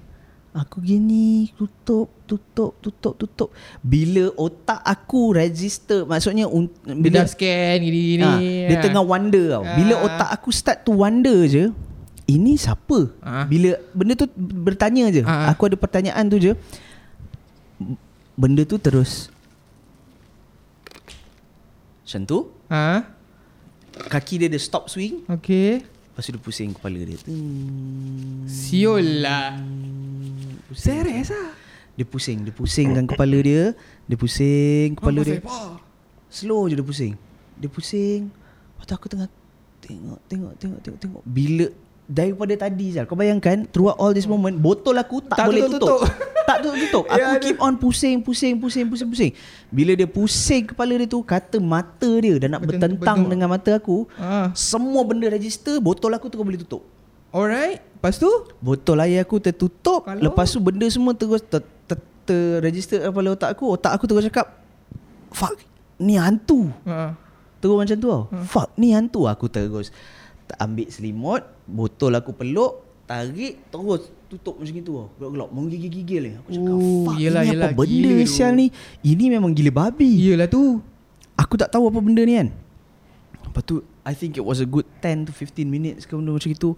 Aku 0.53 0.79
gini 0.79 1.49
Tutup 1.51 2.13
Tutup 2.25 2.77
Tutup 2.77 3.15
Tutup 3.17 3.49
Bila 3.81 4.29
otak 4.35 4.79
aku 4.79 5.33
register 5.33 6.05
Maksudnya 6.05 6.45
un, 6.45 6.69
Dia 6.83 6.93
Bila 6.95 7.17
dah 7.19 7.27
scan 7.27 7.81
gini-gini. 7.81 8.21
ah, 8.23 8.39
Dia 8.69 8.77
tengah 8.79 9.01
wonder 9.01 9.45
tau 9.51 9.65
Bila 9.65 9.95
Ah. 9.95 10.05
otak 10.05 10.29
aku 10.31 10.49
start 10.51 10.83
to 10.83 10.93
wonder 10.93 11.47
je 11.47 11.73
Ini 12.27 12.53
siapa 12.55 13.09
Ah. 13.19 13.49
Bila 13.49 13.81
Benda 13.91 14.13
tu 14.13 14.29
bertanya 14.37 15.09
je 15.09 15.23
Ah. 15.23 15.49
Aku 15.49 15.65
ada 15.65 15.75
pertanyaan 15.75 16.27
tu 16.27 16.37
je 16.37 16.53
Benda 18.33 18.63
tu 18.65 18.81
terus 18.81 19.29
Macam 22.05 22.21
tu 22.25 22.39
Ha? 22.73 23.05
Kaki 24.09 24.41
dia 24.41 24.49
dia 24.49 24.61
stop 24.61 24.89
swing 24.89 25.25
Okay. 25.29 25.85
Lepas 25.85 26.25
tu 26.25 26.33
dia 26.33 26.41
pusing 26.41 26.71
kepala 26.73 26.97
dia 27.01 27.19
Siul 28.49 29.25
lah. 29.25 29.57
Seres 30.73 31.29
lah. 31.29 31.53
Dia 31.93 32.09
pusing 32.09 32.41
Dia 32.49 32.53
pusingkan 32.57 33.05
kepala 33.05 33.37
dia 33.45 33.77
Dia 34.09 34.17
pusing 34.17 34.97
kepala 34.97 35.21
Oh, 35.21 35.25
dia? 35.29 35.41
Slow 36.33 36.65
je 36.69 36.75
dia 36.81 36.87
pusing 36.87 37.15
Dia 37.61 37.69
pusing 37.69 38.33
Lepas 38.33 38.85
tu 38.89 38.95
aku 38.97 39.07
tengah 39.13 39.29
Tengok 39.85 40.19
Tengok 40.25 40.53
Tengok 40.57 40.79
Tengok, 40.81 40.99
tengok. 41.05 41.23
Bila 41.29 41.69
Daripada 42.13 42.53
tadi 42.59 42.93
Zal 42.93 43.05
Kau 43.05 43.15
bayangkan 43.15 43.65
Throughout 43.65 43.97
all 43.97 44.13
this 44.13 44.27
moment 44.27 44.53
Botol 44.55 44.93
aku 44.95 45.23
tak, 45.23 45.35
Tak 45.35 45.47
boleh 45.49 45.65
tutup-tutup. 45.65 46.05
tutup, 46.05 46.13
Tak 46.51 46.57
tutup-tutup 46.61 47.05
Aku 47.07 47.17
Ya, 47.17 47.29
keep 47.39 47.57
on 47.57 47.75
pusing 47.75 48.21
Pusing 48.21 48.55
Pusing 48.55 48.85
Pusing 48.87 49.09
Pusing 49.09 49.33
Bila 49.67 49.93
dia 49.95 50.05
pusing 50.05 50.63
kepala 50.67 50.93
dia 50.93 51.07
tu 51.07 51.23
Kata 51.23 51.57
mata 51.57 52.11
dia 52.15 52.37
Dah 52.37 52.49
nak 52.51 52.61
bertentang 52.63 53.17
betul. 53.17 53.31
dengan 53.31 53.49
mata 53.49 53.73
aku 53.73 54.05
Ah. 54.15 54.53
Semua 54.53 55.01
benda 55.03 55.25
register 55.27 55.79
Botol 55.79 56.13
aku 56.13 56.29
terus 56.29 56.45
boleh 56.45 56.59
tutup 56.59 56.85
Alright. 57.31 57.81
Lepas 57.81 58.19
tu? 58.19 58.29
Botol 58.59 59.01
air 59.01 59.23
aku 59.23 59.41
tertutup 59.41 60.05
Kalau- 60.05 60.21
Lepas 60.21 60.53
tu 60.53 60.61
benda 60.61 60.85
semua 60.87 61.13
terus 61.13 61.41
ter, 61.41 61.65
ter, 61.87 61.97
terregister 62.25 63.01
kepala 63.01 63.33
otak 63.33 63.51
aku 63.51 63.73
Otak 63.73 63.89
aku 63.91 64.05
terus 64.05 64.27
cakap 64.27 64.53
Fuck 65.31 65.65
Ni 65.97 66.15
hantu 66.15 66.69
Ha. 66.83 67.17
Terus 67.57 67.79
macam 67.79 67.95
tu 67.95 68.07
tau 68.07 68.23
Fuck 68.45 68.69
ni 68.75 68.93
hantu 68.93 69.25
Aku 69.25 69.47
terus 69.47 69.89
Ambil 70.53 70.85
selimut 70.87 71.41
Botol 71.73 72.13
aku 72.15 72.37
peluk 72.37 72.85
Tarik 73.03 73.73
Terus 73.73 74.13
tutup 74.29 74.61
macam 74.61 74.77
itu 74.77 74.93
tau 74.93 75.09
Gelap-gelap 75.19 75.49
Menggigil-gigil 75.51 76.23
ni. 76.23 76.33
Aku 76.39 76.49
cakap 76.53 76.73
Oh, 76.77 77.05
Fuck 77.09 77.17
yelah, 77.19 77.43
ini 77.43 77.51
yelah, 77.57 77.69
apa 77.73 77.81
benda 77.81 77.91
gila 77.91 78.13
tu." 78.23 78.31
sial 78.31 78.53
ni? 78.55 78.67
Ini 79.01 79.25
memang 79.33 79.51
gila 79.53 79.71
babi. 79.73 80.11
Iyalah 80.23 80.49
tu. 80.49 80.79
Aku 81.35 81.55
tak 81.57 81.73
tahu 81.73 81.89
apa 81.89 81.99
benda 81.99 82.23
ni 82.23 82.37
kan. 82.37 82.49
Lepas 83.49 83.63
tu 83.65 83.81
I 84.05 84.15
think 84.15 84.37
it 84.39 84.45
was 84.45 84.61
a 84.61 84.69
good 84.69 84.87
10 85.01 85.29
to 85.29 85.33
15 85.35 85.67
minutes 85.67 86.05
ke 86.05 86.13
benda 86.15 86.31
macam 86.31 86.51
itu 86.53 86.77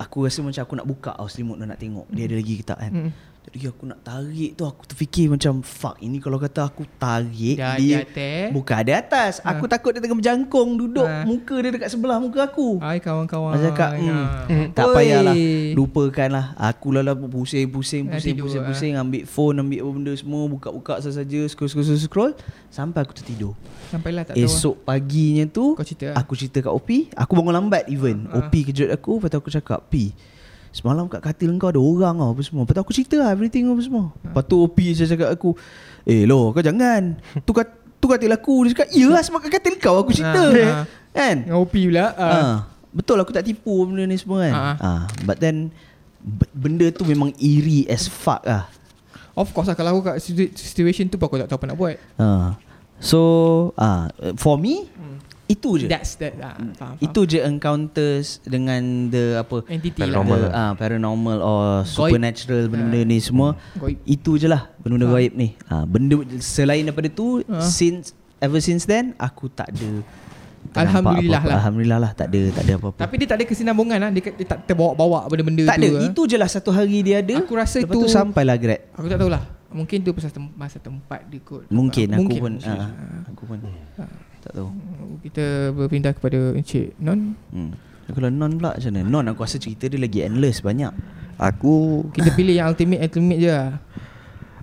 Aku 0.00 0.24
rasa 0.24 0.40
macam 0.40 0.64
aku 0.64 0.74
nak 0.80 0.88
buka 0.88 1.12
tau 1.12 1.28
selimut 1.28 1.60
nak 1.60 1.76
tengok. 1.76 2.08
Dia 2.08 2.24
ada 2.24 2.40
lagi 2.40 2.54
ke 2.56 2.64
tak 2.64 2.80
kan. 2.80 2.92
Hmm. 2.92 3.10
Jadi 3.50 3.66
aku 3.66 3.82
nak 3.82 3.98
tarik 4.00 4.54
tu 4.54 4.62
Aku 4.62 4.82
terfikir 4.84 5.26
macam 5.26 5.58
Fuck 5.60 5.98
ini 5.98 6.16
kalau 6.16 6.38
kata 6.38 6.64
aku 6.64 6.86
tarik 6.94 7.58
Dah 7.58 7.74
di 7.74 7.90
dia 7.90 7.96
atas. 8.00 8.46
Bukan 8.50 8.76
ada 8.76 8.92
atas 8.96 9.32
Aku 9.42 9.66
takut 9.66 9.90
dia 9.90 9.98
tengah 9.98 10.14
berjangkung 10.14 10.78
Duduk 10.78 11.02
Ha. 11.02 11.24
muka 11.24 11.58
dia 11.58 11.70
dekat 11.70 11.88
sebelah 11.88 12.16
muka 12.16 12.44
aku 12.44 12.78
Hai 12.78 12.98
kawan-kawan. 12.98 13.50
Aku 13.50 13.62
cakap 13.66 13.90
hmm, 13.92 14.06
Ya. 14.06 14.18
Tak 14.70 14.86
Oi. 14.86 14.94
payahlah 14.94 15.34
Lupakanlah 15.74 16.46
Aku 16.56 16.88
lah 16.90 17.02
lah 17.02 17.14
pusing 17.16 17.66
Pusing 17.66 18.02
Dah 18.04 18.16
pusing 18.16 18.36
pusing, 18.36 18.62
pusing 18.62 18.92
Ambil 18.94 19.22
phone 19.24 19.58
Ambil 19.58 19.78
apa 19.80 19.90
benda 19.92 20.12
semua 20.14 20.42
Buka-buka 20.46 20.94
saja 21.00 21.18
Scroll 21.44 21.66
scroll 21.66 21.84
scroll 21.84 21.98
scroll 21.98 22.32
Sampai 22.68 23.02
aku 23.02 23.12
tertidur 23.12 23.58
Sampailah 23.88 24.22
tak 24.22 24.34
tahu. 24.34 24.40
lah. 24.40 24.46
Esok 24.48 24.76
paginya 24.84 25.44
tu 25.44 25.74
Kau 25.74 25.82
cerita 25.82 26.06
lah. 26.08 26.22
Aku 26.22 26.32
cerita 26.32 26.58
kat 26.60 26.70
OP 26.70 26.88
Aku 27.12 27.32
bangun 27.34 27.54
lambat 27.56 27.82
even 27.86 28.30
Ah. 28.30 28.38
OP 28.40 28.54
kejut 28.62 28.86
aku 28.88 29.18
Lepas 29.18 29.28
tu 29.28 29.38
aku 29.38 29.50
cakap 29.50 29.90
P 29.90 30.14
Semalam 30.70 31.06
kat 31.06 31.18
katil 31.20 31.50
kau 31.56 31.68
ada 31.68 31.78
orang 31.78 32.14
tau 32.16 32.30
apa 32.30 32.40
semua 32.40 32.62
Lepas 32.62 32.72
tu 32.72 32.80
aku 32.80 32.92
cerita 32.92 33.16
lah 33.16 33.30
everything 33.30 33.66
apa 33.66 33.80
semua 33.80 34.14
Ah. 34.16 34.30
Lepas 34.30 34.42
tu 34.44 34.56
OP 34.56 34.78
saya 34.92 35.08
cakap 35.08 35.28
aku 35.28 35.50
Eh 36.04 36.22
lo 36.24 36.50
kau 36.50 36.60
jangan 36.60 37.18
Tu 37.46 37.52
kat 37.52 37.66
Tu 37.96 38.06
katil 38.06 38.30
aku 38.30 38.54
Dia 38.62 38.70
cakap 38.72 38.88
Ya 38.90 39.06
lah 39.06 39.18
sebab 39.20 39.38
katil 39.42 39.74
kau 39.76 39.98
aku 39.98 40.10
cerita 40.10 40.42
Ah, 40.46 40.70
ah. 40.72 40.84
Kan 41.10 41.36
Ngopi 41.44 41.82
pula 41.86 42.06
ah. 42.10 42.22
Ah, 42.22 42.56
Betul 42.88 43.18
aku 43.18 43.30
tak 43.30 43.42
tipu 43.42 43.82
benda 43.82 44.04
ni 44.04 44.14
semua 44.14 44.40
kan 44.40 44.54
Ah. 44.54 44.74
ah. 44.78 45.02
But 45.22 45.38
then 45.38 45.74
Benda 46.52 46.86
tu 46.90 47.02
memang 47.02 47.34
eerie 47.34 47.84
as 47.86 48.04
fuck 48.04 48.40
lah 48.40 48.70
Of 49.32 49.50
course 49.50 49.66
lah 49.66 49.74
Kalau 49.74 49.90
aku 49.92 50.06
kat 50.06 50.16
situ- 50.18 50.52
situation 50.52 51.06
tu 51.06 51.16
Aku 51.16 51.34
tak 51.34 51.46
tahu 51.46 51.58
apa 51.58 51.66
nak 51.66 51.76
buat 51.76 51.98
ah. 52.14 52.54
So 52.96 53.20
ah, 53.74 54.06
For 54.36 54.54
me 54.54 54.86
Itu 55.50 55.70
je 55.74 55.86
That's 55.86 56.14
that 56.16 56.38
ah, 56.38 56.54
faham, 56.54 56.70
faham. 56.72 56.94
Itu 57.00 57.20
je 57.24 57.38
encounters 57.40 58.38
Dengan 58.44 58.80
the 59.08 59.24
Apa 59.36 59.66
Entity 59.66 59.98
Paranormal. 59.98 60.38
the, 60.38 60.46
lah 60.46 60.52
ah, 60.54 60.72
Paranormal 60.74 61.38
Or 61.40 61.60
Goib. 61.80 61.90
supernatural 61.90 62.62
Benda-benda 62.64 63.00
ni 63.04 63.18
semua 63.18 63.58
Goib. 63.74 63.98
Itu 64.04 64.36
je 64.36 64.46
lah 64.46 64.70
Benda-benda 64.78 65.06
Ah. 65.08 65.14
gaib 65.16 65.32
ni 65.34 65.48
ah, 65.66 65.84
Benda 65.84 66.14
Selain 66.38 66.82
daripada 66.82 67.08
tu 67.08 67.42
Ah. 67.44 67.58
Since 67.60 68.14
Ever 68.38 68.60
since 68.60 68.84
then 68.84 69.12
Aku 69.16 69.48
tak 69.48 69.68
ada 69.70 69.90
tak 70.62 70.84
Alhamdulillah 70.84 71.40
apa-apa. 71.40 71.48
lah. 71.48 71.58
Alhamdulillah 71.58 71.98
lah 71.98 72.10
Tak 72.12 72.26
ada 72.28 72.40
Tak 72.52 72.62
ada 72.62 72.72
apa-apa 72.76 72.98
Tapi 73.00 73.14
dia 73.16 73.26
tak 73.26 73.36
ada 73.36 73.44
kesinambungan 73.44 73.96
lah 73.98 74.10
Dia, 74.12 74.22
dia 74.28 74.46
tak 74.46 74.58
terbawa-bawa 74.66 75.24
benda-benda 75.26 75.64
Tak 75.66 75.76
tu 75.78 75.82
ada 75.82 75.88
ah. 75.90 76.04
Itu 76.04 76.22
je 76.26 76.36
lah 76.36 76.46
satu 76.46 76.70
hari 76.70 77.00
dia 77.00 77.16
ada 77.18 77.32
Aku 77.34 77.56
rasa 77.56 77.80
Lepas 77.80 77.90
tu- 77.90 78.04
tu 78.04 78.12
sampailah 78.12 78.54
grad 78.54 78.80
Aku 78.92 79.08
tak 79.08 79.18
tahulah 79.18 79.40
Mungkin 79.70 79.98
tu 80.02 80.12
pasal 80.12 80.28
tem- 80.28 80.52
masa 80.52 80.76
tempat 80.76 81.24
dia 81.24 81.40
kot 81.40 81.64
Mungkin 81.66 82.06
Ah, 82.08 82.18
aku 82.18 82.32
pun 82.36 82.52
mungkin. 82.54 82.76
ah, 82.76 82.90
Aku 83.26 83.42
pun 83.46 83.58
Tak 84.40 84.52
tahu. 84.56 84.68
Kita 85.20 85.74
berpindah 85.76 86.12
kepada 86.16 86.56
Encik 86.56 86.96
Non. 86.96 87.36
Hmm. 87.52 87.76
Kalau 88.10 88.26
non 88.26 88.58
pula 88.58 88.74
macam 88.74 88.90
mana? 88.90 89.06
Non 89.06 89.24
aku 89.30 89.46
rasa 89.46 89.62
cerita 89.62 89.86
dia 89.86 90.00
lagi 90.00 90.26
endless 90.26 90.64
banyak. 90.64 90.90
Aku 91.40 92.04
Kita 92.12 92.36
pilih 92.36 92.52
yang 92.58 92.68
ultimate-ultimate 92.74 93.40
je 93.40 93.48
lah. 93.48 93.80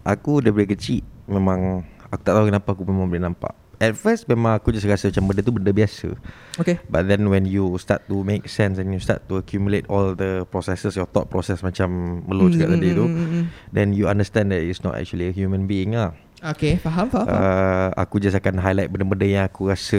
Aku 0.06 0.46
daripada 0.46 0.78
kecil 0.78 1.02
Memang 1.26 1.82
Aku 2.14 2.22
tak 2.22 2.38
tahu 2.38 2.48
kenapa 2.48 2.70
aku 2.72 2.88
memang 2.88 3.10
boleh 3.12 3.20
nampak. 3.20 3.52
At 3.78 3.94
first 3.94 4.26
memang 4.26 4.58
aku 4.58 4.74
just 4.74 4.90
rasa 4.90 5.14
macam 5.14 5.30
benda 5.30 5.42
tu 5.46 5.54
benda 5.54 5.70
biasa. 5.70 6.18
Okay. 6.58 6.82
But 6.90 7.06
then 7.10 7.30
when 7.30 7.46
you 7.46 7.78
start 7.78 8.10
to 8.10 8.26
make 8.26 8.50
sense 8.50 8.82
And 8.82 8.90
you 8.90 9.02
start 9.02 9.26
to 9.30 9.38
accumulate 9.38 9.86
all 9.90 10.18
the 10.18 10.50
processes 10.50 10.98
Your 10.98 11.06
thought 11.06 11.30
process 11.30 11.62
macam 11.62 12.22
Melo 12.26 12.50
cakap 12.50 12.78
tadi 12.78 12.90
tu 12.94 13.06
mm, 13.06 13.16
mm. 13.16 13.44
Then 13.70 13.94
you 13.94 14.10
understand 14.10 14.50
that 14.50 14.66
it's 14.66 14.82
not 14.82 14.98
actually 14.98 15.30
a 15.30 15.34
human 15.36 15.70
being 15.70 15.94
lah 15.94 16.18
Okay 16.40 16.78
faham 16.78 17.10
faham, 17.10 17.26
faham. 17.26 17.42
uh, 17.42 17.90
Aku 17.98 18.18
just 18.18 18.34
akan 18.34 18.58
highlight 18.58 18.88
benda-benda 18.88 19.26
yang 19.26 19.44
aku 19.44 19.68
rasa 19.68 19.98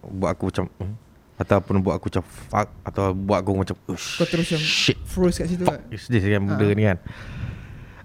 Buat 0.00 0.32
aku 0.32 0.48
macam 0.48 0.64
hmm? 0.72 0.94
Ataupun 1.36 1.80
buat 1.80 1.96
aku 1.96 2.08
macam 2.08 2.24
fuck 2.24 2.68
Atau 2.80 3.12
buat 3.12 3.38
aku 3.38 3.50
macam 3.54 3.76
Ush, 3.86 4.16
Kau 4.16 4.24
terus 4.24 4.44
macam 4.46 4.60
Shit 4.60 4.98
Froze 5.04 5.36
kat 5.36 5.48
situ 5.48 5.62
Fuck 5.62 5.76
kan 5.78 5.92
is 5.92 6.04
this 6.04 6.20
kan 6.22 6.40
benda 6.42 6.64
Ah. 6.64 6.72
ni 6.72 6.82
kan 6.82 6.98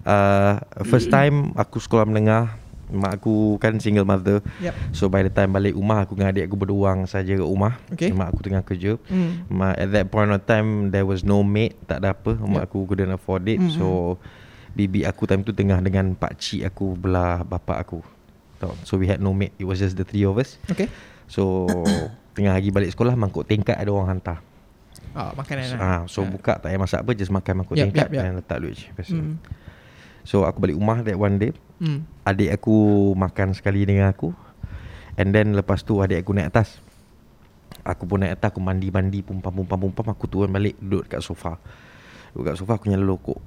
uh, 0.04 0.54
First 0.84 1.08
time 1.08 1.52
aku 1.54 1.76
sekolah 1.78 2.04
menengah 2.04 2.52
Mak 2.86 3.18
aku 3.18 3.56
kan 3.56 3.76
single 3.76 4.04
mother 4.04 4.38
Yep 4.60 4.92
So 4.92 5.08
by 5.08 5.20
the 5.20 5.28
time 5.28 5.50
balik 5.50 5.74
rumah 5.74 6.04
Aku 6.04 6.14
dengan 6.14 6.30
adik 6.30 6.46
aku 6.46 6.56
berduang 6.56 7.02
saja 7.04 7.34
kat 7.34 7.42
rumah 7.42 7.80
Okay. 7.90 8.12
Mak 8.12 8.30
aku 8.30 8.40
tengah 8.42 8.62
kerja 8.62 8.94
Hmm. 9.04 9.42
Ma, 9.48 9.72
At 9.72 9.90
that 9.90 10.06
point 10.06 10.28
of 10.28 10.44
time 10.44 10.88
There 10.88 11.02
was 11.02 11.20
no 11.20 11.40
maid 11.40 11.74
Tak 11.84 11.98
ada 11.98 12.12
apa 12.12 12.36
Mak 12.36 12.62
Yep. 12.62 12.66
aku 12.68 12.78
couldn't 12.86 13.10
afford 13.10 13.42
it 13.46 13.58
Mm-mm. 13.58 13.72
So 13.72 14.16
Bibi 14.76 15.08
aku 15.08 15.24
time 15.24 15.40
tu 15.40 15.56
tengah 15.56 15.80
dengan 15.80 16.12
Pak 16.12 16.36
cik 16.36 16.68
aku 16.68 16.92
Belah 17.00 17.40
bapa 17.48 17.80
aku? 17.80 18.04
So 18.84 19.00
we 19.00 19.08
had 19.08 19.24
no 19.24 19.32
maid 19.32 19.56
It 19.56 19.64
was 19.64 19.80
just 19.80 19.96
the 19.96 20.04
three 20.04 20.28
of 20.28 20.36
us. 20.36 20.60
Okay. 20.68 20.92
So 21.24 21.64
Tengah 22.36 22.52
lagi 22.52 22.68
balik 22.68 22.92
sekolah 22.92 23.16
Mangkuk 23.16 23.48
tingkat 23.48 23.80
ada 23.80 23.88
orang 23.88 24.20
hantar. 24.20 24.44
Ah, 25.16 25.32
Makanan 25.32 25.64
So, 25.64 25.72
lah. 25.72 25.80
Ah, 25.80 26.00
so 26.04 26.20
buka 26.28 26.60
tak 26.60 26.68
payah 26.68 26.80
masak 26.80 27.00
apa 27.00 27.10
Just 27.16 27.32
makan 27.32 27.64
mangkuk 27.64 27.80
Yup, 27.80 27.88
tingkat 27.88 28.12
yup, 28.12 28.16
yup. 28.20 28.22
Dan 28.28 28.36
letak 28.36 28.58
duit. 28.60 28.76
Je 28.76 28.88
hmm. 29.16 29.40
So 30.28 30.44
aku 30.44 30.58
balik 30.60 30.76
rumah 30.76 31.00
that 31.00 31.16
one 31.16 31.40
day. 31.40 31.56
Hmm. 31.80 32.04
Adik 32.28 32.60
aku 32.60 32.76
makan 33.16 33.56
sekali 33.56 33.88
dengan 33.88 34.12
aku. 34.12 34.36
And 35.16 35.32
then 35.32 35.56
lepas 35.56 35.80
tu 35.80 36.04
adik 36.04 36.20
aku 36.20 36.36
naik 36.36 36.52
atas. 36.52 36.84
Aku 37.86 38.04
pun 38.04 38.18
naik 38.18 38.36
atas 38.36 38.50
Aku 38.50 38.58
mandi-mandi 38.58 39.22
Pumpam-pumpam-pumpam 39.22 40.10
Aku 40.10 40.26
turun 40.26 40.50
balik 40.50 40.74
Duduk 40.82 41.06
kat 41.06 41.22
sofa. 41.22 41.54
Duduk 42.34 42.50
kat 42.50 42.56
sofa 42.58 42.78
Aku 42.78 42.90
nyala 42.90 43.06
rokok 43.06 43.38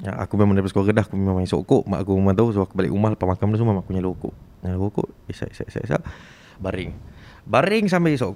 ya, 0.00 0.12
Aku 0.24 0.40
memang 0.40 0.56
daripada 0.56 0.72
sekolah 0.72 0.86
kedah 0.88 1.04
Aku 1.04 1.14
memang 1.18 1.44
isap 1.44 1.60
rokok 1.60 1.82
Mak 1.84 1.98
aku 2.06 2.10
memang 2.16 2.34
tahu 2.38 2.48
So 2.56 2.64
aku 2.64 2.74
balik 2.78 2.92
rumah 2.94 3.12
Lepas 3.12 3.26
makan 3.28 3.44
benda 3.52 3.58
semua 3.60 3.74
Mak 3.76 3.84
aku 3.84 3.92
nyala 3.92 4.08
rokok. 4.08 4.34
Nyala 4.64 4.76
rokok 4.80 5.08
Isap, 5.28 5.48
isap, 5.52 5.66
isap, 5.68 5.82
isap 5.84 6.02
Baring. 6.62 6.90
Baring 7.44 7.84
sambil 7.92 8.16
isap 8.16 8.32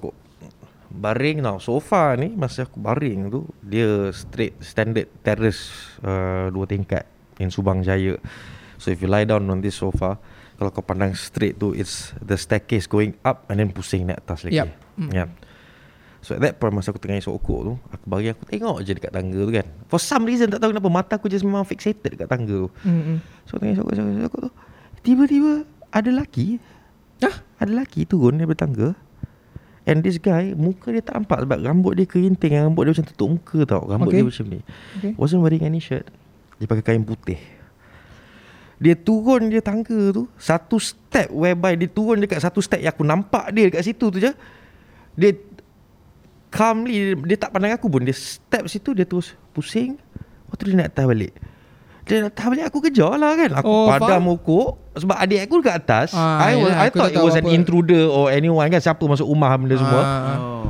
Baring 0.92 1.40
tau 1.40 1.58
Sofa 1.58 2.14
ni 2.20 2.36
Masa 2.36 2.68
aku 2.68 2.76
baring 2.76 3.32
tu 3.32 3.48
Dia 3.64 4.12
straight 4.12 4.60
Standard 4.60 5.08
terrace 5.24 5.72
uh, 6.04 6.52
Dua 6.52 6.68
tingkat 6.68 7.08
In 7.40 7.48
Subang 7.48 7.80
Jaya. 7.80 8.20
So 8.76 8.92
if 8.92 9.00
you 9.00 9.08
lie 9.08 9.24
down 9.24 9.48
on 9.48 9.64
this 9.64 9.80
sofa 9.80 10.20
Kalau 10.56 10.70
kau 10.72 10.84
pandang 10.84 11.16
straight 11.16 11.56
tu 11.56 11.72
It's 11.72 12.12
the 12.20 12.36
staircase 12.36 12.84
going 12.84 13.16
up 13.24 13.48
And 13.48 13.62
then 13.62 13.72
pusing 13.72 14.04
naik 14.04 14.20
atas 14.24 14.44
lagi. 14.44 14.60
Yup. 14.60 14.70
Mm. 15.00 15.12
yeah. 15.12 15.28
So 16.26 16.34
at 16.34 16.42
that 16.42 16.58
point 16.58 16.74
Masa 16.74 16.90
aku 16.90 16.98
tengah 16.98 17.22
isap 17.22 17.38
rokok 17.38 17.60
tu 17.62 17.72
Aku 17.94 18.04
bagi 18.10 18.34
aku 18.34 18.42
tengok 18.50 18.82
je 18.82 18.98
dekat 18.98 19.14
tangga 19.14 19.38
tu 19.38 19.52
kan 19.54 19.66
For 19.86 20.02
some 20.02 20.26
reason 20.26 20.50
tak 20.50 20.58
tahu 20.58 20.74
kenapa 20.74 20.90
Mata 20.90 21.14
aku 21.14 21.30
just 21.30 21.46
memang 21.46 21.62
fixated 21.62 22.18
dekat 22.18 22.26
tangga 22.26 22.66
tu 22.66 22.68
Hmm. 22.82 23.02
hmm. 23.14 23.18
So 23.46 23.62
tengah 23.62 23.78
isap 23.78 23.86
rokok 23.94 24.40
tu 24.42 24.52
Tiba-tiba 25.06 25.62
Ada 25.94 26.10
lelaki 26.10 26.58
Ah? 27.22 27.36
Ada 27.62 27.70
lelaki 27.70 28.10
turun 28.10 28.42
daripada 28.42 28.66
tangga 28.66 28.98
And 29.86 30.02
this 30.02 30.18
guy 30.18 30.50
Muka 30.58 30.90
dia 30.90 30.98
tak 30.98 31.22
nampak 31.22 31.46
Sebab 31.46 31.62
rambut 31.62 31.94
dia 31.94 32.10
kerinting 32.10 32.58
Rambut 32.58 32.90
dia 32.90 32.98
macam 32.98 33.06
tutup 33.06 33.28
muka 33.30 33.58
tau 33.62 33.82
Rambut 33.86 34.10
Okay. 34.10 34.18
dia 34.18 34.26
macam 34.26 34.46
ni 34.50 34.60
Okay 34.98 35.12
Wasn't 35.14 35.38
wearing 35.38 35.62
any 35.62 35.78
shirt 35.78 36.10
Dia 36.58 36.66
pakai 36.66 36.82
kain 36.82 37.06
putih 37.06 37.38
Dia 38.82 38.98
turun 38.98 39.46
dia 39.46 39.62
tangga 39.62 40.10
tu 40.10 40.26
Satu 40.34 40.82
step 40.82 41.30
whereby 41.30 41.78
Dia 41.78 41.86
turun 41.86 42.18
dekat 42.18 42.42
satu 42.42 42.58
step 42.58 42.82
Yang 42.82 42.98
aku 42.98 43.04
nampak 43.06 43.54
dia 43.54 43.70
dekat 43.70 43.86
situ 43.86 44.10
tu 44.10 44.18
je 44.18 44.34
Dia 45.14 45.30
Calmly 46.56 47.12
Dia 47.28 47.36
tak 47.36 47.52
pandang 47.52 47.76
aku 47.76 47.86
pun. 47.92 48.02
Dia 48.02 48.16
step 48.16 48.64
situ 48.66 48.96
Dia 48.96 49.04
terus 49.04 49.36
pusing. 49.52 50.00
Lepas 50.48 50.54
tu 50.56 50.64
dia 50.64 50.76
nak 50.80 50.88
atas 50.96 51.04
balik. 51.04 51.32
Dia 52.08 52.24
nak 52.24 52.32
atas 52.32 52.46
balik 52.48 52.64
Aku 52.72 52.78
kejar 52.80 53.12
lah 53.20 53.36
kan. 53.36 53.50
Aku 53.60 53.68
Oh, 53.68 53.84
oh, 53.84 53.86
padam 53.92 54.08
faham. 54.08 54.32
rokok 54.32 54.68
Sebab 54.96 55.16
adik 55.20 55.40
aku 55.44 55.54
dekat 55.60 55.76
atas. 55.84 56.08
Ah, 56.16 56.48
I, 56.48 56.56
was, 56.56 56.72
yelah, 56.72 56.80
I 56.80 56.88
thought 56.88 57.12
it 57.12 57.20
was 57.20 57.36
an 57.36 57.46
intruder 57.52 58.08
Or 58.08 58.32
anyone 58.32 58.66
kan. 58.72 58.80
Siapa 58.80 59.04
masuk 59.04 59.28
rumah 59.28 59.52
benda 59.60 59.76
semua. 59.76 60.02
Ah. 60.02 60.36
Oh 60.40 60.66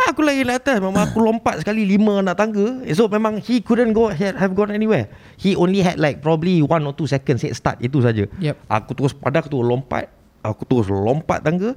Ah, 0.00 0.16
Aku 0.16 0.24
lagi 0.24 0.42
naik 0.42 0.64
atas. 0.64 0.80
Memang 0.80 1.04
aku 1.06 1.20
lompat 1.20 1.60
sekali 1.62 1.84
Lima 1.86 2.24
nak 2.24 2.34
tangga. 2.34 2.82
So 2.96 3.06
memang 3.06 3.38
he 3.38 3.62
couldn't 3.62 3.94
go 3.94 4.10
Have 4.10 4.56
gone 4.58 4.74
anywhere. 4.74 5.12
He 5.38 5.54
only 5.54 5.84
had 5.84 6.00
like 6.00 6.24
Probably 6.24 6.64
one 6.64 6.82
or 6.82 6.96
two 6.96 7.06
seconds 7.06 7.44
Head 7.46 7.54
start. 7.54 7.78
Itu 7.78 8.02
saja. 8.02 8.26
Yep. 8.40 8.56
Aku 8.66 8.90
terus 8.98 9.12
pada 9.14 9.38
Aku 9.44 9.52
terus 9.52 9.68
lompat. 9.68 10.08
Aku 10.40 10.64
terus 10.64 10.88
lompat 10.88 11.44
tangga. 11.44 11.76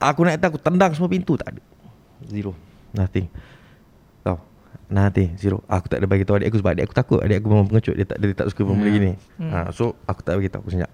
Aku 0.00 0.24
naik 0.24 0.40
atas 0.40 0.48
Aku 0.56 0.58
tendang 0.58 0.90
semua 0.96 1.12
pintu. 1.12 1.36
Tak 1.36 1.52
ada 1.54 1.73
Zero. 2.26 2.52
Nothing. 2.92 3.26
Tahu? 4.22 4.38
Nothing. 4.86 5.30
Zero. 5.36 5.60
Aku 5.66 5.86
tak 5.86 5.98
ada 5.98 6.06
bagi 6.06 6.22
tahu 6.22 6.38
adik 6.38 6.48
aku 6.48 6.58
Sebab 6.60 6.72
adik 6.72 6.84
aku 6.86 6.94
takut. 6.94 7.18
Adik 7.18 7.40
aku 7.40 7.48
memang 7.48 7.66
pengecut. 7.66 7.94
Dia 7.94 8.06
tak, 8.06 8.18
dia 8.18 8.32
tak 8.32 8.48
suka 8.48 8.62
benda 8.62 8.82
Hmm. 8.82 8.92
gini. 8.92 9.12
Hmm. 9.36 9.50
ha, 9.50 9.58
So 9.70 9.96
aku 10.04 10.20
tak 10.20 10.36
bagi 10.36 10.48
tahu. 10.48 10.62
Aku 10.62 10.70
senyap. 10.70 10.92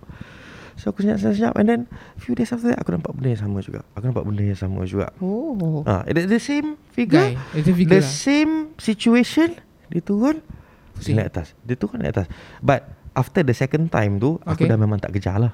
So 0.75 0.89
aku 0.89 1.05
senyap-senyap 1.05 1.53
And 1.55 1.67
then 1.67 1.81
Few 2.17 2.33
days 2.33 2.49
after 2.49 2.73
that 2.73 2.81
Aku 2.81 2.91
nampak 2.91 3.13
benda 3.13 3.29
yang 3.31 3.43
sama 3.43 3.61
juga. 3.61 3.85
Aku 3.93 4.05
nampak 4.07 4.25
benda 4.25 4.43
yang 4.43 4.57
sama 4.57 4.81
juga. 4.85 5.13
Oh. 5.19 5.85
Ah, 5.85 6.03
the, 6.05 6.25
the 6.27 6.41
same 6.41 6.81
figure, 6.89 7.37
Guy 7.37 7.63
figure 7.63 7.85
the 7.91 8.01
lah. 8.01 8.07
same 8.07 8.53
situation, 8.77 9.61
dia 9.87 10.01
turun, 10.01 10.41
Pusing. 10.95 11.17
naik 11.17 11.29
atas. 11.29 11.53
Dia 11.61 11.75
turun 11.75 12.01
naik 12.01 12.15
atas. 12.15 12.27
But 12.59 12.85
after 13.13 13.43
the 13.43 13.53
second 13.53 13.89
time 13.89 14.17
tu, 14.17 14.41
aku 14.41 14.65
Okay. 14.65 14.67
dah 14.67 14.77
memang 14.77 14.97
tak 14.97 15.13
kejar 15.13 15.37
lah. 15.37 15.53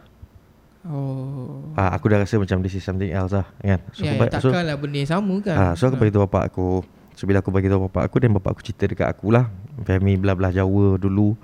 Oh 0.87 1.73
Ah, 1.75 1.93
aku 1.93 2.09
dah 2.09 2.19
rasa 2.19 2.41
macam 2.41 2.65
this 2.65 2.73
is 2.73 2.81
something 2.81 3.11
else 3.11 3.31
lah, 3.31 3.45
kan? 3.59 3.81
So, 3.93 4.03
Ya, 4.03 4.17
aku, 4.17 4.25
ya 4.25 4.31
ba- 4.33 4.41
so, 4.41 4.49
benda 4.77 4.97
yang 4.97 5.11
sama 5.11 5.35
kan 5.45 5.57
ah, 5.57 5.73
so 5.77 5.83
aku 5.87 5.97
bagi 5.99 6.13
tahu 6.13 6.25
bapak 6.25 6.45
aku. 6.49 6.69
So 7.17 7.25
bila 7.25 7.41
aku 7.41 7.49
bagi 7.49 7.69
tahu 7.69 7.89
bapak 7.89 8.03
aku 8.07 8.17
dan 8.21 8.33
bapak 8.33 8.51
aku 8.55 8.63
cerita 8.63 8.85
dekat 8.85 9.09
aku 9.09 9.33
lah, 9.33 9.49
family 9.85 10.17
belah-belah 10.17 10.53
Jawa 10.53 10.97
dulu 10.97 11.37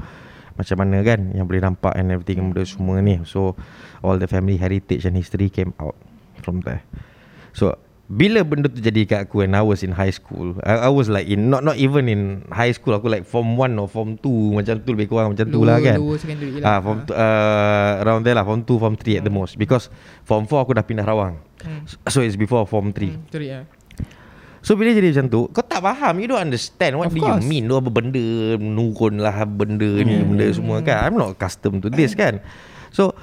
macam 0.52 0.76
mana 0.78 1.00
kan 1.00 1.32
yang 1.32 1.48
boleh 1.48 1.60
nampak 1.60 1.96
and 1.96 2.12
everything 2.12 2.44
benda 2.44 2.60
semua 2.62 3.00
ni. 3.00 3.20
So 3.24 3.56
all 4.00 4.16
the 4.16 4.28
family 4.28 4.56
heritage 4.56 5.04
and 5.04 5.16
history 5.16 5.48
came 5.48 5.72
out 5.76 5.96
from 6.40 6.60
there. 6.60 6.84
So 7.52 7.76
bila 8.12 8.44
benda 8.44 8.68
tu 8.68 8.84
jadi 8.84 9.08
kat 9.08 9.20
aku 9.24 9.40
when 9.40 9.56
I 9.56 9.64
was 9.64 9.80
in 9.80 9.96
high 9.96 10.12
school 10.12 10.52
I, 10.60 10.84
I 10.84 10.90
was 10.92 11.08
like 11.08 11.24
in 11.24 11.48
Not 11.48 11.64
not 11.64 11.80
even 11.80 12.12
in 12.12 12.44
high 12.52 12.76
school 12.76 12.92
Aku 12.92 13.08
like 13.08 13.24
form 13.24 13.56
1 13.56 13.72
or 13.80 13.88
form 13.88 14.20
2 14.20 14.52
Macam 14.52 14.84
tu 14.84 14.92
lebih 14.92 15.08
kurang 15.08 15.32
macam 15.32 15.48
tu 15.48 15.64
lah 15.64 15.80
kan. 15.80 15.96
Lower 15.96 16.20
secondary 16.20 16.60
Ah, 16.60 16.76
lah 16.76 16.78
form 16.84 16.98
tu, 17.08 17.16
uh, 17.16 17.92
around 18.04 18.28
there 18.28 18.36
lah 18.36 18.44
Form 18.44 18.68
2, 18.68 18.68
form 18.76 18.94
3 19.00 19.16
at 19.16 19.24
the 19.24 19.32
most. 19.32 19.56
Because 19.56 19.88
form 20.28 20.44
4 20.44 20.60
aku 20.60 20.76
dah 20.76 20.84
pindah 20.84 21.08
Rawang. 21.08 21.40
Hmm. 21.64 21.88
So 22.04 22.20
it's 22.20 22.36
before 22.36 22.68
form 22.68 22.92
3 22.92 23.16
Hmm, 23.16 23.24
Sorry 23.32 23.48
ya 23.48 23.64
So 24.60 24.76
bila 24.76 24.92
jadi 24.92 25.08
macam 25.08 25.26
tu 25.32 25.40
Kau 25.48 25.64
tak 25.64 25.80
faham 25.80 26.14
You 26.20 26.28
don't 26.28 26.44
understand 26.44 27.00
What 27.00 27.08
Of 27.08 27.16
do 27.16 27.24
course. 27.24 27.40
you 27.40 27.48
mean 27.48 27.64
Tu 27.64 27.74
apa 27.74 27.88
benda 27.88 28.24
Menurun 28.60 29.24
lah 29.24 29.40
Benda 29.48 29.88
ni 30.04 30.20
Benda 30.20 30.52
semua 30.52 30.84
kan. 30.84 31.08
I'm 31.08 31.16
not 31.16 31.32
accustomed 31.32 31.80
to 31.80 31.88
this 31.88 32.12
kan. 32.12 32.44
So 32.92 33.16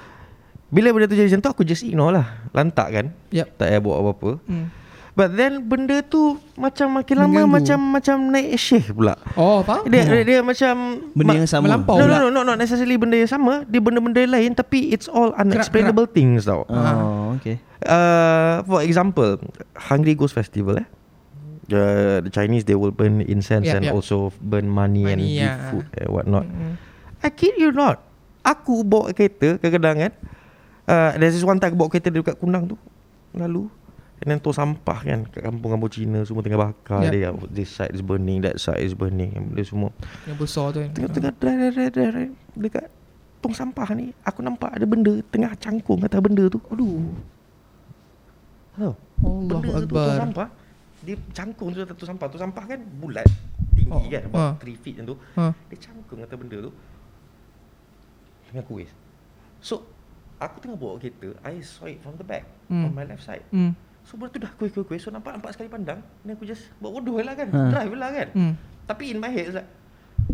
Bila 0.70 0.94
benda 0.94 1.06
tu 1.10 1.18
jadi 1.18 1.30
macam 1.34 1.42
tu 1.42 1.50
Aku 1.58 1.64
just 1.66 1.82
ignore 1.82 2.14
lah 2.14 2.26
Lantak 2.54 2.88
kan 2.94 3.06
Yep 3.34 3.58
Tak 3.58 3.68
payah 3.74 3.82
buat 3.82 3.98
apa-apa 4.00 4.32
hmm. 4.46 4.66
But 5.18 5.36
then 5.36 5.68
benda 5.68 6.00
tu 6.00 6.40
macam 6.56 6.96
makin 6.96 7.16
lama 7.20 7.44
Mengganggu. 7.44 7.52
macam 7.52 7.80
macam 7.92 8.16
naik 8.32 8.56
share 8.56 8.88
pula. 8.96 9.20
Oh 9.36 9.60
faham 9.68 9.84
Dia, 9.92 10.08
dia, 10.08 10.24
dia 10.24 10.40
macam 10.40 11.04
Benda 11.12 11.36
yang 11.36 11.50
sama 11.50 11.68
melampau. 11.68 12.00
no, 12.00 12.08
pula. 12.08 12.24
no, 12.24 12.32
no, 12.32 12.40
no, 12.40 12.42
not 12.48 12.56
necessarily 12.56 12.96
benda 12.96 13.20
yang 13.20 13.28
sama. 13.28 13.68
Dia 13.68 13.84
benda-benda 13.84 14.24
lain 14.24 14.56
tapi 14.56 14.96
it's 14.96 15.12
all 15.12 15.36
unexplainable 15.36 16.08
things 16.08 16.48
tau. 16.48 16.64
Oh 16.72 17.36
okay 17.36 17.60
Uh, 17.80 18.60
for 18.68 18.84
example, 18.84 19.40
Hungry 19.76 20.12
Ghost 20.12 20.36
Festival 20.36 20.84
eh. 20.84 20.88
The, 21.72 21.84
the 22.24 22.32
Chinese 22.32 22.68
they 22.68 22.76
will 22.76 22.92
burn 22.92 23.24
incense 23.24 23.68
Yeah, 23.68 23.80
and 23.80 23.88
yeah. 23.88 23.96
also 23.96 24.36
burn 24.44 24.68
money, 24.68 25.08
and 25.08 25.20
Money, 25.20 25.40
give 25.40 25.48
yeah. 25.48 25.72
food 25.72 25.88
and 25.96 26.08
whatnot. 26.12 26.44
Mm. 26.44 26.76
I 27.24 27.32
kid 27.32 27.56
you 27.56 27.72
not. 27.72 28.04
Aku 28.44 28.84
bawa 28.84 29.16
kereta 29.16 29.60
kadang-kadang 29.64 29.96
kan. 29.96 30.12
Uh, 30.90 31.14
there's 31.16 31.38
this 31.38 31.46
one 31.46 31.62
time 31.62 31.70
aku 31.70 31.78
bawa 31.78 31.90
kereta 31.94 32.10
dekat 32.10 32.34
Kunang 32.36 32.66
tu. 32.66 32.76
Lalu. 33.32 33.70
And 34.20 34.28
then 34.28 34.40
tu 34.42 34.50
sampah 34.50 35.00
kan 35.00 35.24
kat 35.30 35.46
kampung-kampung 35.46 35.88
Cina 35.88 36.20
semua 36.26 36.42
tengah 36.42 36.60
bakar 36.60 37.08
Yeah. 37.08 37.14
dia. 37.14 37.48
This 37.48 37.72
side 37.72 37.94
is 37.94 38.02
burning, 38.02 38.42
that 38.42 38.58
side 38.58 38.82
is 38.82 38.92
burning. 38.92 39.32
Benda 39.32 39.62
semua. 39.62 39.94
Yang 40.26 40.38
besar 40.42 40.66
tu 40.74 40.82
kan 40.82 40.90
Tengah-tengah 40.92 41.34
drive, 41.38 41.60
drive, 41.72 41.92
drive, 41.94 42.12
drive, 42.12 42.34
dekat 42.52 42.86
tong 43.40 43.56
sampah 43.56 43.88
ni 43.96 44.12
aku 44.20 44.44
nampak 44.44 44.76
ada 44.76 44.84
benda 44.84 45.14
tengah 45.30 45.56
cangkung 45.56 46.04
atas 46.04 46.20
benda 46.20 46.44
tu. 46.50 46.60
Aduh. 46.68 47.16
Tahu? 48.76 48.94
Allahu 49.20 49.48
Benda 49.48 49.68
tu 49.70 49.88
tong 49.88 49.88
Akbar 49.88 50.18
sampah 50.18 50.48
dia 51.00 51.16
cangkung 51.32 51.68
tu 51.72 51.80
atas 51.80 51.96
tong 51.96 52.10
sampah. 52.12 52.28
Tong 52.28 52.42
sampah 52.44 52.64
kan 52.66 52.80
bulat 53.00 53.28
tinggi 53.72 53.88
Oh, 53.88 54.04
kan 54.04 54.24
about 54.26 54.60
3 54.60 54.76
feet 54.76 55.00
macam 55.00 55.06
tu. 55.06 55.18
ha. 55.38 55.46
Dia 55.72 55.78
cangkung 55.80 56.20
atas 56.20 56.36
benda 56.36 56.58
tu. 56.60 56.72
Tengah 58.52 58.66
kuis. 58.66 58.92
So 59.60 59.88
aku 60.40 60.56
tengah 60.60 60.76
bawa 60.76 60.96
kereta, 60.96 61.36
I 61.42 61.60
saw 61.60 61.86
it 61.86 62.00
from 62.00 62.16
the 62.16 62.24
back 62.24 62.48
Hmm. 62.66 62.88
on 62.88 62.92
my 62.92 63.04
left 63.04 63.22
side. 63.22 63.44
Hmm. 63.50 63.76
So 64.02 64.16
benda 64.16 64.32
tu 64.32 64.40
dah 64.40 64.52
kuis 64.56 64.72
kuis 64.72 64.88
kuis. 64.88 65.02
So 65.02 65.12
nampak 65.12 65.36
nampak 65.36 65.54
sekali 65.54 65.68
pandang. 65.68 66.00
Ni 66.24 66.32
aku 66.32 66.44
just 66.44 66.72
buat 66.78 66.90
bodoh 66.92 67.20
lah 67.20 67.36
kan. 67.36 67.48
Ha. 67.48 67.60
Drive 67.70 67.94
lah 67.94 68.10
kan. 68.10 68.28
Hmm. 68.32 68.54
Tapi 68.86 69.04
in 69.10 69.18
my 69.18 69.30
head 69.30 69.54
like 69.54 69.70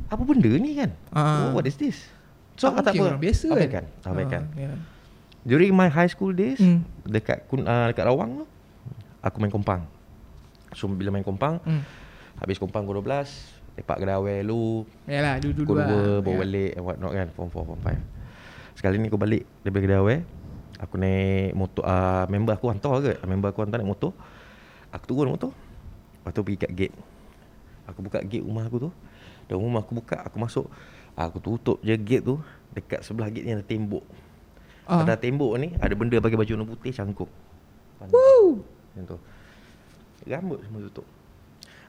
apa 0.07 0.21
benda 0.21 0.51
ni 0.53 0.71
kan? 0.75 0.89
Ah. 1.09 1.49
Oh, 1.49 1.57
what 1.57 1.65
is 1.65 1.75
this? 1.75 2.07
So 2.55 2.71
Tak 2.71 2.87
tak 2.87 2.93
apa. 2.95 3.19
biasa 3.19 3.45
kan? 3.45 3.57
abaikan. 3.57 3.83
Abaikan. 4.05 4.41
Ah, 4.47 4.61
ya. 4.61 4.71
During 5.43 5.71
my 5.71 5.85
high 5.87 6.07
school 6.07 6.31
days 6.31 6.57
Hmm. 6.57 6.87
dekat 7.03 7.43
uh, 7.51 7.89
dekat 7.89 8.05
Rawang 8.05 8.41
tu 8.41 8.45
aku 9.19 9.37
main 9.37 9.51
kompang. 9.51 9.83
So 10.71 10.87
bila 10.87 11.09
main 11.09 11.21
kompang 11.21 11.59
Hmm. 11.61 11.83
habis 12.37 12.55
kompang 12.55 12.85
pukul 12.85 13.01
12 13.01 13.27
lepak 13.75 13.97
kedai 13.97 14.39
lu 14.39 14.87
Yalah 15.03 15.35
pukul 15.41 15.75
2 15.75 15.83
lah. 15.83 15.87
bawa 16.21 16.31
Ya. 16.31 16.39
balik 16.39 16.71
and 16.71 16.83
what 16.83 16.95
not 16.95 17.11
kan 17.11 17.27
form 17.29 17.49
4 17.49 17.65
form 17.65 17.81
5. 17.81 17.99
Sekali 18.75 18.99
ni 18.99 19.07
aku 19.07 19.19
balik 19.19 19.43
daripada 19.63 19.83
kedai 19.83 20.19
aku 20.75 20.99
naik 20.99 21.55
motor 21.55 21.87
uh, 21.87 22.27
member 22.27 22.51
aku 22.51 22.67
hantar 22.67 22.99
ke 22.99 23.15
member 23.23 23.47
aku 23.55 23.63
hantar 23.63 23.79
naik 23.79 23.95
motor 23.95 24.11
aku 24.91 25.07
turun 25.07 25.31
motor 25.31 25.55
lepas 26.19 26.35
tu 26.35 26.43
pergi 26.43 26.59
kat 26.67 26.71
gate 26.75 26.95
aku 27.87 28.03
buka 28.03 28.19
gate 28.27 28.43
rumah 28.43 28.67
aku 28.67 28.83
tu 28.83 28.89
dan 29.47 29.55
rumah 29.55 29.79
aku 29.79 29.95
buka 29.95 30.19
aku 30.19 30.35
masuk 30.35 30.67
aku 31.15 31.39
tutup 31.39 31.79
je 31.79 31.95
gate 31.95 32.27
tu 32.27 32.35
dekat 32.75 33.07
sebelah 33.07 33.31
gate 33.31 33.47
ni 33.47 33.55
ada 33.55 33.63
tembok 33.63 34.03
Ah. 34.85 35.01
Pada 35.01 35.17
tembok 35.17 35.57
ni 35.57 35.73
ada 35.81 35.93
benda 35.97 36.21
pakai 36.21 36.37
baju 36.37 36.51
warna 36.53 36.65
putih 36.69 36.93
cangkuk. 36.93 37.29
Woo! 38.13 38.61
Macam 38.93 39.03
tu. 39.09 39.19
Rambut 40.29 40.61
semua 40.61 40.85
tutup. 40.89 41.05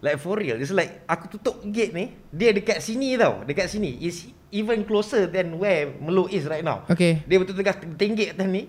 Like 0.05 0.20
for 0.20 0.36
real, 0.36 0.61
it's 0.61 0.72
like 0.72 1.05
aku 1.09 1.32
tutup 1.36 1.64
gate 1.72 1.97
ni, 1.97 2.12
dia 2.28 2.53
dekat 2.53 2.84
sini 2.84 3.16
tau, 3.16 3.42
dekat 3.49 3.68
sini. 3.72 3.97
Is 4.05 4.28
even 4.53 4.84
closer 4.84 5.26
than 5.26 5.57
where 5.59 5.90
Melo 5.99 6.28
is 6.30 6.47
right 6.47 6.62
now. 6.62 6.84
Okay. 6.86 7.24
Dia 7.26 7.36
betul 7.40 7.57
tengah 7.59 7.76
tenggek 7.97 8.36
atas 8.36 8.49
ni 8.49 8.68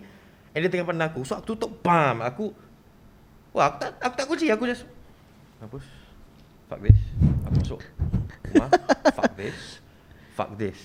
And 0.57 0.65
dia 0.65 0.69
tengah 0.73 0.89
pandang 0.89 1.13
aku. 1.13 1.21
So 1.21 1.38
aku 1.38 1.53
tutup 1.53 1.86
Pam 1.86 2.25
Aku 2.25 2.49
Wah 3.53 3.69
aku 3.69 3.78
tak, 3.78 3.91
aku 4.01 4.13
tak 4.17 4.25
kunci. 4.25 4.49
Aku 4.49 4.65
just 4.65 4.89
Hapus 5.61 5.86
Fuck 6.67 6.82
this. 6.82 6.99
Aku 7.45 7.55
masuk 7.61 7.82
Rumah. 8.47 8.69
Fuck 9.13 9.34
this. 9.38 9.59
Fuck 10.34 10.51
this. 10.57 10.80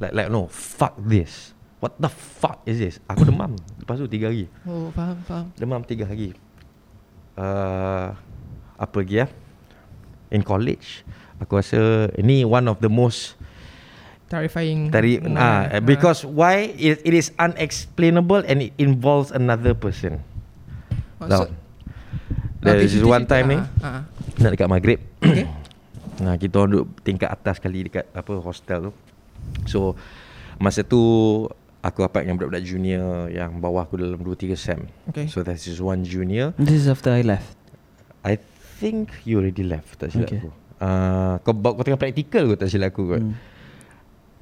Like, 0.00 0.14
like 0.16 0.28
no. 0.32 0.48
Fuck 0.48 0.96
this. 1.04 1.52
What 1.78 2.00
the 2.00 2.08
fuck 2.08 2.64
is 2.64 2.80
this? 2.80 2.96
Aku 3.06 3.28
demam. 3.28 3.60
Lepas 3.76 4.00
tu 4.00 4.08
tiga 4.08 4.32
hari. 4.32 4.48
Oh 4.64 4.88
faham 4.90 5.20
faham. 5.28 5.46
Demam 5.60 5.84
tiga 5.84 6.08
hari. 6.08 6.32
Uh, 7.36 8.16
Apa 8.76 9.02
lagi 9.02 9.24
ya 9.24 9.26
In 10.32 10.44
college 10.44 11.04
Aku 11.40 11.60
rasa 11.60 12.12
Ini 12.16 12.44
one 12.44 12.68
of 12.68 12.80
the 12.80 12.92
most 12.92 13.36
Terrifying 14.90 15.38
ah 15.38 15.70
uh, 15.70 15.78
because 15.78 16.26
why 16.26 16.74
it, 16.74 16.98
it 17.06 17.14
is 17.14 17.30
unexplainable 17.38 18.42
and 18.50 18.58
it 18.58 18.74
involves 18.74 19.30
another 19.30 19.70
person. 19.70 20.18
Tahu? 21.22 21.46
There 22.58 22.82
is 22.82 22.98
one 23.06 23.30
time 23.30 23.54
ni 23.54 23.58
Ah, 23.78 23.86
ah. 23.86 24.00
nak 24.42 24.50
dekat 24.58 24.66
maghrib. 24.66 24.98
Okay 25.22 25.46
Nah, 26.26 26.34
kita 26.40 26.58
orang 26.58 26.70
duduk 26.74 26.88
tingkat 27.06 27.30
atas 27.30 27.62
kali 27.62 27.86
dekat 27.86 28.10
apa 28.10 28.34
hostel 28.42 28.90
tu. 28.90 28.92
So 29.70 29.94
masa 30.58 30.82
tu 30.82 30.98
aku 31.78 32.02
rapat 32.02 32.26
dengan 32.26 32.42
budak-budak 32.42 32.66
junior 32.66 33.30
yang 33.30 33.62
bawah 33.62 33.86
aku 33.86 33.94
dalam 33.94 34.18
2 34.18 34.26
3 34.26 34.58
sem. 34.58 34.80
Okay. 35.06 35.30
So 35.30 35.46
that 35.46 35.54
is 35.54 35.78
one 35.78 36.02
junior. 36.02 36.50
This 36.58 36.82
is 36.82 36.90
after 36.90 37.14
I 37.14 37.22
left 37.22 37.54
I 38.26 38.42
think 38.76 39.08
you 39.24 39.40
already 39.40 39.64
left 39.64 39.96
tak 39.96 40.12
silap 40.12 40.28
Okay. 40.28 40.38
aku. 40.38 40.50
Uh, 40.76 41.34
kau 41.40 41.56
bawa- 41.56 41.74
kau 41.74 41.84
tengah 41.84 41.96
practical 41.96 42.52
kot 42.52 42.58
tak 42.60 42.68
silap 42.68 42.92
aku 42.92 43.16
kot. 43.16 43.22
Hmm. 43.24 43.34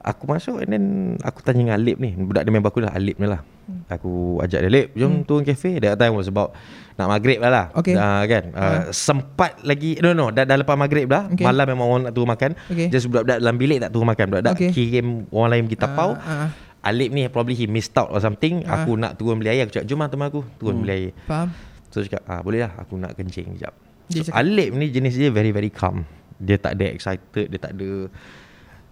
Aku 0.04 0.28
masuk 0.28 0.60
and 0.60 0.68
then 0.68 0.84
aku 1.24 1.40
tanya 1.40 1.64
dengan 1.64 1.74
Alip 1.80 1.96
ni. 1.96 2.12
Budak 2.12 2.44
dia 2.44 2.52
member 2.52 2.68
aku 2.68 2.84
lah, 2.84 2.92
Alip 2.92 3.16
ni 3.16 3.24
lah. 3.24 3.40
Aku 3.88 4.36
ajak 4.36 4.60
dia, 4.60 4.68
Alip, 4.68 4.86
jom 4.92 5.08
hmm. 5.10 5.24
turun 5.24 5.42
kafe. 5.42 5.80
That 5.80 5.96
time 5.96 6.12
was 6.12 6.28
about 6.28 6.52
nak 6.94 7.08
maghrib 7.08 7.40
lah 7.40 7.48
lah. 7.48 7.66
Okay. 7.72 7.96
Uh, 7.96 8.22
kan? 8.28 8.44
Uh, 8.52 8.60
Ah. 8.60 8.82
Sempat 8.92 9.64
lagi, 9.64 9.96
no 9.98 10.12
no, 10.12 10.28
dah, 10.28 10.44
dah 10.44 10.60
lepas 10.60 10.76
maghrib 10.76 11.08
dah. 11.08 11.32
Okay. 11.32 11.40
Malam 11.40 11.64
memang 11.72 11.86
orang 11.88 12.02
nak 12.04 12.12
turun 12.12 12.28
makan. 12.28 12.52
Okay. 12.68 12.92
Just 12.92 13.08
budak-budak 13.08 13.40
dalam 13.40 13.56
bilik 13.56 13.78
tak 13.80 13.90
turun 13.90 14.04
makan. 14.04 14.24
Budak-budak 14.28 14.54
Okay. 14.54 14.70
kirim 14.70 15.06
orang 15.30 15.50
lain 15.50 15.62
pergi 15.64 15.78
tapau. 15.80 16.10
Ah, 16.14 16.28
ah. 16.28 16.48
Alip 16.84 17.08
ni 17.08 17.24
probably 17.32 17.56
he 17.56 17.64
missed 17.64 17.96
out 17.96 18.12
or 18.12 18.20
something. 18.20 18.60
Ah. 18.68 18.84
Aku 18.84 19.00
nak 19.00 19.16
turun 19.16 19.40
beli 19.40 19.56
air. 19.56 19.64
Aku 19.64 19.72
cakap, 19.72 19.88
jom 19.88 20.04
lah 20.04 20.12
teman 20.12 20.28
aku. 20.28 20.44
Turun 20.60 20.76
Hmm. 20.76 20.82
beli 20.84 20.92
air. 20.92 21.12
Faham 21.24 21.48
So 21.88 22.02
cakap 22.02 22.26
ah, 22.26 22.42
Boleh 22.42 22.60
lah 22.60 22.74
aku 22.76 22.98
nak 22.98 23.14
kencing 23.14 23.54
sekejap 23.54 23.72
so, 24.10 24.30
Alip 24.32 24.68
ni 24.72 24.88
jenis 24.88 25.14
dia 25.14 25.30
very 25.30 25.50
very 25.50 25.68
calm 25.68 26.04
Dia 26.36 26.56
tak 26.56 26.76
ada 26.76 26.86
excited 26.88 27.46
Dia 27.48 27.60
tak 27.60 27.72
ada 27.74 28.08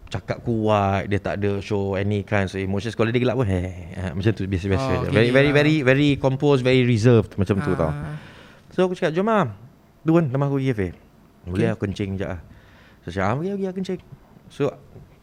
Cakap 0.08 0.44
kuat 0.44 1.08
Dia 1.08 1.18
tak 1.18 1.40
ada 1.40 1.58
show 1.58 1.96
any 1.96 2.20
kinds 2.20 2.52
of 2.52 2.60
emotions 2.60 2.92
Kalau 2.92 3.08
dia 3.08 3.18
gelap 3.18 3.36
pun 3.36 3.48
hey, 3.48 3.92
ha, 3.96 4.12
Macam 4.12 4.30
tu 4.30 4.44
biasa-biasa 4.44 4.84
Oh, 4.84 4.92
je. 4.92 4.96
okay, 5.02 5.12
Very 5.12 5.30
very 5.32 5.50
ah. 5.50 5.54
very 5.54 5.76
very 5.80 6.08
composed 6.16 6.60
Very 6.60 6.84
reserved 6.84 7.36
Macam 7.36 7.60
tu 7.60 7.72
tau 7.72 7.88
Ah. 7.88 8.16
So 8.72 8.84
aku 8.84 8.92
cakap 8.92 9.12
jom 9.12 9.28
lah 9.28 9.52
Turun 10.04 10.28
nama 10.28 10.48
aku 10.48 10.60
pergi 10.60 10.68
cafe 10.72 10.88
Boleh 11.42 11.52
Okay. 11.52 11.66
lah 11.66 11.76
kencing 11.76 12.10
sekejap 12.14 12.28
lah 12.28 12.40
So 13.02 13.08
cakap 13.08 13.26
ah, 13.26 13.34
pergi 13.34 13.50
pergi 13.50 13.64
lah 13.64 13.74
kencing 13.74 14.00
So 14.48 14.62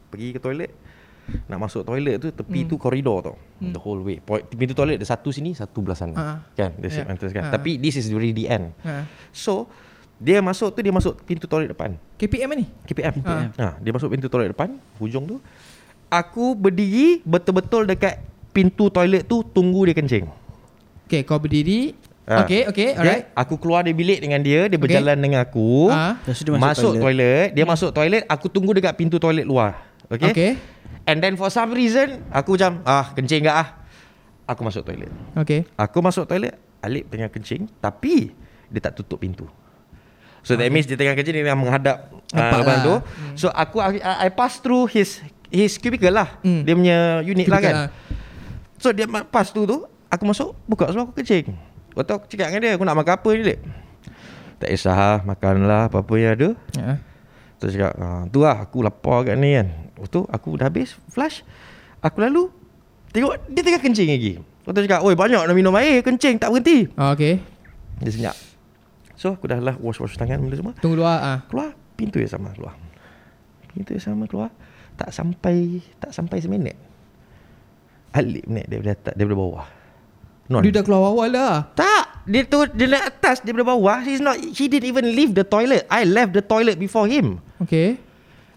pergi 0.10 0.28
ke 0.34 0.40
toilet 0.42 0.72
Nak 1.46 1.58
masuk 1.60 1.82
toilet 1.82 2.18
tu 2.18 2.30
Tepi 2.30 2.64
Hmm. 2.64 2.70
tu 2.70 2.76
koridor 2.76 3.18
tau 3.24 3.36
Hmm. 3.58 3.72
The 3.72 3.80
whole 3.80 4.02
way 4.02 4.18
Point- 4.20 4.48
Pintu 4.48 4.72
toilet 4.72 4.98
ada 4.98 5.08
satu 5.08 5.30
sini 5.30 5.52
Satu 5.52 5.80
belah 5.80 5.94
sana 5.94 6.14
Ah. 6.14 6.38
Kan 6.54 6.76
That's 6.76 6.96
Yeah. 6.96 7.08
entrance 7.08 7.32
kan 7.32 7.48
Ah. 7.48 7.54
Tapi 7.54 7.76
this 7.76 7.96
is 7.96 8.10
already 8.10 8.34
the 8.34 8.46
end 8.48 8.72
Ah. 8.82 9.04
So 9.30 9.70
dia 10.16 10.40
masuk 10.40 10.76
tu 10.76 10.80
dia 10.80 10.92
masuk 10.92 11.16
pintu 11.24 11.48
toilet 11.48 11.72
depan. 11.72 11.96
KPM 12.16 12.52
ni 12.54 12.68
KPM. 12.84 13.16
KPM. 13.16 13.50
Ha, 13.56 13.80
dia 13.80 13.92
masuk 13.96 14.12
pintu 14.12 14.28
toilet 14.28 14.52
depan, 14.52 14.76
hujung 15.00 15.24
tu. 15.24 15.40
Aku 16.08 16.60
berdiri 16.60 17.24
betul-betul 17.24 17.88
dekat 17.88 18.20
pintu 18.52 18.92
toilet 18.92 19.24
tu 19.24 19.48
tunggu 19.48 19.88
dia 19.88 19.96
kencing. 19.96 20.28
Okay 21.08 21.24
kau 21.24 21.40
berdiri 21.40 21.96
Ah. 22.28 22.44
Okay 22.44 22.68
okay 22.68 22.94
alright 22.94 23.26
Dia, 23.26 23.34
aku 23.34 23.58
keluar 23.58 23.82
dari 23.82 23.96
bilik 23.96 24.20
dengan 24.20 24.38
dia, 24.38 24.68
dia 24.68 24.78
berjalan 24.78 25.18
dengan 25.18 25.42
aku. 25.42 25.88
Dia 25.88 26.22
masuk, 26.22 26.46
masuk 26.60 26.92
toilet. 26.92 27.02
toilet. 27.02 27.48
dia 27.56 27.66
masuk 27.66 27.90
toilet, 27.90 28.24
aku 28.28 28.46
tunggu 28.46 28.72
dekat 28.72 28.94
pintu 28.94 29.18
toilet 29.18 29.42
luar. 29.42 29.82
Okay? 30.10 30.32
Okay 30.34 30.52
And 31.10 31.26
then 31.26 31.34
for 31.42 31.50
some 31.50 31.74
reason, 31.74 32.22
aku 32.30 32.54
macam, 32.54 32.86
ah 32.86 33.10
kencing 33.18 33.42
tak 33.46 33.56
ah? 33.56 33.68
Aku 34.50 34.62
masuk 34.62 34.86
toilet. 34.86 35.10
Okay 35.34 35.66
Aku 35.74 36.06
masuk 36.06 36.30
toilet, 36.30 36.54
Alip 36.86 37.10
tengah 37.10 37.30
kencing, 37.34 37.66
tapi 37.82 38.30
dia 38.70 38.80
tak 38.82 38.94
tutup 38.94 39.22
pintu. 39.22 39.50
So 40.46 40.54
that 40.54 40.70
means 40.70 40.86
dia 40.86 40.96
tengah 40.96 41.18
kencing, 41.18 41.34
dia 41.42 41.46
tengah 41.50 41.60
menghadap 41.60 41.98
Nampak 42.30 42.62
uh, 42.62 42.66
lah. 42.66 42.78
tu. 42.86 42.96
Hmm. 43.02 43.34
So 43.34 43.48
aku 43.50 43.82
I, 43.82 43.98
I 44.00 44.30
pass 44.30 44.62
through 44.62 44.86
his 44.94 45.18
his 45.50 45.82
cubicle 45.82 46.14
lah. 46.14 46.38
Hmm. 46.46 46.62
Dia 46.62 46.74
punya 46.78 46.98
unit 47.26 47.50
lah 47.50 47.58
Cubicle 47.58 47.74
kan. 47.74 47.74
lah. 47.74 47.90
So 48.78 48.94
dia 48.94 49.06
pass 49.10 49.50
tu 49.50 49.66
tu, 49.66 49.90
aku 50.14 50.24
masuk, 50.30 50.54
buka 50.70 50.94
sebab 50.94 51.10
aku 51.10 51.14
kencing. 51.26 51.58
Lepas 51.90 52.04
tu 52.06 52.14
aku 52.16 52.26
cakap 52.30 52.54
dengan 52.54 52.62
dia, 52.64 52.72
aku 52.78 52.86
nak 52.86 52.96
makan 53.02 53.14
apa 53.18 53.30
ni, 53.34 53.42
Lip? 53.50 53.60
Tak 54.62 54.70
kisah 54.72 54.94
lah, 54.94 55.18
makan 55.26 55.56
lah 55.66 55.90
apa-apa 55.90 56.14
yang 56.22 56.32
ada. 56.38 56.50
Ya. 56.78 57.02
Terus 57.60 57.72
cakap 57.76 57.94
ah, 58.00 58.24
Tu 58.32 58.40
lah 58.40 58.56
aku 58.64 58.78
lapar 58.86 59.28
kat 59.28 59.36
ni 59.36 59.58
kan 59.58 59.89
Lepas 60.00 60.16
tu 60.16 60.24
aku 60.32 60.56
dah 60.56 60.72
habis 60.72 60.96
Flush 61.12 61.44
Aku 62.00 62.24
lalu 62.24 62.48
Tengok 63.12 63.36
dia 63.50 63.66
tengah 63.66 63.82
kencing 63.82 64.10
lagi. 64.16 64.40
Lepas 64.40 64.72
tu 64.72 64.80
cakap 64.88 65.02
Oi 65.04 65.14
banyak 65.20 65.44
nak 65.44 65.52
minum 65.52 65.76
air 65.76 66.00
Kencing 66.00 66.40
tak 66.40 66.56
berhenti. 66.56 66.88
Ah, 66.96 67.12
Okay 67.12 67.44
Dia 68.00 68.12
senyap. 68.16 68.36
So 69.20 69.36
aku 69.36 69.52
dah 69.52 69.60
lah 69.60 69.76
Wash-wash 69.76 70.16
tangan 70.16 70.40
benda 70.40 70.56
semua. 70.56 70.74
Tunggu 70.80 71.04
luar 71.04 71.20
ah. 71.20 71.40
Keluar 71.52 71.76
Pintu 72.00 72.24
yang 72.24 72.32
sama 72.32 72.56
keluar. 72.56 72.80
Pintu 73.76 73.92
yang 74.00 74.16
sama 74.16 74.24
keluar 74.24 74.56
Tak 74.96 75.12
sampai 75.12 75.84
Tak 76.00 76.16
sampai 76.16 76.40
seminit. 76.40 76.80
Alip 78.16 78.48
naik 78.48 78.72
daripada 78.72 78.92
atas 78.96 79.14
Daripada 79.20 79.36
bawah. 79.36 79.68
Non 80.48 80.64
Dia 80.64 80.72
dah 80.80 80.84
keluar 80.88 81.12
awal 81.12 81.30
dah. 81.30 81.76
Tak! 81.76 82.24
Dia 82.30 82.42
tu 82.48 82.62
dia 82.74 82.88
naik 82.90 83.06
atas 83.10 83.42
dia 83.42 83.54
bawah. 83.54 84.02
He's 84.06 84.22
not 84.22 84.38
he 84.38 84.66
didn't 84.66 84.86
even 84.86 85.06
leave 85.14 85.34
the 85.34 85.46
toilet. 85.46 85.86
I 85.90 86.06
left 86.06 86.34
the 86.34 86.46
toilet 86.46 86.78
before 86.78 87.06
him. 87.06 87.42
Okay 87.62 88.09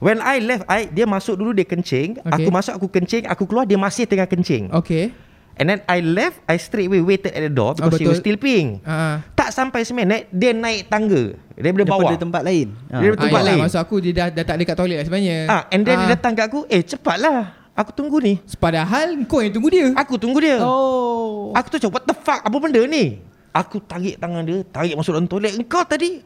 When 0.02 0.18
I 0.18 0.42
left, 0.42 0.66
I 0.66 0.90
dia 0.90 1.06
masuk 1.06 1.38
dulu 1.38 1.54
dia 1.54 1.62
kencing. 1.62 2.18
Okay. 2.18 2.34
Aku 2.42 2.50
masuk 2.50 2.74
aku 2.74 2.90
kencing. 2.90 3.30
Aku 3.30 3.46
keluar 3.46 3.62
dia 3.62 3.78
masih 3.78 4.02
tengah 4.10 4.26
kencing. 4.26 4.66
Okay 4.74 5.14
And 5.52 5.68
then 5.68 5.80
I 5.84 6.00
left, 6.00 6.40
I 6.48 6.56
straight 6.56 6.88
away 6.88 7.04
waited 7.04 7.36
at 7.36 7.42
the 7.44 7.52
door 7.52 7.76
because 7.76 7.92
Ah, 7.92 8.00
he 8.00 8.08
was 8.08 8.24
still 8.24 8.40
peeing. 8.40 8.80
Ah. 8.88 9.20
Tak 9.36 9.52
sampai 9.52 9.84
seminit 9.84 10.32
dia 10.32 10.56
naik 10.56 10.88
tangga 10.88 11.36
daripada 11.52 11.84
bawah. 11.84 12.08
Daripada 12.08 12.24
tempat 12.24 12.42
lain. 12.42 12.68
Ha. 12.88 12.96
Dia- 13.04 13.20
Tempat 13.20 13.40
ah, 13.40 13.46
lain. 13.52 13.60
Maksud 13.60 13.80
aku 13.84 13.94
dia 14.00 14.12
dah, 14.16 14.26
dah 14.32 14.44
tak 14.48 14.56
dekat 14.56 14.76
toilet 14.80 14.96
lah 14.96 15.04
sebenarnya 15.04 15.38
Ah, 15.52 15.62
and 15.68 15.84
then 15.84 15.96
dia 16.00 16.16
datang 16.16 16.32
kat 16.32 16.48
aku, 16.48 16.64
"Eh, 16.72 16.80
cepatlah. 16.80 17.52
Aku 17.76 17.92
tunggu 17.92 18.16
ni." 18.24 18.40
Padahal 18.56 19.12
kau 19.28 19.44
yang 19.44 19.52
tunggu 19.52 19.68
dia 19.68 19.92
Aku 19.96 20.16
tunggu 20.16 20.40
dia. 20.40 20.56
Oh. 20.64 21.52
Aku 21.52 21.68
tu 21.68 21.76
cakap, 21.76 22.00
"What 22.00 22.04
the 22.08 22.16
fuck? 22.16 22.40
Apa 22.40 22.56
benda 22.56 22.80
ni?" 22.88 23.20
Aku 23.52 23.84
tarik 23.84 24.16
tangan 24.16 24.48
dia, 24.48 24.64
tarik 24.64 24.96
masuk 24.96 25.12
dalam 25.12 25.28
toilet. 25.28 25.52
Engkau 25.52 25.84
tadi 25.84 26.24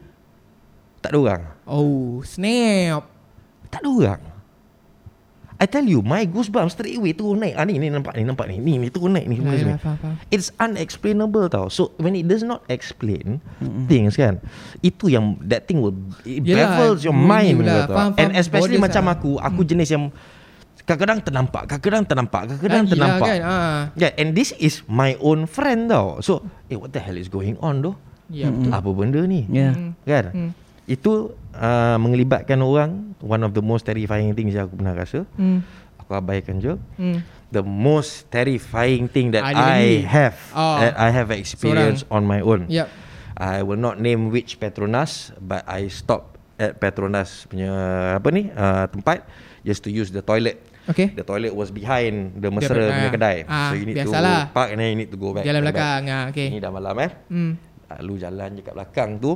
tak 1.03 1.11
ada 1.11 1.17
orang. 1.19 1.43
Oh 1.67 2.23
Snap 2.23 3.16
Tak 3.77 3.85
ada 3.85 3.89
orang. 3.93 4.21
I 5.57 5.65
tell 5.65 5.81
you, 5.81 6.05
my 6.05 6.21
goosebumps 6.29 6.77
straight 6.77 7.01
away 7.01 7.17
turun 7.17 7.41
naik. 7.41 7.57
Ah 7.57 7.65
ni 7.65 7.81
ni 7.81 7.89
nampak 7.89 8.13
ni 8.13 8.21
nampak 8.21 8.45
ni. 8.45 8.61
Ni 8.61 8.77
ni 8.77 8.93
turun 8.93 9.17
naik 9.17 9.25
ni 9.25 9.41
semua 9.41 9.57
semua. 9.57 9.73
yalah, 9.73 9.81
faham, 9.81 9.97
faham. 9.97 10.15
It's 10.29 10.53
unexplainable 10.61 11.49
tau. 11.49 11.65
So 11.73 11.97
when 11.97 12.13
it 12.13 12.29
does 12.29 12.45
not 12.45 12.61
explain 12.69 13.41
mm-hmm. 13.57 13.89
things 13.89 14.13
kan, 14.13 14.37
itu 14.85 15.09
yang 15.09 15.33
that 15.49 15.65
thing 15.65 15.81
will 15.81 15.97
it 16.29 16.45
Yelah, 16.45 16.77
baffles 16.77 17.01
your 17.01 17.17
mind 17.17 17.57
pula. 17.65 17.89
tau. 17.89 17.97
Faham, 17.97 18.11
And 18.21 18.29
faham. 18.37 18.41
especially 18.45 18.77
macam 18.77 19.09
lah. 19.09 19.17
aku, 19.17 19.41
aku 19.41 19.61
jenis 19.65 19.89
yang 19.89 20.13
kadang-kadang 20.85 21.19
ternampak, 21.25 21.63
kadang-kadang 21.65 22.05
ternampak, 22.05 22.41
kadang-kadang 22.53 22.85
Lagilah 22.85 22.93
ternampak. 23.17 23.27
kan, 23.27 23.39
ah. 23.41 23.79
Yeah, 23.97 24.13
and 24.13 24.37
this 24.37 24.53
is 24.61 24.85
my 24.85 25.17
own 25.25 25.49
friend 25.49 25.89
tau. 25.89 26.21
So, 26.21 26.45
eh 26.69 26.77
what 26.77 26.93
the 26.93 27.01
hell 27.01 27.17
is 27.17 27.33
going 27.33 27.57
on 27.65 27.81
though? 27.81 27.97
Ya 28.29 28.53
betul 28.53 28.71
Apa 28.77 28.89
benda 28.93 29.25
ni? 29.25 29.49
Ya. 29.49 29.73
Hmm. 29.73 29.97
Kan? 30.05 30.25
Hmm. 30.29 30.51
Itu 30.85 31.33
uh, 31.57 31.97
mengelibatkan 31.97 32.61
orang 32.61 33.17
one 33.19 33.41
of 33.41 33.51
the 33.51 33.61
most 33.61 33.83
terrifying 33.83 34.31
things 34.31 34.53
yang 34.53 34.69
aku 34.69 34.77
pernah 34.77 34.93
rasa. 34.93 35.25
Hmm. 35.35 35.65
Aku 35.99 36.13
abaikan 36.13 36.61
je. 36.61 36.77
Hmm. 36.95 37.25
The 37.47 37.63
most 37.63 38.27
terrifying 38.27 39.07
thing 39.07 39.31
that 39.31 39.41
Ada 39.41 39.55
I 39.55 39.63
lagi? 39.63 39.95
have 40.05 40.37
Oh. 40.51 40.77
that 40.79 40.93
I 40.95 41.09
have 41.09 41.31
experienced 41.31 42.03
on 42.07 42.23
my 42.23 42.39
own. 42.39 42.67
Yep 42.67 42.87
I 43.37 43.61
will 43.61 43.77
not 43.77 44.01
name 44.01 44.33
which 44.33 44.57
Petronas 44.57 45.29
but 45.37 45.61
I 45.63 45.93
stop 45.93 46.41
at 46.57 46.81
Petronas 46.81 47.45
punya 47.45 47.69
apa 48.17 48.33
ni 48.33 48.49
uh, 48.49 48.89
tempat 48.89 49.29
just 49.61 49.85
to 49.85 49.93
use 49.93 50.09
the 50.09 50.19
toilet. 50.19 50.57
Okay 50.89 51.13
The 51.13 51.21
toilet 51.21 51.53
was 51.53 51.69
behind 51.69 52.41
the 52.41 52.49
Mesra 52.49 52.73
ber- 52.73 52.91
punya 52.91 53.07
ah. 53.07 53.13
kedai. 53.13 53.37
Ah, 53.45 53.69
so 53.69 53.73
you 53.77 53.85
need 53.85 53.95
biasalah. 53.95 54.49
to 54.49 54.55
park 54.57 54.69
and 54.73 54.79
then 54.81 54.89
you 54.89 54.97
need 54.97 55.11
to 55.13 55.19
go 55.21 55.31
back. 55.31 55.45
Jalan 55.45 55.61
Go 55.61 55.69
back. 55.69 55.75
belakang 55.77 56.01
ah, 56.09 56.23
Okay 56.33 56.47
Ini 56.49 56.57
dah 56.57 56.71
malam 56.73 56.95
eh. 56.97 57.11
Hmm. 57.29 57.51
Lalu 57.87 58.13
jalan 58.17 58.49
je 58.57 58.61
kat 58.61 58.73
belakang 58.73 59.09
tu 59.21 59.31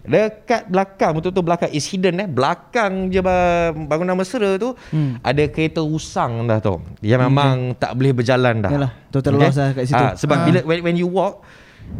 Dekat 0.00 0.64
belakang 0.66 1.12
Betul-betul 1.12 1.44
belakang 1.44 1.70
Is 1.70 1.84
hidden 1.84 2.16
eh. 2.16 2.24
Belakang 2.24 3.08
je 3.08 3.20
ba- 3.20 3.68
bangunan 3.70 4.14
mesra 4.14 4.56
tu 4.56 4.72
Hmm. 4.88 5.20
Ada 5.20 5.44
kereta 5.46 5.80
usang 5.80 6.44
dah 6.44 6.56
tu 6.56 6.80
Yang 6.98 7.20
memang 7.22 7.56
tak 7.74 7.92
boleh 7.92 8.12
berjalan 8.14 8.60
dah. 8.60 8.70
Yalah, 8.70 8.92
total 9.08 9.32
loss 9.36 9.54
lah 9.54 9.70
kat 9.70 9.84
situ. 9.84 10.00
Ah, 10.00 10.12
Sebab 10.14 10.36
Ah. 10.36 10.44
bila 10.44 10.58
when, 10.64 10.80
when 10.82 10.96
you 10.96 11.04
walk 11.04 11.44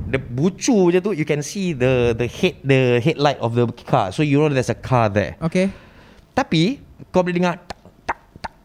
The 0.07 0.17
bucu 0.17 0.89
je 0.89 0.99
tu 0.99 1.13
You 1.13 1.25
can 1.25 1.41
see 1.41 1.73
the 1.73 2.15
the 2.15 2.25
head 2.25 2.57
the 2.63 2.81
headlight 2.99 3.37
of 3.39 3.53
the 3.53 3.67
car. 3.83 4.09
So 4.09 4.23
you 4.23 4.39
know 4.39 4.49
there's 4.49 4.69
a 4.69 4.79
car 4.79 5.09
there. 5.09 5.37
Okay. 5.39 5.69
Tapi 6.31 6.79
Kau 7.09 7.21
boleh 7.21 7.35
dengar 7.35 7.59
tak 7.59 7.77
tak 8.07 8.17
tak 8.41 8.57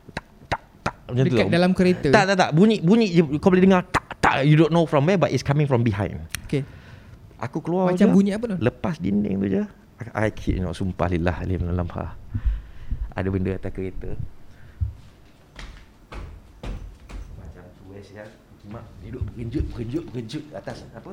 tak 0.48 0.62
tak 0.62 0.62
tak 0.82 0.96
Macam 1.06 1.16
tu 1.18 1.28
Dekat 1.28 1.44
tau. 1.44 1.52
dalam 1.52 1.72
kereta. 1.72 2.08
Tak 2.10 2.24
tak 2.26 2.36
tak. 2.38 2.50
Bunyi 2.52 2.78
bunyi 2.80 3.08
je 3.10 3.22
Kau 3.36 3.50
boleh 3.50 3.62
dengar 3.62 3.84
tak 3.86 4.06
tak. 4.18 4.34
You 4.44 4.56
don't 4.56 4.70
know 4.70 4.86
from 4.86 5.04
where 5.04 5.18
But 5.18 5.30
it's 5.30 5.42
coming 5.42 5.66
from 5.66 5.82
behind. 5.82 6.24
Okay 6.46 6.64
Aku 7.40 7.60
keluar 7.60 7.92
Macam 7.92 8.08
je, 8.08 8.16
bunyi 8.16 8.32
apa 8.32 8.46
tu? 8.48 8.58
Lepas 8.64 8.96
dinding 9.04 9.36
tu 9.44 9.48
je. 9.52 9.64
I, 10.12 10.32
kid 10.32 10.60
know 10.60 10.76
Sumpah 10.76 11.08
lillah 11.12 11.36
alim 11.40 11.64
dalam 11.64 11.88
ha. 11.96 12.16
Ada 13.16 13.28
benda 13.32 13.56
atas 13.56 13.72
kereta. 13.72 14.12
Macam 17.40 17.64
tu 17.80 17.84
eh 17.96 18.04
sial 18.04 18.28
Mak 18.72 18.84
duduk 19.04 19.24
bergenjut 19.32 19.64
Bergenjut 19.72 20.04
bergenjut 20.12 20.44
Atas 20.52 20.84
apa? 20.92 21.12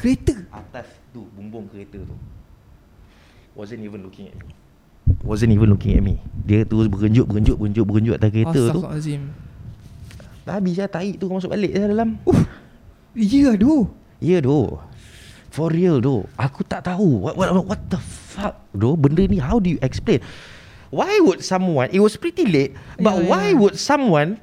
Kereta? 0.00 0.36
Atas 0.52 0.88
tu 1.12 1.28
Bumbung 1.36 1.68
kereta 1.68 2.00
tu. 2.00 2.16
Wasn't 3.54 3.80
even 3.80 4.02
looking 4.02 4.32
at 4.32 4.36
me. 4.40 4.52
Wasn't 5.20 5.52
even 5.52 5.68
looking 5.72 5.94
at 5.96 6.02
me. 6.04 6.16
Dia 6.44 6.64
terus 6.64 6.88
bergenjut 6.88 7.24
Bergenjut 7.28 7.56
Bergenjut 7.60 7.84
Bergenjut 7.88 8.14
atas 8.20 8.30
kereta 8.32 8.52
tu. 8.52 8.60
Astaghfirullahalazim 8.68 9.22
Dah 10.44 10.60
habis 10.60 10.76
lah 10.76 10.90
tahi 10.92 11.16
tu 11.16 11.24
masuk 11.32 11.56
balik 11.56 11.72
lah 11.72 11.88
dalam. 11.88 12.20
Uh 12.28 12.42
Ya 13.16 13.56
doh 13.56 13.88
Ya 14.20 14.44
doh 14.44 14.80
For 15.54 15.70
real 15.70 16.02
doh 16.02 16.26
Aku 16.34 16.66
tak 16.66 16.82
tahu. 16.82 17.22
What 17.30 17.38
what 17.38 17.54
what 17.54 17.80
the 17.86 18.02
fuck 18.02 18.58
doh 18.74 18.98
Benda 18.98 19.22
ni 19.30 19.38
how 19.38 19.62
do 19.62 19.70
you 19.70 19.78
explain? 19.86 20.18
Why 20.90 21.22
would 21.22 21.46
someone 21.46 21.94
It 21.94 22.02
was 22.02 22.18
pretty 22.18 22.42
late 22.50 22.74
But 22.98 23.22
Ya, 23.22 23.30
why 23.30 23.44
ya. 23.54 23.58
would 23.62 23.78
someone 23.78 24.42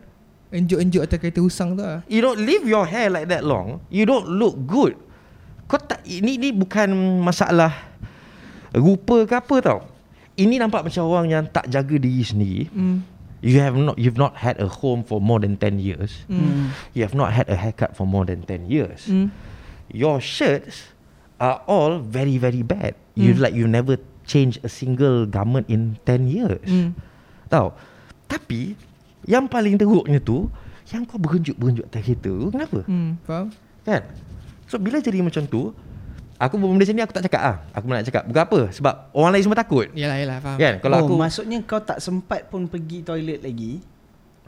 Enjuk-enjuk 0.52 1.00
atas 1.04 1.16
kereta 1.24 1.40
usang 1.40 1.80
tu 1.80 1.84
lah. 1.84 2.04
You 2.12 2.20
don't 2.20 2.44
leave 2.44 2.68
your 2.68 2.84
hair 2.84 3.08
like 3.08 3.32
that 3.32 3.48
long. 3.48 3.80
You 3.88 4.04
don't 4.04 4.28
look 4.28 4.60
good. 4.68 5.00
Kau 5.72 5.80
tak 5.80 6.04
Ini 6.04 6.36
ni 6.36 6.50
bukan 6.52 6.92
masalah 7.24 7.72
Rupa 8.72 9.28
ke 9.28 9.36
apa 9.36 9.56
tau. 9.60 9.80
Ini 10.40 10.60
nampak 10.64 10.88
macam 10.88 11.04
orang 11.12 11.28
yang 11.28 11.44
tak 11.48 11.68
jaga 11.68 11.96
diri 12.00 12.24
sendiri. 12.24 12.64
Hmm. 12.72 13.04
You 13.44 13.60
have 13.60 13.76
not 13.76 14.00
You've 14.00 14.20
not 14.20 14.40
had 14.40 14.60
a 14.64 14.68
home 14.72 15.04
for 15.04 15.20
more 15.20 15.44
than 15.44 15.60
10 15.60 15.80
years. 15.80 16.24
Hmm. 16.32 16.72
You 16.96 17.04
have 17.04 17.16
not 17.16 17.36
had 17.36 17.52
a 17.52 17.56
haircut 17.60 18.00
for 18.00 18.08
more 18.08 18.24
than 18.24 18.48
10 18.48 18.72
years. 18.72 19.08
Hmm. 19.12 19.32
Your 19.92 20.24
shirts 20.24 20.96
are 21.42 21.66
all 21.66 21.98
very 21.98 22.38
very 22.38 22.62
bad. 22.62 22.94
You 23.18 23.34
Hmm. 23.34 23.42
like 23.42 23.52
you 23.52 23.66
never 23.66 23.98
change 24.24 24.62
a 24.62 24.70
single 24.70 25.26
garment 25.26 25.66
in 25.68 25.98
10 26.06 26.30
years. 26.30 26.62
Hmm 26.64 26.94
Tahu? 27.50 27.74
Tapi 28.30 28.78
yang 29.26 29.44
paling 29.44 29.76
teruknya 29.76 30.18
tu 30.18 30.48
yang 30.88 31.04
kau 31.04 31.18
bergenjuk-bergenjuk 31.18 31.84
atas 31.84 32.02
kereta 32.02 32.30
tu 32.30 32.48
kenapa? 32.48 32.80
Hmm 32.86 33.18
Faham 33.22 33.48
Kan? 33.82 34.02
So 34.66 34.78
bila 34.78 35.00
jadi 35.00 35.20
macam 35.20 35.44
tu 35.44 35.74
Aku 36.38 36.58
benda 36.58 36.82
sini 36.82 37.00
aku 37.00 37.12
tak 37.12 37.28
cakap 37.28 37.42
ah. 37.44 37.56
Aku 37.72 37.86
nak 37.86 38.02
cakap 38.02 38.24
Bukan 38.24 38.42
apa 38.42 38.60
Sebab 38.72 38.94
orang 39.12 39.32
lain 39.32 39.44
semua 39.44 39.56
takut 39.56 39.86
Yalah 39.92 40.18
yalah 40.18 40.38
faham 40.40 40.58
Kan? 40.58 40.74
Kalau 40.80 40.96
oh, 40.96 41.02
aku 41.04 41.14
maksudnya 41.16 41.58
kau 41.62 41.78
tak 41.78 42.00
sempat 42.00 42.48
pun 42.48 42.66
pergi 42.66 43.02
toilet 43.02 43.42
lagi. 43.42 43.78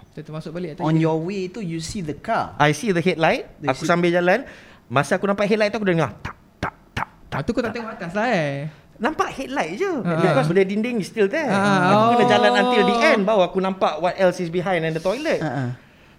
Kita 0.09 0.25
termasuk 0.25 0.51
balik 0.51 0.79
On 0.79 0.93
your 0.93 1.17
way 1.17 1.47
tu 1.47 1.59
you 1.59 1.77
see 1.77 1.99
the 1.99 2.13
car. 2.13 2.57
I 2.57 2.71
see 2.71 2.89
the 2.89 2.99
headlight 2.99 3.49
You 3.59 3.69
Aku 3.69 3.83
see- 3.83 3.89
sambil 3.89 4.09
jalan 4.09 4.45
Masa 4.87 5.17
aku 5.17 5.25
nampak 5.25 5.45
headlight 5.45 5.69
tu 5.69 5.77
Aku 5.77 5.85
dah 5.85 5.93
dengar 5.93 6.11
Tak 6.19 6.33
tak 7.33 7.41
tak 7.41 7.41
tak 7.41 7.41
tu 7.41 7.51
kau 7.51 7.61
tak 7.61 7.73
tengok 7.73 7.91
atas 7.91 8.11
lah 8.13 8.27
eh. 8.29 8.69
Nampak 8.93 9.33
headlight 9.33 9.73
je. 9.75 9.89
Ah. 10.05 10.21
Because 10.21 10.47
the 10.47 10.63
dinding 10.63 11.01
is 11.01 11.09
still 11.09 11.25
there. 11.25 11.49
Ah, 11.49 11.89
Aku 11.89 12.05
kena 12.13 12.23
oh. 12.23 12.29
jalan 12.29 12.51
until 12.55 12.83
the 12.85 12.95
end 13.01 13.21
Baru 13.25 13.41
aku 13.41 13.57
nampak 13.57 13.97
What 13.97 14.13
else 14.15 14.37
is 14.37 14.53
behind 14.53 14.85
And 14.85 14.93
the 14.93 15.01
toilet. 15.01 15.41
Ha 15.41 15.49
ah. 15.49 15.69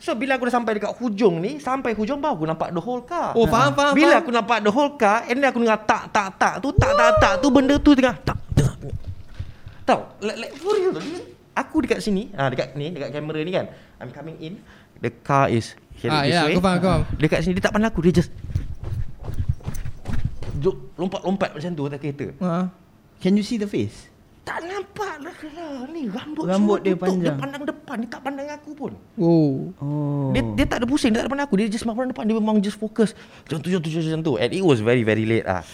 So 0.03 0.12
bila 0.12 0.37
aku 0.37 0.51
dah 0.51 0.59
sampai 0.59 0.77
dekat 0.77 0.91
hujung 0.99 1.39
ni 1.39 1.57
Sampai 1.57 1.95
hujung 1.95 2.19
baru 2.19 2.35
aku 2.35 2.45
nampak 2.45 2.75
the 2.75 2.83
whole 2.83 3.01
car. 3.01 3.31
Oh 3.33 3.47
faham 3.47 3.73
faham 3.73 3.95
Bila 3.95 4.11
faham. 4.11 4.21
aku 4.21 4.31
nampak 4.35 4.59
the 4.61 4.73
whole 4.75 4.93
car 4.99 5.23
And 5.25 5.39
then 5.39 5.49
aku 5.49 5.62
dengar 5.62 5.81
tak 5.87 6.11
tak 6.11 6.35
tak 6.35 6.55
tu 6.59 6.75
Tak 6.75 6.93
tak 6.93 7.11
tak 7.17 7.33
tu 7.39 7.49
benda 7.49 7.79
tu 7.79 7.95
tengah 7.95 8.19
tak 8.21 8.37
tak 8.53 8.75
Tahu? 9.87 10.01
Like, 10.21 10.39
like 10.43 10.53
for 10.59 10.75
real 10.75 10.93
Aku 11.55 11.77
dekat 11.79 12.03
sini 12.03 12.35
ah 12.35 12.51
Dekat 12.51 12.75
ni 12.75 12.91
Dekat 12.91 13.15
kamera 13.15 13.39
ni 13.39 13.53
kan. 13.55 13.71
I'm 14.03 14.11
coming 14.11 14.37
in. 14.43 14.59
The 14.99 15.15
car 15.15 15.47
is 15.47 15.73
here 15.95 16.11
Ah, 16.11 16.27
this 16.27 16.35
ya, 16.35 16.51
way. 16.51 16.59
aku 16.59 16.61
faham, 16.61 16.77
aku 16.77 16.89
faham. 16.91 17.03
Dekat 17.17 17.39
sini 17.41 17.53
dia 17.55 17.65
tak 17.65 17.73
pandang 17.73 17.95
aku 17.95 18.03
Dia 18.03 18.12
just 18.12 18.35
Lompat-lompat 20.95 21.51
macam 21.53 21.71
tu 21.71 21.83
atas 21.85 21.99
kereta 21.99 22.27
Ha. 22.39 22.71
Can 23.19 23.35
you 23.35 23.43
see 23.43 23.57
the 23.57 23.67
face? 23.67 24.11
Tak 24.45 24.61
nampak 24.61 25.25
lah 25.25 25.33
lah 25.33 25.89
Ni 25.89 26.05
rambut, 26.05 26.45
Rambut 26.45 26.53
semua 26.53 26.77
dia 26.77 26.93
tutup. 26.93 27.01
Dia 27.01 27.33
panjang. 27.33 27.37
pandang 27.41 27.63
depan 27.65 27.97
Dia 27.97 28.09
tak 28.13 28.21
pandang 28.21 28.47
aku 28.47 28.71
pun 28.77 28.93
Oh 29.17 29.73
Oh. 29.81 30.29
Dia, 30.31 30.45
dia 30.53 30.67
tak 30.69 30.79
ada 30.79 30.87
pusing 30.87 31.11
Dia 31.11 31.19
tak 31.19 31.27
ada 31.27 31.33
pandang 31.33 31.47
aku 31.49 31.57
Dia 31.57 31.67
just 31.67 31.81
pandang 31.83 32.13
depan 32.13 32.29
Dia 32.29 32.37
memang 32.37 32.61
just 32.61 32.77
fokus 32.77 33.17
Macam 33.17 33.57
tu, 33.59 33.73
macam 33.73 33.81
tu, 33.81 33.89
macam 33.89 34.21
tu 34.23 34.33
And 34.37 34.51
it 34.53 34.61
was 34.61 34.79
very 34.79 35.01
very 35.01 35.25
late 35.25 35.49
ah. 35.49 35.65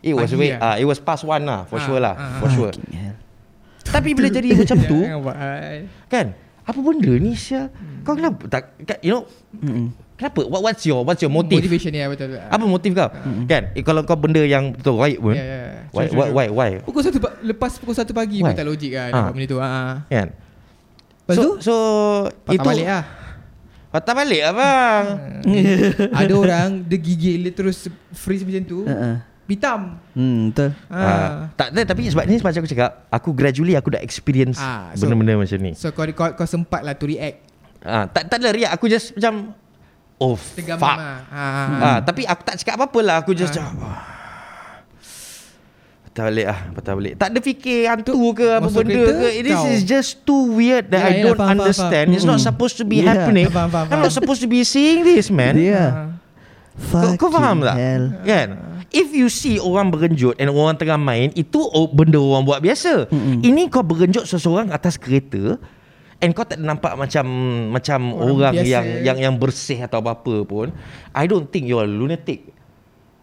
It 0.00 0.12
was 0.12 0.32
Pagi 0.32 0.40
way, 0.40 0.50
lah. 0.50 0.64
ah, 0.64 0.76
It 0.78 0.86
was 0.86 0.96
past 0.96 1.22
one 1.22 1.44
lah 1.44 1.68
For 1.68 1.76
Ah, 1.76 1.84
sure 1.84 2.00
lah 2.00 2.14
ah. 2.14 2.40
For 2.40 2.48
sure. 2.48 2.72
Tapi 3.86 4.10
bila 4.12 4.26
jadi 4.26 4.48
macam 4.56 4.76
tu. 4.80 4.98
Kan 6.12 6.26
Apa 6.64 6.78
benda 6.80 7.12
ni 7.12 7.36
Syah 7.36 7.68
Kau 8.00 8.16
kenapa 8.16 8.48
tak, 8.48 8.80
kan, 8.80 8.96
You 9.04 9.12
know 9.12 9.22
Mm-mm. 9.52 9.92
Kenapa? 10.16 10.40
What, 10.48 10.60
What's 10.64 10.82
your 10.82 11.04
What's 11.04 11.20
your 11.20 11.28
motive? 11.28 11.60
Motivation 11.60 11.92
ni 11.92 12.00
ya 12.00 12.08
betul. 12.08 12.32
Apa 12.32 12.64
motif 12.64 12.90
kau? 12.92 13.08
Kan? 13.44 13.62
Eh, 13.76 13.84
Kalau 13.84 14.00
kau 14.02 14.16
benda 14.16 14.40
yang 14.40 14.72
Betul 14.72 14.96
right 14.96 15.20
pun 15.20 15.36
Ya 15.36 15.44
ya 15.44 15.60
Why, 15.92 16.08
True, 16.08 16.16
why, 16.16 16.26
true, 16.26 16.34
why, 16.34 16.46
why? 16.48 16.70
Pukul 16.80 17.02
satu 17.04 17.18
pa- 17.20 17.36
Lepas 17.40 17.76
pukul 17.76 17.92
satu 17.92 18.12
pagi 18.12 18.40
Why? 18.40 18.50
pun 18.50 18.56
tak 18.56 18.66
logik 18.66 18.90
kan. 18.90 19.10
Nampak 19.12 19.32
benda 19.32 19.46
tu 19.46 19.58
ha. 19.60 19.72
Kan? 20.08 20.28
Lepas 20.32 21.34
so, 21.36 21.42
tu? 21.42 21.50
So 21.60 21.74
Patah 22.42 22.54
Itu 22.54 22.64
balik 22.64 22.86
lah. 22.86 23.04
Patah 23.92 24.14
balik 24.14 24.42
abang 24.44 25.04
Ada 26.12 26.32
orang 26.32 26.68
Dia 26.82 26.98
gigil 26.98 27.40
Dia 27.44 27.52
terus 27.52 27.86
freeze 28.10 28.42
macam 28.42 28.62
tu 28.64 28.78
Ha 28.84 28.96
ah. 28.96 29.16
Hitam 29.46 30.02
Hmm, 30.16 30.50
betul. 30.50 30.74
Ah, 30.88 30.98
ha. 30.98 31.14
tak 31.54 31.70
tapi 31.86 32.10
sebab 32.10 32.24
ni 32.24 32.40
macam 32.40 32.56
aku 32.56 32.66
cakap, 32.66 33.06
aku 33.06 33.30
gradually 33.30 33.78
aku 33.78 33.94
dah 33.94 34.02
experience 34.02 34.58
Ah, 34.58 34.90
so- 34.90 35.06
benda-benda 35.06 35.38
macam 35.38 35.60
ni. 35.60 35.70
So 35.76 35.92
kau, 35.92 36.02
kau, 36.10 36.34
kau 36.34 36.48
sempat 36.48 36.82
lah 36.82 36.98
to 36.98 37.06
react. 37.06 37.46
Ah, 37.78 38.10
tak 38.10 38.26
tak 38.26 38.42
ada 38.42 38.50
riak, 38.50 38.74
aku 38.74 38.90
just 38.90 39.14
macam 39.14 39.54
Oh 40.16 40.36
Tergamam 40.54 40.80
fuck. 40.80 40.98
Ha. 41.28 41.44
Ah, 41.76 41.98
Tapi 42.00 42.24
aku 42.24 42.42
tak 42.42 42.56
cakap 42.56 42.74
apa-apa 42.76 43.00
lah 43.00 43.16
Aku 43.20 43.32
just 43.32 43.52
Ah. 43.52 43.56
cakap 43.60 43.74
"Ah." 43.78 44.00
Patah 46.06 46.22
balik 46.26 46.46
lah 46.48 46.58
Patah 46.72 46.92
balik 46.96 47.14
Tak 47.14 47.28
ada 47.28 47.38
fikir 47.38 47.78
hantu 47.84 48.16
ke 48.32 48.48
Apa 48.48 48.64
masuk 48.64 48.80
benda 48.80 48.96
kereta, 48.96 49.12
ke 49.12 49.28
This 49.42 49.52
kau. 49.54 49.68
is 49.68 49.80
just 49.84 50.10
too 50.24 50.42
weird 50.50 50.88
That 50.88 51.00
Yelah, 51.02 51.04
I 51.04 51.12
yelah, 51.12 51.24
don't 51.26 51.36
faham, 51.36 51.48
faham, 51.52 51.60
understand 51.60 52.06
faham. 52.06 52.16
It's 52.16 52.24
not 52.26 52.40
supposed 52.40 52.76
to 52.76 52.84
be 52.84 52.96
Yeah. 52.98 53.12
happening 53.12 53.46
Faham, 53.48 53.68
faham, 53.68 53.86
I'm 53.86 54.00
not 54.00 54.08
faham. 54.08 54.16
supposed 54.16 54.40
to 54.40 54.48
be 54.48 54.64
seeing 54.64 55.04
this 55.04 55.28
man 55.28 55.54
Yeah. 55.54 56.16
Ha. 56.76 57.12
Kau, 57.16 57.16
kau 57.18 57.30
faham 57.30 57.60
tak? 57.60 57.72
hell. 57.74 58.04
Kan? 58.22 58.48
If 58.88 59.08
you 59.10 59.28
see 59.28 59.56
orang 59.56 59.88
berenjut 59.88 60.36
and 60.36 60.48
orang 60.48 60.76
tengah 60.76 60.96
main, 60.96 61.32
itu 61.32 61.56
benda 61.90 62.16
orang 62.16 62.44
buat 62.44 62.60
biasa. 62.60 63.08
Mm-mm. 63.08 63.40
Ini 63.40 63.66
kau 63.66 63.80
berenjut 63.80 64.24
seseorang 64.24 64.68
atas 64.68 64.96
kereta 64.96 65.56
and 66.18 66.30
kau 66.32 66.44
tak 66.44 66.56
nampak 66.56 66.96
macam 66.96 67.26
macam 67.70 68.00
Orang 68.16 68.36
orang, 68.40 68.52
biasa. 68.56 68.66
yang 68.68 68.86
yang 69.04 69.18
yang 69.20 69.34
bersih 69.36 69.84
atau 69.84 70.00
apa 70.00 70.16
pun. 70.44 70.72
I 71.12 71.24
don't 71.28 71.48
think 71.48 71.68
you're 71.68 71.84
a 71.84 71.88
lunatic. 71.88 72.52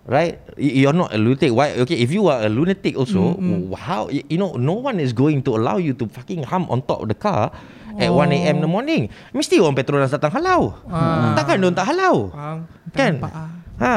Right? 0.03 0.35
You're 0.59 0.91
not 0.91 1.15
a 1.15 1.19
lunatic. 1.19 1.55
Why? 1.55 1.79
Okay, 1.79 1.95
if 1.95 2.11
you 2.11 2.27
are 2.27 2.43
a 2.43 2.51
lunatic 2.51 2.99
also, 2.99 3.39
Mm-mm. 3.39 3.71
how 3.71 4.11
you 4.11 4.35
know 4.35 4.59
no 4.59 4.75
one 4.75 4.99
is 4.99 5.15
going 5.15 5.39
to 5.47 5.55
allow 5.55 5.79
you 5.79 5.95
to 5.95 6.11
fucking 6.11 6.43
hum 6.43 6.67
on 6.67 6.83
top 6.83 7.01
of 7.01 7.07
the 7.07 7.15
car 7.15 7.55
at 7.95 8.11
Oh. 8.11 8.19
1 8.19 8.35
a.m. 8.35 8.59
in 8.59 8.63
the 8.65 8.67
morning. 8.67 9.07
Mesti 9.31 9.63
orang 9.63 9.79
Petronas 9.79 10.11
datang 10.11 10.35
halau. 10.35 10.75
Ah. 10.91 11.39
Takkan 11.39 11.55
dia 11.63 11.71
tak 11.71 11.87
halau? 11.95 12.35
Faham. 12.35 12.57
Kan? 12.91 13.13
Ah. 13.23 13.47
Ha. 13.79 13.95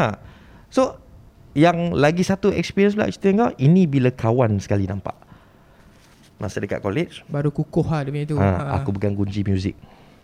So 0.70 0.94
yang 1.58 1.90
lagi 1.90 2.22
satu 2.22 2.54
experience 2.54 2.94
pula 2.94 3.10
cerita 3.10 3.32
kau 3.34 3.50
ini 3.58 3.90
bila 3.90 4.14
kawan 4.14 4.62
sekali 4.62 4.86
nampak. 4.86 5.25
Masa 6.36 6.60
dekat 6.60 6.84
college, 6.84 7.24
Baru 7.32 7.48
kukuh 7.48 7.86
lah 7.88 8.04
dia 8.04 8.12
punya 8.12 8.26
tu. 8.28 8.36
ha, 8.36 8.76
aku 8.76 8.92
pegang 8.92 9.16
kunci 9.16 9.40
muzik. 9.40 9.76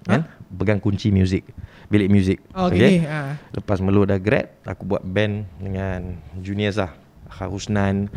Kan? 0.04 0.28
Pegang 0.52 0.82
kunci 0.82 1.08
muzik. 1.08 1.46
Bilik 1.88 2.08
muzik. 2.10 2.38
Oh, 2.52 2.68
okay. 2.68 3.00
okay. 3.00 3.08
Ha. 3.08 3.38
Lepas 3.54 3.78
melu 3.80 4.04
dah 4.04 4.18
grad, 4.20 4.52
aku 4.66 4.84
buat 4.84 5.00
band 5.06 5.46
dengan 5.62 6.20
juniors 6.42 6.76
lah. 6.76 6.92
Harusnan, 7.32 8.12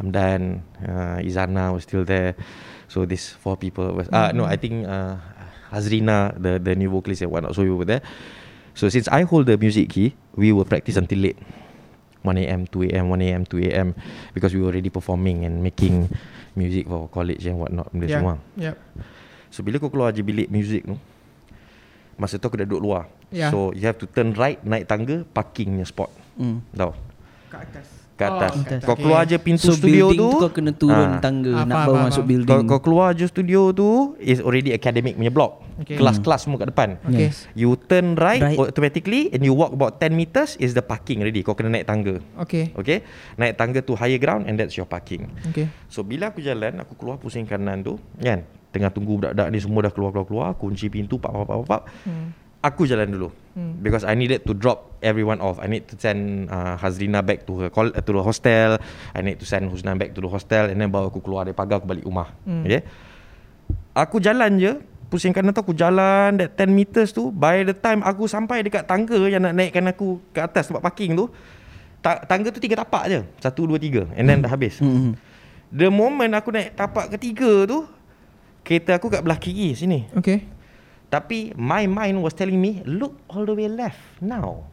Hamdan, 0.00 0.64
uh, 0.80 1.20
Izana 1.20 1.68
was 1.74 1.84
still 1.84 2.06
there. 2.06 2.32
So 2.88 3.04
this 3.04 3.34
four 3.34 3.58
people 3.60 3.92
was 3.92 4.08
ah 4.14 4.30
no, 4.32 4.46
I 4.46 4.56
think 4.56 4.86
uh, 4.86 5.18
Hazrina, 5.68 6.32
the 6.38 6.62
the 6.62 6.72
new 6.78 6.88
vocalist 6.88 7.26
and 7.26 7.30
whatnot, 7.34 7.52
so 7.52 7.66
we 7.66 7.74
were 7.74 7.84
there. 7.84 8.00
So 8.72 8.88
since 8.88 9.06
I 9.10 9.26
hold 9.26 9.46
the 9.46 9.58
music 9.58 9.90
key, 9.90 10.14
we 10.34 10.50
will 10.54 10.66
practice 10.66 10.96
until 10.96 11.18
late. 11.18 11.38
1 12.24 12.40
a.m., 12.40 12.64
2 12.66 12.88
a.m., 12.88 13.12
1 13.12 13.20
a.m., 13.20 13.42
2 13.44 13.68
a.m. 13.68 13.88
because 14.32 14.56
we 14.56 14.64
were 14.64 14.72
already 14.72 14.88
performing 14.88 15.44
and 15.44 15.60
making 15.60 16.08
music 16.56 16.88
for 16.88 17.06
college 17.12 17.44
and 17.44 17.60
whatnot 17.60 17.92
benda 17.92 18.08
Yeah. 18.08 18.16
semua. 18.18 18.34
Yep. 18.56 18.76
So 19.52 19.62
bila 19.62 19.76
kau 19.78 19.92
keluar 19.92 20.10
je 20.10 20.24
bilik 20.24 20.50
music 20.50 20.82
tu 20.82 20.96
Masa 22.14 22.38
tu 22.38 22.46
aku 22.46 22.58
dah 22.58 22.66
duduk 22.66 22.82
luar 22.82 23.04
Yeah. 23.30 23.50
So 23.50 23.74
you 23.74 23.86
have 23.86 23.98
to 23.98 24.06
turn 24.06 24.34
right 24.34 24.62
Naik 24.62 24.86
tangga 24.86 25.22
Parking 25.26 25.78
punya 25.78 25.86
spot 25.86 26.10
Mm. 26.34 26.58
Tahu 26.74 26.90
Kat 27.46 27.62
atas. 27.70 27.86
Oh, 28.16 28.30
atas 28.30 28.52
atas. 28.56 28.80
Kau 28.80 28.94
keluar 28.94 29.22
je 29.22 29.34
pintu 29.36 29.66
So 29.66 29.74
studio 29.74 30.06
tu 30.08 30.22
tu 30.30 30.38
kau 30.38 30.46
kena 30.48 30.70
turun 30.70 30.94
Ah. 31.08 31.18
tangga 31.18 31.50
Ah, 31.52 31.62
nak 31.62 31.74
faham, 31.74 31.82
baru 31.82 31.90
faham, 31.92 32.06
masuk 32.06 32.14
faham. 32.16 32.30
building. 32.30 32.62
kau, 32.62 32.70
kau 32.70 32.80
keluar 32.80 33.08
je 33.10 33.26
studio 33.26 33.60
tu 33.70 33.88
Is 34.16 34.38
already 34.38 34.70
academic 34.70 35.14
punya 35.14 35.28
block 35.28 35.66
Okay. 35.74 35.98
Kelas-kelas 35.98 36.40
semua 36.40 36.56
kat 36.56 36.70
depan 36.70 37.02
Okay. 37.02 37.26
Yes. 37.26 37.50
You 37.52 37.74
turn 37.74 38.14
right, 38.14 38.38
Right. 38.40 38.54
automatically 38.56 39.26
And 39.28 39.42
you 39.42 39.50
walk 39.52 39.70
about 39.70 39.98
10 39.98 40.14
meters 40.14 40.54
Is 40.56 40.70
the 40.70 40.80
parking 40.80 41.18
already 41.18 41.42
Kau 41.42 41.52
kena 41.52 41.66
naik 41.68 41.82
tangga 41.84 42.22
Okay. 42.38 42.70
Okay 42.72 43.02
Naik 43.34 43.58
tangga 43.58 43.82
to 43.82 43.94
higher 43.94 44.16
ground 44.16 44.46
And 44.46 44.54
that's 44.54 44.72
your 44.72 44.86
parking 44.86 45.26
Okay. 45.44 45.66
So 45.88 46.00
bila 46.00 46.30
aku 46.30 46.38
jalan 46.38 46.78
Aku 46.78 46.94
keluar 46.94 47.18
pusing 47.18 47.42
kanan 47.42 47.82
tu 47.82 47.98
Kan 48.16 48.46
Tengah 48.70 48.88
tunggu 48.88 49.18
budak-budak 49.18 49.50
ni 49.50 49.58
Semua 49.58 49.82
dah 49.82 49.90
keluar-keluar 49.90 50.54
Kunci 50.54 50.86
pintu 50.86 51.18
Pap 51.18 51.34
pap 51.34 51.44
pap 51.44 51.66
pap 51.66 51.82
Hmm. 52.06 52.30
Aku 52.62 52.86
jalan 52.86 53.10
dulu 53.10 53.28
Hmm. 53.54 53.78
Because 53.78 54.02
I 54.02 54.18
needed 54.18 54.42
to 54.50 54.52
drop 54.52 54.98
everyone 54.98 55.38
off. 55.38 55.62
I 55.62 55.70
need 55.70 55.86
to 55.86 55.94
send 55.94 56.50
uh, 56.50 56.74
Hazrina 56.74 57.22
back 57.22 57.46
to 57.46 57.54
her 57.62 57.70
call, 57.70 57.86
uh, 57.94 58.02
to 58.02 58.10
the 58.10 58.18
hostel. 58.18 58.82
I 59.14 59.22
need 59.22 59.38
to 59.38 59.46
send 59.46 59.70
Husna 59.70 59.94
back 59.94 60.10
to 60.10 60.20
the 60.20 60.26
hostel 60.26 60.66
And 60.66 60.82
then 60.82 60.90
baru 60.90 61.14
aku 61.14 61.22
keluar 61.22 61.46
dari 61.46 61.54
pagar 61.54 61.78
Aku 61.78 61.86
balik 61.86 62.02
rumah. 62.02 62.34
Hmm. 62.42 62.66
Okay? 62.66 62.82
Aku 63.94 64.18
jalan 64.18 64.58
je. 64.58 64.82
Pusing 65.06 65.30
kanan 65.30 65.54
tu 65.54 65.62
aku 65.62 65.70
jalan 65.70 66.34
That 66.34 66.58
10 66.58 66.74
meters 66.74 67.14
tu. 67.14 67.30
By 67.30 67.62
the 67.62 67.78
time 67.78 68.02
aku 68.02 68.26
sampai 68.26 68.66
dekat 68.66 68.90
tangga 68.90 69.22
Yang 69.30 69.46
nak 69.46 69.54
naikkan 69.54 69.86
aku 69.86 70.18
Ke 70.34 70.42
atas 70.42 70.66
tempat 70.66 70.82
parking 70.82 71.14
tu 71.14 71.30
ta- 72.02 72.26
Tangga 72.26 72.50
tu 72.50 72.58
tiga 72.58 72.82
tapak 72.82 73.06
je. 73.06 73.20
Satu, 73.38 73.70
dua, 73.70 73.78
tiga. 73.78 74.10
And 74.18 74.26
then 74.26 74.42
dah 74.42 74.50
habis. 74.50 74.82
Mm-mm. 74.82 75.14
The 75.70 75.94
moment 75.94 76.34
aku 76.34 76.50
naik 76.50 76.74
tapak 76.74 77.14
ketiga 77.14 77.70
tu 77.70 77.86
Kereta 78.64 78.96
aku 78.96 79.12
kat 79.12 79.20
belah 79.20 79.36
kiri 79.36 79.76
sini. 79.76 80.08
Okay. 80.16 80.48
Tapi 81.14 81.54
my 81.54 81.86
mind 81.86 82.18
was 82.18 82.34
telling 82.34 82.58
me 82.58 82.82
Look 82.82 83.14
all 83.30 83.46
the 83.46 83.54
way 83.54 83.70
left 83.70 84.02
now. 84.18 84.66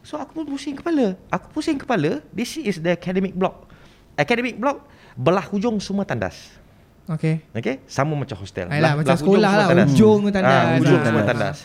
So 0.00 0.16
aku 0.16 0.40
pun 0.40 0.48
pusing 0.48 0.80
kepala. 0.80 1.12
Aku 1.28 1.52
pusing 1.52 1.76
kepala 1.76 2.24
This 2.32 2.56
is 2.56 2.80
the 2.80 2.96
academic 2.96 3.36
block. 3.36 3.68
Academic 4.16 4.56
block 4.56 4.88
Belah 5.12 5.44
hujung 5.44 5.76
semua 5.76 6.08
tandas. 6.08 6.56
Okay. 7.04 7.44
Okay? 7.52 7.84
Sama 7.84 8.16
macam 8.16 8.32
hostel. 8.40 8.72
Ayolah, 8.72 8.96
macam 8.96 9.12
hujung 9.12 9.20
sekolah 9.20 9.50
semua 9.52 9.60
lah, 9.60 9.68
tandas. 9.68 9.88
hujung 9.92 10.18
tu 10.24 10.30
tandas. 10.32 10.56
Ah, 10.56 10.72
Hujung 10.80 10.96
Ah. 10.96 11.04
semua 11.04 11.22
tandas. 11.28 11.58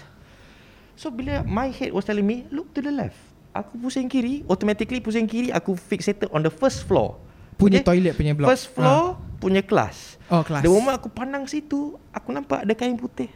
So 1.00 1.08
bila 1.08 1.34
my 1.48 1.72
head 1.72 1.96
was 1.96 2.04
telling 2.04 2.28
me 2.28 2.44
Look 2.52 2.76
to 2.76 2.84
the 2.84 2.92
left. 2.92 3.16
Aku 3.56 3.80
pusing 3.80 4.12
kiri 4.12 4.44
Automatically 4.52 5.00
pusing 5.00 5.32
kiri 5.32 5.56
Aku 5.56 5.80
fixated 5.80 6.28
on 6.36 6.44
the 6.44 6.52
first 6.52 6.84
floor. 6.84 7.16
Punya 7.56 7.80
toilet 7.80 8.20
punya 8.20 8.36
block. 8.36 8.52
First 8.52 8.76
floor 8.76 9.16
punya 9.40 9.64
kelas. 9.64 10.20
Oh, 10.28 10.44
kelas. 10.44 10.60
The 10.60 10.68
moment 10.68 11.00
aku 11.00 11.08
pandang 11.08 11.48
situ 11.48 11.96
Aku 12.12 12.36
nampak 12.36 12.68
ada 12.68 12.76
kain 12.76 13.00
putih 13.00 13.32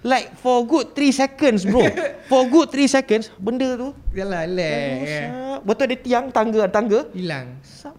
Like 0.00 0.34
for 0.34 0.62
good 0.62 0.92
3 0.92 1.10
seconds 1.10 1.62
bro 1.62 1.82
For 2.30 2.46
good 2.46 2.70
3 2.70 2.86
seconds 2.88 3.34
Benda 3.34 3.74
tu 3.74 3.90
Yalah, 4.12 4.46
leh. 4.46 5.26
Betul 5.60 5.84
ada 5.84 5.96
tiang 5.96 6.26
tangga 6.28 6.66
tangga 6.66 7.10
Hilang. 7.10 7.58
Sap. 7.60 7.98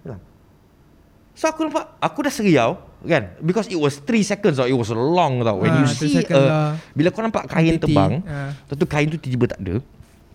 Hilang. 0.00 0.18
So 1.32 1.46
aku 1.46 1.64
nampak 1.64 1.94
Aku 1.98 2.20
dah 2.20 2.30
seriau 2.30 2.82
Kan 3.00 3.38
Because 3.38 3.66
it 3.66 3.76
was 3.76 3.98
3 3.98 4.10
seconds 4.20 4.56
tau 4.56 4.66
It 4.66 4.74
was 4.74 4.90
long 4.90 5.38
tau 5.40 5.58
When 5.58 5.70
Ah, 5.70 5.78
you 5.80 5.86
3 5.86 5.94
see 5.94 6.18
a, 6.20 6.34
lah. 6.36 6.72
Bila 6.90 7.08
kau 7.08 7.22
nampak 7.22 7.46
kain 7.46 7.74
Quantity. 7.74 7.82
terbang 7.86 8.12
Ah. 8.24 8.50
Tentu 8.66 8.84
kain 8.84 9.06
tu 9.06 9.16
tiba-tiba 9.16 9.46
tak 9.48 9.60
ada 9.60 9.76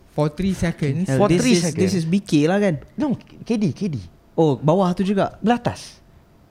For 0.10 0.32
3 0.32 0.56
seconds. 0.56 1.12
For 1.12 1.28
this 1.28 1.38
three 1.38 1.52
is 1.52 1.62
seconds. 1.62 1.82
this 1.82 1.92
is 1.94 2.04
BK 2.04 2.48
lah 2.48 2.56
kan? 2.58 2.80
No 2.96 3.14
KD 3.44 3.76
KD 3.76 4.00
Oh, 4.34 4.56
bawah 4.56 4.92
tu 4.92 5.04
juga. 5.04 5.36
Belah 5.40 5.60
atas 5.60 6.00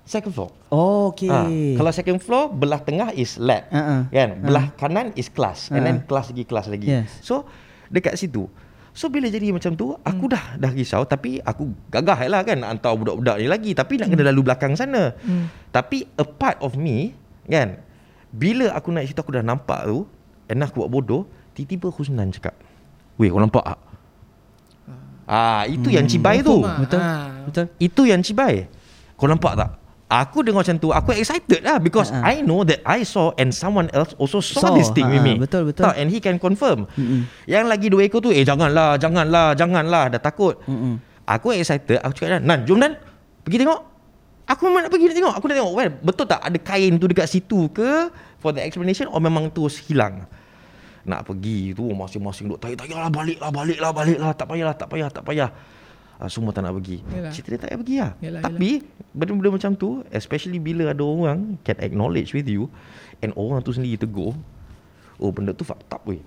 Second 0.05 0.33
floor 0.33 0.51
Oh, 0.69 1.11
okay. 1.11 1.33
Ha, 1.33 1.49
kalau 1.75 1.91
second 1.91 2.21
floor 2.21 2.53
belah 2.53 2.77
tengah 2.79 3.09
is 3.11 3.41
lab. 3.41 3.65
Uh-uh. 3.73 4.11
Kan? 4.11 4.29
Belah 4.43 4.69
kanan 4.75 5.15
is 5.15 5.33
kelas 5.33 5.71
and 5.71 5.81
then 5.81 5.97
kelas 6.05 6.29
lagi 6.29 6.45
kelas 6.45 6.67
lagi. 6.69 6.89
Yes. 6.91 7.09
So 7.23 7.49
dekat 7.89 8.19
situ. 8.19 8.45
So 8.93 9.09
bila 9.09 9.27
jadi 9.27 9.51
macam 9.51 9.75
tu 9.75 9.97
aku 9.97 10.25
Hmm. 10.29 10.35
dah 10.35 10.45
dah 10.55 10.71
risau 10.71 11.03
tapi 11.03 11.41
aku 11.41 11.73
gagah 11.89 12.21
lah 12.27 12.45
kan 12.45 12.61
nak 12.61 12.79
hantar 12.79 12.95
budak-budak 12.95 13.37
ni 13.39 13.47
lagi 13.47 13.71
tapi 13.73 13.97
nak 13.97 14.07
kena 14.07 14.29
lalu 14.29 14.45
belakang 14.45 14.77
sana. 14.77 15.17
Hmm. 15.19 15.49
Tapi 15.71 16.07
a 16.15 16.23
part 16.23 16.61
of 16.61 16.75
me 16.75 17.17
kan 17.47 17.81
bila 18.29 18.71
aku 18.71 18.91
naik 18.91 19.09
situ 19.09 19.19
aku 19.19 19.33
dah 19.33 19.43
nampak 19.43 19.87
tu 19.87 20.05
and 20.47 20.59
aku 20.59 20.85
buat 20.85 20.91
bodoh 20.91 21.23
tiba-tiba 21.55 21.89
Husnan 21.89 22.29
cakap 22.29 22.55
Weh 23.15 23.31
kau 23.31 23.39
nampak 23.39 23.63
tak? 23.63 23.79
Ah, 25.25 25.65
itu 25.65 25.89
yang 25.89 26.05
cibai 26.05 26.45
tu. 26.45 26.61
Betul. 26.61 27.01
Betul. 27.49 27.65
Itu 27.79 28.03
yang 28.05 28.21
cibai. 28.21 28.69
Kau 29.15 29.25
nampak 29.25 29.57
tak? 29.57 29.71
Aku 30.05 30.45
dengar 30.45 30.63
macam 30.63 30.77
tu, 30.77 30.93
aku 30.93 31.17
excited 31.17 31.65
lah 31.65 31.81
because 31.81 32.13
ha. 32.13 32.21
I 32.23 32.45
know 32.45 32.61
that 32.63 32.85
I 32.85 33.09
saw 33.09 33.33
and 33.41 33.51
someone 33.57 33.89
else 33.97 34.13
also 34.21 34.45
saw, 34.45 34.69
Saw, 34.69 34.77
this 34.77 34.93
thing 34.93 35.09
with 35.09 35.25
ha, 35.25 35.27
me. 35.27 35.41
betul, 35.41 35.65
betul. 35.65 35.89
Tak, 35.89 35.97
and 35.97 36.13
he 36.13 36.21
can 36.21 36.37
confirm. 36.37 36.85
Mm-mm. 36.95 37.25
Yang 37.49 37.65
lagi 37.65 37.87
dua 37.89 38.05
ekor 38.05 38.21
tu, 38.21 38.29
eh 38.29 38.45
janganlah, 38.45 39.01
janganlah, 39.01 39.57
janganlah, 39.57 40.13
dah 40.13 40.21
takut. 40.21 40.61
Mm-mm. 40.69 41.01
Aku 41.25 41.57
excited, 41.57 42.05
aku 42.05 42.21
cakap, 42.21 42.45
Nan, 42.45 42.69
jom 42.69 42.77
Nan, 42.77 43.01
pergi 43.43 43.65
tengok. 43.65 43.81
Aku 44.45 44.61
memang 44.69 44.85
nak 44.85 44.93
pergi 44.93 45.09
nak 45.09 45.17
tengok. 45.17 45.35
Aku 45.41 45.45
nak 45.49 45.57
tengok, 45.57 45.73
well, 45.73 45.91
betul 46.05 46.27
tak 46.29 46.41
ada 46.45 46.59
kain 46.61 46.93
tu 47.01 47.09
dekat 47.09 47.25
situ 47.25 47.73
ke 47.73 48.13
for 48.45 48.53
the 48.53 48.61
explanation 48.61 49.09
or 49.09 49.17
memang 49.25 49.49
terus 49.49 49.81
hilang. 49.81 50.29
Nak 51.09 51.25
pergi 51.25 51.73
tu 51.73 51.89
masing-masing 51.89 52.53
duk 52.53 52.61
tak 52.61 52.77
payahlah 52.77 53.09
baliklah 53.09 53.49
baliklah 53.49 53.93
baliklah 53.93 54.33
tak 54.37 54.47
payahlah 54.49 54.77
tak 54.77 54.89
payah 54.93 55.09
tak 55.09 55.25
payah. 55.25 55.49
Uh, 56.25 56.31
semua 56.31 56.51
tak 56.51 56.65
nak 56.65 56.73
pergi. 56.75 57.05
Yalah. 57.05 57.29
Cerita 57.31 57.49
dia 57.51 57.59
tak 57.59 57.69
payah 57.69 57.79
pergi 57.79 57.97
lah. 57.97 58.11
Yalah, 58.19 58.41
Tapi 58.43 58.71
benda-benda 59.13 59.51
macam 59.53 59.71
tu 59.75 59.89
especially 60.09 60.57
bila 60.57 60.89
ada 60.89 61.05
orang 61.05 61.61
can 61.61 61.77
acknowledge 61.79 62.33
with 62.33 62.49
you 62.49 62.73
and 63.21 63.37
orang 63.37 63.61
tu 63.61 63.71
sendiri 63.71 64.01
tegur. 64.01 64.33
Oh 65.15 65.29
benda 65.29 65.53
tu 65.53 65.63
fucked 65.63 65.85
up 65.87 66.01
weh. 66.03 66.25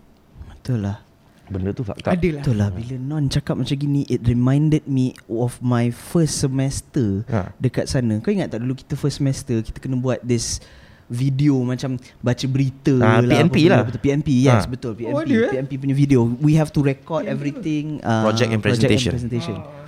Betul 0.48 0.86
lah. 0.86 1.02
Benda 1.48 1.72
tu 1.72 1.82
fucked 1.82 2.04
up. 2.04 2.12
Ada 2.12 2.30
lah. 2.30 2.42
Betul 2.44 2.56
lah 2.56 2.70
bila 2.70 2.96
Non 2.96 3.26
cakap 3.26 3.56
macam 3.56 3.72
gini 3.74 4.04
It 4.06 4.20
reminded 4.22 4.84
me 4.84 5.16
of 5.26 5.58
my 5.58 5.88
first 5.88 6.38
semester 6.38 7.24
Ha. 7.26 7.56
Dekat 7.56 7.88
sana 7.88 8.20
Kau 8.20 8.30
ingat 8.30 8.52
tak 8.52 8.60
dulu 8.60 8.76
kita 8.76 8.94
first 8.94 9.18
semester 9.18 9.64
Kita 9.64 9.80
kena 9.80 9.96
buat 9.96 10.20
this 10.22 10.60
video 11.08 11.56
macam 11.64 11.96
baca 12.20 12.46
berita 12.46 12.92
Ah, 13.00 13.24
lah 13.24 13.40
PNP 13.40 13.58
lah. 13.64 13.80
betul 13.82 14.02
PNP 14.04 14.28
yes 14.44 14.60
Ah. 14.60 14.68
betul 14.68 14.92
PNP 14.92 15.16
Oh, 15.16 15.24
ada, 15.24 15.36
eh? 15.40 15.52
PNP 15.56 15.72
punya 15.80 15.96
video 15.96 16.20
we 16.38 16.52
have 16.52 16.68
to 16.68 16.84
record 16.84 17.24
everything 17.24 18.04
uh, 18.04 18.28
Project 18.28 18.50
and 18.52 18.60
presentation. 18.60 19.12
presentation. 19.16 19.56
Oh. 19.56 19.87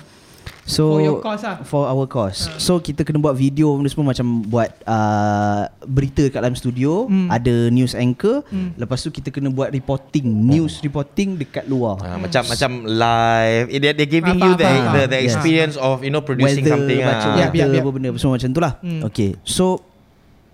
So 0.69 0.93
For 0.93 1.01
your 1.01 1.17
course 1.17 1.41
lah. 1.41 1.65
For 1.65 1.89
our 1.89 2.05
course. 2.05 2.45
So 2.61 2.77
kita 2.77 3.01
kena 3.01 3.17
buat 3.17 3.33
video 3.33 3.73
benda 3.73 3.89
semua 3.89 4.13
Macam 4.13 4.45
buat 4.45 4.69
uh, 4.85 5.65
Berita 5.81 6.29
kat 6.29 6.45
dalam 6.45 6.53
studio. 6.53 7.09
Hmm. 7.09 7.25
Ada 7.33 7.73
news 7.73 7.97
anchor. 7.97 8.45
Hmm. 8.53 8.77
Lepas 8.77 9.01
tu 9.01 9.09
kita 9.09 9.33
kena 9.33 9.49
buat 9.49 9.73
reporting. 9.73 10.29
News 10.29 10.77
reporting 10.85 11.41
dekat 11.41 11.65
luar. 11.65 11.97
Ah, 12.05 12.21
macam 12.21 12.45
macam 12.45 12.85
live. 12.85 13.65
Eh, 13.73 13.79
they, 13.81 13.91
they're 13.97 14.13
giving 14.21 14.37
you 14.37 14.53
Faham, 14.53 14.61
the, 14.61 14.69
faham, 14.69 14.93
the, 14.93 15.01
the 15.09 15.17
Yes. 15.19 15.33
experience 15.33 15.75
of 15.75 16.05
you 16.05 16.13
know 16.13 16.21
producing 16.21 16.61
Weather, 16.63 16.77
something 16.77 16.99
baca 17.01 17.17
ah. 17.17 17.35
Ya, 17.35 17.47
weather, 17.49 17.73
ya, 17.73 17.75
ya. 17.75 17.81
apa 17.81 17.89
benda 17.89 18.09
Semua 18.21 18.33
macam 18.37 18.49
tu 18.53 18.61
lah. 18.61 18.73
Hmm. 18.85 19.01
Okay. 19.09 19.33
So 19.41 19.81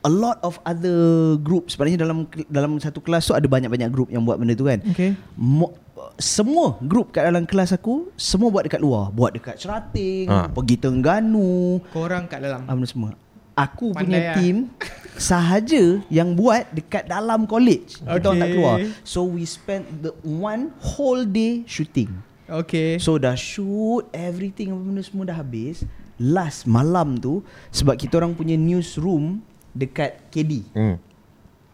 A 0.05 0.11
lot 0.11 0.37
of 0.45 0.61
other 0.61 1.33
group 1.41 1.67
Sebenarnya 1.67 2.05
dalam 2.05 2.29
dalam 2.45 2.77
satu 2.77 3.01
kelas 3.01 3.25
tu 3.25 3.33
Ada 3.33 3.49
banyak-banyak 3.49 3.89
group 3.89 4.13
yang 4.13 4.21
buat 4.23 4.37
benda 4.37 4.53
tu 4.53 4.69
kan. 4.69 4.79
Okay. 4.93 5.17
Mo, 5.35 5.73
semua 6.15 6.79
grup 6.79 7.11
kat 7.11 7.23
dalam 7.23 7.43
kelas 7.43 7.71
aku 7.71 8.07
Semua 8.13 8.47
buat 8.47 8.63
dekat 8.63 8.79
luar 8.79 9.11
Buat 9.11 9.35
dekat 9.35 9.55
Cerating 9.57 10.25
Ha. 10.25 10.47
Pergi 10.47 10.75
Terengganu 10.75 11.83
Korang 11.89 12.23
kat 12.25 12.39
dalam 12.39 12.63
Apa 12.63 12.83
semua 12.83 13.11
Aku 13.53 13.91
Pandai 13.91 13.99
punya 14.01 14.19
lah. 14.21 14.35
team 14.35 14.55
Sahaja 15.21 15.99
yang 16.07 16.31
buat 16.31 16.67
Dekat 16.69 17.05
dalam 17.05 17.43
college 17.43 17.99
Kita 17.99 18.11
orang 18.25 18.37
tak 18.37 18.47
Okay. 18.47 18.53
keluar 18.53 18.75
So 19.01 19.23
we 19.25 19.43
spent 19.43 19.83
the 20.01 20.15
one 20.23 20.71
whole 20.77 21.23
day 21.23 21.63
shooting 21.65 22.11
Okay 22.45 22.95
So 22.95 23.15
dah 23.15 23.35
shoot 23.35 24.07
Everything 24.09 24.71
apa 24.71 24.81
benda 24.81 25.01
semua 25.01 25.23
dah 25.25 25.35
habis 25.35 25.83
Last 26.15 26.63
malam 26.63 27.15
tu 27.15 27.43
Sebab 27.69 27.95
kita 27.95 28.17
orang 28.17 28.31
punya 28.31 28.55
newsroom 28.55 29.43
Dekat 29.71 30.31
KD 30.31 30.63
Hmm. 30.71 30.95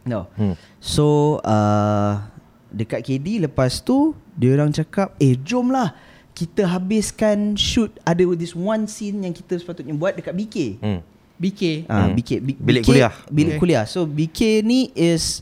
No. 0.01 0.25
Hmm. 0.33 0.57
So 0.81 1.37
uh, 1.45 2.25
dekat 2.67 3.03
KD 3.03 3.37
lepas 3.39 3.77
tu 3.79 4.17
dia 4.33 4.55
orang 4.55 4.71
cakap, 4.71 5.15
"Eh, 5.17 5.35
jomlah 5.37 5.93
kita 6.31 6.63
habiskan 6.65 7.53
shoot 7.55 7.91
ada 8.01 8.23
this 8.33 8.51
one 8.51 8.87
scene 8.87 9.21
yang 9.21 9.31
kita 9.31 9.55
sepatutnya 9.55 9.93
buat 9.93 10.15
dekat 10.15 10.33
BK." 10.33 10.57
Hmm. 10.79 10.99
BK 11.41 11.89
Ah, 11.89 12.05
Hmm. 12.05 12.13
BK, 12.13 12.37
B- 12.37 12.59
Bilik 12.59 12.85
BK 12.85 12.87
kuliah. 12.87 13.13
Bilik 13.27 13.53
Okay. 13.57 13.61
kuliah. 13.61 13.83
So 13.89 14.05
BK 14.05 14.61
ni 14.61 14.93
is 14.93 15.41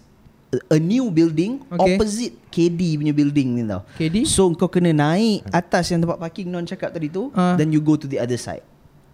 a- 0.71 0.79
new 0.79 1.11
building 1.11 1.59
Okay. 1.67 1.99
opposite 1.99 2.33
KD 2.47 2.95
punya 2.95 3.11
building 3.11 3.59
ni 3.59 3.63
tau. 3.67 3.83
KD 3.99 4.23
So 4.23 4.47
kau 4.55 4.71
kena 4.71 4.89
naik 4.89 5.43
atas 5.51 5.91
yang 5.91 5.99
tempat 5.99 6.17
parking 6.17 6.47
non 6.47 6.63
cakap 6.63 6.95
tadi 6.95 7.11
tu, 7.11 7.29
Ah. 7.35 7.59
then 7.59 7.69
you 7.69 7.83
go 7.83 7.99
to 7.99 8.07
the 8.07 8.15
other 8.15 8.39
side. 8.39 8.63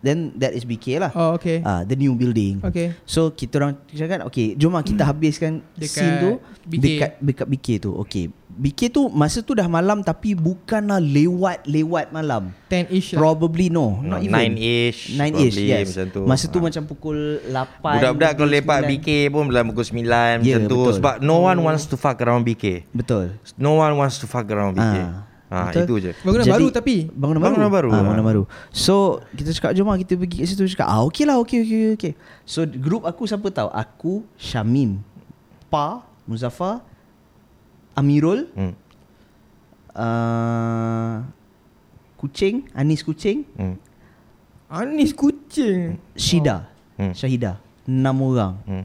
Then 0.06 0.18
that 0.38 0.54
is 0.54 0.62
BK 0.62 1.02
lah. 1.02 1.10
Oh 1.12 1.34
okay 1.34 1.60
Ah, 1.60 1.82
the 1.82 1.98
new 1.98 2.14
building. 2.14 2.62
Okay 2.62 2.94
So 3.04 3.34
kita 3.34 3.58
orang 3.58 3.74
cakap 3.90 4.22
okay 4.24 4.54
jom 4.54 4.72
lah 4.72 4.86
kita 4.86 5.02
habiskan 5.02 5.66
Dekat 5.74 5.90
scene 5.92 6.16
tu 6.20 6.32
BK. 6.64 6.78
dekat 6.80 7.12
dekat 7.20 7.48
BK 7.50 7.68
tu. 7.80 7.92
Okay. 8.00 8.30
BK 8.48 8.88
tu 8.88 9.10
masa 9.10 9.42
tu 9.42 9.52
dah 9.52 9.66
malam 9.66 10.00
tapi 10.00 10.32
bukanlah 10.32 11.02
lewat-lewat 11.02 12.06
malam. 12.10 12.54
10-ish 12.68 13.12
lah 13.12 13.20
Probably 13.20 13.68
no, 13.68 13.98
No, 13.98 14.16
not 14.16 14.22
even. 14.22 14.56
9-ish 14.56 15.00
9-ish 15.12 15.34
probably, 15.52 15.66
yes. 15.68 15.86
macam 15.90 16.06
tu. 16.08 16.22
Masa 16.24 16.46
tu 16.46 16.58
Ah. 16.58 16.64
macam 16.64 16.82
pukul 16.86 17.18
8. 17.44 17.96
Budak-budak 18.00 18.32
kalau 18.34 18.50
lepak 18.50 18.80
9. 18.80 18.90
BK 18.94 19.08
pun 19.28 19.44
dalam 19.48 19.66
pukul 19.68 19.86
9 19.86 20.06
Ya, 20.40 20.56
macam 20.56 20.62
tu 20.64 20.78
betul. 20.80 20.94
sebab 20.96 21.16
no 21.20 21.36
one 21.44 21.60
wants 21.60 21.84
to 21.84 21.96
fuck 21.96 22.18
around 22.18 22.44
BK. 22.44 22.88
Betul. 22.92 23.36
No 23.56 23.76
one 23.76 23.94
wants 23.96 24.18
to 24.18 24.26
fuck 24.26 24.48
around 24.48 24.74
BK. 24.74 24.96
Ah, 24.96 25.28
Ah, 25.46 25.70
betul. 25.70 25.86
itu 25.86 25.96
je. 26.02 26.12
Bangunan 26.22 26.42
Jadi- 26.42 26.54
baru 26.58 26.68
tapi 26.70 26.96
Bangunan 27.08 27.38
baru. 27.38 27.54
Bangunan 27.54 27.70
baru, 27.70 27.88
Ah, 27.88 27.94
ah. 27.94 28.02
bangunan 28.02 28.26
baru. 28.26 28.44
So 28.70 28.96
kita 29.32 29.54
cakap 29.54 29.72
jom 29.74 29.86
lah 29.86 29.98
kita 29.98 30.14
pergi 30.16 30.42
kat 30.42 30.48
situ 30.50 30.66
cakap 30.68 30.88
ah 30.88 31.06
okey 31.06 31.24
lah 31.24 31.38
okey 31.38 31.58
okey 31.62 31.80
okey. 31.94 32.12
So 32.44 32.66
group 32.66 33.04
aku 33.04 33.24
siapa 33.24 33.46
tahu? 33.48 33.70
Aku 33.70 34.12
Syamim, 34.36 35.06
Pa, 35.68 36.02
Muzaffar, 36.26 36.82
Amirul, 37.94 38.50
Hmm. 38.52 38.74
uh, 39.94 41.16
Kucing, 42.16 42.66
Anis 42.74 43.02
Kucing, 43.02 43.46
Hmm. 43.54 43.78
Anis 44.66 45.14
kucing 45.14 46.02
Syida, 46.18 46.66
Hmm. 46.98 47.14
Syahida. 47.14 47.62
Enam 47.86 48.18
orang. 48.24 48.58
Hmm. 48.66 48.84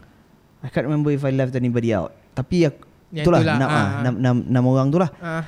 I 0.61 0.69
can't 0.69 0.85
remember 0.85 1.09
if 1.09 1.25
I 1.25 1.33
left 1.33 1.57
anybody 1.57 1.89
out. 1.91 2.13
Tapi 2.31 2.69
aku, 2.69 2.85
Yang 3.09 3.25
itulah 3.25 3.41
itulah, 3.41 3.57
enam, 3.57 3.65
ah, 3.65 3.73
ah, 3.73 3.81
ah. 3.81 4.01
enam, 4.05 4.15
enam, 4.21 4.37
enam 4.45 4.65
orang 4.69 4.87
tu 4.87 4.99
lah. 5.01 5.11
Ah, 5.19 5.43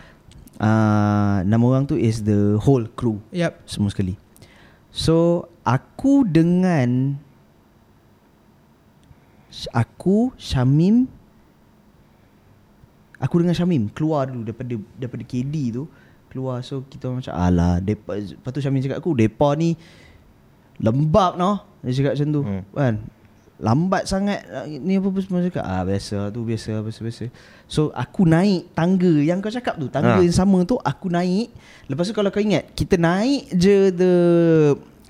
Uh, 0.61 1.41
enam 1.49 1.65
orang 1.65 1.89
tu 1.89 1.97
is 1.97 2.23
the 2.29 2.61
whole 2.61 2.85
crew. 2.93 3.21
Yep 3.33 3.65
semua 3.65 3.89
sekali. 3.89 4.21
So 4.93 5.49
aku 5.65 6.29
dengan 6.29 7.17
aku 9.73 10.37
Syamim 10.37 11.09
aku 13.17 13.41
dengan 13.41 13.57
Syamim 13.57 13.89
keluar 13.93 14.29
dulu 14.29 14.45
daripada 14.45 14.75
daripada 15.01 15.25
KD 15.25 15.55
tu. 15.73 15.85
Keluar 16.33 16.65
so 16.65 16.85
kita 16.89 17.13
macam 17.13 17.33
alah 17.37 17.77
depa 17.81 18.17
lepas 18.17 18.51
tu 18.53 18.61
Syamim 18.65 18.81
cakap 18.81 19.01
aku 19.01 19.17
depa 19.17 19.57
ni 19.57 19.77
lembab 20.81 21.41
noh. 21.41 21.65
Dia 21.81 21.97
cakap 21.97 22.13
macam 22.17 22.29
tu 22.29 22.41
hmm. 22.45 22.63
kan 22.77 22.95
lambat 23.63 24.05
sangat 24.05 24.43
ni 24.67 24.99
apa 24.99 25.07
apa 25.07 25.19
semua 25.19 25.39
cakap 25.41 25.63
ah 25.63 25.83
biasa 25.83 26.29
tu 26.29 26.43
biasa 26.43 26.83
biasa 26.83 27.01
biasa 27.01 27.25
so 27.65 27.95
aku 27.95 28.27
naik 28.27 28.69
tangga 28.73 29.23
yang 29.23 29.39
kau 29.39 29.49
cakap 29.49 29.79
tu 29.79 29.87
tangga 29.87 30.19
Ha. 30.19 30.21
yang 30.21 30.35
sama 30.35 30.59
tu 30.63 30.75
aku 30.77 31.07
naik 31.07 31.55
lepas 31.87 32.05
tu 32.05 32.13
kalau 32.13 32.29
kau 32.29 32.43
ingat 32.43 32.67
kita 32.73 32.99
naik 32.99 33.47
je 33.53 33.77
the 33.89 34.13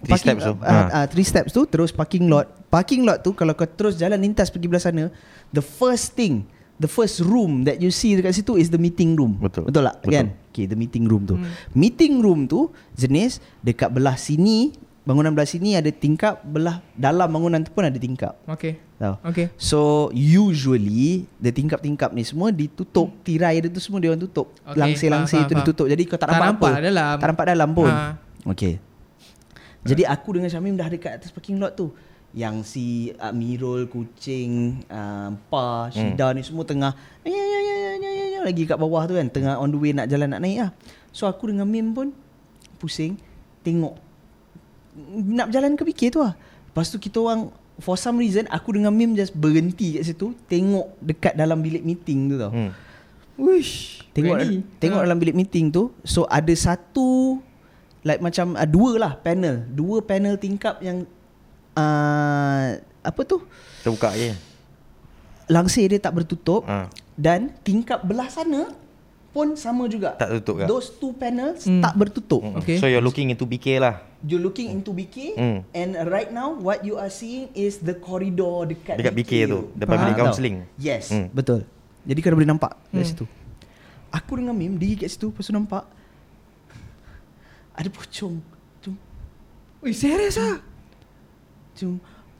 Three 0.03 0.19
steps 0.19 0.43
tu. 0.43 0.53
uh, 0.53 0.59
Ha. 0.61 0.77
uh, 0.93 1.07
three 1.07 1.23
steps 1.23 1.51
tu 1.51 1.65
terus 1.65 1.91
parking 1.91 2.27
lot 2.27 2.45
parking 2.69 3.03
lot 3.03 3.19
tu 3.19 3.33
kalau 3.33 3.53
kau 3.53 3.65
terus 3.65 3.95
jalan 3.95 4.19
lintas 4.19 4.51
pergi 4.51 4.67
belah 4.67 4.83
sana 4.83 5.09
the 5.49 5.63
first 5.63 6.13
thing 6.13 6.45
the 6.77 6.91
first 6.91 7.23
room 7.23 7.63
that 7.63 7.79
you 7.79 7.89
see 7.89 8.13
dekat 8.13 8.35
situ 8.35 8.59
is 8.59 8.67
the 8.67 8.77
meeting 8.77 9.15
room 9.15 9.39
Betul. 9.39 9.65
betul 9.65 9.87
tak 9.87 9.97
Betul. 9.97 10.13
kan 10.13 10.27
okay 10.51 10.67
the 10.67 10.75
meeting 10.75 11.07
room 11.07 11.23
tu 11.23 11.39
meeting 11.73 12.19
room 12.19 12.45
tu 12.45 12.69
jenis 12.93 13.39
dekat 13.61 13.89
belah 13.89 14.19
sini 14.19 14.75
bangunan 15.03 15.35
belah 15.35 15.49
sini 15.49 15.75
ada 15.75 15.91
tingkap 15.91 16.43
belah 16.47 16.79
dalam 16.95 17.27
bangunan 17.27 17.63
tu 17.63 17.71
pun 17.75 17.83
ada 17.87 17.99
tingkap. 17.99 18.39
Okay 18.47 18.93
tahu? 19.03 19.15
Okay 19.35 19.47
So 19.59 20.09
usually 20.15 21.27
The 21.43 21.51
tingkap-tingkap 21.51 22.15
ni 22.15 22.23
semua 22.23 22.55
ditutup 22.55 23.11
Tirai 23.27 23.59
dia 23.59 23.69
tu 23.69 23.83
semua 23.83 23.99
dia 23.99 24.15
orang 24.15 24.23
tutup. 24.23 24.55
Okay, 24.63 24.79
Langsir-langsir 24.79 25.43
faham, 25.43 25.49
tu 25.51 25.55
faham, 25.59 25.67
ditutup. 25.67 25.87
Jadi 25.91 26.03
kau 26.07 26.19
tak, 26.19 26.31
Tak 26.31 26.39
nampak, 26.39 26.47
nampak 26.47 26.71
apa? 26.71 26.87
dalam. 26.87 27.15
Tak 27.19 27.29
nampak 27.35 27.47
dalam 27.51 27.69
pun. 27.75 27.91
Ha. 27.91 28.07
Okay 28.55 28.75
Jadi 29.83 30.03
aku 30.07 30.29
dengan 30.39 30.49
Syamim 30.49 30.79
dah 30.79 30.87
dekat 30.87 31.19
atas 31.19 31.35
parking 31.35 31.59
lot 31.59 31.75
tu. 31.75 31.91
Yang 32.33 32.65
si 32.65 32.87
Amirul, 33.21 33.93
Kucing, 33.93 34.81
uh, 34.89 35.37
Pa, 35.53 35.93
Syida 35.93 36.33
ni 36.33 36.41
semua 36.41 36.65
tengah 36.65 36.97
ya, 37.27 37.29
ya, 37.29 37.45
ya, 37.45 37.59
ya, 37.61 37.93
ya, 38.01 38.09
ya, 38.09 38.25
ya, 38.25 38.41
Lagi 38.41 38.65
kat 38.65 38.79
bawah 38.81 39.05
tu 39.05 39.19
kan. 39.19 39.29
Tengah 39.29 39.61
on 39.61 39.69
the 39.69 39.77
way 39.77 39.93
nak 39.93 40.09
jalan 40.09 40.33
nak 40.33 40.41
naik 40.41 40.59
lah. 40.65 40.71
So 41.13 41.29
aku 41.29 41.53
dengan 41.53 41.69
Mim 41.69 41.93
pun 41.93 42.09
Pusing 42.81 43.21
Tengok 43.61 44.01
Nak 44.95 45.49
berjalan 45.49 45.73
ke 45.73 45.85
fikir 45.87 46.09
tu 46.11 46.21
lah 46.21 46.37
Lepas 46.67 46.89
tu 46.89 46.97
kita 46.97 47.19
orang 47.19 47.49
For 47.77 47.97
some 47.97 48.17
reason 48.17 48.45
Aku 48.47 48.71
dengan 48.71 48.91
Mim 48.91 49.13
just 49.13 49.33
berhenti 49.33 49.97
kat 49.97 50.05
situ 50.07 50.37
Tengok 50.47 50.97
dekat 50.99 51.33
dalam 51.33 51.59
bilik 51.59 51.81
meeting 51.81 52.29
tu 52.29 52.37
tau 52.37 52.51
Hmm. 52.51 52.71
Wish 53.35 54.05
Tengok 54.11 54.37
Ready. 54.37 54.61
tengok 54.77 55.01
Ah. 55.01 55.05
dalam 55.05 55.17
bilik 55.17 55.33
meeting 55.35 55.69
tu 55.69 55.89
So 56.03 56.25
ada 56.27 56.53
satu 56.53 57.41
Like 58.03 58.21
macam 58.21 58.53
uh, 58.53 58.67
Dua 58.67 58.99
lah 58.99 59.13
panel 59.17 59.65
Dua 59.67 60.01
panel 60.01 60.37
tingkap 60.37 60.79
yang 60.79 61.09
uh, 61.75 62.67
Apa 63.01 63.21
tu 63.23 63.41
Terbuka 63.81 64.13
je. 64.13 64.37
Langsir 65.47 65.87
dia 65.87 65.99
tak 65.99 66.13
bertutup 66.15 66.65
Ha. 66.65 66.87
Dan 67.13 67.53
tingkap 67.61 68.01
belah 68.01 68.27
sana 68.27 68.73
Pun 69.33 69.57
sama 69.57 69.89
juga 69.89 70.13
Tak 70.13 70.29
tutup 70.39 70.61
ke? 70.61 70.65
Those 70.67 70.93
two 70.93 71.13
panels 71.13 71.65
Hmm. 71.65 71.81
tak 71.81 71.97
bertutup 71.97 72.39
Hmm. 72.39 72.61
Okay. 72.61 72.77
So 72.77 72.85
you're 72.85 73.01
looking 73.01 73.29
into 73.29 73.43
BK 73.43 73.81
lah. 73.81 74.05
You're 74.21 74.39
looking 74.39 74.69
into 74.71 74.93
BK 74.93 75.17
Hmm. 75.33 75.59
And 75.71 75.97
right 76.07 76.29
now 76.29 76.53
What 76.53 76.81
you 76.83 76.95
are 76.95 77.09
seeing 77.09 77.49
Is 77.53 77.81
the 77.81 77.97
corridor 77.97 78.65
Dekat, 78.65 78.95
Dekat 78.95 79.13
BK 79.15 79.33
tu, 79.47 79.73
depan 79.75 79.97
bilik 79.99 80.17
counselling. 80.17 80.57
Yes 80.77 81.09
Hmm. 81.09 81.27
Betul 81.29 81.65
Jadi 82.03 82.19
kau 82.21 82.31
boleh 82.31 82.45
nampak 82.47 82.77
Dari 82.87 83.01
Hmm. 83.01 83.09
situ 83.09 83.25
Aku 84.11 84.37
dengan 84.37 84.53
Mim 84.53 84.77
Diri 84.77 84.95
kat 84.99 85.09
situ 85.09 85.29
Lepas 85.29 85.45
tu 85.45 85.53
nampak 85.53 85.89
Ada 87.73 87.89
pocong 87.89 88.37
Cum 88.79 88.95
Wih 89.81 89.97
serius 89.97 90.37
ah 90.37 90.61
Cum 91.73 91.97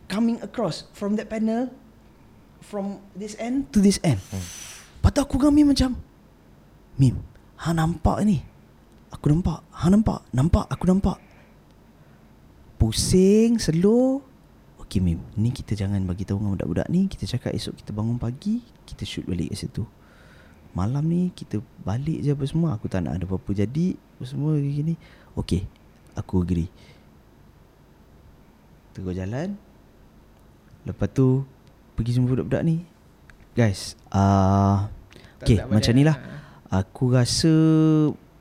Coming 0.07 0.39
across 0.41 0.85
From 0.93 1.17
that 1.17 1.27
panel 1.27 1.73
From 2.61 3.01
this 3.13 3.33
end 3.37 3.73
To 3.73 3.81
this 3.81 3.97
end 4.03 4.21
hmm. 4.29 4.45
Lepas 5.01 5.11
tu 5.11 5.21
aku 5.21 5.35
dengan 5.37 5.57
Mim 5.57 5.67
macam 5.73 5.97
Mim 7.01 7.33
Ha 7.63 7.71
nampak 7.71 8.27
ni. 8.27 8.43
Aku 9.15 9.31
nampak. 9.31 9.63
Ha 9.71 9.87
nampak. 9.87 10.27
Nampak 10.35 10.67
aku 10.67 10.85
nampak. 10.91 11.15
Pusing 12.75 13.63
Slow. 13.63 14.19
Okay 14.83 14.99
Mim. 14.99 15.23
Ni 15.39 15.55
kita 15.55 15.79
jangan 15.79 16.03
bagi 16.03 16.27
tahu 16.27 16.43
dengan 16.43 16.59
budak-budak 16.59 16.91
ni. 16.91 17.07
Kita 17.07 17.31
cakap 17.31 17.55
esok 17.55 17.79
kita 17.79 17.95
bangun 17.95 18.19
pagi 18.19 18.67
Kita 18.83 19.07
shoot 19.07 19.31
balik 19.31 19.55
kat 19.55 19.63
situ. 19.63 19.87
Malam 20.75 21.07
ni 21.07 21.31
kita 21.31 21.63
balik 21.87 22.19
je 22.19 22.35
apa 22.35 22.45
semua. 22.51 22.75
Aku 22.75 22.91
tak 22.91 23.07
nak 23.07 23.15
ada 23.15 23.25
apa-apa 23.31 23.55
jadi 23.55 23.95
Apa 23.95 24.25
semua 24.27 24.59
gini. 24.59 24.99
Okay 25.39 25.63
Aku 26.19 26.43
agree. 26.43 26.67
Tengok 28.99 29.15
jalan. 29.15 29.55
Lepas 30.83 31.09
tu 31.15 31.47
Pergi 31.95 32.19
jumpa 32.19 32.35
budak-budak 32.35 32.67
ni. 32.67 32.83
Guys 33.55 33.95
uh, 34.11 34.91
Tak- 35.39 35.47
Okay 35.47 35.63
tak 35.63 35.71
macam 35.71 35.95
ni 35.95 36.03
lah 36.03 36.42
Aku 36.73 37.13
rasa 37.13 37.53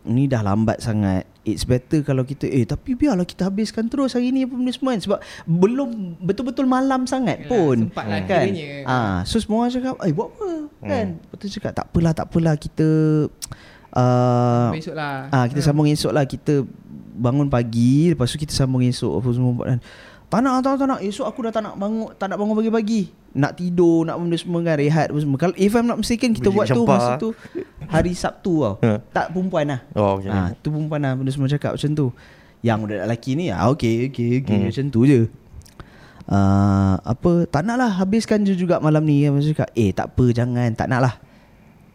Ni 0.02 0.26
dah 0.26 0.42
lambat 0.42 0.82
sangat. 0.82 1.30
It's 1.46 1.62
better 1.62 2.02
kalau 2.02 2.26
kita 2.26 2.50
Eh 2.50 2.66
tapi 2.66 2.98
biarlah 2.98 3.26
kita 3.26 3.50
habiskan 3.50 3.86
terus 3.86 4.14
hari 4.14 4.34
ni 4.34 4.46
apa 4.46 4.54
benda 4.54 4.74
semua 4.74 4.94
Sebab 4.98 5.20
belum 5.46 6.22
betul-betul 6.22 6.66
malam 6.66 7.06
sangat 7.06 7.46
Yalah, 7.46 7.50
pun. 7.50 7.78
sempat 7.90 8.06
lah 8.10 8.22
kan? 8.26 8.48
ah, 8.86 9.18
So 9.26 9.38
semua 9.42 9.66
orang 9.66 9.74
cakap 9.74 9.98
Eh 10.06 10.14
buat 10.14 10.30
apa? 10.38 10.50
Kan? 10.86 11.08
Betul 11.30 11.50
cakap 11.54 11.72
tak 11.78 11.86
apalah 11.90 12.14
tak 12.14 12.26
apalah 12.30 12.56
kita 12.58 12.88
uh, 13.94 14.70
Besok 14.74 14.96
lah. 14.96 15.30
Ah 15.30 15.46
kita 15.50 15.62
sambung 15.66 15.90
esok 15.90 16.14
lah. 16.14 16.26
Kita 16.26 16.64
bangun 17.12 17.52
pagi 17.52 18.14
lepas 18.16 18.32
tu 18.32 18.40
kita 18.40 18.56
sambung 18.56 18.82
esok 18.86 19.22
apa 19.22 19.30
semua 19.34 19.52
buat 19.54 19.68
kan. 19.76 19.80
Tak 20.32 20.40
nak, 20.40 20.64
tak 20.64 20.70
nak, 20.72 20.78
tak 20.80 20.88
nak. 20.88 21.00
Esok 21.04 21.28
aku 21.28 21.40
dah 21.44 21.52
tak 21.52 21.62
nak 21.68 21.76
bangun, 21.76 22.08
tak 22.16 22.32
nak 22.32 22.38
bangun 22.40 22.56
pagi-pagi. 22.56 23.12
Nak 23.32 23.56
tidur, 23.56 24.04
nak 24.04 24.20
benda 24.20 24.36
semua 24.36 24.60
kan, 24.60 24.76
rehat 24.76 25.08
apa 25.08 25.20
semua. 25.20 25.40
Kalau 25.40 25.56
if 25.56 25.72
I'm 25.72 25.88
not 25.88 25.96
mistaken 25.96 26.36
kita 26.36 26.52
Bilik 26.52 26.58
buat 26.58 26.68
tu 26.68 26.84
masa 26.84 27.12
tu 27.16 27.30
hari 27.88 28.12
Sabtu 28.12 28.54
tau. 28.60 28.76
Ha. 28.84 29.00
tak 29.08 29.32
perempuan 29.32 29.66
lah. 29.68 29.80
Oh, 29.96 30.20
okay. 30.20 30.28
Ah, 30.28 30.52
tu 30.60 30.68
perempuan 30.68 31.00
lah 31.00 31.16
benda 31.16 31.32
semua 31.32 31.48
cakap 31.48 31.74
macam 31.74 31.92
tu. 31.92 32.08
Yang 32.60 32.78
budak 32.84 33.08
lelaki 33.08 33.32
ni, 33.34 33.48
ah 33.50 33.72
okey, 33.72 34.12
okey, 34.12 34.44
okey 34.44 34.58
Hmm. 34.58 34.68
macam 34.68 34.86
tu 34.88 35.02
je. 35.06 35.20
Uh, 36.32 36.96
apa 37.02 37.50
tak 37.50 37.66
nak 37.66 37.76
lah 37.76 37.92
habiskan 37.98 38.46
je 38.46 38.54
juga 38.54 38.78
malam 38.78 39.02
ni 39.04 39.26
kan 39.26 39.36
Macam 39.36 39.52
cakap 39.52 39.70
Eh 39.74 39.90
tak 39.90 40.14
apa 40.14 40.26
jangan 40.32 40.70
Tak 40.72 40.88
nak 40.88 41.00
lah 41.02 41.14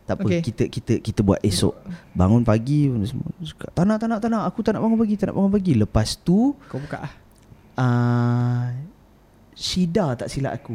Tak 0.03 0.14
apa 0.18 0.26
Okay. 0.28 0.41
kita 0.43 0.64
kita 0.66 0.93
kita 0.99 1.20
buat 1.22 1.41
esok 1.41 1.72
Bangun 2.12 2.43
pagi 2.43 2.91
benda 2.91 3.07
semua 3.07 3.30
Cakap, 3.39 3.70
Tak 3.72 3.84
nak 3.87 3.97
tak 3.97 4.09
nak 4.11 4.18
tak 4.18 4.28
nak 4.28 4.43
Aku 4.51 4.61
tak 4.61 4.76
nak 4.76 4.82
bangun 4.82 4.99
pagi 4.99 5.14
Tak 5.14 5.30
nak 5.30 5.37
bangun 5.41 5.53
pagi 5.55 5.72
Lepas 5.78 6.18
tu 6.20 6.53
Kau 6.68 6.76
buka 6.76 7.07
lah 7.07 7.12
uh, 7.78 8.64
Shida 9.55 10.18
tak 10.18 10.28
silap 10.28 10.59
aku 10.59 10.74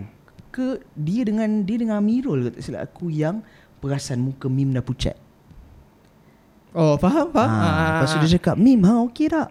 Ke 0.52 0.84
dia 0.94 1.24
dengan 1.24 1.64
Dia 1.64 1.80
dengan 1.80 2.04
Amirul 2.04 2.48
ke 2.48 2.60
tak 2.60 2.62
silap? 2.62 2.82
Aku 2.92 3.08
Yang 3.08 3.42
Perasan 3.82 4.22
muka 4.22 4.46
Mim 4.46 4.78
dah 4.78 4.86
pucat. 4.86 5.18
Oh 6.72 6.96
faham 7.02 7.34
faham. 7.34 7.50
Ha, 7.50 7.68
Lepas 7.98 8.14
tu 8.14 8.18
dia 8.22 8.38
cakap 8.38 8.56
Mim 8.56 8.80
ha 8.86 9.02
okey 9.10 9.28
tak? 9.28 9.50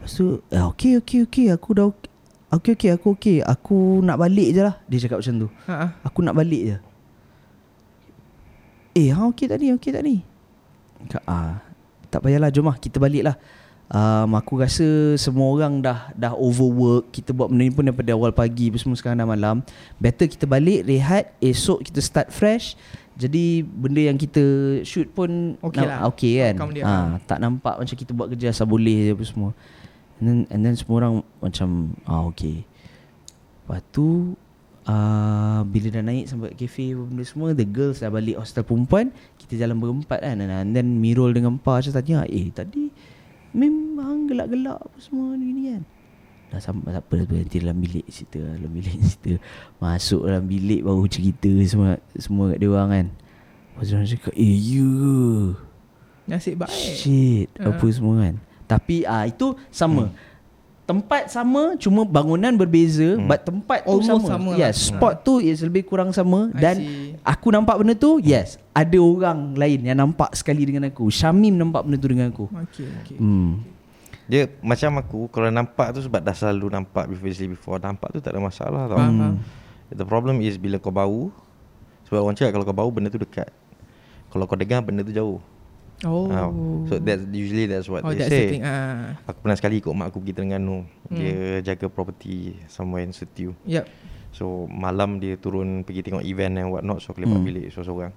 Lepas 0.00 0.10
tu 0.16 0.40
eh, 0.48 0.64
Okey 0.64 0.98
okey 1.04 1.28
okey. 1.28 1.46
Aku 1.52 1.70
dah 1.76 1.86
okey 1.92 2.10
Okey 2.54 2.72
okey 2.78 2.90
aku 2.96 3.08
okey. 3.18 3.38
Aku 3.44 4.00
nak 4.00 4.16
balik 4.16 4.54
je 4.54 4.62
lah. 4.62 4.78
Dia 4.86 5.02
cakap 5.04 5.20
macam 5.20 5.34
tu. 5.42 5.48
Ha, 5.68 5.74
ha. 5.74 5.86
Aku 6.06 6.22
nak 6.22 6.34
balik 6.38 6.62
je. 6.64 6.76
Eh 8.94 9.10
ha 9.10 9.20
okey 9.28 9.50
tak 9.50 9.58
ni 9.60 9.74
Okey 9.74 9.90
tak 9.92 10.02
ni? 10.06 10.22
Cakap, 11.10 11.22
ah, 11.28 11.60
Tak 12.08 12.24
payahlah. 12.24 12.48
Jom 12.48 12.70
lah 12.70 12.78
Kita 12.80 12.96
balik 12.96 13.26
lah 13.26 13.36
um, 13.90 14.30
Aku 14.36 14.56
rasa 14.56 14.84
Semua 15.14 15.50
orang 15.50 15.80
dah 15.80 16.12
Dah 16.14 16.32
overwork. 16.32 17.10
Kita 17.10 17.34
buat 17.34 17.50
benda 17.50 17.64
ni 17.64 17.72
pun 17.72 17.84
Daripada 17.84 18.14
awal 18.14 18.30
pagi 18.30 18.72
Semua 18.76 18.94
sekarang 18.94 19.18
dah 19.18 19.28
malam. 19.28 19.60
Better 19.98 20.24
kita 20.24 20.46
balik 20.46 20.84
Rehat 20.84 21.34
Esok 21.38 21.84
kita 21.84 22.00
start 22.00 22.28
fresh. 22.30 22.78
Jadi 23.14 23.62
Benda 23.62 24.00
yang 24.00 24.16
kita 24.16 24.42
Shoot 24.82 25.10
pun 25.10 25.58
Okey 25.60 25.82
nam- 25.82 25.90
lah. 25.90 26.00
Okay 26.10 26.32
kan? 26.40 26.54
Ha, 26.86 26.92
Tak 27.24 27.38
nampak 27.38 27.74
macam 27.78 27.96
kita 27.96 28.12
buat 28.12 28.28
kerja 28.30 28.50
Asal 28.50 28.66
boleh 28.66 29.10
je 29.10 29.12
apa 29.12 29.24
semua. 29.24 29.50
And 30.22 30.24
then, 30.24 30.38
and 30.48 30.60
then 30.62 30.74
semua 30.74 31.02
orang 31.02 31.14
Macam 31.42 31.68
ah 32.06 32.22
okay 32.26 32.62
Lepas 33.64 33.82
tu 33.90 34.38
uh, 34.86 35.60
Bila 35.66 35.90
dah 35.90 36.06
naik 36.06 36.30
sampai 36.30 36.54
kafe 36.54 36.94
benda 36.94 37.26
semua 37.26 37.50
The 37.50 37.66
girls 37.66 37.98
dah 37.98 38.14
balik 38.14 38.38
hostel 38.38 38.62
perempuan 38.62 39.10
Kita 39.34 39.58
jalan 39.58 39.82
berempat 39.82 40.22
kan? 40.22 40.38
And 40.38 40.70
then 40.70 41.02
Mirul 41.02 41.34
dengan 41.34 41.58
Pa 41.58 41.82
macam 41.82 41.90
tanya 41.90 42.22
Eh 42.30 42.46
tadi 42.54 42.93
Memang 43.54 44.26
gelak-gelak 44.26 44.82
apa 44.82 44.98
semua 44.98 45.38
ni, 45.38 45.54
ni 45.54 45.62
kan. 45.70 45.82
Dah 46.50 46.60
sampai 46.60 46.92
tak 46.92 47.06
apa, 47.08 47.24
apa 47.24 47.34
Nanti 47.40 47.56
dalam 47.62 47.78
bilik 47.80 48.04
cerita 48.10 48.42
Dalam 48.42 48.70
bilik 48.74 48.94
cerita. 49.00 49.32
Masuk 49.80 50.26
dalam 50.28 50.44
bilik 50.44 50.84
baru 50.84 51.06
cerita 51.08 51.50
Semua 51.64 51.96
semua 52.18 52.52
kat 52.52 52.58
dia 52.60 52.68
orang 52.68 52.90
kan. 52.90 53.06
Lepas 53.74 53.84
tu 53.86 53.92
orang 53.94 54.08
cakap 54.10 54.34
Eh 54.34 54.54
you 54.58 54.90
Nasib 56.24 56.56
baik. 56.56 56.72
Shit 56.72 57.48
Ha. 57.60 57.68
Apa 57.68 57.86
semua 57.92 58.14
kan. 58.24 58.34
Tapi 58.64 59.04
ah 59.04 59.28
itu 59.28 59.52
sama. 59.68 60.08
Hmm. 60.08 60.16
Tempat 60.84 61.32
sama 61.32 61.80
Cuma 61.80 62.04
bangunan 62.04 62.52
berbeza 62.52 63.16
hmm. 63.16 63.24
But 63.24 63.48
tempat 63.48 63.88
tu 63.88 63.96
Almost 63.96 64.28
sama, 64.28 64.28
sama 64.28 64.50
lah. 64.52 64.58
Yes 64.60 64.92
Spot 64.92 65.14
tu 65.24 65.40
is 65.40 65.64
lebih 65.64 65.88
kurang 65.88 66.12
sama. 66.12 66.52
I 66.52 66.60
Dan 66.60 66.76
see. 66.76 67.16
Aku 67.24 67.48
nampak 67.48 67.80
benda 67.80 67.96
tu 67.96 68.20
Yes 68.20 68.60
Ada 68.76 69.00
orang 69.00 69.56
lain 69.56 69.80
Yang 69.80 69.98
nampak 70.04 70.30
sekali 70.36 70.68
dengan 70.68 70.92
aku. 70.92 71.08
Syamim 71.08 71.56
nampak 71.56 71.88
benda 71.88 71.96
tu 71.96 72.08
dengan 72.12 72.28
aku. 72.28 72.52
Okay 72.68 72.88
okay. 73.00 73.16
Hmm. 73.16 73.64
Dia 74.28 74.52
macam 74.60 74.90
aku 75.00 75.20
Kalau 75.32 75.48
nampak 75.48 75.96
tu 75.96 76.04
sebab 76.04 76.20
dah 76.20 76.36
selalu 76.36 76.68
nampak 76.68 77.08
Previously 77.08 77.48
before 77.48 77.80
Nampak 77.80 78.12
tu 78.12 78.20
tak 78.20 78.36
ada 78.36 78.44
masalah 78.44 78.84
tau. 78.92 79.00
Faham 79.00 79.40
The 79.88 80.04
problem 80.04 80.44
is 80.44 80.60
bila 80.60 80.76
kau 80.76 80.92
bau 80.92 81.32
Sebab 82.12 82.28
orang 82.28 82.36
cakap 82.36 82.60
kalau 82.60 82.64
kau 82.68 82.76
bau 82.76 82.90
benda 82.92 83.08
tu 83.08 83.16
dekat. 83.16 83.48
Kalau 84.28 84.44
kau 84.44 84.58
dengar 84.58 84.84
benda 84.84 85.00
tu 85.00 85.16
jauh 85.16 85.40
Oh 86.04 86.28
Ah, 86.28 86.48
So 86.84 86.96
that's 86.98 87.24
usually 87.28 87.64
that's 87.64 87.88
what 87.88 88.04
Oh 88.04 88.12
they 88.12 88.20
that's 88.20 88.30
say 88.30 88.44
the 88.44 88.52
thing 88.52 88.62
ah. 88.62 89.16
Aku 89.24 89.38
pernah 89.40 89.56
sekali 89.56 89.80
ikut 89.80 89.90
mak 89.90 90.12
aku 90.12 90.20
pergi 90.20 90.34
Terengganu 90.36 90.84
Dia 91.08 91.60
jaga 91.60 91.88
property 91.88 92.56
somewhere 92.66 93.02
in 93.02 93.10
Setiu 93.10 93.56
Yep 93.64 93.84
So 94.30 94.66
malam 94.66 95.18
dia 95.18 95.34
turun 95.34 95.82
pergi 95.82 96.02
tengok 96.02 96.22
event 96.22 96.58
and 96.58 96.68
what 96.68 96.82
not 96.82 96.98
So 96.98 97.10
aku 97.10 97.22
lepak 97.22 97.34
Hmm. 97.34 97.46
bilik 97.46 97.70
seorang-seorang 97.70 98.12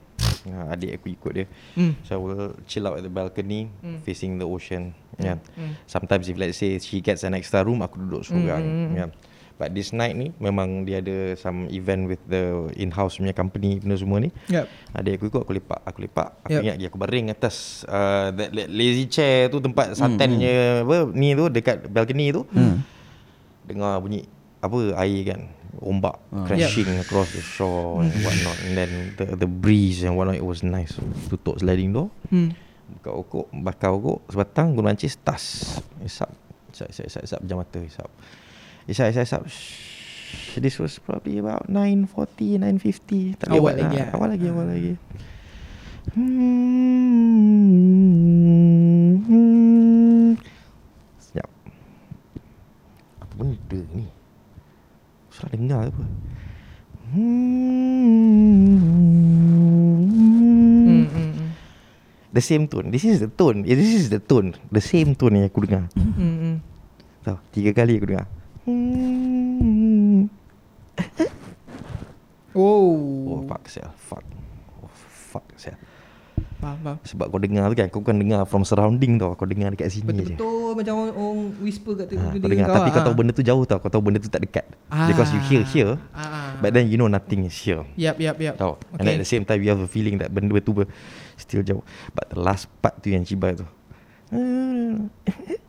uh, 0.49 0.73
Adik 0.73 0.97
aku 0.97 1.07
ikut 1.11 1.31
dia 1.33 1.45
Hmm. 1.73 1.93
So 2.01 2.09
I 2.13 2.19
will 2.19 2.45
chill 2.65 2.85
out 2.85 2.97
at 2.97 3.03
the 3.03 3.11
balcony 3.11 3.69
Hmm. 3.79 4.01
Facing 4.01 4.35
the 4.35 4.45
ocean 4.45 4.91
yeah. 5.15 5.38
Hmm. 5.53 5.77
Sometimes 5.85 6.25
if 6.25 6.35
let's 6.35 6.55
say 6.55 6.77
she 6.77 6.99
gets 6.99 7.21
an 7.21 7.33
extra 7.33 7.61
room 7.61 7.79
Aku 7.79 7.97
duduk 7.97 8.21
seorang 8.23 8.63
Hmm. 8.63 8.93
yeah. 8.93 9.09
But 9.58 9.74
this 9.74 9.89
night 9.89 10.14
ni 10.14 10.30
Memang 10.38 10.86
dia 10.86 11.01
ada 11.01 11.34
some 11.34 11.66
event 11.68 12.05
with 12.05 12.22
the 12.24 12.70
in-house 12.74 13.18
punya 13.18 13.34
company 13.34 13.82
Benda 13.82 13.97
semua 13.97 14.22
ni. 14.22 14.30
Yep 14.47 14.66
Adik 14.93 15.18
aku 15.18 15.26
ikut 15.28 15.41
aku 15.41 15.53
lepak 15.53 15.82
Aku 15.84 15.99
lepak. 15.99 16.30
Aku 16.43 16.53
Yup. 16.53 16.62
ingat 16.62 16.76
lagi 16.78 16.86
aku 16.88 16.97
baring 16.97 17.28
atas 17.28 17.82
uh, 17.86 18.30
that, 18.32 18.49
that 18.49 18.70
lazy 18.70 19.05
chair 19.05 19.49
tu 19.49 19.58
Tempat 19.58 19.93
santannya 19.93 20.86
apa 20.86 21.10
Ni 21.12 21.34
tu 21.34 21.49
dekat 21.49 21.86
balcony 21.88 22.30
tu. 22.30 22.45
Hmm. 22.49 22.86
Dengar 23.64 23.97
bunyi 23.97 24.30
Apa 24.58 24.78
air 24.95 25.22
kan 25.28 25.41
Ombak 25.78 26.18
Ah. 26.28 26.41
crashing 26.43 26.89
across 26.97 27.30
the 27.32 27.41
shore 27.41 28.01
and 28.01 28.10
what 28.26 28.34
not 28.41 28.58
And 28.62 28.74
then 28.74 28.91
the, 29.14 29.26
the 29.36 29.45
breeze 29.45 30.01
and 30.01 30.14
what 30.14 30.26
not 30.26 30.34
It 30.34 30.41
was 30.41 30.62
nice. 30.62 30.93
So, 30.93 31.05
Tutup 31.28 31.58
sliding 31.58 31.93
door. 31.93 32.10
Hmm. 32.30 32.53
Buka 32.88 33.10
rokok 33.12 33.45
Bakar 33.53 33.89
rokok 33.91 34.26
Sebatang 34.28 34.74
Guna 34.74 34.89
mancis 34.89 35.18
Tas. 35.18 35.78
Isap 35.99 36.30
Isap 36.70 36.88
isap 36.88 37.05
isap, 37.05 37.22
isap 37.24 37.39
Pejam 37.41 37.58
mata 37.58 37.80
Isap 37.80 38.10
Isap 38.88 39.11
isap 39.11 39.43
Shh. 39.47 40.59
This 40.59 40.79
was 40.79 40.99
probably 40.99 41.38
about 41.39 41.67
9.40 41.71 42.59
9.50 42.59 43.39
Tak 43.39 43.47
Awal 43.51 43.79
lagi 43.79 43.95
lah. 43.95 44.07
lah. 44.11 44.15
Awal 44.15 44.27
lagi 44.35 44.45
Awal 44.47 44.65
lagi. 44.67 44.93
Sekejap 51.19 51.49
Apa 53.21 53.33
benda 53.38 53.79
ni? 53.93 54.05
Salah 55.29 55.51
dengar 55.53 55.79
ke 55.85 55.91
apa? 55.93 56.03
Hmm, 57.07 57.27
hmm, 60.88 61.05
hmm. 61.13 61.47
The 62.33 62.43
same 62.43 62.67
tone. 62.67 62.91
This 62.91 63.05
is 63.07 63.23
the 63.23 63.29
tone. 63.31 63.63
Eh, 63.63 63.77
This 63.77 63.93
is 63.95 64.09
the 64.11 64.19
tone. 64.19 64.51
The 64.69 64.83
same 64.83 65.15
tone 65.15 65.39
yang 65.39 65.47
aku 65.47 65.63
dengar. 65.63 65.88
Hmm, 65.95 66.11
hmm. 66.17 66.55
Tahu? 67.23 67.38
Tiga 67.53 67.71
kali 67.71 68.01
aku 68.01 68.07
dengar 68.11 68.27
Hmm. 68.68 70.28
Oh 72.51 72.91
Oh 73.32 73.39
fuck 73.47 73.63
sel 73.72 73.88
Fuck. 73.95 74.26
Oh 74.84 74.91
fuck 74.91 75.47
sel 75.55 75.80
Faham 76.57 76.78
faham. 76.84 76.97
Sebab 77.05 77.30
kau 77.30 77.38
dengar 77.39 77.70
tu 77.70 77.78
kan 77.78 77.88
Kau 77.88 78.01
bukan 78.03 78.18
dengar 78.18 78.41
from 78.49 78.65
surrounding 78.65 79.15
tau. 79.22 79.38
Kau 79.38 79.45
dengar 79.45 79.72
dekat 79.72 79.93
sini 79.93 80.09
je. 80.09 80.34
Betul-betul 80.36 80.74
macam 80.74 80.93
orang, 80.99 81.13
orang 81.15 81.39
whisper 81.61 81.93
kat 81.95 82.11
ha, 82.18 82.34
Kau 82.34 82.49
dengar. 82.49 82.65
kau 82.68 82.76
Tapi 82.82 82.89
ah. 82.89 82.93
kau 82.97 83.03
tahu 83.07 83.15
benda 83.15 83.32
tu 83.32 83.43
jauh 83.45 83.63
tau. 83.63 83.78
Kau 83.80 83.89
tahu 83.93 84.03
benda 84.03 84.20
tu 84.20 84.28
tak 84.28 84.41
dekat. 84.43 84.65
Because 84.89 85.30
you 85.32 85.41
hear 85.47 85.61
here 85.63 85.93
ah. 86.11 86.57
But 86.57 86.74
then 86.74 86.89
you 86.89 86.97
know 86.97 87.05
nothing 87.07 87.45
is 87.45 87.53
here 87.53 87.86
Yap 87.93 88.18
yap 88.18 88.41
yap 88.41 88.57
Tahu? 88.57 88.76
And 88.97 89.05
at 89.05 89.22
the 89.22 89.30
same 89.30 89.45
time 89.45 89.61
You 89.61 89.70
have 89.78 89.84
a 89.86 89.86
feeling 89.86 90.18
that 90.18 90.34
Benda 90.34 90.57
tu 90.57 90.74
ber- 90.74 90.89
Still 91.38 91.61
jauh. 91.61 91.86
But 92.18 92.34
the 92.34 92.41
last 92.41 92.65
part 92.82 92.97
tu 92.99 93.13
yang 93.13 93.22
cibai 93.24 93.55
tu 93.55 93.63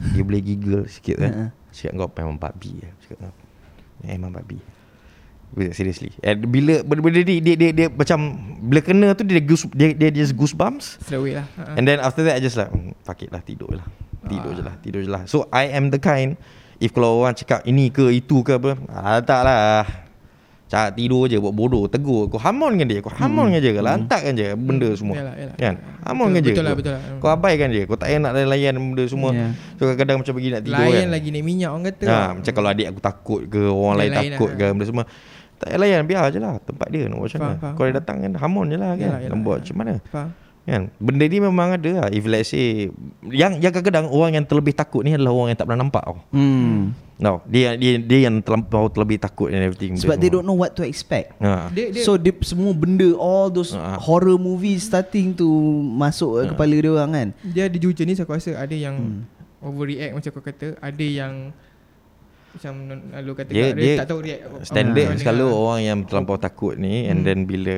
Dia 0.00 0.22
boleh 0.24 0.40
giggle 0.40 0.88
sikit 0.88 1.16
kan. 1.20 1.32
Ha-ha. 1.32 1.46
Cakap 1.70 1.92
kau 1.94 2.10
memang 2.18 2.38
babi 2.38 2.82
lah 2.82 2.92
Cakap 2.98 3.16
kau 3.30 3.32
Memang 4.02 4.34
babi 4.34 4.58
Seriously. 5.70 6.14
And 6.22 6.46
bila 6.46 6.82
Benda-benda 6.82 7.26
ni 7.26 7.38
dia, 7.42 7.54
dia, 7.58 7.70
dia, 7.70 7.86
macam 7.90 8.18
Bila 8.58 8.80
kena 8.82 9.14
tu 9.14 9.22
Dia 9.26 9.42
goose, 9.42 9.66
dia, 9.74 9.94
dia 9.94 10.10
just 10.10 10.34
goosebumps. 10.34 10.98
Straight 11.02 11.18
away 11.18 11.34
lah. 11.38 11.46
Ah. 11.58 11.74
And 11.78 11.86
then 11.86 11.98
after 12.02 12.22
that 12.26 12.38
I 12.38 12.40
just 12.42 12.58
like 12.58 12.70
hmm, 12.70 12.94
Fuck 13.02 13.22
it 13.26 13.30
lah 13.30 13.42
Tidur 13.42 13.70
lah. 13.70 13.86
Tidur 14.26 14.50
Ah. 14.50 14.56
je 14.58 14.62
lah 14.66 14.74
Tidur 14.82 15.00
je 15.02 15.10
lah. 15.10 15.22
So 15.30 15.46
I 15.54 15.70
am 15.74 15.94
the 15.94 15.98
kind 16.02 16.34
If 16.82 16.90
kalau 16.90 17.22
orang 17.22 17.38
cakap 17.38 17.62
Ini 17.66 17.94
ke 17.94 18.10
itu 18.10 18.42
ke 18.42 18.58
apa 18.58 18.78
ah, 18.90 19.18
Tak 19.22 19.40
lah 19.46 19.58
Cakap 20.70 20.94
tidur 20.94 21.26
je 21.26 21.34
Buat 21.36 21.50
bodoh 21.50 21.90
Tegur. 21.90 22.30
Kau 22.30 22.38
hamonkan 22.38 22.86
dia 22.86 23.02
Kau 23.02 23.10
hamonkan 23.10 23.58
je 23.58 23.74
Kau 23.74 23.82
lantakkan 23.82 24.38
je 24.38 24.54
Benda 24.54 24.86
semua. 24.94 25.18
Yalah, 25.18 25.34
yalah. 25.34 25.56
Kan? 25.58 25.74
Hamonkan 26.06 26.40
je 26.40 26.54
Betul 26.54 26.62
lah, 26.62 26.72
kau. 26.72 26.78
betul 26.78 26.92
lah. 26.94 27.02
Kau 27.18 27.28
abaikan 27.28 27.68
je. 27.74 27.82
Kau 27.90 27.98
tak 27.98 28.06
payah 28.06 28.20
nak 28.22 28.32
layan 28.38 28.74
benda 28.78 29.04
semua. 29.10 29.30
Ya. 29.34 29.50
So 29.76 29.84
kadang-kadang 29.84 30.16
macam 30.22 30.32
pergi 30.38 30.48
nak 30.54 30.62
tidur 30.62 30.78
Layan 30.78 31.02
kan. 31.02 31.08
lagi 31.10 31.28
naik 31.28 31.44
minyak 31.44 31.70
orang 31.74 31.84
kata 31.90 32.04
ha, 32.06 32.18
Macam 32.38 32.52
kalau 32.54 32.68
adik 32.70 32.86
aku 32.86 33.00
takut 33.02 33.40
ke 33.50 33.60
Orang 33.66 33.96
lain 33.98 34.10
Lain-lain 34.14 34.30
takut 34.38 34.50
lah. 34.54 34.58
ke 34.62 34.66
Benda 34.70 34.86
semua. 34.86 35.04
Tak 35.58 35.66
payah 35.68 35.78
layan 35.82 36.00
Biar 36.06 36.24
je 36.30 36.38
lah 36.38 36.54
Tempat 36.62 36.86
dia 36.88 37.02
nak 37.04 37.16
buat 37.18 37.26
macam 37.28 37.40
mana. 37.42 37.54
Kau 37.74 37.82
dia 37.84 37.94
datang 37.98 38.16
kan 38.22 38.32
Hamon 38.38 38.64
je 38.70 38.76
lah 38.78 38.90
kan. 38.94 39.10
Yalah, 39.10 39.28
Nak 39.28 39.38
buat 39.42 39.58
macam 39.60 39.76
mana. 39.76 39.92
Faham 40.08 40.30
Kan? 40.62 40.92
Benda 40.96 41.24
ni 41.24 41.38
memang 41.38 41.74
ada 41.74 41.90
lah. 41.96 42.08
If 42.08 42.24
let's 42.24 42.50
say 42.50 42.92
yang 43.24 43.58
yang 43.58 43.70
kadang-kadang 43.70 44.06
orang 44.06 44.36
yang 44.36 44.44
terlebih 44.44 44.72
takut 44.72 45.02
ni 45.02 45.12
adalah 45.12 45.32
orang 45.32 45.48
yang 45.50 45.58
tak 45.58 45.66
pernah 45.66 45.80
nampak 45.82 46.02
tau. 46.04 46.16
Hmm. 46.30 46.92
No, 47.16 47.44
dia 47.44 47.76
dia 47.76 47.96
dia 47.96 48.24
yang 48.24 48.40
terlampau 48.40 48.88
terlebih 48.88 49.18
takut 49.18 49.48
and 49.48 49.60
everything. 49.60 49.92
Sebab 49.94 50.16
they 50.16 50.28
semua. 50.28 50.34
don't 50.34 50.46
know 50.46 50.56
what 50.56 50.72
to 50.72 50.80
expect. 50.80 51.36
Ha. 51.36 51.68
Dia, 51.68 51.92
dia, 51.92 52.00
So 52.00 52.16
dia 52.16 52.32
semua 52.40 52.72
benda 52.72 53.12
all 53.14 53.48
those 53.48 53.72
Ah. 53.72 54.00
horror 54.00 54.36
movies 54.36 54.84
starting 54.84 55.32
to 55.32 55.44
masuk 55.92 56.30
uh. 56.38 56.48
kepala 56.48 56.72
dia 56.72 56.90
orang 56.90 57.10
kan. 57.10 57.28
dia 57.42 57.68
ada 57.68 57.76
dua 57.76 57.92
jenis 57.92 58.18
aku 58.18 58.32
rasa 58.32 58.56
ada 58.56 58.72
yang 58.72 58.96
Hmm. 58.96 59.20
overreact 59.60 60.12
macam 60.16 60.30
kau 60.30 60.40
kata, 60.42 60.68
ada 60.76 61.04
yang 61.04 61.52
macam 62.50 62.72
lalu 63.12 63.30
kata 63.32 63.50
Dia- 63.50 63.70
dia, 63.70 63.78
dia 63.78 63.94
tak 63.96 64.08
tahu 64.08 64.20
react 64.20 64.42
apa- 64.42 64.60
Standard 64.64 65.06
apa 65.06 65.16
selalu 65.16 65.46
dengar. 65.46 65.60
orang 65.60 65.80
yang 65.80 65.98
terlampau 66.02 66.36
takut 66.36 66.74
ni 66.74 67.06
and 67.06 67.22
Hmm. 67.22 67.24
then 67.24 67.38
bila 67.44 67.76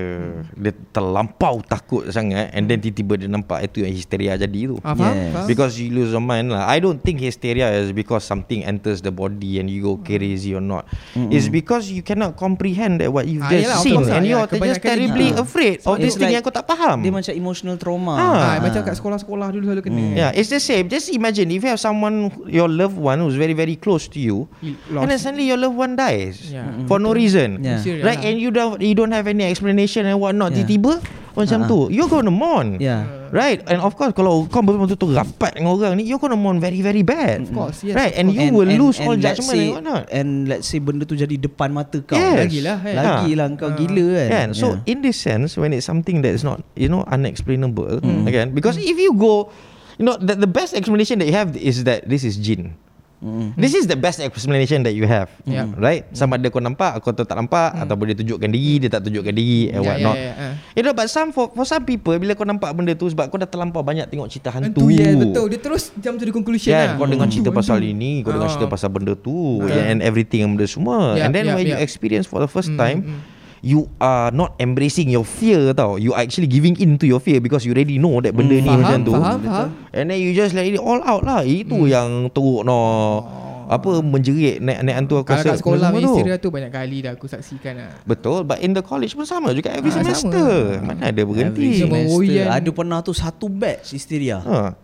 dia 0.50 0.72
terlampau 0.88 1.54
takut 1.62 2.08
sangat 2.08 2.48
and 2.50 2.64
then 2.66 2.78
tiba-tiba 2.78 3.14
dia 3.16 3.28
nampak 3.28 3.58
itu 3.62 3.84
yang 3.84 3.92
histeria 3.92 4.32
jadi 4.34 4.60
tu. 4.66 4.76
Ah, 4.80 4.92
faham? 4.92 5.12
Yes. 5.12 5.28
faham? 5.30 5.46
Because 5.46 5.72
you 5.76 5.88
lose 5.90 6.08
your 6.10 6.20
mind 6.20 6.48
lah. 6.48 6.64
I 6.66 6.78
don't 6.78 6.98
think 6.98 7.18
hysteria 7.18 7.68
is 7.74 7.90
because 7.90 8.22
something 8.22 8.62
enters 8.62 9.00
the 9.00 9.10
body 9.10 9.58
and 9.58 9.68
you 9.68 9.82
go 9.82 9.94
crazy 9.98 10.50
or 10.50 10.62
not. 10.62 10.88
It's 11.28 11.46
because 11.46 11.86
you 11.86 12.00
cannot 12.00 12.34
comprehend 12.34 13.00
that 13.00 13.08
what 13.08 13.24
you've 13.24 13.42
Ah, 13.42 13.50
just 13.50 13.62
yelah, 13.62 13.76
of 13.76 13.84
seen 13.84 14.00
and 14.02 14.24
Ya, 14.24 14.30
you're 14.30 14.40
just 14.42 14.52
kebanyakan 14.54 14.88
terribly 14.88 15.28
dia- 15.28 15.38
afraid 15.38 15.76
of 15.78 15.84
Sebab 15.84 15.96
this 15.96 16.06
it's 16.06 16.16
thing 16.16 16.26
like- 16.26 16.34
yang 16.34 16.42
kau 16.42 16.50
tak 16.50 16.64
faham. 16.64 16.96
Dia 16.98 17.12
macam 17.12 17.32
emotional 17.34 17.76
trauma. 17.76 18.14
Ah. 18.14 18.32
Ah, 18.32 18.56
macam 18.58 18.80
kat 18.80 18.94
sekolah-sekolah 18.94 19.46
dulu 19.50 19.64
selalu 19.68 19.82
kena. 19.82 20.00
Hmm. 20.00 20.14
Yeah, 20.14 20.30
it's 20.32 20.48
the 20.48 20.58
same. 20.58 20.88
Just 20.88 21.10
imagine 21.10 21.50
if 21.50 21.60
you 21.60 21.68
have 21.68 21.76
someone, 21.76 22.16
your 22.46 22.66
loved 22.66 22.96
one 22.96 23.20
who's 23.20 23.34
very 23.34 23.52
very 23.52 23.74
close 23.74 24.06
to 24.06 24.16
you, 24.16 24.48
You 24.62 24.78
and 24.94 25.10
then 25.10 25.18
lost. 25.18 25.26
suddenly 25.26 25.50
your 25.50 25.58
loved 25.58 25.74
one 25.74 25.98
dies 25.98 26.54
Yeah. 26.54 26.86
for 26.86 27.02
no 27.02 27.10
reason, 27.10 27.58
Yeah. 27.60 27.82
Right? 27.98 28.22
lah. 28.22 28.30
And 28.30 28.38
you 28.38 28.54
don't 28.54 28.78
you 28.78 28.94
don't 28.94 29.10
have 29.10 29.26
any 29.26 29.42
explanation 29.42 30.06
and 30.06 30.16
whatnot. 30.16 30.54
Yeah. 30.54 30.62
Tiba-tiba 30.62 31.02
macam 31.34 31.58
Ah. 31.64 31.68
tu, 31.68 31.78
you're 31.90 32.06
gonna 32.06 32.30
mourn. 32.30 32.78
Yeah. 32.78 33.02
Right 33.32 33.64
And 33.64 33.80
of 33.80 33.96
course 33.96 34.12
Kalau 34.12 34.44
kau 34.46 34.60
betul-betul 34.60 35.16
rapat 35.16 35.56
dengan 35.56 35.72
orang 35.72 35.96
ni 35.96 36.04
You're 36.04 36.20
gonna 36.20 36.36
mourn 36.36 36.60
very 36.60 36.84
very 36.84 37.00
bad 37.00 37.48
Of 37.48 37.56
course, 37.56 37.80
yes. 37.80 37.96
Right 37.96 38.12
And 38.12 38.28
of 38.28 38.36
you 38.36 38.52
will 38.52 38.68
lose 38.68 39.00
all 39.00 39.16
let's 39.16 39.40
judgment 39.40 39.56
say, 39.56 39.64
and 39.64 39.72
whatnot 39.80 40.04
And 40.12 40.28
let's 40.44 40.68
say 40.68 40.76
benda 40.84 41.08
tu 41.08 41.16
jadi 41.16 41.40
depan 41.40 41.72
mata 41.72 41.96
kau. 42.04 42.12
Yes. 42.12 42.52
Lagilah, 42.52 42.76
kan? 42.84 42.92
Lagilah 42.92 43.46
Ha. 43.48 43.56
kau 43.56 43.68
Ah. 43.72 43.76
gila 43.80 44.04
kan. 44.12 44.28
Kan 44.28 44.48
So 44.52 44.66
Yeah. 44.76 44.92
in 44.92 44.98
this 45.00 45.16
sense 45.16 45.56
When 45.56 45.72
it's 45.72 45.88
something 45.88 46.20
that's 46.20 46.44
not 46.44 46.60
You 46.76 46.92
know 46.92 47.08
Unexplainable 47.08 48.04
Hmm. 48.04 48.28
Again 48.28 48.52
Because 48.52 48.76
if 48.76 49.00
you 49.00 49.16
go 49.16 49.48
You 49.96 50.04
know 50.04 50.20
the, 50.20 50.36
the 50.36 50.46
best 50.46 50.76
explanation 50.76 51.16
that 51.24 51.26
you 51.26 51.32
have 51.32 51.56
Is 51.56 51.88
that 51.88 52.04
this 52.04 52.22
is 52.22 52.36
jin 52.36 52.76
Mm. 53.22 53.54
This 53.54 53.70
is 53.72 53.86
the 53.86 53.94
best 53.94 54.18
explanation 54.18 54.82
that 54.82 54.92
you 54.92 55.06
have 55.06 55.30
Yeah. 55.44 55.70
Right 55.72 56.10
Sama 56.10 56.34
ada 56.34 56.50
kau 56.50 56.58
nampak 56.58 56.98
Kau 56.98 57.14
tak 57.14 57.30
nampak 57.30 57.70
Ataupun 57.72 58.10
dia 58.10 58.18
tunjukkan 58.18 58.50
diri 58.50 58.82
Dia 58.82 58.90
tak 58.90 59.06
tunjukkan 59.06 59.30
diri 59.30 59.70
And 59.70 59.78
Ya, 59.78 59.88
whatnot 59.88 60.16
ya, 60.16 60.24
ya, 60.24 60.32
ah. 60.34 60.52
You 60.74 60.82
know 60.82 60.90
but 60.90 61.06
some 61.06 61.30
for, 61.30 61.46
for 61.48 61.62
some 61.62 61.82
people 61.82 62.10
Bila 62.12 62.34
kau 62.34 62.42
nampak 62.42 62.74
benda 62.74 62.92
tu 62.92 63.06
Sebab 63.06 63.30
kau 63.30 63.38
dah 63.38 63.46
terlampau 63.46 63.78
banyak 63.80 64.10
Tengok 64.10 64.26
cerita 64.26 64.50
hantu 64.50 64.74
Hantu 64.82 64.90
ya 64.90 65.14
betul. 65.14 65.46
Dia 65.46 65.60
terus 65.60 65.94
jump 65.96 66.18
to 66.18 66.24
the 66.24 66.34
conclusion 66.34 66.68
Kan 66.68 66.82
lah. 66.84 66.94
kau 66.96 67.06
dengar 67.06 67.24
Hantu, 67.24 67.34
cerita 67.38 67.50
pasal 67.52 67.76
hantu. 67.78 67.92
ini 67.94 68.10
Kau 68.20 68.30
dengar 68.32 68.42
Ah. 68.42 68.52
cerita 68.52 68.66
pasal 68.66 68.88
benda 68.90 69.12
tu 69.14 69.38
Betul. 69.62 69.86
And 69.86 69.98
everything 70.00 70.40
and 70.42 70.50
benda 70.52 70.66
semua 70.66 71.14
Yup, 71.14 71.22
And 71.22 71.30
then 71.30 71.44
yup, 71.46 71.54
when 71.54 71.66
you 71.68 71.78
yup. 71.78 71.80
experience 71.80 72.26
for 72.26 72.42
the 72.42 72.50
first 72.50 72.68
Mm, 72.68 72.76
time 72.76 72.98
mm. 73.06 73.20
You 73.62 73.86
are 73.96 74.28
not 74.28 74.58
embracing 74.58 75.06
your 75.06 75.22
fear 75.22 75.70
tau 75.70 75.94
You 75.94 76.10
are 76.12 76.26
actually 76.26 76.50
giving 76.50 76.74
in 76.76 76.98
to 76.98 77.06
your 77.06 77.22
fear 77.22 77.38
Because 77.38 77.62
you 77.62 77.70
already 77.70 77.94
know 77.94 78.18
that 78.18 78.34
benda 78.34 78.58
Mm, 78.58 78.58
ni 78.58 78.66
Faham, 78.66 78.82
macam 78.82 78.98
tu 79.00 79.12
faham, 79.14 79.38
faham. 79.38 79.68
And 79.94 80.10
then 80.10 80.18
you 80.18 80.34
just 80.34 80.50
let 80.50 80.66
it 80.66 80.76
all 80.76 80.98
out 80.98 81.22
lah 81.22 81.40
Itu 81.40 81.86
yang 81.86 82.26
teruk 82.28 82.66
no 82.66 83.22
Apa 83.64 84.02
menjerit 84.02 84.58
naik-naik 84.58 84.96
hantu 84.98 85.14
aku 85.16 85.30
Kalau 85.30 85.38
rasa 85.38 85.48
kat 85.48 85.58
sekolah 85.62 85.88
punya 85.88 86.36
tu. 86.36 86.50
banyak 86.50 86.70
kali 86.70 86.96
dah 87.00 87.14
aku 87.14 87.24
saksikan 87.24 87.72
lah. 87.78 87.94
Betul 88.02 88.42
But 88.42 88.58
in 88.60 88.74
the 88.74 88.82
college 88.82 89.14
pun 89.14 89.24
sama 89.24 89.54
juga 89.54 89.70
Every 89.70 89.94
sama. 89.94 90.10
semester 90.10 90.82
Mana 90.82 91.08
ada 91.08 91.22
berhenti 91.22 91.78
semester. 91.78 92.50
Ada 92.50 92.68
pernah 92.68 92.98
tu 93.00 93.14
satu 93.14 93.46
batch 93.46 93.94
histeria. 93.94 94.42
ha. 94.42 94.74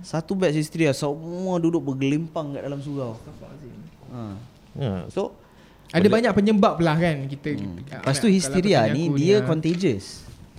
Satu 0.00 0.32
batch 0.32 0.54
histeria 0.54 0.94
semua 0.94 1.58
duduk 1.58 1.82
bergelimpang 1.82 2.54
kat 2.54 2.62
dalam 2.62 2.78
surau. 2.78 3.18
Ha. 4.14 4.22
ha. 4.78 4.90
So 5.10 5.34
Ada 5.90 6.06
banyak 6.06 6.32
penyebab 6.32 6.76
lah 6.78 6.96
kan 6.96 7.16
kita. 7.24 7.48
Hmm. 7.54 7.78
kita- 7.78 8.00
Lepas 8.00 8.16
tu 8.18 8.28
histeria 8.28 8.84
tanya 8.84 8.92
ni 8.92 9.02
aku 9.06 9.16
dia 9.16 9.36
ah. 9.36 9.40
contagious. 9.42 10.06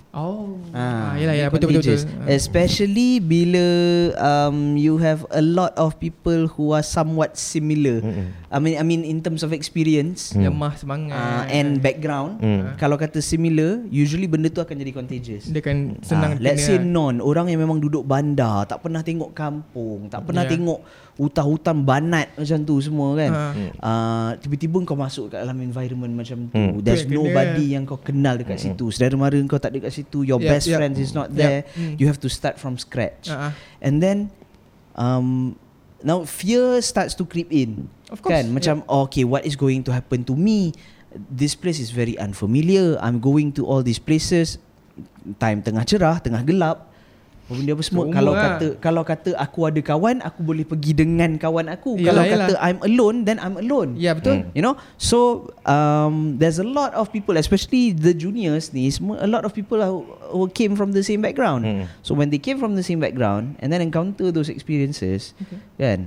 Oh. 0.09 0.57
Ah, 0.73 1.13
Ah, 1.13 1.13
yalah 1.15 1.33
dia 1.33 1.41
yalah 1.45 1.51
betul 1.53 1.69
betul 1.69 1.81
betul. 1.85 1.97
contagious. 2.01 2.33
Especially 2.33 3.21
bila 3.21 3.65
um, 4.17 4.73
you 4.73 4.97
have 4.97 5.21
a 5.29 5.39
lot 5.39 5.69
of 5.75 5.93
people 5.97 6.49
who 6.49 6.73
are 6.73 6.81
somewhat 6.81 7.37
similar. 7.37 8.01
Mm-mm. 8.01 8.33
I 8.49 8.57
mean 8.57 8.75
I 8.75 8.83
mean 8.83 9.01
in 9.03 9.21
terms 9.21 9.41
of 9.41 9.53
experience 9.53 10.33
Hmm. 10.33 10.41
Lemah 10.43 10.73
semangat. 10.73 11.13
uh, 11.13 11.45
and 11.47 11.77
background. 11.77 12.41
Hmm. 12.41 12.73
Kalau 12.75 12.97
kata 12.97 13.17
similar, 13.19 13.85
usually 13.85 14.25
benda 14.25 14.49
tu 14.49 14.57
akan 14.57 14.73
jadi 14.73 14.89
contagious. 14.89 15.45
dia 15.45 15.61
kan 15.61 16.01
senang 16.01 16.33
Ah, 16.33 16.41
let's 16.41 16.63
say 16.63 16.77
non 16.77 17.17
Orang 17.19 17.45
yang 17.47 17.59
memang 17.59 17.77
duduk 17.77 18.01
bandar 18.01 18.65
Tak 18.65 18.81
pernah 18.81 18.99
tengok 18.99 19.31
kampung 19.31 20.07
Tak 20.07 20.25
pernah 20.25 20.41
Yeah. 20.41 20.53
tengok 20.55 20.79
Hutan-hutan 21.15 21.83
banat 21.83 22.31
Macam 22.33 22.57
tu 22.63 22.75
semua 22.79 23.09
kan 23.13 23.31
Ah. 23.31 23.51
uh, 23.79 24.29
Tiba-tiba 24.35 24.81
kau 24.81 24.95
masuk 24.95 25.29
kat 25.29 25.39
dalam 25.39 25.57
environment 25.59 26.13
macam 26.15 26.47
tu 26.47 26.55
Hmm. 26.55 26.79
There's 26.79 27.03
kena. 27.03 27.21
nobody 27.21 27.65
yang 27.69 27.83
kau 27.83 27.97
kenal 27.97 28.33
dekat 28.35 28.57
situ 28.57 28.89
Saudara 28.89 29.13
mara 29.15 29.37
kau 29.43 29.57
tak 29.57 29.69
ada 29.69 29.83
kat 29.83 29.93
situ 29.93 30.23
Your 30.23 30.39
Yep, 30.39 30.49
best 30.49 30.65
yep. 30.65 30.77
friend 30.77 30.93
is 30.97 31.11
not 31.11 31.29
Yep. 31.29 31.37
there 31.37 31.59
Hmm. 31.69 31.93
You 31.95 32.07
have 32.07 32.17
to 32.17 32.29
start 32.29 32.55
from 32.55 32.75
scratch 32.75 33.29
Ah, 33.29 33.49
ah. 33.49 33.53
And 33.77 33.99
then 33.99 34.33
um, 34.95 35.53
Now 36.01 36.23
fear 36.23 36.81
starts 36.81 37.15
to 37.19 37.23
creep 37.27 37.51
in. 37.51 37.87
Of 38.09 38.23
course, 38.23 38.41
Kan? 38.41 38.55
Macam 38.55 38.75
oh, 38.87 39.05
Okay 39.07 39.23
what 39.23 39.45
is 39.45 39.55
going 39.55 39.83
to 39.85 39.91
happen 39.93 40.25
to 40.25 40.35
me? 40.35 40.73
This 41.13 41.57
place 41.57 41.81
is 41.81 41.89
very 41.89 42.17
unfamiliar. 42.17 42.97
I'm 43.01 43.19
going 43.19 43.53
to 43.57 43.65
all 43.65 43.81
these 43.81 43.99
places. 43.99 44.61
Time 45.39 45.63
tengah 45.63 45.85
cerah 45.85 46.19
Tengah 46.19 46.43
gelap 46.43 46.88
Benda 47.49 47.73
apa 47.73 47.81
semua 47.81 48.05
Kalau 48.07 48.31
lah. 48.31 48.41
kata 48.45 48.67
Kalau 48.77 49.01
kata 49.01 49.29
aku 49.33 49.59
ada 49.65 49.81
kawan 49.81 50.21
Aku 50.21 50.39
boleh 50.39 50.61
pergi 50.61 50.93
dengan 50.93 51.33
kawan 51.33 51.65
aku 51.67 51.97
Yalah, 51.97 52.05
Kalau 52.05 52.23
yalah. 52.23 52.37
kata 52.45 52.53
I'm 52.61 52.79
alone 52.79 53.17
Then 53.23 53.37
I'm 53.37 53.57
alone 53.57 53.97
Ya 53.97 54.13
betul. 54.13 54.45
Hmm. 54.45 54.53
You 54.53 54.61
know 54.61 54.77
So 54.95 55.49
um, 55.65 56.37
There's 56.37 56.57
a 56.57 56.67
lot 56.67 56.93
of 56.93 57.09
people 57.09 57.33
Especially 57.35 57.91
the 57.91 58.13
juniors 58.13 58.69
ni 58.69 58.85
semua, 58.87 59.17
A 59.17 59.25
lot 59.25 59.43
of 59.43 59.51
people 59.51 59.81
who, 59.81 60.05
who 60.29 60.45
came 60.47 60.73
from 60.73 60.93
the 60.93 61.01
same 61.01 61.19
background 61.19 61.65
Hmm. 61.65 61.89
So 61.99 62.13
when 62.13 62.29
they 62.29 62.37
came 62.37 62.55
from 62.55 62.73
the 62.73 62.81
same 62.81 62.99
background 62.99 63.57
And 63.57 63.67
then 63.67 63.81
encounter 63.81 64.29
those 64.29 64.47
experiences 64.47 65.33
Okay. 65.41 65.57
Kan 65.75 65.99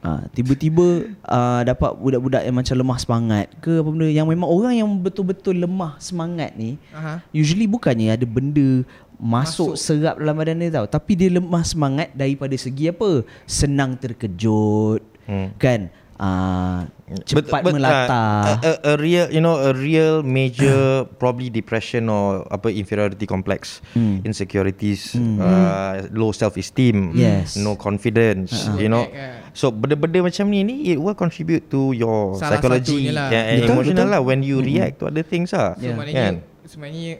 uh, 0.00 0.22
Tiba-tiba 0.30 0.86
uh, 1.24 1.62
Dapat 1.62 1.98
budak-budak 1.98 2.42
yang 2.42 2.54
macam 2.54 2.74
lemah 2.76 2.96
semangat 2.96 3.46
Ke 3.58 3.82
apa 3.82 3.88
benda 3.88 4.06
Yang 4.06 4.26
memang 4.30 4.46
orang 4.46 4.74
yang 4.76 4.88
betul-betul 4.96 5.58
lemah 5.58 5.98
semangat 5.98 6.54
ni 6.54 6.78
Aha. 6.94 7.26
Usually 7.30 7.66
bukannya 7.66 8.14
ada 8.14 8.22
benda 8.22 8.86
Masuk, 9.16 9.72
Masuk. 9.72 9.80
serap 9.80 10.16
dalam 10.16 10.34
badan 10.34 10.58
dia 10.58 10.70
tau 10.70 10.86
Tapi 10.86 11.12
dia 11.14 11.30
lemah 11.30 11.62
semangat 11.62 12.12
Daripada 12.12 12.52
segi 12.54 12.88
apa 12.88 13.24
Senang 13.44 13.96
terkejut 13.96 15.00
Hmm. 15.26 15.50
Kan 15.58 15.90
uh, 16.14 16.86
Cepat 17.22 17.50
But- 17.50 17.62
but, 17.66 17.74
melata 17.74 18.14
uh, 18.14 18.42
a, 18.46 18.54
a, 18.54 18.72
a 18.84 18.94
real 18.94 19.26
you 19.26 19.38
know 19.38 19.58
a 19.58 19.70
real 19.70 20.22
major 20.22 20.78
probably 21.20 21.46
depression 21.48 22.06
or 22.06 22.46
apa 22.46 22.70
inferiority 22.70 23.22
complex 23.22 23.82
Hmm. 23.90 24.22
insecurities 24.22 25.14
uh, 25.14 26.06
low 26.10 26.30
self 26.30 26.54
esteem 26.54 27.10
Yes. 27.10 27.54
no 27.56 27.74
confidence 27.74 28.54
Uh-uh. 28.54 28.78
you 28.78 28.86
know 28.86 29.02
Yeah, 29.04 29.42
yeah. 29.42 29.50
so 29.50 29.70
benda-benda 29.70 30.22
macam 30.22 30.46
ni 30.46 30.62
ni 30.62 30.76
it 30.88 30.98
will 30.98 31.14
contribute 31.14 31.66
to 31.68 31.90
your 31.90 32.34
Salah 32.34 32.58
psychology 32.58 33.10
lah. 33.10 33.26
yeah, 33.26 33.44
and 33.48 33.58
Betul, 33.60 33.74
emotional 33.76 34.06
betul. 34.06 34.14
lah 34.14 34.20
when 34.22 34.40
you 34.42 34.58
react 34.58 34.98
to 34.98 35.10
other 35.10 35.22
things 35.22 35.50
lah 35.50 35.74
So 35.74 35.82
Yeah. 35.82 35.94
maknanya 35.94 36.22
kan 36.22 36.34
sebenarnya 36.62 37.12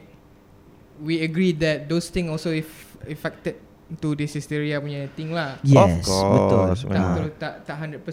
we 0.99 1.19
agree 1.19 1.53
that 1.53 1.85
those 1.85 2.07
thing 2.07 2.27
also 2.27 2.49
if 2.49 2.67
affected 3.03 3.55
to 3.97 4.11
this 4.13 4.33
hysteria 4.33 4.77
punya 4.77 5.07
thing 5.09 5.31
lah. 5.31 5.55
Yes 5.61 6.03
Of 6.03 6.03
course, 6.03 6.83
Betul 6.83 6.91
Tak 6.91 6.99
betul 7.07 7.27
tak 7.39 7.53
tak 7.63 7.75
100% 7.79 8.03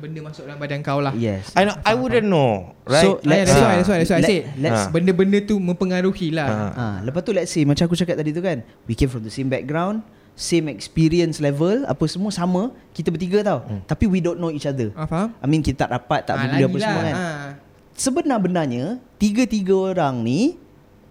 benda 0.00 0.20
masuk 0.24 0.48
dalam 0.48 0.56
badan 0.56 0.80
kau 0.80 0.96
lah. 0.98 1.12
Yes 1.12 1.52
I 1.52 1.68
know 1.68 1.76
I 1.78 1.92
wouldn't 1.92 2.24
know 2.24 2.72
right 2.84 3.04
So, 3.04 3.20
let's 3.20 3.44
that's 3.44 3.52
say- 3.52 3.60
why, 3.60 3.74
that's 3.76 3.84
why, 3.86 3.98
that's 4.00 4.08
why 4.08 4.16
I 4.16 4.24
let- 4.24 4.32
said. 4.32 4.42
let's- 4.56 4.80
Ah. 4.80 4.88
Benda-benda 4.88 5.38
tu 5.40 5.58
mempengaruhi 5.58 6.32
lah. 6.32 6.48
Ah. 6.48 6.70
Ha, 6.72 6.84
lepas 7.04 7.20
tu 7.20 7.30
let's 7.30 7.52
say 7.52 7.62
macam 7.62 7.84
aku 7.84 7.94
cakap 7.94 8.16
tadi 8.16 8.32
tu 8.32 8.40
kan, 8.40 8.64
we 8.84 8.96
came 8.96 9.06
from 9.06 9.20
the 9.20 9.28
same 9.28 9.46
background, 9.46 10.00
same 10.32 10.66
experience 10.66 11.36
level, 11.36 11.84
apa 11.84 12.04
semua 12.06 12.32
sama, 12.32 12.72
kita 12.90 13.12
bertiga 13.12 13.44
tau. 13.44 13.60
Hmm. 13.62 13.84
Tapi 13.84 14.08
we 14.08 14.18
don't 14.18 14.40
know 14.40 14.48
each 14.48 14.64
other. 14.64 14.88
Ah, 14.96 15.04
faham? 15.04 15.36
I 15.36 15.44
mean 15.44 15.60
kita 15.60 15.84
tak 15.84 15.92
rapat, 15.92 16.24
tak 16.24 16.34
Ah, 16.34 16.40
benda 16.40 16.56
apa 16.56 16.64
lagilah. 16.64 16.80
semua 16.80 17.02
kan. 17.02 17.14
Ah. 17.14 17.48
Sebenar-benarnya 17.94 18.84
tiga-tiga 19.16 19.74
orang 19.92 20.20
ni 20.20 20.56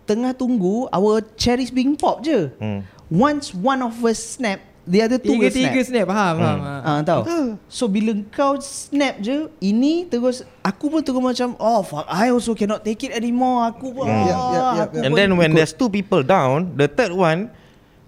tengah 0.04 0.32
tunggu 0.32 0.86
our 0.90 1.20
cherries 1.36 1.70
being 1.70 1.94
pop 1.94 2.20
je. 2.20 2.52
Hmm. 2.58 2.84
Once 3.08 3.52
one 3.52 3.80
of 3.80 3.94
us 4.02 4.18
snap, 4.36 4.58
the 4.84 5.00
other 5.00 5.16
two 5.16 5.32
will 5.32 5.46
Tiga-tiga 5.46 5.80
snap. 5.80 5.86
snap, 5.86 6.06
faham, 6.08 6.36
faham. 6.36 6.58
Hmm. 6.58 6.68
ah. 6.68 6.82
Ah 6.84 7.00
tahu. 7.02 7.22
So 7.68 7.86
bila 7.86 8.12
kau 8.30 8.58
snap 8.58 9.20
je, 9.20 9.48
ini 9.60 10.04
terus 10.04 10.42
aku 10.60 10.90
pun 10.90 11.00
terus 11.00 11.20
macam 11.20 11.54
oh 11.56 11.82
fuck 11.82 12.04
I 12.06 12.30
also 12.30 12.52
cannot 12.52 12.82
take 12.82 13.04
it 13.04 13.12
anymore. 13.12 13.68
Aku 13.68 13.92
pun. 13.92 14.06
Hmm. 14.06 14.14
ah, 14.14 14.26
Yep, 14.26 14.34
yep, 14.34 14.40
yep, 14.44 14.64
aku 14.84 14.96
yep. 14.96 15.06
and 15.06 15.12
then 15.14 15.30
when 15.34 15.52
ikut. 15.52 15.58
there's 15.58 15.74
two 15.74 15.88
people 15.88 16.20
down 16.20 16.74
the 16.74 16.86
third 16.86 17.12
one 17.12 17.48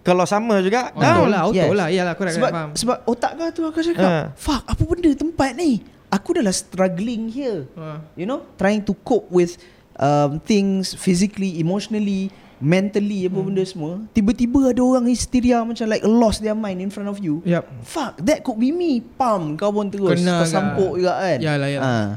kalau 0.02 0.22
sama 0.22 0.62
juga 0.62 0.94
Auto 0.94 1.02
down 1.02 1.26
lah, 1.28 1.42
auto 1.50 1.58
Yes. 1.58 1.74
lah. 1.74 1.88
Yalah, 1.90 2.12
aku 2.14 2.22
dah 2.24 2.34
sebab 2.34 2.52
faham. 2.54 2.70
sebab 2.74 2.98
otak 3.06 3.32
kau 3.36 3.50
tu 3.50 3.62
aku 3.64 3.80
cakap, 3.82 4.06
Ah. 4.06 4.26
fuck 4.34 4.62
apa 4.64 4.82
benda 4.86 5.10
tempat 5.14 5.52
ni? 5.54 5.82
Aku 6.08 6.30
dah 6.32 6.42
lah 6.42 6.54
struggling 6.54 7.26
here. 7.28 7.66
Ah. 7.74 8.06
You 8.14 8.30
know, 8.30 8.46
trying 8.54 8.86
to 8.86 8.94
cope 9.02 9.26
with 9.30 9.58
um, 9.98 10.38
things 10.40 10.94
physically, 10.94 11.58
emotionally 11.58 12.30
mentally 12.56 13.28
apa 13.28 13.36
benda 13.36 13.60
semua 13.68 14.00
tiba-tiba 14.16 14.72
ada 14.72 14.80
orang 14.80 15.12
hysteria 15.12 15.60
macam 15.60 15.92
like 15.92 16.00
lost 16.02 16.40
their 16.40 16.56
mind 16.56 16.80
in 16.80 16.88
front 16.88 17.12
of 17.12 17.20
you 17.20 17.44
Yup. 17.44 17.68
fuck 17.84 18.16
that 18.24 18.42
could 18.42 18.56
be 18.56 18.72
me 18.72 19.04
pam 19.04 19.60
kau 19.60 19.76
pun 19.76 19.92
terus 19.92 20.24
Kena 20.24 20.40
kau 20.40 20.48
ke? 20.48 20.54
sampuk 20.56 20.92
juga 20.96 21.20
kan 21.20 21.40
Yalah, 21.44 21.68
yalah. 21.68 21.84
Ah. 21.84 22.08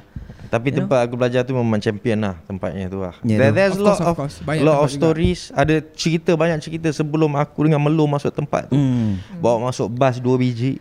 Tapi 0.48 0.70
You 0.70 0.72
know? 0.72 0.78
tempat 0.86 0.98
aku 1.04 1.14
belajar 1.18 1.42
tu 1.42 1.52
memang 1.52 1.76
champion 1.76 2.22
lah 2.22 2.38
tempatnya 2.46 2.86
tu 2.86 3.02
lah. 3.02 3.12
Yeah, 3.20 3.36
There, 3.36 3.52
there's 3.52 3.76
Of 3.76 3.84
lot 3.84 3.98
course, 3.98 4.00
of 4.00 4.14
course. 4.16 4.36
Banyak 4.40 4.62
lot 4.64 4.80
of 4.80 4.88
juga. 4.88 4.96
stories. 5.12 5.40
Ada 5.52 5.76
cerita 5.92 6.32
banyak 6.32 6.56
cerita 6.62 6.88
sebelum 6.88 7.36
aku 7.36 7.68
dengan 7.68 7.84
Melo 7.84 8.08
masuk 8.08 8.32
tempat 8.32 8.72
tu. 8.72 8.72
Hmm. 8.72 9.20
Bawa 9.44 9.68
masuk 9.68 9.92
bas 9.92 10.16
dua 10.16 10.40
biji. 10.40 10.80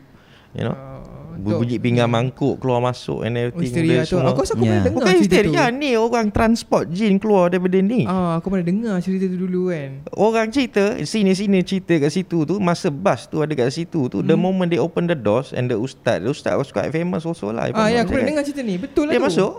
You 0.56 0.72
know. 0.72 0.72
Uh, 0.72 0.97
Bunyi 1.38 1.78
pinggan 1.78 2.06
mangkuk 2.06 2.58
keluar 2.58 2.80
masuk 2.80 3.22
and 3.22 3.34
Oh, 3.34 3.42
everything. 3.44 3.62
hysteria 3.64 3.94
Dia 3.94 4.02
tu. 4.02 4.18
semua. 4.18 4.30
Aku 4.30 4.40
rasa 4.40 4.52
aku 4.52 4.60
Yeah. 4.60 4.68
pernah 4.68 4.84
dengar 4.84 4.98
Bukan 4.98 5.14
cerita 5.14 5.22
tu. 5.22 5.36
hysteria 5.48 5.64
ni 5.70 5.90
orang 5.94 6.28
transport 6.28 6.86
jin 6.90 7.14
keluar 7.16 7.46
daripada 7.48 7.78
ni. 7.78 8.02
Ah, 8.04 8.36
aku 8.36 8.48
pernah 8.48 8.66
dengar 8.66 8.96
cerita 9.00 9.26
tu 9.26 9.38
dulu 9.40 9.62
kan. 9.70 9.90
Orang 10.12 10.48
cerita 10.48 10.84
Sini-sini 11.00 11.62
cerita 11.62 11.94
kat 11.96 12.10
situ 12.10 12.44
tu 12.44 12.58
Masa 12.58 12.88
bus 12.88 13.26
tu 13.26 13.38
ada 13.38 13.50
kat 13.50 13.70
situ 13.70 14.06
tu 14.06 14.20
The 14.20 14.34
Hmm. 14.34 14.44
moment 14.44 14.68
they 14.68 14.78
open 14.78 15.06
the 15.06 15.14
doors 15.14 15.52
And 15.52 15.66
the 15.66 15.76
ustaz 15.76 16.20
The 16.20 16.30
ustaz 16.30 16.54
was 16.54 16.70
quite 16.70 16.90
famous 16.90 17.24
also 17.24 17.50
lah 17.50 17.70
Ah, 17.70 17.88
ya, 17.88 18.02
not 18.02 18.04
aku 18.04 18.14
pernah 18.14 18.28
dengar 18.28 18.44
cerita 18.44 18.62
ni. 18.62 18.76
Betul 18.76 19.04
lah 19.06 19.12
Dia 19.12 19.20
tu. 19.20 19.28
masuk 19.28 19.54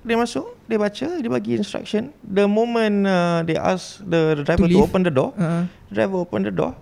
Dia 0.00 0.16
masuk 0.16 0.46
Dia 0.62 0.78
baca 0.78 1.08
Dia 1.14 1.30
bagi 1.30 1.52
instruction 1.54 2.02
The 2.20 2.44
moment 2.44 2.96
uh, 3.02 3.40
They 3.42 3.56
ask 3.56 4.00
the 4.00 4.38
driver 4.38 4.64
to, 4.64 4.70
leave? 4.70 4.84
open 4.84 5.00
the 5.02 5.10
door 5.10 5.32
Ah. 5.34 5.64
Driver 5.86 6.20
open 6.20 6.42
the 6.42 6.52
door 6.52 6.76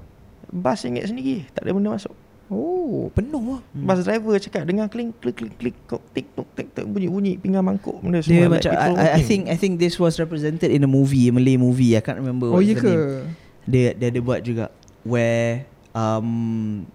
Bus 0.49 0.83
ingat 0.83 1.07
sendiri 1.07 1.47
Tak 1.51 1.63
ada 1.63 1.71
benda 1.71 1.89
masuk 1.91 2.13
Oh, 2.53 3.09
penuh 3.17 3.57
lah. 3.57 3.61
hmm. 3.73 3.89
Bus 3.89 4.05
driver 4.05 4.37
cakap 4.37 4.69
Dengar 4.69 4.93
klik 4.93 5.17
klik 5.19 5.33
klik 5.33 5.55
klik 5.57 5.77
kok, 5.89 6.05
Tik 6.13 6.37
tok 6.37 6.49
tik 6.53 6.69
tok 6.77 6.85
Bunyi-bunyi 6.85 7.41
pinggan 7.41 7.65
mangkuk 7.65 7.97
Benda 8.05 8.21
Dia 8.21 8.29
semua 8.45 8.61
macam 8.61 8.71
I, 8.71 8.77
people 8.77 8.97
I, 9.01 9.07
I 9.17 9.23
think 9.25 9.43
I 9.49 9.57
think 9.57 9.81
this 9.81 9.97
was 9.97 10.21
represented 10.21 10.69
in 10.69 10.85
a 10.85 10.91
movie, 10.91 11.27
a 11.27 11.33
Malay 11.33 11.57
movie. 11.57 11.97
I 11.97 12.05
can't 12.05 12.21
remember. 12.21 12.53
Oh, 12.53 12.61
what's 12.61 12.69
ya 12.69 12.77
the 12.77 12.85
ke? 12.85 12.93
name. 12.93 13.33
Dia 13.65 13.89
dia 13.97 14.13
ada 14.13 14.21
buat 14.21 14.45
juga 14.45 14.69
where 15.01 15.65
um 15.97 16.29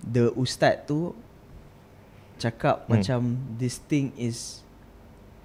the 0.05 0.29
ustaz 0.37 0.85
tu 0.85 1.17
cakap 2.37 2.85
Hmm. 2.85 3.01
macam 3.01 3.19
this 3.57 3.81
thing 3.81 4.13
is 4.13 4.61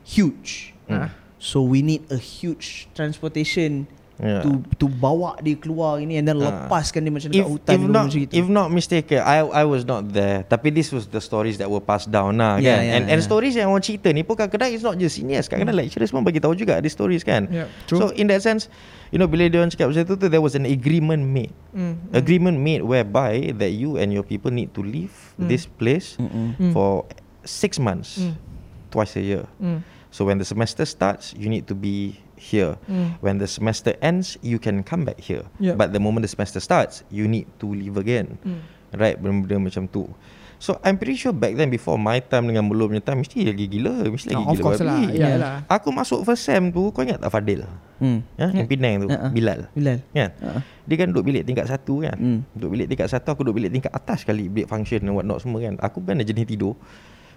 huge. 0.04 0.76
Hmm. 0.84 1.08
So 1.40 1.64
we 1.64 1.80
need 1.80 2.04
a 2.12 2.20
huge 2.20 2.86
transportation 2.92 3.88
Yeah. 4.22 4.46
to 4.46 4.50
to 4.78 4.86
bawa 4.86 5.34
dia 5.42 5.58
keluar 5.58 5.98
ini 5.98 6.14
and 6.14 6.30
then 6.30 6.38
Ah. 6.38 6.70
lepaskan 6.70 7.02
dia 7.02 7.10
macam 7.10 7.26
if, 7.26 7.34
dekat 7.34 7.50
hutan 7.50 7.72
if 7.74 7.80
dulu 7.82 7.90
not 7.90 8.04
macam 8.06 8.20
gitu. 8.22 8.32
if 8.38 8.46
not 8.46 8.66
mistaken 8.70 9.18
I 9.18 9.38
I 9.42 9.64
was 9.66 9.82
not 9.82 10.06
there 10.08 10.46
tapi 10.46 10.70
this 10.70 10.94
was 10.94 11.10
the 11.10 11.18
stories 11.18 11.58
that 11.58 11.66
were 11.66 11.82
passed 11.82 12.06
down 12.06 12.38
lah 12.38 12.62
Yeah, 12.62 12.78
kan 12.78 12.82
yeah, 12.86 12.94
and 12.94 13.04
and 13.10 13.18
yeah. 13.18 13.26
stories 13.26 13.58
yang 13.58 13.66
orang 13.66 13.82
cerita 13.82 14.14
ni 14.14 14.22
pun 14.22 14.38
kadang-kadang 14.38 14.70
it's 14.70 14.86
not 14.86 14.94
just 14.94 15.18
seniors 15.18 15.50
kadang-kadang 15.50 15.74
lecturers 15.74 16.14
pun 16.14 16.22
bagi 16.22 16.38
tahu 16.38 16.54
juga 16.54 16.78
ada 16.78 16.86
stories 16.86 17.26
kan 17.26 17.50
Yeah, 17.50 17.66
true. 17.90 17.98
so 17.98 18.04
in 18.14 18.30
that 18.30 18.40
sense 18.40 18.70
you 19.10 19.18
know 19.18 19.26
bila 19.26 19.50
dia 19.50 19.58
orang 19.58 19.74
cakap 19.74 19.90
macam 19.90 20.06
tu 20.06 20.14
tu 20.14 20.26
there 20.30 20.38
was 20.38 20.54
an 20.54 20.64
agreement 20.64 21.26
made 21.26 21.50
Hmm. 21.74 21.98
agreement 22.14 22.62
made 22.62 22.86
whereby 22.86 23.50
that 23.52 23.74
you 23.74 23.98
and 23.98 24.14
your 24.14 24.22
people 24.22 24.54
need 24.54 24.70
to 24.70 24.86
leave 24.86 25.10
Mm. 25.34 25.50
this 25.50 25.66
place 25.66 26.14
Mm-mm. 26.14 26.54
Mm. 26.62 26.70
for 26.70 27.10
six 27.42 27.74
months 27.76 28.22
Mm. 28.22 28.38
twice 28.86 29.18
a 29.18 29.24
year 29.24 29.50
Hmm. 29.58 29.82
so 30.14 30.22
when 30.22 30.38
the 30.38 30.46
semester 30.46 30.86
starts 30.86 31.34
you 31.34 31.50
need 31.50 31.66
to 31.66 31.74
be 31.74 32.22
here 32.42 32.74
Hmm. 32.84 33.14
when 33.18 33.38
the 33.38 33.46
semester 33.46 33.94
ends 34.00 34.34
you 34.40 34.58
can 34.58 34.82
come 34.82 35.02
back 35.02 35.18
here 35.18 35.46
Yeah. 35.56 35.74
but 35.74 35.90
the 35.90 35.98
moment 35.98 36.22
the 36.22 36.30
semester 36.30 36.58
starts 36.58 37.06
you 37.08 37.24
need 37.24 37.46
to 37.56 37.70
leave 37.70 37.94
again 37.94 38.36
Hmm. 38.42 38.66
right 38.92 39.14
benda-benda 39.14 39.62
macam 39.62 39.86
tu 39.86 40.10
so 40.58 40.78
i'm 40.80 40.94
pretty 40.94 41.14
sure 41.14 41.30
back 41.32 41.54
then 41.54 41.66
before 41.68 41.94
my 41.94 42.18
time 42.18 42.46
dengan 42.46 42.66
belum 42.66 42.90
punya 42.90 43.02
time 43.02 43.22
mesti 43.22 43.42
lagi 43.44 43.66
gila 43.68 44.06
mesti 44.06 44.30
lagi 44.30 44.42
of 44.44 44.54
gila 44.54 44.64
course 44.64 44.82
lah. 44.82 45.00
Ya 45.08 45.34
lah. 45.34 45.54
aku 45.66 45.90
masuk 45.90 46.22
first 46.22 46.42
sem 46.42 46.68
tu 46.68 46.90
kau 46.90 47.02
ingat 47.02 47.18
tak 47.18 47.30
Fadil 47.30 47.62
Hmm. 47.98 48.18
ya 48.34 48.50
yang 48.50 48.66
Penang 48.66 48.94
tu 49.00 49.08
Ya, 49.08 49.14
ah. 49.16 49.30
Bilal 49.30 49.60
Bilal. 49.72 49.98
kan 50.10 50.30
Ah. 50.38 50.60
dia 50.82 50.96
kan 50.96 51.06
duduk 51.08 51.22
bilik 51.24 51.42
tingkat 51.44 51.66
satu 51.66 52.02
kan 52.02 52.18
Hmm. 52.18 52.38
Duduk 52.50 52.74
bilik 52.74 52.86
tingkat 52.88 53.06
satu 53.06 53.30
Aku 53.30 53.42
duduk 53.42 53.58
bilik 53.58 53.70
tingkat 53.70 53.90
atas 53.90 54.26
kali 54.26 54.50
Bilik 54.50 54.66
function 54.66 54.98
and 55.00 55.14
what 55.14 55.22
not 55.22 55.38
semua 55.38 55.62
kan 55.62 55.78
Aku 55.78 56.02
kan 56.02 56.18
jenis 56.18 56.42
tidur 56.44 56.74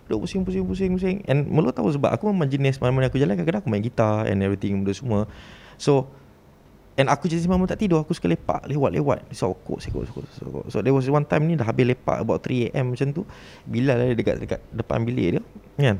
Duduk 0.06 0.30
pusing 0.30 0.42
pusing. 0.46 0.64
Pusing 0.66 0.92
pusing 0.98 1.18
And 1.26 1.50
Melo 1.50 1.74
tahu 1.74 1.90
sebab 1.90 2.14
Aku 2.14 2.30
memang 2.30 2.46
jenis 2.46 2.78
Mana-mana 2.78 3.10
aku 3.10 3.18
jalan 3.18 3.34
Kadang-kadang 3.34 3.62
aku 3.66 3.70
main 3.74 3.82
gitar 3.82 4.30
And 4.30 4.46
everything 4.46 4.82
benda 4.82 4.94
semua. 4.94 5.26
So 5.82 6.10
And 6.96 7.12
aku 7.12 7.28
jenis 7.28 7.50
memang 7.50 7.66
tak 7.66 7.82
tidur 7.82 8.06
Aku 8.06 8.14
suka 8.14 8.30
lepak 8.30 8.70
Lewat-lewat. 8.70 9.34
Sokok 9.34 9.82
sokok 9.82 10.04
sokok 10.08 10.24
sokok 10.30 10.66
So 10.70 10.86
there 10.86 10.94
was 10.94 11.10
one 11.10 11.26
time 11.26 11.50
ni 11.50 11.58
Dah 11.58 11.66
habis 11.66 11.90
lepak 11.90 12.22
About 12.22 12.46
3am 12.46 12.94
macam 12.94 13.08
tu 13.12 13.22
Bilal 13.66 13.98
ada 13.98 14.14
dekat, 14.14 14.36
dekat 14.46 14.62
depan 14.70 15.02
bilik 15.02 15.42
dia 15.42 15.42
Kan? 15.82 15.98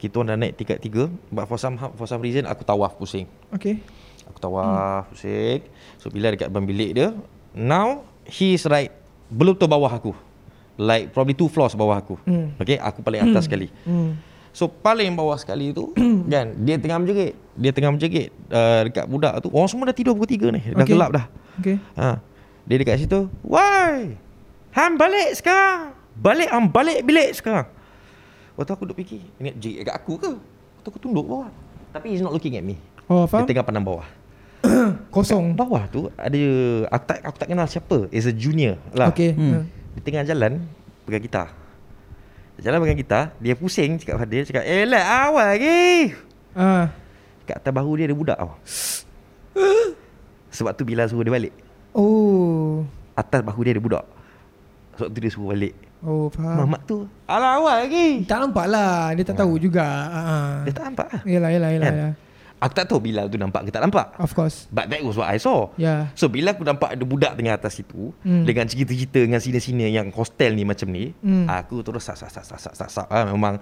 Kita 0.00 0.20
orang 0.20 0.28
dah 0.34 0.36
naik 0.40 0.52
tingkat 0.56 0.78
tiga 0.80 1.12
But 1.28 1.44
for 1.44 1.60
some 1.60 1.76
for 1.76 2.08
some 2.08 2.24
reason 2.24 2.48
Aku 2.48 2.64
tawaf 2.64 2.96
pusing. 2.96 3.28
Okay. 3.52 3.78
Aku 4.26 4.40
tawaf 4.40 5.04
hmm. 5.04 5.12
pusing. 5.12 5.60
So 6.00 6.08
bila 6.08 6.32
dekat 6.32 6.48
dalam 6.48 6.64
bilik 6.64 6.90
dia 6.96 7.12
Now 7.52 8.08
He 8.24 8.56
is 8.56 8.64
right 8.64 8.90
Belum 9.28 9.54
tu 9.54 9.68
bawah 9.68 9.92
aku 9.92 10.33
Like 10.74 11.10
probably 11.10 11.32
two 11.32 11.46
floors 11.46 11.72
bawah 11.72 11.94
aku 11.94 12.18
Hmm. 12.22 12.50
Okay 12.56 12.76
Aku 12.76 12.98
paling 12.98 13.22
atas 13.24 13.46
sekali 13.46 13.70
Hmm. 13.82 14.18
So 14.50 14.66
paling 14.66 15.12
bawah 15.12 15.34
sekali 15.34 15.70
tu 15.70 15.94
Kan 16.26 16.58
Dia 16.60 16.76
tengah 16.76 16.98
menjerit 16.98 17.34
Dia 17.52 17.70
tengah 17.70 17.90
menjerit 17.90 18.30
uh, 18.48 18.86
Dekat 18.86 19.06
budak 19.06 19.38
tu 19.38 19.50
Orang 19.50 19.66
semua 19.66 19.86
dah 19.86 19.94
tidur 19.94 20.14
pukul 20.14 20.50
3 20.50 20.50
ni 20.50 20.60
Dah 20.68 20.82
Okay. 20.82 20.90
gelap 20.90 21.10
dah 21.10 21.26
Okay. 21.54 21.78
ha. 21.94 22.18
Dia 22.64 22.76
dekat 22.76 22.98
situ 22.98 23.30
Why 23.40 24.18
Ham 24.72 24.94
balik 24.94 25.34
sekarang 25.34 25.94
Balik 26.12 26.50
Ham 26.50 26.66
balik 26.66 27.02
bilik 27.02 27.30
sekarang 27.32 27.70
Waktu 28.54 28.70
aku 28.70 28.82
duduk 28.84 28.98
fikir 28.98 29.22
Ini 29.38 29.54
jerit 29.54 29.76
dekat 29.82 29.94
aku 29.96 30.18
ke 30.18 30.30
Waktu 30.34 30.88
aku 30.88 30.98
tunduk 30.98 31.22
bawah 31.24 31.50
Tapi 31.90 32.10
he's 32.10 32.18
not 32.18 32.30
looking 32.30 32.54
at 32.54 32.62
me 32.62 32.78
Oh, 33.04 33.24
Dia 33.24 33.30
faham? 33.30 33.46
tengah 33.46 33.62
pandang 33.62 33.82
bawah 33.82 34.06
Kosong. 35.14 35.52
Bawah 35.52 35.84
tu 35.86 36.08
ada 36.10 36.40
aku 36.88 37.04
tak 37.04 37.18
aku 37.22 37.36
tak 37.36 37.48
kenal 37.48 37.68
siapa. 37.68 38.08
Is 38.08 38.24
a 38.24 38.32
junior 38.32 38.80
lah. 38.90 39.12
Okay. 39.12 39.36
Hmm. 39.36 39.60
Hmm. 39.60 39.64
Di 39.94 40.00
tengah 40.02 40.26
jalan 40.26 40.66
pegang 41.06 41.22
gitar. 41.22 41.48
Jalan 42.58 42.78
pegang 42.82 42.98
gitar, 42.98 43.24
dia 43.42 43.54
pusing 43.58 43.98
cakap 43.98 44.22
Fadil 44.22 44.46
cakap, 44.46 44.62
"Eh, 44.62 44.86
lah 44.86 45.30
awal 45.30 45.58
lagi." 45.58 46.14
Ah. 46.54 46.90
Kat 47.44 47.60
atas 47.60 47.72
bahu 47.74 47.98
dia 47.98 48.06
ada 48.06 48.16
budak 48.16 48.38
tau. 48.38 48.54
Sebab 50.54 50.72
tu 50.78 50.86
bila 50.86 51.04
suruh 51.10 51.26
dia 51.26 51.34
balik. 51.34 51.54
Oh. 51.90 52.86
Atas 53.18 53.42
bahu 53.42 53.60
dia 53.66 53.74
ada 53.74 53.82
budak. 53.82 54.06
Sebab 54.94 55.08
tu 55.10 55.18
dia 55.18 55.30
suruh 55.34 55.50
balik. 55.50 55.74
Oh, 56.04 56.30
faham. 56.30 56.68
Mamat 56.68 56.80
tu, 56.84 57.08
"Alah 57.26 57.58
awal 57.58 57.88
lagi." 57.88 58.22
Tak 58.28 58.38
nampak 58.38 58.66
lah. 58.70 59.16
Dia 59.18 59.24
tak 59.24 59.40
tahu 59.40 59.58
juga. 59.58 59.82
Ah. 60.12 60.62
Dia 60.62 60.72
tak 60.76 60.84
nampak 60.92 61.08
lah. 61.10 61.20
Yelah, 61.26 61.50
yelah, 61.50 61.70
yelah. 61.74 61.90
Kan? 61.90 61.96
yelah. 61.96 62.12
Aku 62.64 62.72
tak 62.72 62.88
tahu 62.88 62.96
Bilal 63.04 63.28
tu 63.28 63.36
nampak 63.36 63.68
ke 63.68 63.70
tak 63.70 63.84
nampak. 63.84 64.16
Of 64.16 64.32
course. 64.32 64.64
But 64.72 64.88
that 64.88 65.04
was 65.04 65.20
what 65.20 65.28
I 65.28 65.36
saw. 65.36 65.68
Ya. 65.76 66.08
So 66.16 66.32
bila 66.32 66.56
aku 66.56 66.64
nampak 66.64 66.96
ada 66.96 67.04
budak 67.04 67.36
tengah 67.36 67.60
atas 67.60 67.76
situ 67.76 68.16
hmm. 68.24 68.48
dengan 68.48 68.64
cerita-cerita 68.64 69.20
dengan 69.20 69.36
sini-sini 69.36 69.92
yang 69.92 70.08
hostel 70.16 70.56
ni 70.56 70.64
macam 70.64 70.88
ni, 70.88 71.12
hmm. 71.12 71.44
aku 71.44 71.84
terus 71.84 72.08
sak 72.08 72.16
sak 72.16 72.32
sak 72.32 72.44
sak 72.48 72.72
sak 72.72 72.88
sak, 72.88 73.06
ah, 73.12 73.28
memang 73.28 73.60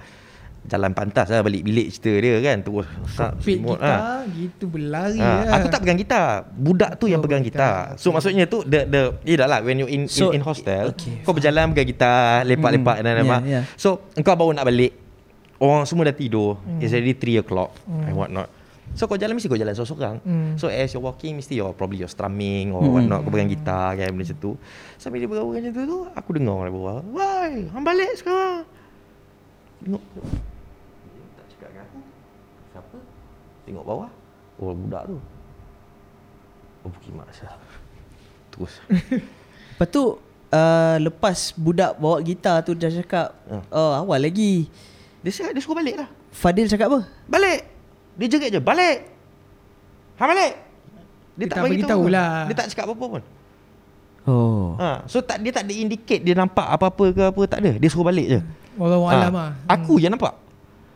jalan 0.63 0.95
pantas 0.95 1.27
lah 1.27 1.43
balik 1.43 1.67
bilik 1.67 1.91
cerita 1.91 2.23
dia 2.23 2.39
kan 2.39 2.63
terus 2.63 2.87
sak 3.11 3.35
Pit 3.43 3.59
selimut, 3.59 3.83
kita 3.83 3.99
gitu 4.31 4.65
berlari 4.71 5.19
Ah, 5.19 5.43
lah. 5.51 5.59
aku 5.59 5.67
tak 5.67 5.81
pegang 5.83 5.99
gitar. 5.99 6.47
Budak 6.55 7.03
tu 7.03 7.11
yang 7.11 7.19
Oh, 7.19 7.25
pegang 7.27 7.43
gitar. 7.43 7.91
gitar. 7.91 7.99
So 7.99 8.15
maksudnya 8.15 8.47
tu 8.47 8.63
the 8.63 8.87
the 8.87 9.03
ya 9.27 9.43
dah 9.43 9.49
lah 9.51 9.61
when 9.67 9.83
you 9.83 9.91
in 9.91 10.07
So, 10.07 10.31
in, 10.31 10.39
in 10.39 10.43
hostel, 10.47 10.95
okay, 10.95 11.27
kau 11.27 11.35
berjalan 11.35 11.75
pegang 11.75 11.91
gitar, 11.91 12.47
lepak-lepak 12.47 13.03
Hmm, 13.03 13.07
dan 13.11 13.15
yeah, 13.27 13.43
yeah. 13.43 13.63
So 13.75 14.07
engkau 14.15 14.39
baru 14.39 14.55
nak 14.55 14.71
balik. 14.71 14.95
Orang 15.59 15.87
semua 15.87 16.11
dah 16.11 16.15
tidur. 16.15 16.59
Hmm. 16.63 16.83
It's 16.83 16.91
already 16.91 17.15
3 17.15 17.43
o'clock 17.43 17.75
and 17.87 18.15
what 18.15 18.31
not. 18.31 18.51
So 18.93 19.05
kau 19.05 19.17
jalan 19.17 19.35
mesti 19.35 19.47
kau 19.47 19.57
jalan 19.57 19.73
seorang-seorang. 19.73 20.17
Hmm. 20.21 20.53
So 20.55 20.69
as 20.69 20.93
you're 20.93 21.01
walking 21.01 21.35
mesti 21.35 21.57
you're 21.57 21.73
probably 21.73 21.97
you're 21.99 22.09
strumming 22.09 22.71
or 22.71 22.81
Hmm. 22.81 22.93
what 22.93 23.05
not. 23.05 23.21
Kau 23.23 23.31
pegang 23.31 23.49
gitar 23.49 23.95
kan 23.95 24.11
benda 24.11 24.23
macam 24.23 24.37
tu. 24.39 24.53
Sambil 24.97 25.19
dia 25.19 25.29
bergaul 25.29 25.51
macam 25.51 25.73
tu 25.73 25.83
tu, 25.83 25.99
aku 26.13 26.29
dengar 26.33 26.55
orang 26.59 26.71
bawah. 26.71 26.99
Why? 27.09 27.67
Hang 27.69 27.83
balik 27.83 28.13
sekarang. 28.15 28.69
Tengok. 29.81 30.03
Dia 30.05 31.23
tak 31.35 31.47
cakap 31.51 31.69
dengan 31.73 31.83
aku. 31.83 31.99
Siapa? 32.69 32.97
Tengok 33.65 33.85
bawah. 33.85 34.11
Oh 34.57 34.73
budak 34.73 35.03
tu. 35.07 35.17
Oh 36.83 36.89
Bukit 36.89 37.13
Maksa. 37.13 37.49
Terus. 38.51 38.77
Lepas 39.73 39.89
tu 39.89 40.21
uh, 40.53 40.97
Lepas 41.01 41.57
budak 41.57 41.97
bawa 41.97 42.21
gitar 42.21 42.61
tu 42.61 42.77
Dah 42.77 42.93
cakap 42.93 43.33
Ha. 43.49 43.57
Oh 43.73 43.93
awal 43.97 44.21
lagi 44.21 44.69
Dia 45.25 45.33
cakap, 45.33 45.57
dia 45.57 45.63
suruh 45.65 45.81
balik 45.81 45.97
lah. 45.97 46.09
Fadil 46.29 46.69
cakap 46.69 46.93
apa? 46.93 47.01
Balik. 47.25 47.72
Dia 48.15 48.27
jerit 48.29 48.51
je, 48.51 48.61
balik. 48.61 49.09
Ha 50.17 50.25
balik. 50.25 50.53
Dia 51.33 51.47
tak 51.49 51.59
bagi 51.65 51.81
bagi 51.81 51.85
tahu 51.89 52.03
pun. 52.07 52.13
lah. 52.13 52.45
Dia 52.45 52.55
tak 52.55 52.67
cakap 52.69 52.85
apa-apa 52.87 53.07
pun. 53.09 53.23
Oh 54.23 54.79
Ha, 54.79 55.03
so 55.11 55.19
tak 55.19 55.43
dia 55.43 55.51
tak 55.51 55.67
ada 55.67 55.75
indicate 55.75 56.23
dia 56.23 56.31
nampak 56.33 56.63
apa-apa 56.63 57.05
ke 57.11 57.23
apa 57.27 57.43
tak 57.49 57.59
ada. 57.59 57.73
Dia 57.75 57.89
suruh 57.91 58.07
balik 58.07 58.27
je. 58.29 58.41
Wallahu 58.79 59.09
Ha, 59.09 59.13
alam 59.19 59.33
lah. 59.35 59.51
Aku 59.67 59.99
je 59.99 60.07
nampak. 60.07 60.37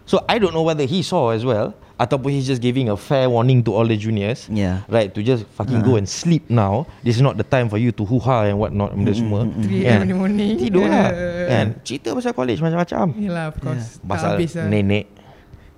So 0.06 0.22
I 0.30 0.38
don't 0.38 0.54
know 0.54 0.62
whether 0.62 0.86
he 0.86 1.02
saw 1.02 1.34
as 1.34 1.42
well 1.42 1.74
ataupun 1.96 2.30
he's 2.30 2.46
just 2.46 2.60
giving 2.60 2.86
a 2.86 2.94
fair 2.94 3.26
warning 3.26 3.64
to 3.64 3.74
all 3.74 3.82
the 3.82 3.96
juniors. 3.96 4.46
Yeah 4.46 4.86
Right 4.86 5.10
to 5.10 5.24
just 5.24 5.42
fucking 5.58 5.82
go 5.82 5.98
and 5.98 6.06
sleep 6.06 6.46
now. 6.46 6.86
This 7.02 7.18
is 7.18 7.24
not 7.24 7.34
the 7.34 7.42
time 7.42 7.66
for 7.66 7.80
you 7.80 7.90
to 7.90 8.06
hoo-ha 8.06 8.46
and 8.46 8.60
what 8.60 8.70
not 8.70 8.94
benda 8.94 9.10
semua. 9.10 9.42
3 9.42 9.58
Kan? 9.58 9.72
AM 9.82 10.00
in 10.04 10.10
the 10.12 10.14
morning. 10.14 10.52
Tidur 10.60 10.86
lah. 10.86 11.10
Kan? 11.50 11.66
Cerita 11.82 12.14
pasal 12.14 12.30
college 12.30 12.60
macam-macam. 12.62 13.06
Yelah 13.18 13.50
of 13.50 13.56
course. 13.58 13.98
Tak 13.98 14.06
Pasal 14.06 14.28
habis 14.38 14.54
lah. 14.54 14.68
nenek, 14.70 15.10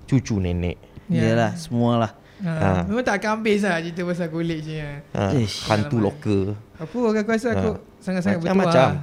cucu 0.05 0.37
nenek. 0.37 0.77
Ya. 1.09 1.33
Yalah 1.33 1.51
semua 1.57 1.91
lah 1.97 2.11
ha. 2.45 2.53
Ah. 2.53 2.81
Memang 2.85 3.01
tak 3.01 3.17
akan 3.17 3.41
habis 3.41 3.65
lah 3.65 3.81
Cerita 3.81 4.01
pasal 4.05 4.27
college 4.29 4.63
ni 4.63 4.77
ha. 4.77 4.91
ha, 5.11 5.23
Ish. 5.33 5.65
Hantu 5.65 5.97
locker 5.97 6.53
Apa 6.77 6.95
aku 6.95 7.29
rasa 7.29 7.49
aku 7.51 7.71
Ha. 7.75 7.81
Sangat-sangat 7.99 8.37
betul 8.39 8.47
Macam-macam. 8.53 8.77
lah 8.79 8.93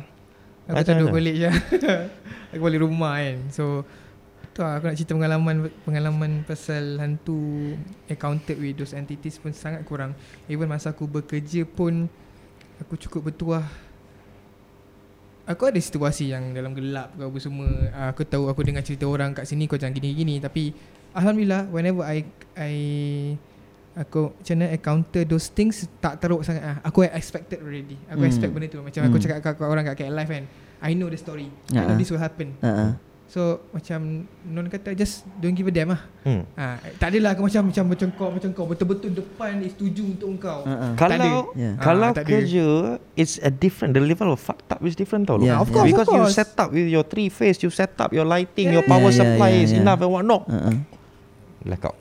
Aku 0.65 0.73
Macam 0.73 0.87
tak 0.87 0.95
duduk 0.95 1.09
mana? 1.11 1.16
college 1.19 1.41
lah 1.43 1.55
Aku 2.55 2.62
balik 2.62 2.81
rumah 2.81 3.15
kan 3.19 3.37
So 3.51 3.65
Tu 4.55 4.62
lah 4.62 4.78
aku 4.78 4.85
nak 4.87 4.97
cerita 4.97 5.12
pengalaman 5.12 5.55
Pengalaman 5.83 6.31
pasal 6.43 6.85
hantu 6.97 7.74
Encountered 8.07 8.57
with 8.57 8.78
those 8.78 8.95
entities 8.95 9.37
pun 9.37 9.51
sangat 9.51 9.83
kurang 9.83 10.15
Even 10.47 10.65
masa 10.65 10.95
aku 10.95 11.05
bekerja 11.05 11.66
pun 11.66 12.07
Aku 12.81 12.97
cukup 12.97 13.28
bertuah 13.28 13.66
Aku 15.45 15.62
ada 15.62 15.78
situasi 15.78 16.31
yang 16.31 16.51
dalam 16.51 16.73
gelap 16.73 17.12
apa 17.12 17.39
semua 17.39 17.69
Ah, 17.93 18.11
Aku 18.11 18.23
tahu 18.23 18.47
aku 18.47 18.62
dengar 18.62 18.81
cerita 18.81 19.05
orang 19.05 19.31
kat 19.31 19.45
sini 19.45 19.66
Kau 19.66 19.77
jangan 19.77 19.93
gini-gini 19.93 20.39
Tapi 20.39 20.70
Alhamdulillah 21.16 21.62
Whenever 21.66 22.05
I 22.05 22.22
I 22.55 22.72
Aku 23.97 24.28
macam 24.30 24.55
mana 24.55 24.66
encounter 24.70 25.24
those 25.24 25.48
things 25.48 25.88
Tak 25.98 26.20
teruk 26.20 26.44
sangat 26.44 26.62
ah. 26.62 26.76
Aku 26.84 27.01
expected 27.02 27.59
already 27.59 27.97
Aku 28.06 28.20
Hmm. 28.20 28.28
expect 28.28 28.52
benda 28.52 28.68
tu 28.68 28.78
Macam 28.78 29.01
aku 29.02 29.16
Hmm. 29.16 29.24
cakap 29.24 29.38
kat, 29.43 29.64
orang 29.64 29.84
kat 29.86 29.97
KL 29.97 30.12
Live 30.12 30.28
kan 30.30 30.44
I 30.78 30.93
know 30.93 31.09
the 31.09 31.16
story 31.16 31.48
I 31.72 31.80
Ah, 31.80 31.82
know 31.82 31.94
ah. 31.94 31.98
this 31.98 32.12
will 32.12 32.20
happen 32.20 32.52
Ha. 32.60 33.01
So 33.26 33.40
macam 33.72 34.22
Non 34.44 34.68
kata 34.68 34.93
just 34.93 35.24
Don't 35.34 35.51
give 35.51 35.64
a 35.64 35.72
damn 35.72 35.90
lah 35.90 35.98
hmm. 36.22 36.44
ha, 36.55 36.76
Tak 36.94 37.09
adalah 37.09 37.32
aku 37.32 37.43
macam 37.43 37.62
Macam 37.66 37.84
macam 37.88 38.09
kau 38.12 38.28
Macam 38.30 38.51
kau 38.52 38.66
Betul-betul 38.68 39.10
depan 39.16 39.64
Is 39.64 39.72
tuju 39.72 40.12
untuk 40.12 40.28
kau 40.38 40.62
Ha. 40.62 40.93
Kalau. 40.94 41.51
Kalau 41.80 42.06
Ah, 42.06 42.12
ada. 42.12 42.20
kerja 42.22 42.66
It's 43.14 43.40
a 43.40 43.48
different 43.48 43.97
The 43.97 44.05
level 44.05 44.28
of 44.28 44.38
fucked 44.38 44.68
up 44.68 44.84
is 44.84 44.93
different 44.93 45.24
tau 45.24 45.40
Yeah. 45.40 45.56
Of 45.56 45.72
course, 45.72 45.88
Because 45.88 46.06
of 46.06 46.14
you 46.14 46.22
course. 46.22 46.36
set 46.36 46.52
up 46.55 46.68
with 46.68 46.86
your 46.86 47.02
three 47.02 47.26
phase 47.26 47.59
You 47.59 47.72
set 47.72 47.97
up 47.97 48.12
your 48.12 48.22
lighting 48.22 48.68
Your 48.68 48.84
Yeah. 48.84 48.93
power 48.93 49.09
Yeah, 49.09 49.16
yeah, 49.16 49.22
supply 49.24 49.51
yeah, 49.51 49.64
is 49.64 49.72
yeah. 49.72 49.80
enough 49.80 49.98
and 49.98 50.12
whatnot 50.12 50.44
Ha. 50.47 50.70
Ha. 51.66 51.68
Blackout 51.68 51.97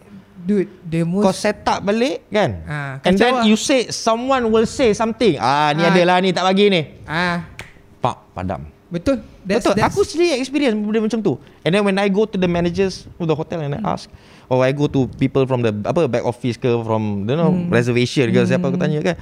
Dude 0.45 0.69
The 0.85 1.01
Kau 1.01 1.25
most 1.25 1.41
set 1.41 1.65
up 1.65 1.81
balik 1.81 2.21
kan 2.29 2.61
Ah, 2.63 2.93
And 3.01 3.17
then 3.17 3.33
lah. 3.33 3.43
you 3.43 3.57
say 3.57 3.89
Someone 3.89 4.53
will 4.53 4.69
say 4.69 4.93
something 4.93 5.41
Ah 5.41 5.73
ni 5.73 5.81
Ah. 5.81 5.89
adalah 5.89 6.21
ni 6.21 6.29
tak 6.29 6.45
bagi 6.45 6.69
ni 6.69 6.81
Ah, 7.03 7.49
Pak 7.97 8.29
padam 8.31 8.69
Betul 8.85 9.25
that's, 9.41 9.65
Betul 9.65 9.73
that's, 9.73 9.89
Aku 9.89 10.05
sendiri 10.05 10.37
experience 10.37 10.77
Benda 10.77 11.01
macam 11.01 11.17
tu 11.19 11.41
And 11.65 11.73
then 11.73 11.81
when 11.81 11.97
I 11.97 12.05
go 12.05 12.29
to 12.29 12.37
the 12.37 12.45
managers 12.45 13.09
Of 13.17 13.25
the 13.25 13.33
hotel 13.33 13.57
And 13.59 13.73
I 13.73 13.81
ask 13.83 14.05
Or 14.45 14.61
I 14.61 14.69
go 14.69 14.85
to 14.85 15.09
people 15.17 15.49
from 15.49 15.65
the 15.65 15.73
Apa 15.73 16.05
back 16.05 16.21
office 16.21 16.53
ke 16.53 16.69
From 16.85 17.25
you 17.25 17.33
know 17.33 17.49
Hmm. 17.49 17.73
Reservation 17.73 18.29
ke 18.29 18.37
Siapa 18.45 18.69
aku 18.69 18.77
tanya 18.77 19.01
kan 19.01 19.17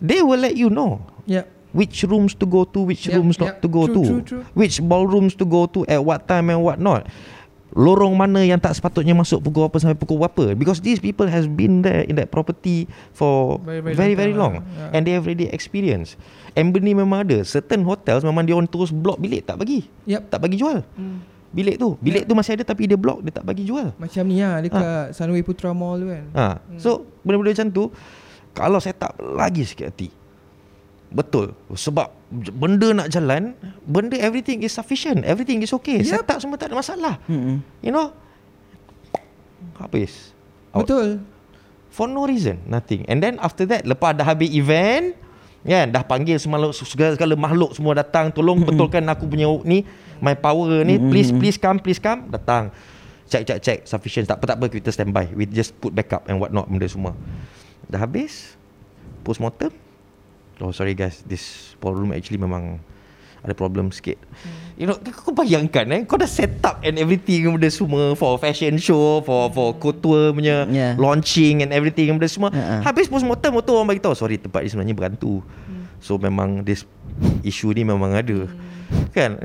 They 0.00 0.24
will 0.24 0.40
let 0.40 0.56
you 0.56 0.72
know 0.72 1.04
Yep 1.28 1.76
Which 1.76 2.08
rooms 2.08 2.32
to 2.40 2.48
go 2.48 2.64
to 2.64 2.88
Which 2.88 3.04
Yep, 3.04 3.16
rooms 3.20 3.36
yep. 3.36 3.44
not 3.44 3.54
to 3.60 3.68
go 3.68 3.84
True, 3.84 3.92
to 3.92 4.00
true, 4.02 4.20
true. 4.24 4.42
Which 4.56 4.80
ballrooms 4.80 5.36
to 5.36 5.44
go 5.44 5.68
to 5.68 5.84
At 5.84 6.00
what 6.00 6.24
time 6.24 6.48
and 6.48 6.64
what 6.64 6.80
not 6.80 7.04
Lorong 7.72 8.12
mana 8.12 8.44
yang 8.44 8.60
tak 8.60 8.76
sepatutnya 8.76 9.16
masuk 9.16 9.40
Pukul 9.48 9.64
apa 9.64 9.76
sampai 9.80 9.96
pukul 9.96 10.20
apa 10.20 10.52
Because 10.52 10.84
these 10.84 11.00
people 11.00 11.24
has 11.24 11.48
been 11.48 11.80
there 11.80 12.04
In 12.04 12.20
that 12.20 12.28
property 12.28 12.84
For 13.16 13.56
Very, 13.64 13.80
very 13.80 13.96
very 13.96 14.14
very, 14.14 14.34
long. 14.36 14.60
Yeah. 14.60 14.92
And 14.92 15.00
they 15.08 15.16
have 15.16 15.24
already 15.24 15.48
experienced. 15.48 16.20
Amber 16.52 16.84
ni 16.84 16.92
memang 16.92 17.24
ada. 17.24 17.40
Certain 17.48 17.80
hotels 17.88 18.22
Memang 18.22 18.44
dia 18.44 18.52
orang 18.52 18.68
terus 18.68 18.92
block 18.92 19.16
bilik 19.16 19.48
Tak 19.48 19.56
bagi. 19.56 19.88
Yep 20.04 20.28
Tak 20.28 20.38
bagi 20.44 20.56
jual. 20.60 20.84
Hmm. 20.96 21.24
Bilik 21.52 21.76
tu. 21.76 21.96
Bilik 22.00 22.24
tu 22.28 22.32
masih 22.36 22.60
ada 22.60 22.64
Tapi 22.68 22.88
dia 22.88 22.96
block 23.00 23.24
Dia 23.24 23.32
tak 23.40 23.44
bagi 23.48 23.64
jual. 23.64 23.96
Macam 23.96 24.22
ni 24.28 24.40
lah 24.40 24.60
Dekat 24.60 25.16
Sunway 25.16 25.40
Putra 25.40 25.72
Mall 25.72 26.00
tu 26.00 26.08
kan. 26.12 26.24
Ha. 26.36 26.46
So 26.76 27.08
benda-benda 27.24 27.56
macam 27.56 27.68
tu 27.72 27.84
Kalau 28.52 28.78
set 28.80 29.00
up 29.00 29.16
Lagi 29.16 29.64
sikit 29.64 29.88
hati 29.92 30.21
Betul. 31.12 31.52
Sebab 31.76 32.08
Benda 32.32 32.96
nak 32.96 33.12
jalan 33.12 33.52
Benda 33.84 34.16
everything 34.16 34.64
is 34.64 34.72
sufficient. 34.72 35.20
Everything 35.28 35.60
is 35.60 35.70
okay. 35.76 36.00
Yep. 36.00 36.08
Set 36.08 36.28
up 36.32 36.38
semua 36.40 36.56
tak 36.56 36.72
ada 36.72 36.76
masalah. 36.80 37.14
Hmm. 37.28 37.60
You 37.84 37.92
know? 37.92 38.16
Habis. 39.76 40.32
Out. 40.72 40.88
Betul. 40.88 41.20
For 41.92 42.08
no 42.08 42.24
reason. 42.24 42.64
Nothing. 42.64 43.04
And 43.06 43.20
then 43.20 43.36
after 43.38 43.68
that 43.68 43.84
Lepas 43.84 44.16
dah 44.16 44.24
habis 44.24 44.48
event 44.56 45.12
Kan 45.62 45.92
Dah 45.92 46.00
panggil 46.00 46.40
semua 46.40 46.72
Segala-segala 46.72 47.36
makhluk 47.36 47.76
Semua 47.76 47.92
datang 47.92 48.32
Tolong 48.32 48.64
betulkan 48.64 49.04
aku 49.12 49.28
punya 49.28 49.46
ni 49.68 49.84
My 50.24 50.32
power 50.38 50.86
ni. 50.88 50.96
Please 50.96 51.34
please 51.34 51.60
come 51.60 51.82
Please 51.82 52.00
come. 52.00 52.32
Datang. 52.32 52.72
Check 53.28 53.42
check 53.42 53.58
check. 53.60 53.78
Sufficient. 53.84 54.24
Tak 54.30 54.40
apa 54.40 54.44
tak 54.54 54.56
apa. 54.60 54.66
Kita 54.70 54.88
standby. 54.94 55.34
We 55.34 55.50
just 55.50 55.76
put 55.76 55.92
backup 55.92 56.24
And 56.30 56.40
what 56.40 56.54
not 56.54 56.70
Benda 56.70 56.88
semua. 56.88 57.12
Dah 57.90 58.00
habis. 58.00 58.54
Postmortem 59.26 59.91
Oh 60.62 60.70
sorry 60.70 60.94
guys 60.94 61.26
This 61.26 61.74
ballroom 61.76 62.14
actually 62.14 62.38
memang 62.38 62.78
Ada 63.42 63.50
problem 63.52 63.90
sikit 63.90 64.14
You 64.78 64.86
know 64.86 64.94
Kau 65.02 65.34
bayangkan 65.34 65.82
eh 65.90 66.00
Kau 66.06 66.14
dah 66.14 66.30
set 66.30 66.62
up 66.62 66.78
And 66.80 66.94
everything 66.94 67.50
Benda 67.50 67.66
semua 67.66 68.14
For 68.14 68.38
fashion 68.38 68.78
show 68.78 69.18
For 69.20 69.50
for 69.50 69.74
couture 69.74 70.30
punya 70.30 70.62
Yeah. 70.70 70.94
Launching 70.94 71.66
and 71.66 71.74
everything 71.74 72.14
Benda 72.14 72.30
semua 72.30 72.54
Uh-uh. 72.54 72.86
Habis 72.86 73.10
postmortem 73.10 73.58
Waktu 73.58 73.70
orang 73.74 73.88
bagi 73.90 74.00
tahu 74.00 74.14
Sorry 74.14 74.38
tempat 74.38 74.62
ni 74.62 74.70
sebenarnya 74.70 74.94
berhantu 74.94 75.42
So 75.98 76.14
memang 76.14 76.62
This 76.62 76.86
issue 77.42 77.74
ni 77.74 77.82
memang 77.82 78.14
ada 78.14 78.46
Kan 79.10 79.42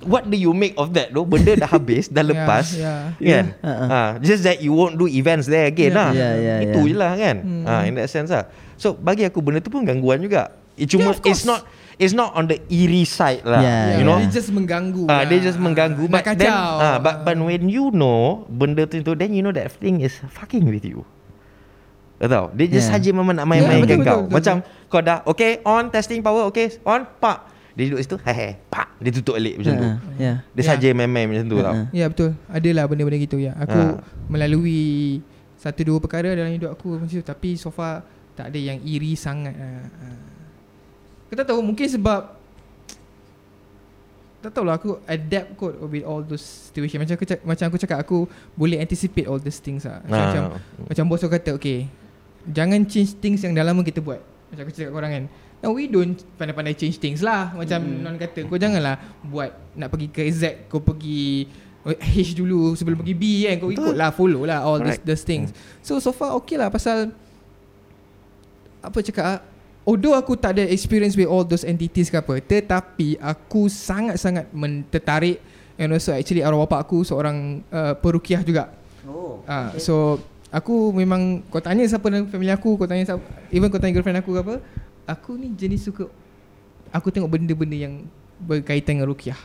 What 0.00 0.26
do 0.26 0.34
you 0.34 0.56
make 0.56 0.72
of 0.74 0.96
that 0.96 1.12
though? 1.12 1.28
Benda 1.28 1.54
dah 1.54 1.68
habis 1.70 2.08
Dah 2.08 2.24
Yeah, 2.26 2.32
lepas 2.32 2.66
yeah. 2.74 2.98
Kan 3.14 3.44
Uh-uh. 3.60 3.86
ha, 3.86 4.00
Just 4.18 4.42
that 4.42 4.58
you 4.58 4.72
won't 4.72 4.96
do 4.96 5.06
events 5.06 5.46
there 5.46 5.68
again 5.68 5.92
Yeah. 5.92 6.00
lah 6.00 6.10
Yeah, 6.10 6.34
yeah, 6.34 6.58
Itu 6.66 6.80
yeah. 6.82 6.90
je 6.90 6.96
lah 6.98 7.12
kan 7.14 7.36
Hmm. 7.38 7.64
ha, 7.68 7.74
In 7.84 7.94
that 7.94 8.08
sense 8.10 8.32
lah 8.34 8.48
So 8.80 8.96
bagi 8.96 9.22
aku 9.22 9.38
Benda 9.38 9.60
tu 9.60 9.68
pun 9.68 9.84
gangguan 9.84 10.24
juga 10.24 10.56
It 10.74 10.88
cuma 10.88 11.12
Yeah. 11.12 11.28
It's 11.28 11.44
not 11.44 11.60
It's 12.00 12.16
not 12.16 12.32
on 12.32 12.48
the 12.48 12.56
eerie 12.66 13.04
side 13.04 13.44
lah 13.44 13.60
Yeah, 13.60 14.00
You 14.00 14.08
know 14.08 14.16
Dia 14.16 14.32
just 14.32 14.48
mengganggu 14.48 15.04
Ah, 15.04 15.20
lah. 15.20 15.28
dia 15.28 15.38
just 15.38 15.60
mengganggu 15.60 16.08
Nak 16.08 16.14
but 16.16 16.22
kacau 16.24 16.40
then 16.40 16.52
ah, 16.56 16.96
but 16.96 17.14
but 17.22 17.36
when 17.36 17.68
you 17.68 17.92
know 17.92 18.48
benda 18.48 18.88
tu 18.88 19.04
tu 19.04 19.12
then 19.12 19.30
you 19.30 19.44
know 19.44 19.52
that 19.52 19.68
thing 19.70 20.00
is 20.00 20.16
fucking 20.32 20.64
with 20.64 20.80
you. 20.80 21.04
Tahu? 22.16 22.52
Dia 22.52 22.66
just 22.70 22.88
Yeah. 22.88 22.96
saja 22.96 23.08
memang 23.12 23.32
nak 23.34 23.44
Yeah, 23.44 23.52
main-mainkan 23.60 23.96
betul, 23.96 24.00
kau. 24.00 24.20
betul, 24.20 24.24
betul, 24.24 24.32
Macam 24.32 24.54
kau 24.88 25.00
dah 25.00 25.18
okay 25.24 25.50
on 25.62 25.88
testing 25.88 26.20
power 26.20 26.44
okay 26.46 26.72
on 26.84 27.04
pak. 27.04 27.52
Dia 27.72 27.86
duduk 27.86 28.00
situ 28.00 28.16
hehe 28.22 28.60
pak 28.66 28.88
dia 28.96 29.08
tutup 29.10 29.36
balik 29.36 29.56
macam 29.56 29.72
tu. 29.74 29.84
Ha. 29.84 29.92
Ya. 30.16 30.32
Dia 30.46 30.56
Yeah. 30.56 30.64
saja 30.66 30.88
main-main 30.90 31.24
macam 31.24 31.44
tu 31.46 31.56
tau. 31.58 31.72
Ha. 31.72 31.84
Ya 31.90 32.04
betul 32.08 32.30
Adalah 32.46 32.84
benda-benda 32.84 33.16
gitu 33.18 33.36
ya 33.36 33.52
Aku 33.56 33.76
Ha. 33.76 34.00
melalui 34.26 35.20
Satu 35.56 35.80
dua 35.82 35.96
perkara 35.96 36.32
dalam 36.32 36.48
hidup 36.48 36.72
aku 36.72 36.96
macam 36.96 37.08
tu 37.10 37.20
Tapi 37.20 37.56
so 37.56 37.68
far 37.68 38.04
Tak 38.32 38.48
ada 38.48 38.58
yang 38.58 38.78
iri 38.80 39.12
sangat 39.12 39.52
ha. 39.52 39.70
ha. 39.84 40.08
Kita 41.28 41.42
tahu 41.42 41.60
mungkin 41.60 41.86
sebab 41.86 42.20
Tak 44.40 44.50
tahulah 44.50 44.74
aku 44.74 44.96
adapt 45.04 45.48
kot 45.54 45.76
with 45.84 46.00
all 46.00 46.20
those 46.20 46.40
situation 46.40 46.96
Macam 46.96 47.12
aku, 47.12 47.24
cak- 47.24 47.44
macam 47.44 47.64
aku 47.68 47.76
cakap 47.76 47.98
Aku 48.00 48.24
boleh 48.54 48.80
anticipate 48.80 49.28
all 49.28 49.36
these 49.36 49.60
things 49.60 49.84
lah 49.84 50.00
Macam, 50.02 50.16
Ah. 50.16 50.24
macam, 50.24 50.42
macam 50.88 51.04
bos 51.06 51.20
aku 51.20 51.32
kata 51.32 51.50
Okay 51.54 51.84
Jangan 52.48 52.80
change 52.84 53.20
things 53.20 53.44
yang 53.44 53.52
dah 53.52 53.62
lama 53.62 53.84
kita 53.84 54.00
buat 54.00 54.16
Macam 54.48 54.62
aku 54.64 54.72
cakap 54.72 54.90
korang 54.90 55.12
kan 55.12 55.24
Now 55.60 55.76
we 55.76 55.84
don't 55.84 56.16
pandai-pandai 56.40 56.72
change 56.72 56.96
things 56.96 57.20
lah 57.20 57.52
Macam 57.52 57.78
mm. 57.78 58.00
non 58.00 58.16
kata 58.16 58.48
Kau 58.48 58.56
janganlah 58.56 58.96
buat 59.20 59.52
Nak 59.76 59.92
pergi 59.92 60.08
ke 60.08 60.24
Z 60.26 60.42
Kau 60.66 60.80
pergi 60.80 61.44
H 61.84 62.32
dulu 62.32 62.72
sebelum 62.72 62.96
pergi 62.96 63.12
B 63.12 63.24
kan 63.44 63.60
Kau 63.60 63.68
ikut 63.68 63.92
lah 63.92 64.08
Follow 64.08 64.48
lah 64.48 64.64
all 64.64 64.80
these, 64.80 64.96
Correct. 64.96 65.04
these 65.04 65.20
things 65.22 65.52
So 65.80 66.00
so 66.00 66.10
far 66.10 66.32
okay 66.34 66.56
lah 66.56 66.72
Pasal 66.72 67.12
Apa 68.80 68.98
cakap 69.04 69.24
ah, 69.24 69.38
Although 69.88 70.12
aku 70.12 70.36
tak 70.36 70.60
ada 70.60 70.64
experience 70.68 71.16
with 71.16 71.28
all 71.28 71.44
those 71.44 71.64
entities 71.64 72.12
ke 72.12 72.16
apa 72.20 72.40
Tetapi 72.40 73.16
aku 73.20 73.68
sangat-sangat 73.68 74.52
tertarik 74.92 75.40
And 75.80 75.96
also 75.96 76.12
actually 76.12 76.44
arwah 76.44 76.68
bapak 76.68 76.84
aku 76.84 77.04
seorang 77.04 77.64
uh, 77.72 77.96
perukiah 77.96 78.44
juga 78.44 78.80
Oh. 79.08 79.40
Ah, 79.48 79.72
so 79.80 80.20
aku 80.52 80.92
memang 80.92 81.40
kau 81.48 81.62
tanya 81.62 81.86
siapa 81.88 82.12
dalam 82.12 82.28
family 82.28 82.52
aku, 82.52 82.76
kau 82.76 82.88
tanya 82.88 83.06
siapa, 83.06 83.22
even 83.48 83.72
kau 83.72 83.80
tanya 83.80 83.96
girlfriend 83.96 84.20
aku 84.20 84.36
ke 84.36 84.40
apa, 84.44 84.54
aku 85.08 85.40
ni 85.40 85.54
jenis 85.56 85.88
suka 85.88 86.10
aku 86.92 87.08
tengok 87.08 87.30
benda-benda 87.30 87.76
yang 87.78 88.04
berkaitan 88.42 89.00
dengan 89.00 89.08
ruqyah. 89.08 89.40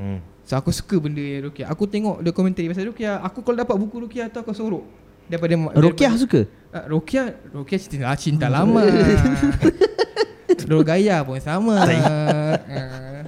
Hmm. 0.00 0.20
So 0.46 0.54
aku 0.58 0.70
suka 0.70 0.98
benda 0.98 1.22
yang 1.22 1.50
ruqyah. 1.50 1.68
Aku 1.70 1.86
tengok 1.86 2.22
dokumentari 2.22 2.70
pasal 2.70 2.90
ruqyah. 2.90 3.22
Aku 3.22 3.42
kalau 3.42 3.58
dapat 3.58 3.76
buku 3.78 4.06
ruqyah 4.06 4.30
tu 4.30 4.38
aku 4.38 4.54
sorok. 4.54 4.84
Daripada 5.26 5.54
daripada, 5.74 6.18
suka? 6.18 6.40
uh, 6.46 6.84
Ruqyah, 6.86 7.26
Ruqyah 7.50 7.78
cinta, 7.82 8.06
ah, 8.06 8.18
cinta 8.18 8.46
lama. 8.46 8.86
Gaya 10.86 11.26
pun 11.26 11.38
sama. 11.42 11.82
Ah. 11.82 13.26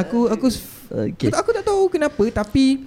aku 0.00 0.32
aku 0.32 0.48
Okay. 0.90 1.30
Aku, 1.30 1.38
aku 1.38 1.50
tak 1.54 1.64
tahu 1.70 1.82
kenapa 1.86 2.24
tapi 2.34 2.82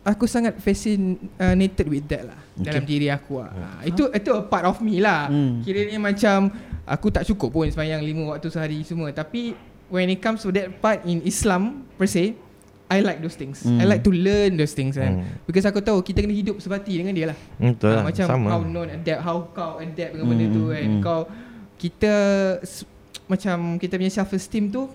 aku 0.00 0.24
sangat 0.24 0.56
fascinated 0.64 1.84
with 1.84 2.08
that 2.08 2.24
lah 2.24 2.40
okay. 2.56 2.64
dalam 2.64 2.84
diri 2.88 3.12
aku 3.12 3.44
lah. 3.44 3.52
Ha, 3.52 3.84
itu 3.84 4.08
itu 4.08 4.30
a 4.32 4.40
part 4.40 4.64
of 4.64 4.80
me 4.80 4.96
lah. 4.96 5.28
Hmm. 5.28 5.36
Hmm. 5.36 5.54
Kiranya 5.60 6.00
macam 6.00 6.48
aku 6.88 7.12
tak 7.12 7.28
cukup 7.28 7.52
pun 7.52 7.68
sembahyang 7.68 8.00
lima 8.00 8.32
waktu 8.32 8.48
sehari 8.48 8.80
semua 8.80 9.12
tapi 9.12 9.52
when 9.92 10.08
it 10.08 10.24
comes 10.24 10.40
to 10.40 10.48
that 10.48 10.72
part 10.80 11.04
in 11.04 11.20
Islam 11.20 11.84
per 12.00 12.08
se 12.08 12.32
I 12.88 12.98
like 12.98 13.18
those 13.18 13.34
things. 13.34 13.60
Hmm. 13.60 13.76
I 13.76 13.86
like 13.86 14.00
to 14.00 14.10
learn 14.10 14.56
those 14.56 14.72
things 14.72 14.94
kan. 14.94 15.20
Hmm. 15.20 15.44
Because 15.44 15.62
aku 15.62 15.78
tahu 15.78 16.00
kita 16.00 16.18
kena 16.18 16.32
hidup 16.32 16.56
sebati 16.56 16.92
dengan 16.94 17.12
dia 17.12 17.26
lah. 17.28 17.38
Betul 17.54 17.90
Ah, 17.90 17.94
lah. 17.94 18.04
macam 18.06 18.24
Sama. 18.26 18.48
how 18.48 18.60
non 18.62 18.88
adapt, 18.88 19.20
how 19.20 19.38
kau 19.50 19.76
adapt 19.76 20.10
dengan 20.10 20.24
Hmm, 20.24 20.30
benda 20.30 20.46
tu 20.48 20.62
hmm, 20.62 20.72
kan. 20.72 20.86
hmm. 20.86 21.02
Kau 21.02 21.20
kita 21.76 22.12
s- 22.60 22.88
macam 23.24 23.56
kita 23.76 23.94
punya 23.94 24.08
self 24.10 24.32
esteem 24.32 24.66
tu 24.66 24.88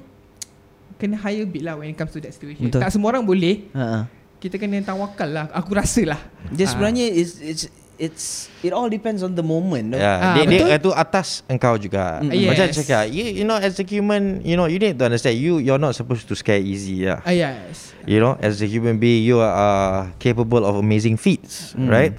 kena 0.96 1.18
higher 1.18 1.46
bit 1.46 1.62
lah 1.62 1.76
when 1.76 1.88
it 1.88 1.94
comes 1.94 2.10
to 2.10 2.20
that 2.20 2.32
situation. 2.32 2.66
Betul. 2.66 2.82
Tak 2.82 2.90
semua 2.90 3.12
orang 3.12 3.24
boleh 3.24 3.70
Ha. 3.72 3.84
ha. 3.84 4.00
kita 4.38 4.58
kena 4.58 4.82
tawakal 4.82 5.30
lah. 5.30 5.46
Aku 5.54 5.72
rasa 5.72 6.04
lah. 6.04 6.20
Dia 6.50 6.66
Ah. 6.66 6.70
sebenarnya 6.70 7.06
it's, 7.06 7.40
it's 7.40 7.64
it's 8.04 8.52
it 8.60 8.76
all 8.76 8.92
depends 8.92 9.24
on 9.24 9.32
the 9.32 9.46
moment. 9.46 9.96
Ya, 9.96 10.04
Ah, 10.20 10.36
dia, 10.36 10.44
dia 10.44 10.60
betul. 10.60 10.70
itu 10.76 10.90
atas 10.92 11.28
engkau 11.48 11.80
juga. 11.80 12.20
Mm. 12.20 12.52
Macam 12.52 12.66
Yes. 12.68 12.76
cakap, 12.76 13.08
you, 13.08 13.24
you 13.24 13.46
know 13.48 13.56
as 13.56 13.80
a 13.80 13.86
human, 13.88 14.44
you 14.44 14.60
know 14.60 14.68
you 14.68 14.76
need 14.76 15.00
to 15.00 15.08
understand 15.08 15.40
you 15.40 15.64
you're 15.64 15.80
not 15.80 15.96
supposed 15.96 16.28
to 16.28 16.36
scare 16.36 16.60
easy 16.60 17.08
lah. 17.08 17.24
Ah, 17.24 17.32
yes. 17.32 17.96
You 18.04 18.20
know, 18.20 18.36
as 18.44 18.60
a 18.60 18.68
human 18.68 19.00
being, 19.00 19.24
you 19.24 19.40
are 19.40 19.56
uh, 19.56 20.00
capable 20.20 20.68
of 20.68 20.76
amazing 20.76 21.16
feats, 21.16 21.72
right? 21.80 22.12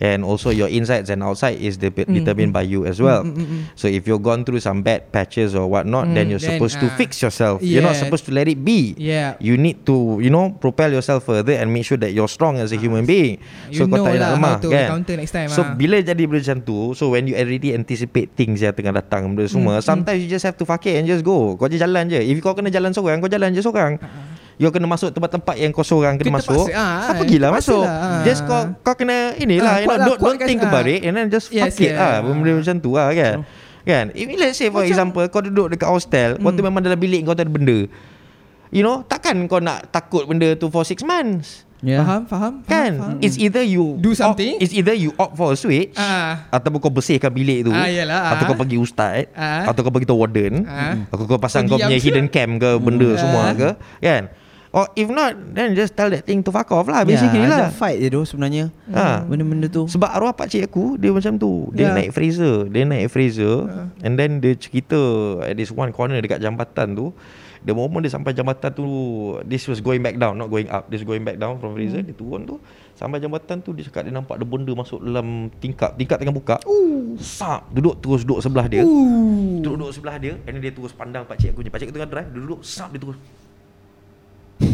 And 0.00 0.24
also 0.24 0.48
your 0.48 0.64
insides 0.66 1.12
and 1.12 1.20
outside 1.20 1.60
is 1.60 1.76
de- 1.76 1.92
determined 1.92 2.56
by 2.56 2.64
you 2.64 2.88
as 2.88 3.04
well. 3.04 3.20
Mm, 3.20 3.36
mm, 3.36 3.44
mm. 3.44 3.62
So 3.76 3.84
if 3.84 4.08
you've 4.08 4.24
gone 4.24 4.48
through 4.48 4.64
some 4.64 4.80
bad 4.80 5.12
patches 5.12 5.52
or 5.52 5.68
whatnot, 5.68 6.08
then 6.10 6.26
Mm, 6.26 6.30
you're 6.32 6.40
then, 6.40 6.56
supposed 6.56 6.80
to 6.80 6.88
ah, 6.88 6.96
fix 6.96 7.20
yourself. 7.20 7.60
You're 7.60 7.84
not 7.84 8.00
yeah. 8.00 8.08
supposed 8.08 8.24
to 8.24 8.32
let 8.32 8.48
it 8.48 8.64
be. 8.64 8.96
Yeah. 8.96 9.36
You 9.36 9.60
need 9.60 9.84
to, 9.84 10.16
you 10.18 10.32
know, 10.32 10.56
propel 10.56 10.88
yourself 10.88 11.28
further 11.28 11.52
and 11.52 11.68
make 11.68 11.84
sure 11.84 12.00
that 12.00 12.16
you're 12.16 12.32
strong 12.32 12.56
as 12.56 12.72
a 12.72 12.80
human 12.80 13.04
being. 13.04 13.44
You 13.68 13.76
so 13.76 13.84
kau 13.84 14.00
know 14.00 14.08
tak 14.08 14.16
nak 14.16 14.20
lah 14.24 14.30
lemah 14.40 14.52
how 14.56 14.64
to 14.64 14.68
kan? 14.72 14.88
counter 14.96 15.14
next 15.20 15.34
time, 15.36 15.48
So 15.52 15.60
ah. 15.60 15.76
bila 15.76 16.00
jadi 16.00 16.22
benda 16.24 16.40
macam 16.40 16.58
tu, 16.64 16.96
so 16.96 17.12
when 17.12 17.28
you 17.28 17.36
already 17.36 17.76
anticipate 17.76 18.32
things 18.32 18.64
yang 18.64 18.72
tengah 18.72 18.96
datang 18.96 19.28
benda 19.36 19.52
semua, 19.52 19.78
Mm, 19.78 19.84
sometimes 19.84 20.18
you 20.24 20.32
just 20.32 20.48
have 20.48 20.56
to 20.56 20.64
fuck 20.64 20.80
it 20.88 20.96
and 20.96 21.04
just 21.04 21.20
go. 21.20 21.60
Kau 21.60 21.68
je 21.68 21.76
jalan 21.76 22.08
je. 22.08 22.24
If 22.24 22.40
kau 22.40 22.56
kena 22.56 22.72
jalan 22.72 22.96
seorang, 22.96 23.20
kau 23.20 23.28
jalan 23.28 23.52
je 23.52 23.60
seorang. 23.60 24.00
You 24.60 24.68
kena 24.68 24.84
masuk 24.84 25.08
tempat-tempat 25.08 25.56
yang 25.56 25.72
kau 25.72 25.80
seorang 25.80 26.14
kena 26.14 26.28
Kita 26.28 26.36
masuk. 26.36 26.68
paksa, 26.68 26.76
ah, 26.76 26.84
ah, 26.84 27.14
pergilah 27.16 27.48
kita 27.48 27.56
masuk. 27.56 27.80
lah, 27.80 27.96
ah. 27.96 28.20
Just 28.22 28.40
kau 28.44 28.60
kau 28.78 28.92
kena 28.94 29.16
inilah, 29.34 29.64
Ah, 29.66 29.78
you 29.78 29.86
know, 29.86 29.96
lah, 29.96 30.04
don't, 30.04 30.18
kuat 30.20 30.28
don't 30.28 30.40
think 30.44 30.60
ah. 30.60 30.68
about 30.68 30.84
it 30.84 31.00
and 31.00 31.16
then 31.16 31.26
just 31.26 31.48
Yes, 31.48 31.72
fuck 31.72 31.80
it 31.80 31.90
yeah. 31.90 31.96
lah. 31.96 32.14
Benda 32.22 32.52
macam 32.54 32.76
tu 32.76 32.90
lah 32.92 33.08
kan. 33.10 33.36
Kan? 33.80 34.04
If 34.12 34.26
let's 34.36 34.54
say 34.54 34.68
for 34.68 34.84
example 34.84 35.24
kau 35.26 35.40
duduk 35.40 35.72
dekat 35.72 35.88
hostel, 35.88 36.36
kau 36.36 36.44
Hmm. 36.44 36.54
tu 36.54 36.62
memang 36.62 36.78
dalam 36.78 36.94
bilik 36.94 37.24
kau 37.24 37.32
tu 37.32 37.40
ada 37.40 37.48
benda. 37.48 37.88
You 38.68 38.84
know, 38.84 39.00
takkan 39.02 39.48
kau 39.48 39.58
nak 39.58 39.88
takut 39.88 40.22
benda 40.24 40.52
tu 40.54 40.68
for 40.68 40.84
6 40.84 41.00
months. 41.02 41.64
Yeah. 41.80 42.04
Faham, 42.04 42.28
faham, 42.28 42.52
faham, 42.60 42.68
Kan 42.68 42.92
faham. 42.94 43.16
It's 43.18 43.34
either 43.34 43.64
you 43.64 43.96
Do 43.96 44.12
opt- 44.12 44.20
something. 44.36 44.60
It's 44.60 44.70
either 44.70 44.92
you 44.92 45.16
opt 45.16 45.32
for 45.32 45.48
a 45.48 45.56
switch 45.56 45.96
Ah. 45.96 46.44
Ataupun 46.50 46.76
kau 46.78 46.92
bersihkan 46.92 47.32
bilik 47.32 47.64
tu 47.64 47.72
Ah, 47.72 47.88
yalah, 47.88 48.36
Atau 48.36 48.44
ah. 48.44 48.48
kau 48.52 48.56
pergi 48.60 48.76
ustaz 48.76 49.32
Ah. 49.32 49.64
Atau 49.64 49.80
kau 49.80 49.88
pergi 49.88 50.04
tu 50.04 50.12
warden 50.12 50.68
Ah. 50.68 51.08
Atau 51.08 51.24
kau 51.24 51.40
pasang 51.40 51.64
Kau 51.64 51.80
kau 51.80 51.88
punya 51.88 51.96
hidden 51.96 52.28
cam 52.28 52.60
ke 52.60 52.76
Benda 52.76 53.08
Ah. 53.08 53.16
semua 53.16 53.44
ke 53.56 53.68
Kan 53.98 54.28
Or 54.70 54.86
if 54.94 55.06
not 55.06 55.34
Then 55.50 55.74
just 55.74 55.92
tell 55.92 56.06
that 56.06 56.22
thing 56.22 56.40
to 56.40 56.50
fuck 56.50 56.70
off 56.70 56.86
lah 56.86 57.02
Yeah, 57.02 57.18
Basically 57.18 57.42
lah. 57.42 57.66
ajak 57.66 57.74
fight 57.74 57.98
je 57.98 58.06
tu 58.06 58.22
sebenarnya. 58.22 58.70
Ha. 58.88 59.26
Benda-benda 59.26 59.66
tu. 59.66 59.84
Sebab 59.84 60.06
arwah 60.06 60.30
pakcik 60.30 60.62
aku 60.64 60.94
Dia 60.94 61.10
macam 61.10 61.34
tu. 61.34 61.68
Dia 61.70 61.90
Yeah. 61.90 61.94
naik 61.96 62.10
Fraser 62.10 62.66
Dia 62.66 62.82
naik 62.84 63.08
Fraser 63.08 63.66
And 63.98 64.14
then 64.14 64.38
dia 64.38 64.54
cerita 64.54 64.98
At 65.42 65.54
this 65.54 65.68
one 65.68 65.90
corner 65.90 66.18
Dekat 66.18 66.38
jambatan 66.38 66.94
tu. 66.94 67.10
The 67.60 67.74
moment 67.74 68.00
dia 68.00 68.08
sampai 68.08 68.32
jambatan 68.32 68.70
tu 68.70 68.86
This 69.42 69.66
was 69.66 69.78
going 69.78 70.00
back 70.00 70.16
down 70.16 70.32
Not 70.34 70.48
going 70.48 70.64
up 70.66 70.86
This 70.86 71.02
going 71.02 71.20
back 71.20 71.36
down 71.36 71.58
from 71.58 71.74
Fraser 71.74 72.00
Dia 72.00 72.14
turun 72.14 72.46
tu. 72.46 72.56
Sampai 72.94 73.18
jambatan 73.18 73.60
tu 73.60 73.74
Dia 73.74 73.84
cakap 73.84 74.06
dia 74.06 74.14
nampak 74.14 74.38
Ada 74.38 74.46
benda 74.46 74.70
masuk 74.70 75.02
dalam 75.02 75.50
tingkap. 75.58 75.92
Tingkap 75.94 76.16
tengah 76.16 76.32
buka. 76.32 76.56
Sap 77.18 77.66
Duduk 77.68 77.98
terus 77.98 78.22
duduk 78.22 78.38
sebelah 78.38 78.64
dia. 78.64 78.80
Duduk 78.80 79.76
duduk 79.76 79.90
sebelah 79.90 80.16
dia 80.16 80.38
And 80.40 80.54
then 80.54 80.62
dia 80.62 80.70
terus 80.70 80.94
pandang 80.94 81.26
pakcik 81.26 81.52
aku. 81.52 81.66
Pakcik 81.66 81.90
aku 81.90 81.94
tengah 81.98 82.08
drive 82.08 82.28
Dia 82.30 82.40
duduk 82.40 82.60
Sap 82.62 82.94
dia 82.94 83.02
terus 83.02 83.18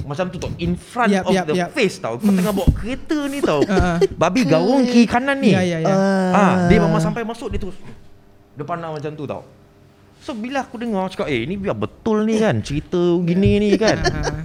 macam 0.03 0.27
tu 0.29 0.37
tau 0.37 0.51
In 0.57 0.75
front 0.75 1.09
Yap, 1.09 1.25
of 1.25 1.33
yap, 1.33 1.45
the 1.45 1.55
yap. 1.57 1.71
face 1.71 1.97
tau 1.97 2.15
Kau 2.15 2.27
tengah 2.27 2.51
bawa 2.51 2.67
kereta 2.73 3.27
ni 3.27 3.39
tau 3.39 3.63
Ah. 3.69 3.99
Babi 4.13 4.43
gaung 4.43 4.83
kiri 4.83 5.05
kanan 5.05 5.39
ni 5.39 5.51
Ya, 5.51 5.63
ya, 5.63 5.79
ya. 5.81 5.95
Ah, 6.29 6.55
dia 6.67 6.79
memang 6.79 6.99
sampai 6.99 7.23
masuk 7.23 7.49
dia 7.49 7.59
terus 7.59 7.79
dia 8.53 8.63
pandang 8.63 8.91
macam 8.91 9.13
tu 9.13 9.25
tau. 9.25 9.45
So 10.19 10.33
bila 10.33 10.61
aku 10.61 10.75
dengar 10.77 11.07
cakap 11.07 11.29
eh 11.29 11.45
ni 11.45 11.55
biar 11.55 11.73
betul 11.73 12.25
ni 12.25 12.35
kan 12.37 12.59
cerita 12.59 12.99
gini 13.21 13.59
ni 13.59 13.71
kan. 13.79 14.01
Ah. 14.03 14.43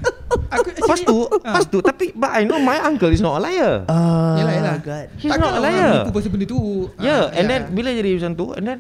Aku 0.52 0.68
Lepas 0.78 1.00
tu, 1.02 1.16
lepas 1.24 1.64
tu 1.66 1.80
tapi 1.80 2.12
but 2.12 2.30
I 2.30 2.44
know 2.44 2.58
my 2.58 2.78
uncle 2.78 3.08
is 3.08 3.18
not 3.20 3.38
a 3.38 3.42
liar. 3.42 3.88
Ah, 3.88 4.36
Yelah, 4.36 4.54
yelah. 4.54 4.76
God. 4.78 5.08
He's 5.16 5.26
Takkan 5.28 5.40
not 5.40 5.48
a 5.48 5.54
orang 5.54 5.64
liar. 5.66 5.90
menipu 5.96 6.12
pasal 6.12 6.30
benda 6.30 6.46
tu. 6.46 6.60
Yeah, 6.98 7.22
Ah, 7.24 7.34
and 7.34 7.46
then 7.48 7.62
bila 7.72 7.90
jadi 7.90 8.10
macam 8.14 8.32
tu 8.36 8.46
and 8.52 8.64
then 8.64 8.80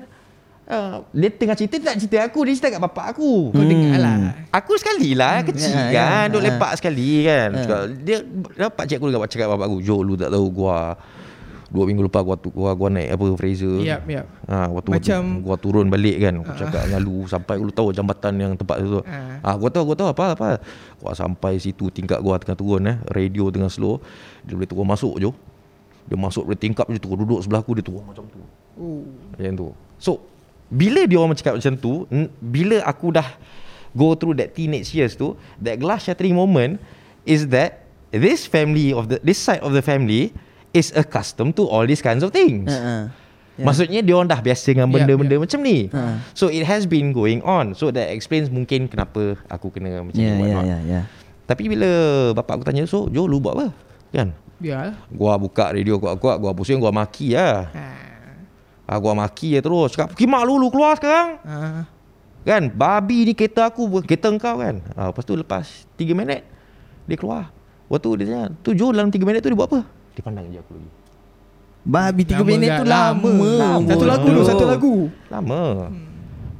uh, 0.65 1.01
dia 1.09 1.29
tengah 1.29 1.53
cerita 1.53 1.75
dia 1.75 1.87
tak 1.87 1.97
cerita 1.97 2.17
aku, 2.23 2.39
dia 2.43 2.53
cerita 2.53 2.69
kat 2.71 2.81
bapak 2.81 3.05
aku. 3.11 3.49
Kau 3.49 3.63
dengar 3.63 3.97
lah. 3.97 4.15
Aku 4.51 4.73
sekali 4.75 5.13
lah 5.13 5.41
kecil 5.41 5.71
Ya, 5.71 5.89
kan, 5.91 6.25
ya, 6.25 6.31
duk 6.31 6.39
ya. 6.39 6.47
lepak 6.49 6.71
sekali 6.75 7.09
kan. 7.23 7.49
Ya. 7.49 7.61
Cakap, 7.61 7.81
Dia 8.01 8.17
dapat 8.59 8.83
cik 8.85 8.97
aku 8.97 9.05
dekat 9.09 9.29
cakap 9.31 9.47
bapak 9.49 9.65
aku, 9.67 9.77
"Jo, 9.79 9.95
lu 9.99 10.13
tak 10.13 10.29
tahu 10.29 10.45
gua 10.47 10.93
Dua 11.71 11.87
minggu 11.87 12.03
lepas 12.03 12.19
gua, 12.19 12.35
tu, 12.35 12.51
gua, 12.51 12.75
gua 12.75 12.91
naik 12.91 13.15
apa 13.15 13.23
Fraser 13.33 13.79
Yap, 13.79 14.03
yap. 14.03 14.27
Ha, 14.43 14.67
waktu 14.67 14.91
Macam- 14.91 15.39
gua 15.39 15.55
turun 15.55 15.87
balik 15.87 16.19
kan 16.19 16.35
Aku 16.37 16.51
cakap 16.57 16.83
dengan 16.83 16.99
lu 16.99 17.23
Sampai 17.23 17.55
lu 17.55 17.71
tahu 17.71 17.95
jambatan 17.95 18.33
yang 18.35 18.51
tempat 18.53 18.83
tu 18.83 18.99
Ah. 19.01 19.39
Ah, 19.39 19.55
Gua 19.55 19.71
tahu, 19.71 19.87
gua 19.87 19.95
tahu 19.95 20.11
apa 20.11 20.35
apa 20.35 20.49
Gua 20.99 21.15
sampai 21.15 21.55
situ 21.55 21.87
tingkat 21.87 22.19
gua 22.19 22.35
tengah 22.35 22.53
turun 22.53 22.83
eh 22.83 22.99
Radio 23.07 23.47
tengah 23.47 23.71
slow 23.71 24.03
Dia 24.43 24.51
boleh 24.51 24.67
turun 24.67 24.83
masuk 24.83 25.15
je 25.15 25.31
Dia 26.03 26.17
masuk 26.17 26.43
dari 26.43 26.59
tingkap 26.59 26.83
je 26.85 26.99
turun 26.99 27.15
Duduk 27.17 27.39
sebelah 27.39 27.63
aku 27.63 27.71
dia 27.71 27.85
turun 27.85 28.03
macam 28.03 28.27
tu 28.27 28.43
Oh. 28.75 29.07
Macam 29.31 29.53
tu 29.53 29.67
So 29.95 30.19
Bila 30.71 31.03
dia 31.03 31.19
orang 31.19 31.35
cakap 31.35 31.59
macam 31.59 31.75
tu 31.75 32.07
Bila 32.39 32.79
aku 32.81 33.11
dah 33.11 33.27
Go 33.91 34.15
through 34.15 34.39
that 34.39 34.55
teenage 34.55 34.95
years 34.95 35.13
tu 35.13 35.35
That 35.59 35.77
glass 35.77 36.07
shattering 36.07 36.31
moment 36.31 36.79
Is 37.21 37.51
that 37.51 37.83
This 38.09 38.47
family 38.47 38.89
of 38.89 39.07
the 39.07 39.19
This 39.19 39.35
side 39.35 39.59
of 39.59 39.75
the 39.75 39.83
family 39.83 40.31
Is 40.71 40.95
accustomed 40.95 41.59
to 41.59 41.67
all 41.67 41.83
these 41.83 41.99
kinds 41.99 42.23
of 42.23 42.31
things 42.31 42.71
Uh, 42.71 42.79
uh. 42.79 43.03
Yeah. 43.59 43.67
Maksudnya 43.67 43.99
dia 43.99 44.15
orang 44.15 44.31
dah 44.31 44.39
biasa 44.39 44.71
dengan 44.71 44.87
Ya, 44.87 44.93
benda-benda 44.95 45.35
ya. 45.35 45.43
macam 45.43 45.59
ni. 45.59 45.91
Ha. 45.91 46.23
So 46.31 46.47
it 46.47 46.63
has 46.63 46.87
been 46.87 47.11
going 47.11 47.43
on. 47.43 47.75
So 47.75 47.91
that 47.91 48.07
explains 48.09 48.47
mungkin 48.47 48.87
kenapa 48.87 49.35
aku 49.51 49.67
kena 49.69 50.01
macam 50.01 50.17
Ya, 50.17 50.33
ni. 50.33 50.33
ya, 50.33 50.39
whatnot. 50.39 50.63
ya, 50.65 50.77
ya. 50.87 51.01
Tapi 51.45 51.67
bila 51.67 51.89
bapak 52.31 52.57
aku 52.57 52.63
tanya, 52.63 52.87
so 52.87 53.11
Jo 53.11 53.27
lu 53.27 53.37
buat 53.37 53.53
apa? 53.53 53.67
Kan? 54.09 54.31
Biar. 54.55 54.95
Gua 55.11 55.35
buka 55.35 55.67
radio 55.67 55.99
kuat-kuat, 55.99 56.39
gua 56.39 56.55
pusing, 56.55 56.79
gua 56.79 56.95
maki 56.95 57.35
lah. 57.35 57.67
Ha. 57.75 57.85
Ah, 58.91 58.99
gua 58.99 59.15
maki 59.15 59.55
lah 59.55 59.63
terus. 59.63 59.95
Cakap, 59.95 60.19
kimak 60.19 60.43
lu, 60.43 60.59
lu 60.59 60.67
keluar 60.67 60.99
sekarang. 60.99 61.39
Ha. 61.47 61.87
Kan? 62.43 62.67
Babi 62.75 63.23
ni 63.23 63.31
kereta 63.31 63.71
aku, 63.71 63.87
bukan 63.87 64.03
kereta 64.03 64.27
engkau 64.27 64.59
kan? 64.59 64.83
Ah, 64.99 65.15
lepas 65.15 65.23
tu 65.23 65.31
lepas 65.31 65.63
3 65.95 66.11
minit, 66.11 66.43
dia 67.07 67.15
keluar. 67.15 67.55
Waktu 67.87 68.07
dia 68.19 68.25
tanya, 68.27 68.43
tu 68.59 68.75
Jo 68.75 68.91
dalam 68.91 69.07
3 69.07 69.23
minit 69.23 69.39
tu 69.39 69.47
dia 69.47 69.55
buat 69.55 69.71
apa? 69.71 69.87
Dia 70.11 70.23
pandang 70.27 70.43
je 70.51 70.59
aku 70.59 70.75
lagi. 70.75 70.89
Babi 71.81 72.21
3 72.27 72.35
Lama 72.35 72.43
minit 72.43 72.69
tu 72.75 72.85
Lama. 72.85 73.31
lama. 73.31 73.51
Lama. 73.55 73.87
Satu 73.87 74.05
lagu 74.05 74.27
tu, 74.27 74.41
satu 74.43 74.63
lagu. 74.67 74.93
Lama. 75.31 75.61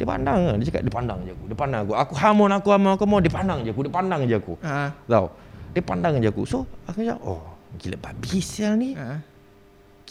Dia 0.01 0.07
pandang 0.09 0.39
kan? 0.49 0.55
Dia 0.57 0.65
cakap 0.71 0.81
dia 0.81 0.93
pandang 0.97 1.19
je 1.27 1.31
aku. 1.35 1.43
Dia 1.45 1.57
pandang 1.59 1.79
aku. 1.85 1.93
Aku 1.93 2.13
hamun 2.17 2.49
aku 2.49 2.67
hamun 2.73 2.89
aku 2.97 3.03
mau 3.05 3.19
dia 3.21 3.29
pandang 3.29 3.61
je 3.61 3.69
aku. 3.69 3.85
Dia 3.85 3.93
pandang 3.93 4.21
je 4.25 4.35
aku. 4.39 4.53
Ha. 4.65 4.89
Tahu. 5.05 5.27
Dia 5.77 5.83
pandang 5.85 6.13
je 6.17 6.27
aku. 6.31 6.41
So 6.49 6.65
aku 6.89 7.05
cakap, 7.05 7.21
"Oh, 7.21 7.43
gila 7.77 8.01
babi 8.01 8.41
sial 8.41 8.81
ni. 8.81 8.97
Ha. 8.97 9.21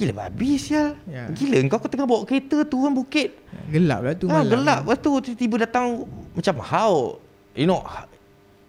Gila 0.01 0.13
babi 0.17 0.57
sial. 0.57 0.97
Ya. 1.05 1.29
Gila 1.29 1.61
kau 1.69 1.77
kau 1.77 1.91
tengah 1.93 2.09
bawa 2.09 2.25
kereta 2.25 2.65
turun 2.65 2.97
bukit. 2.97 3.37
Gelap 3.69 4.01
lah 4.01 4.15
tu 4.17 4.27
Ha, 4.27 4.41
malam. 4.41 4.49
gelap. 4.49 4.81
Lepas 4.89 4.97
tu 4.99 5.11
tiba-tiba 5.21 5.69
datang 5.69 6.09
macam 6.33 6.55
how 6.65 6.93
you 7.53 7.69
know 7.69 7.85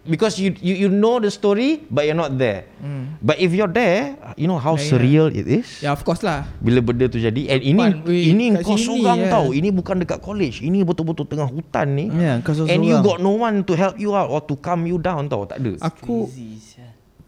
because 0.02 0.34
you 0.34 0.50
you 0.58 0.74
you 0.76 0.88
know 0.90 1.22
the 1.22 1.30
story 1.30 1.86
but 1.88 2.04
you're 2.04 2.18
not 2.18 2.36
there. 2.36 2.68
Hmm. 2.84 3.16
But 3.22 3.38
if 3.38 3.54
you're 3.54 3.70
there, 3.70 4.18
you 4.34 4.44
know 4.44 4.58
how 4.58 4.74
Lain 4.76 4.84
surreal 4.84 5.32
it 5.32 5.48
is. 5.48 5.80
Ya 5.80 5.96
of 5.96 6.04
course 6.04 6.20
lah. 6.20 6.44
Bila 6.60 6.84
benda 6.84 7.08
tu 7.08 7.16
jadi 7.16 7.54
And 7.54 7.62
ini 7.64 7.84
weh, 8.04 8.34
Ini 8.34 8.44
kau 8.60 8.76
seorang 8.76 9.24
ya. 9.24 9.30
tau 9.30 9.54
Ini 9.54 9.70
bukan 9.70 10.02
dekat 10.02 10.18
college 10.20 10.58
Ini 10.60 10.82
betul-betul 10.82 11.30
tengah 11.30 11.46
hutan 11.46 11.94
ni 11.94 12.10
Ya, 12.10 12.42
kau. 12.42 12.52
And 12.66 12.82
you 12.82 12.98
got 13.00 13.22
no 13.22 13.38
one 13.38 13.62
to 13.64 13.72
help 13.72 13.96
you 13.96 14.12
out 14.12 14.26
Or 14.28 14.42
to 14.42 14.58
calm 14.58 14.84
you 14.84 14.98
down 14.98 15.30
tau 15.30 15.46
Tak 15.46 15.62
ada 15.62 15.72
Aku 15.80 16.26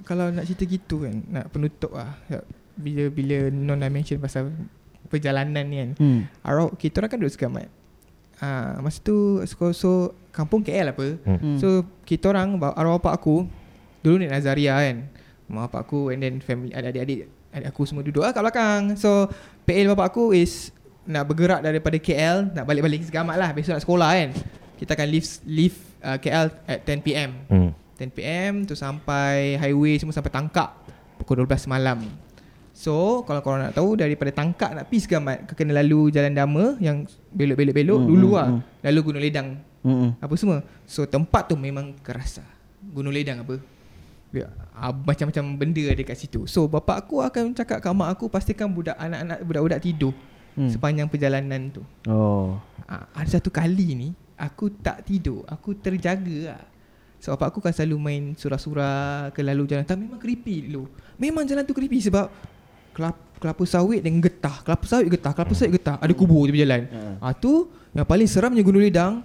kalau 0.04 0.28
nak 0.28 0.44
cerita 0.44 0.68
gitu 0.68 1.00
kan 1.00 1.16
nak 1.32 1.48
penutup 1.48 1.96
lah 1.96 2.12
bila 2.74 3.08
bila 3.08 3.36
non 3.48 3.78
dah 3.78 3.88
mention 3.88 4.18
pasal 4.18 4.50
perjalanan 5.06 5.64
ni 5.64 5.76
kan. 5.78 5.90
Hmm. 5.96 6.20
Arau 6.42 6.74
kita 6.74 6.98
orang 6.98 7.10
kan 7.10 7.18
duduk 7.20 7.34
segamat. 7.34 7.68
Ah 8.42 8.76
masa 8.82 8.98
tu 8.98 9.40
so, 9.46 9.70
so 9.70 9.90
kampung 10.34 10.60
KL 10.60 10.90
apa. 10.90 11.06
Hmm. 11.22 11.38
Hmm. 11.38 11.56
So 11.58 11.68
kita 12.02 12.30
orang 12.30 12.58
ba- 12.58 12.74
arwah 12.74 12.98
bapak 12.98 13.22
aku 13.22 13.46
dulu 14.02 14.18
ni 14.18 14.26
Nazaria 14.26 14.74
kan. 14.74 15.06
Mak 15.46 15.70
bapak 15.70 15.80
aku 15.86 16.10
and 16.10 16.20
then 16.20 16.34
family 16.40 16.72
adik-adik 16.72 17.30
adik 17.54 17.68
aku 17.70 17.86
semua 17.86 18.02
duduk 18.02 18.26
lah 18.26 18.34
kat 18.34 18.42
belakang. 18.42 18.98
So 18.98 19.30
PL 19.62 19.94
bapak 19.94 20.10
aku 20.10 20.34
is 20.34 20.74
nak 21.04 21.28
bergerak 21.28 21.60
daripada 21.60 22.00
KL 22.00 22.50
nak 22.50 22.64
balik-balik 22.64 23.04
segamat 23.04 23.36
lah 23.36 23.52
besok 23.54 23.78
nak 23.78 23.84
sekolah 23.84 24.10
kan. 24.10 24.30
Kita 24.74 24.98
akan 24.98 25.06
leave 25.06 25.28
leave 25.46 25.76
uh, 26.02 26.18
KL 26.18 26.50
at 26.66 26.82
10 26.82 27.06
PM. 27.06 27.30
hmm. 27.46 27.70
10 27.94 28.10
PM 28.10 28.52
tu 28.66 28.74
sampai 28.74 29.54
highway 29.54 29.94
semua 29.94 30.10
sampai 30.10 30.34
tangkap 30.34 30.74
pukul 31.14 31.46
12 31.46 31.70
malam. 31.70 32.02
So 32.74 33.22
kalau 33.22 33.38
korang 33.38 33.62
nak 33.62 33.72
tahu 33.72 33.94
daripada 33.94 34.34
tangkap 34.34 34.74
nak 34.74 34.90
pergi 34.90 35.06
Segamat 35.06 35.46
kau 35.46 35.54
kena 35.54 35.78
lalu 35.78 36.10
jalan 36.10 36.34
dama 36.34 36.74
yang 36.78 37.06
belok-belok-belok 37.30 38.00
Hmm, 38.02 38.08
dulu 38.10 38.28
hmm, 38.28 38.36
lah. 38.36 38.48
hmm. 38.50 38.60
Lalu 38.82 38.98
Gunung 39.00 39.22
Ledang 39.22 39.48
Hmm. 39.84 40.16
apa 40.18 40.34
semua. 40.34 40.58
So 40.84 41.04
tempat 41.04 41.46
tu 41.46 41.54
memang 41.54 41.94
keras 42.00 42.42
lah. 42.42 42.50
Gunung 42.82 43.14
Ledang 43.14 43.40
apa. 43.40 43.62
Ah, 44.74 44.90
macam-macam 44.90 45.54
benda 45.54 45.82
ada 45.86 46.02
kat 46.02 46.18
situ. 46.18 46.50
So 46.50 46.66
bapak 46.66 47.06
aku 47.06 47.22
akan 47.22 47.54
cakap 47.54 47.78
kat 47.78 47.94
mak 47.94 48.10
aku 48.10 48.26
pastikan 48.26 48.66
budak 48.66 48.98
anak-anak 48.98 49.38
budak-budak 49.40 49.80
tidur 49.80 50.10
Hmm. 50.54 50.70
sepanjang 50.70 51.06
perjalanan 51.06 51.70
tu. 51.70 51.82
Oh. 52.06 52.58
Ah, 52.86 53.06
ada 53.12 53.26
satu 53.28 53.50
kali 53.50 53.94
ni 53.94 54.08
aku 54.34 54.70
tak 54.72 55.02
tidur, 55.02 55.42
aku 55.46 55.74
terjaga 55.74 56.38
lah. 56.50 56.62
Sebab 57.18 57.34
bapak 57.34 57.48
aku 57.50 57.58
kan 57.60 57.72
selalu 57.72 57.96
main 57.96 58.22
surah-surah 58.34 59.30
ke 59.30 59.40
lalu 59.40 59.66
jalan. 59.66 59.82
Tapi 59.82 60.04
memang 60.04 60.18
creepy 60.18 60.68
dulu. 60.68 60.86
Memang 61.16 61.42
jalan 61.42 61.62
tu 61.62 61.72
creepy 61.72 62.02
sebab 62.02 62.28
kelapa, 62.94 63.18
kelapa 63.36 63.62
sawit 63.64 64.00
dengan 64.00 64.22
getah. 64.22 64.62
Kelapa 64.62 64.84
sawit 64.84 65.10
getah, 65.10 65.32
kelapa 65.32 65.52
sawit 65.52 65.74
getah. 65.74 65.96
Ada 65.98 66.12
kubur 66.12 66.46
je 66.46 66.52
berjalan. 66.52 66.86
Ha. 66.86 67.00
Ah 67.20 67.32
tu 67.32 67.66
yang 67.90 68.02
paling 68.02 68.24
seramnya 68.24 68.62
Gunung 68.62 68.80
Ledang. 68.80 69.20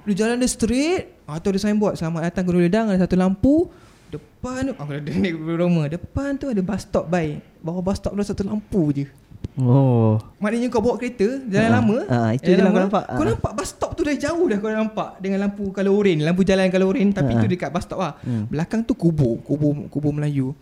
Lu 0.00 0.10
jalan 0.10 0.34
dia 0.34 0.48
straight. 0.48 1.20
Ah 1.22 1.36
tu 1.36 1.48
ada 1.48 1.56
signboard 1.56 1.94
selamat 1.94 2.26
datang 2.26 2.44
Gunung 2.44 2.60
Ledang 2.60 2.88
ada 2.88 2.98
satu 2.98 3.14
lampu. 3.14 3.68
Depan 4.08 4.66
tu 4.66 4.74
aku 4.74 4.90
dah 4.90 5.14
naik 5.22 5.36
rumah. 5.36 5.86
Depan 5.86 6.34
tu 6.34 6.48
ada 6.48 6.58
bus 6.58 6.80
stop 6.80 7.06
baik. 7.06 7.38
Bawah 7.60 7.78
bus 7.80 7.96
stop 7.96 8.12
tu 8.12 8.18
ada 8.18 8.26
satu 8.26 8.42
lampu 8.42 8.90
je. 8.90 9.06
Oh. 9.56 10.16
Maknanya 10.36 10.68
kau 10.68 10.80
bawa 10.80 10.94
kereta 10.94 11.26
Jalan 11.42 11.64
Ah, 11.66 11.74
lama 11.74 11.98
ah, 12.06 12.30
itu 12.30 12.44
jalan 12.46 12.60
lah 12.60 12.70
kau 12.70 12.82
nampak. 12.82 13.04
Kau 13.06 13.18
Ah. 13.18 13.26
nampak 13.26 13.52
bus 13.52 13.68
stop 13.68 13.90
tu 13.92 14.02
dah 14.02 14.14
jauh 14.14 14.46
dah 14.46 14.56
kau 14.56 14.68
nampak 14.68 15.10
Dengan 15.18 15.38
lampu 15.40 15.68
kalau 15.70 15.96
oren 15.96 16.20
Lampu 16.20 16.42
jalan 16.42 16.68
kalau 16.68 16.86
oren 16.86 17.08
Tapi 17.10 17.32
Ah. 17.34 17.40
tu 17.40 17.46
dekat 17.46 17.68
bus 17.68 17.82
stop 17.82 17.98
lah 17.98 18.14
Hmm. 18.20 18.46
Belakang 18.46 18.80
tu 18.82 18.92
kubur 18.94 19.40
Kubur 19.40 19.74
kubur 19.88 20.12
Melayu 20.12 20.52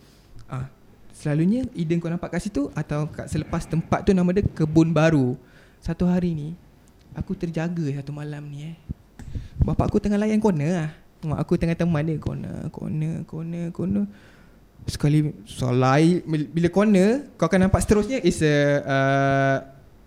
ah, 0.47 0.67
Selalunya 1.19 1.67
Eden 1.75 1.99
kau 1.99 2.07
nampak 2.07 2.31
kat 2.31 2.47
situ 2.47 2.71
Atau 2.71 3.11
kat 3.11 3.27
selepas 3.27 3.67
tempat 3.67 4.07
tu 4.07 4.15
Nama 4.15 4.31
dia 4.31 4.47
Kebun 4.47 4.95
Baru. 4.95 5.35
Satu 5.83 6.07
hari 6.07 6.31
ni 6.31 6.49
Aku 7.11 7.35
terjaga 7.35 7.83
satu 7.99 8.15
malam 8.15 8.47
ni 8.47 8.71
eh. 8.71 8.75
Bapak 9.59 9.91
aku 9.91 9.99
tengah 9.99 10.15
layan 10.15 10.39
corner 10.39 10.71
lah. 10.71 10.89
Mak 11.25 11.43
aku 11.43 11.59
tengah 11.59 11.75
teman 11.75 12.07
dia 12.07 12.15
Corner 12.15 12.71
Corner 12.71 13.27
Corner 13.27 13.65
Corner. 13.75 14.05
Sekali 14.87 15.35
Solai 15.43 16.23
Bila 16.23 16.71
corner 16.71 17.27
Kau 17.35 17.51
akan 17.51 17.67
nampak 17.67 17.83
seterusnya 17.83 18.23
Is 18.23 18.39
a 18.39 18.55
uh, 18.87 19.57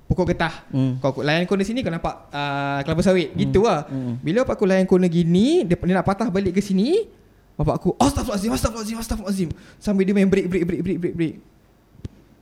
Pokok 0.08 0.32
getah. 0.32 0.64
Hmm. 0.72 0.96
Kau 0.96 1.20
layan 1.20 1.44
corner 1.44 1.68
sini 1.68 1.84
Kau 1.84 1.92
nampak 1.92 2.32
uh, 2.32 2.80
Kelapa 2.88 3.04
sawit. 3.04 3.36
Gitu 3.36 3.68
lah. 3.68 3.84
Hmm. 3.84 4.16
Bila 4.24 4.48
bapak 4.48 4.56
aku 4.56 4.64
layan 4.64 4.88
corner 4.88 5.12
gini 5.12 5.68
dia, 5.68 5.76
dia 5.76 5.92
nak 5.92 6.08
patah 6.08 6.32
balik 6.32 6.56
ke 6.56 6.64
sini 6.64 7.20
Bapak 7.56 7.74
aku 7.78 7.88
Astaghfirullahaladzim 8.00 8.52
Astaghfirullahaladzim 8.52 8.98
Astaghfirullahaladzim 8.98 9.50
Sambil 9.76 10.08
dia 10.08 10.14
main 10.16 10.28
break 10.28 10.46
break 10.48 10.64
break 10.64 10.80
break 10.82 10.98
break 10.98 11.14
break 11.14 11.34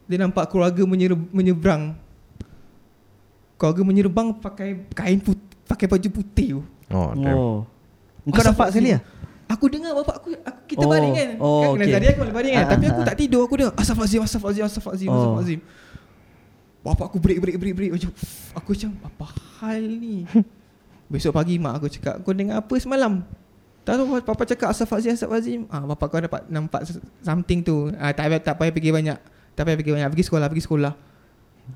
Dia 0.06 0.16
nampak 0.22 0.46
keluarga 0.50 0.82
menyer, 0.86 1.12
menyeberang 1.34 1.98
Keluarga 3.58 3.82
menyerbang 3.82 4.28
pakai 4.38 4.86
kain 4.94 5.18
putih 5.18 5.50
Pakai 5.66 5.86
baju 5.90 6.08
putih 6.10 6.48
tu 6.58 6.62
Oh, 6.90 7.14
damn. 7.14 7.38
Oh. 7.38 7.60
Kau 8.34 8.42
nampak 8.42 8.74
sekali 8.74 8.98
lah? 8.98 9.02
Aku 9.50 9.66
dengar 9.66 9.94
bapak 9.98 10.22
aku, 10.22 10.28
aku 10.42 10.60
kita 10.66 10.84
Oh, 10.86 10.90
baring 10.90 11.14
kan. 11.14 11.30
oh, 11.42 11.74
kan 11.74 11.82
okay. 11.82 11.94
okay. 11.98 12.10
Aku 12.14 12.20
boleh 12.22 12.34
baring 12.34 12.54
kan. 12.54 12.64
Ah, 12.66 12.70
Tapi 12.74 12.84
ah, 12.86 12.90
aku 12.90 13.00
ah. 13.02 13.06
tak 13.06 13.16
tidur, 13.18 13.42
aku 13.46 13.54
dengar 13.58 13.72
astagfirullahalazim, 13.74 14.22
astagfirullahalazim, 14.22 14.64
astagfirullahalazim, 14.66 15.10
Oh. 15.10 15.14
astagfirullahalazim. 15.14 15.60
Bapak 16.80 17.04
aku 17.12 17.18
break 17.18 17.38
break 17.42 17.56
break 17.62 17.74
break 17.78 17.90
macam 17.94 18.10
aku 18.56 18.68
macam 18.74 18.90
apa 19.06 19.26
hal 19.62 19.82
ni? 19.82 20.16
Besok 21.12 21.34
pagi 21.34 21.58
mak 21.58 21.82
aku 21.82 21.86
cakap, 21.90 22.14
kau 22.22 22.34
dengar 22.34 22.62
apa 22.62 22.74
semalam? 22.78 23.26
Tak 23.80 23.96
tahu 23.96 24.20
papa 24.20 24.42
cakap 24.44 24.68
astagfirullahalazim, 24.76 25.16
astagfirullahalazim. 25.16 25.60
Ah 25.72 25.84
bapak 25.88 26.06
kau 26.12 26.20
dapat 26.20 26.42
nampak 26.52 26.80
something 27.24 27.64
tu. 27.64 27.88
Ah 27.96 28.12
tak 28.12 28.28
payah 28.28 28.40
tak 28.44 28.54
payah 28.60 28.72
fikir 28.76 28.92
banyak. 28.92 29.18
Tak 29.56 29.62
payah 29.64 29.78
fikir 29.80 29.92
banyak. 29.96 30.08
Pergi 30.12 30.24
sekolah, 30.28 30.46
pergi 30.52 30.64
sekolah. 30.68 30.92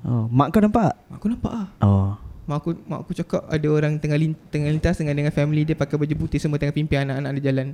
Oh, 0.05 0.27
mak 0.27 0.51
kau 0.51 0.61
nampak? 0.61 0.93
Mak 1.07 1.17
aku 1.17 1.27
nampak 1.31 1.53
ah. 1.53 1.67
Oh. 1.81 2.11
Mak 2.45 2.57
aku 2.61 2.69
mak 2.85 2.99
aku 3.07 3.11
cakap 3.17 3.41
ada 3.49 3.67
orang 3.73 3.97
tengah 3.97 4.19
lin, 4.21 4.37
tengah 4.53 4.69
lintas 4.69 5.01
dengan 5.01 5.17
dengan 5.17 5.33
family 5.33 5.65
dia 5.65 5.73
pakai 5.73 5.97
baju 5.97 6.13
putih 6.13 6.37
semua 6.37 6.61
tengah 6.61 6.75
pimpin 6.75 7.09
anak-anak 7.09 7.41
dia 7.41 7.49
jalan. 7.49 7.73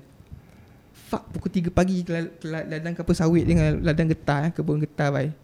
Fuck 1.12 1.28
pukul 1.36 1.52
3 1.52 1.76
pagi 1.76 2.08
ladang 2.48 2.95
kapal 2.95 3.16
sawit 3.16 3.44
dengan 3.44 3.84
ladang 3.84 4.08
getah 4.08 4.48
eh, 4.48 4.52
kebun 4.56 4.80
getah 4.80 5.12
bai. 5.12 5.36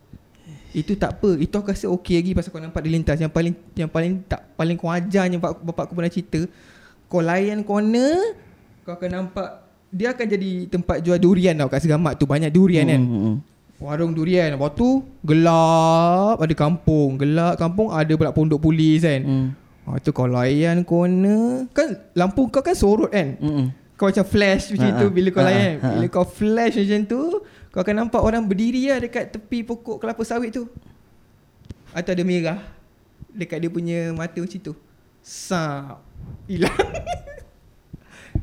Itu 0.72 0.96
tak 0.96 1.20
apa. 1.20 1.36
Itu 1.36 1.60
aku 1.60 1.76
rasa 1.76 1.92
okey 1.92 2.24
lagi 2.24 2.32
pasal 2.32 2.50
kau 2.56 2.64
nampak 2.64 2.80
dia 2.88 2.92
lintas. 2.96 3.20
Yang 3.20 3.34
paling 3.36 3.54
yang 3.76 3.92
paling 3.92 4.24
tak 4.24 4.48
paling 4.56 4.80
kau 4.80 4.88
ajarnya 4.88 5.44
bapak, 5.44 5.60
bapak 5.60 5.84
aku 5.92 5.94
pernah 5.98 6.12
cerita. 6.12 6.40
Kau 7.12 7.20
layan 7.20 7.68
corner, 7.68 8.16
kau 8.88 8.96
akan 8.96 9.10
nampak 9.12 9.50
dia 9.88 10.12
akan 10.12 10.26
jadi 10.26 10.52
tempat 10.68 11.00
jual 11.00 11.16
durian 11.16 11.52
tau 11.54 11.68
kat 11.68 11.80
Segamat 11.80 12.16
tu 12.16 12.24
banyak 12.24 12.48
durian 12.48 12.88
kan. 12.88 13.00
Hmm, 13.00 13.22
hmm. 13.22 13.36
Warung 13.78 14.12
durian 14.12 14.52
Lepas 14.52 14.74
tu 14.74 15.00
Gelap 15.22 16.40
Ada 16.40 16.52
kampung 16.52 17.16
Gelap 17.16 17.56
kampung 17.56 17.88
Ada 17.88 18.16
pula 18.16 18.32
pondok 18.32 18.58
polis 18.60 19.04
kan 19.04 19.22
Hmm. 19.22 19.48
hmm. 19.86 20.00
tu 20.02 20.10
kau 20.10 20.26
layan 20.26 20.82
corner 20.82 21.68
Kan 21.72 22.00
lampu 22.12 22.48
kau 22.48 22.60
kan 22.60 22.74
sorot 22.74 23.12
kan 23.12 23.36
Hmm, 23.38 23.54
hmm. 23.54 23.68
Kau 23.94 24.08
macam 24.08 24.26
flash 24.26 24.72
macam 24.72 24.88
Ha, 24.88 24.98
tu 24.98 25.08
ha. 25.08 25.14
Bila 25.14 25.30
kau 25.30 25.40
Ha, 25.40 25.48
layan 25.48 25.72
ha, 25.74 25.80
ha. 25.80 25.90
Bila 25.94 26.06
kau 26.10 26.26
flash 26.26 26.76
macam 26.76 27.00
tu 27.06 27.22
Kau 27.70 27.80
akan 27.80 27.96
nampak 28.02 28.20
orang 28.20 28.44
berdiri 28.44 28.90
lah 28.90 29.00
Dekat 29.00 29.30
tepi 29.30 29.62
pokok 29.62 30.00
kelapa 30.00 30.24
sawit 30.24 30.52
tu 30.52 30.66
Atau 31.92 32.12
ada 32.12 32.24
merah 32.24 32.60
Dekat 33.30 33.62
dia 33.62 33.70
punya 33.70 34.10
mata 34.12 34.36
macam 34.36 34.60
tu 34.60 34.74
Sap 35.22 36.02
Hilang 36.44 36.76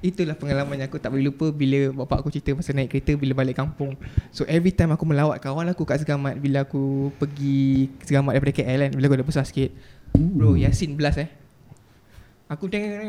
Itulah 0.05 0.37
pengalaman 0.37 0.77
yang 0.77 0.93
aku 0.93 1.01
tak 1.01 1.17
boleh 1.17 1.33
lupa 1.33 1.49
Bila 1.49 2.05
bapak 2.05 2.21
aku 2.21 2.29
cerita 2.29 2.53
pasal 2.53 2.77
naik 2.77 2.93
kereta 2.93 3.17
Bila 3.17 3.33
balik 3.33 3.57
kampung. 3.57 3.97
So 4.37 4.45
every 4.45 4.77
time 4.77 4.93
aku 4.93 5.09
melawat 5.09 5.41
kawan 5.41 5.65
aku 5.73 5.89
kat 5.89 6.05
Segamat 6.05 6.37
Bila 6.37 6.69
aku 6.69 7.09
pergi 7.17 7.89
Segamat 8.05 8.37
daripada 8.37 8.53
KL 8.53 8.81
kan 8.85 8.91
Bila 8.93 9.05
aku 9.09 9.17
dah 9.17 9.29
besar 9.33 9.49
sikit. 9.49 9.73
Bro 10.13 10.61
Yasin 10.61 10.93
belas 11.01 11.17
eh. 11.17 11.33
Aku 12.53 12.69
tengok 12.69 13.01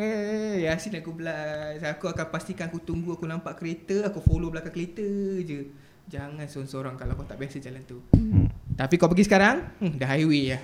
Yasin 0.63 0.95
aku 0.95 1.11
belas. 1.11 1.83
Aku 1.83 2.07
akan 2.07 2.31
pastikan 2.31 2.71
aku 2.71 2.79
tunggu 2.79 3.19
Aku 3.19 3.27
nampak 3.27 3.59
kereta 3.59 4.07
Aku 4.07 4.23
follow 4.23 4.47
belakang 4.47 4.71
kereta 4.71 5.03
je. 5.43 5.75
Jangan 6.07 6.47
seorang-seorang 6.47 6.95
Kalau 6.95 7.19
kau 7.19 7.27
tak 7.27 7.43
biasa 7.43 7.59
jalan 7.59 7.83
tu. 7.83 7.99
Hmm. 8.15 8.47
Tapi 8.79 8.95
kau 8.95 9.11
pergi 9.11 9.27
sekarang? 9.27 9.67
Hmm, 9.83 9.99
Dah 9.99 10.15
highway 10.15 10.55
lah 10.55 10.63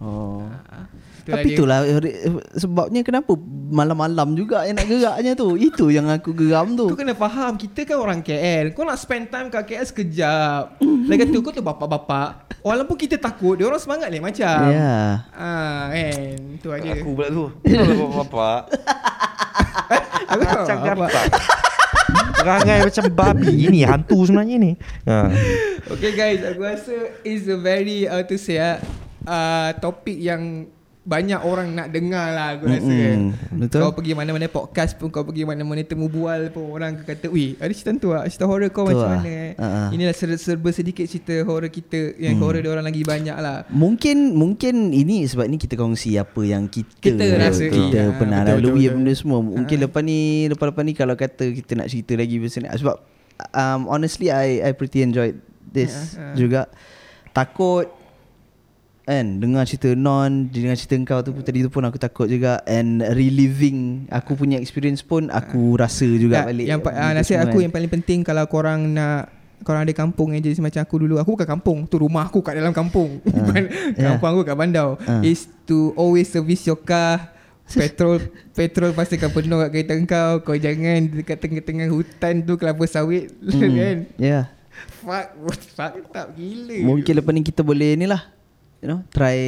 Oh. 0.00 0.48
ha, 0.48 0.88
Tapi 1.30 1.48
itulah 1.54 1.78
eh, 1.86 1.98
sebabnya 2.58 3.00
kenapa 3.06 3.32
malam-malam 3.70 4.34
juga 4.34 4.66
yang 4.66 4.76
nak 4.76 4.86
geraknya 4.90 5.32
tu. 5.38 5.54
Itu 5.54 5.88
yang 5.90 6.10
aku 6.10 6.34
geram 6.34 6.74
tu. 6.74 6.90
Kau 6.90 6.98
kena 6.98 7.14
faham 7.14 7.54
Kita 7.54 7.86
kan 7.86 7.98
orang 8.00 8.20
KL 8.24 8.72
Kau 8.74 8.82
nak 8.82 8.98
spend 8.98 9.30
time 9.30 9.46
kat 9.52 9.62
KL 9.68 9.86
sekejap 9.86 10.80
Lagi 11.06 11.24
tu 11.30 11.38
kau 11.44 11.54
tu 11.54 11.62
bapak-bapak 11.62 12.58
Walaupun 12.60 12.96
kita 12.98 13.16
takut 13.16 13.56
Dia 13.56 13.70
orang 13.70 13.82
semangat 13.82 14.08
ni 14.10 14.18
macam 14.18 14.58
Ya. 14.72 15.24
Ah, 15.32 15.92
kan 15.92 16.36
Tu 16.58 16.68
aja 16.68 16.88
Aku 16.98 17.14
pula 17.14 17.28
tu. 17.30 17.44
Kalau 17.62 18.08
bapak. 18.24 18.60
Aku 20.34 20.42
Macam 20.42 20.96
bapak. 21.06 21.24
Perangai 22.40 22.78
macam 22.88 23.04
babi. 23.12 23.54
Ini 23.68 23.80
hantu 23.84 24.24
sebenarnya 24.24 24.56
ni. 24.56 24.72
Ha. 25.04 25.28
Okay 25.92 26.12
guys 26.16 26.40
Aku 26.42 26.60
rasa 26.64 26.96
Is 27.22 27.44
a 27.46 27.58
very 27.60 28.08
How 28.08 28.24
to 28.24 28.36
say 28.40 28.58
uh, 28.60 29.68
Topik 29.78 30.16
yang 30.16 30.68
Banyak 31.00 31.40
orang 31.40 31.72
nak 31.72 31.88
dengar 31.88 32.28
lah 32.28 32.48
Aku 32.54 32.68
rasa 32.68 32.84
Mm-mm. 32.84 33.32
Betul. 33.58 33.80
Kau 33.80 33.92
pergi 33.92 34.12
mana-mana 34.12 34.46
podcast 34.46 34.92
pun 34.94 35.08
Kau 35.08 35.22
pergi 35.22 35.42
mana-mana 35.42 35.80
temu 35.80 36.06
bual 36.06 36.48
pun 36.48 36.68
Orang 36.70 36.94
akan 36.94 37.04
kata 37.06 37.26
Weh 37.26 37.56
ada 37.56 37.68
cerita 37.70 37.96
tu 37.96 38.08
lah 38.10 38.24
Cerita 38.24 38.44
horror 38.44 38.68
kau 38.68 38.84
Tu 38.84 38.92
macam 38.92 39.08
lah. 39.08 39.16
mana 39.16 39.30
eh 39.30 39.52
Ha-ha. 39.56 39.82
Inilah 39.90 40.12
ser- 40.12 40.36
serba 40.36 40.68
sedikit 40.70 41.02
cerita 41.02 41.40
horror 41.42 41.66
kita 41.66 42.14
Yang 42.14 42.34
Hmm. 42.34 42.42
horror 42.42 42.60
dia 42.60 42.70
orang 42.70 42.84
lagi 42.84 43.00
banyak 43.02 43.32
lah 43.34 43.64
Mungkin 43.66 44.16
mungkin 44.32 44.74
ini 44.90 45.24
sebab 45.24 45.46
ni 45.46 45.56
kita 45.56 45.72
kongsi 45.74 46.14
apa 46.14 46.40
yang 46.42 46.66
kita 46.66 46.92
Kita 47.00 47.24
rasai. 47.38 47.68
kita 47.68 47.96
Ya, 47.98 48.12
pernah 48.12 48.40
betul, 48.42 48.54
lalui 48.60 48.84
betul, 48.84 48.94
benda 48.94 49.12
semua. 49.14 49.38
Mungkin 49.40 49.76
Ha. 49.76 49.82
lepas 49.82 50.02
ni 50.02 50.18
lepas-lepas 50.46 50.82
ni 50.82 50.92
kalau 50.92 51.14
kata 51.14 51.44
kita 51.50 51.72
nak 51.74 51.88
cerita 51.88 52.12
lagi 52.12 52.36
pasal 52.36 52.60
ni 52.60 52.68
sebab 52.70 52.96
um, 53.50 53.80
honestly 53.86 54.28
I 54.28 54.60
I 54.62 54.70
pretty 54.70 55.00
enjoyed 55.00 55.40
this 55.66 56.12
Ha, 56.12 56.22
ha. 56.22 56.34
juga. 56.34 56.68
Takut 57.30 57.88
kan 59.04 59.42
dengar 59.42 59.66
cerita 59.66 59.90
non 59.96 60.46
dengar 60.48 60.78
cerita 60.78 60.94
kau 61.02 61.20
tu 61.24 61.34
pun 61.34 61.42
tadi 61.42 61.66
tu 61.66 61.70
pun 61.72 61.82
aku 61.82 61.98
takut 61.98 62.30
juga. 62.30 62.62
And 62.68 63.02
reliving 63.02 64.06
aku 64.08 64.38
punya 64.38 64.60
experience 64.62 65.02
pun 65.02 65.28
aku 65.28 65.74
rasa 65.74 66.06
juga 66.06 66.42
Ya, 66.42 66.46
balik 66.46 66.66
Yang 66.68 66.80
ah, 66.80 66.84
benda 66.86 67.18
nasihat 67.18 67.40
aku 67.48 67.58
kan. 67.58 67.64
yang 67.66 67.72
paling 67.74 67.90
penting 67.90 68.18
Kalau 68.22 68.44
korang 68.46 68.80
nak 68.94 69.32
Korang 69.60 69.84
ada 69.84 69.92
kampung 69.92 70.32
yang 70.32 70.40
jadi 70.40 70.56
macam 70.56 70.80
aku 70.80 70.96
dulu. 71.04 71.20
Aku 71.20 71.36
bukan 71.36 71.44
kampung 71.44 71.84
Tu 71.84 72.00
rumah 72.00 72.24
aku 72.24 72.40
kat 72.40 72.56
dalam 72.56 72.72
kampung. 72.72 73.20
Ya. 74.00 74.16
Kampung 74.16 74.28
aku 74.32 74.40
kat 74.48 74.56
Bandau. 74.56 74.96
Ah. 75.04 75.20
Is 75.20 75.52
to 75.68 75.92
always 76.00 76.32
service 76.32 76.64
your 76.64 76.80
car. 76.80 77.28
Petrol 77.76 78.18
Petrol 78.56 78.96
pastikan 78.96 79.28
penuh 79.28 79.60
kat 79.60 79.70
kereta 79.70 79.92
kau. 80.08 80.40
Kau 80.40 80.56
jangan 80.56 81.12
dekat 81.12 81.36
tengah-tengah 81.44 81.92
hutan 81.92 82.40
tu 82.40 82.56
Kelapa 82.56 82.88
sawit. 82.88 83.28
Hmm. 83.52 83.68
kan? 83.76 83.98
Ya 84.16 84.48
Fuck 85.04 85.28
Fuck 85.76 85.92
tak 86.08 86.32
gila. 86.40 86.80
Mungkin 86.80 87.12
lepas 87.20 87.32
ni 87.36 87.44
kita 87.44 87.60
boleh 87.60 88.00
ni 88.00 88.08
lah 88.08 88.39
You 88.80 88.88
know 88.88 89.00
Try 89.08 89.38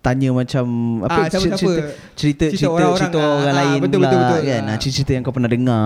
Tanya 0.00 0.32
macam 0.32 0.64
Ah, 1.02 1.28
Apa 1.28 1.28
siapa-siapa. 1.28 1.60
cerita, 1.60 1.72
cerita, 2.16 2.44
Cerita 2.48 2.56
cerita, 2.56 2.68
orang-orang, 2.70 3.00
cerita 3.04 3.18
ah, 3.18 3.28
orang 3.34 3.44
ah, 3.46 3.58
lain 3.60 3.78
betul, 3.78 3.92
pula 3.92 4.06
betul, 4.06 4.18
betul. 4.18 4.40
kan 4.42 4.62
Ah. 4.62 4.64
ah. 4.64 4.76
Cerita-cerita 4.76 5.12
yang 5.12 5.22
kau 5.22 5.34
pernah 5.34 5.50
dengar 5.50 5.84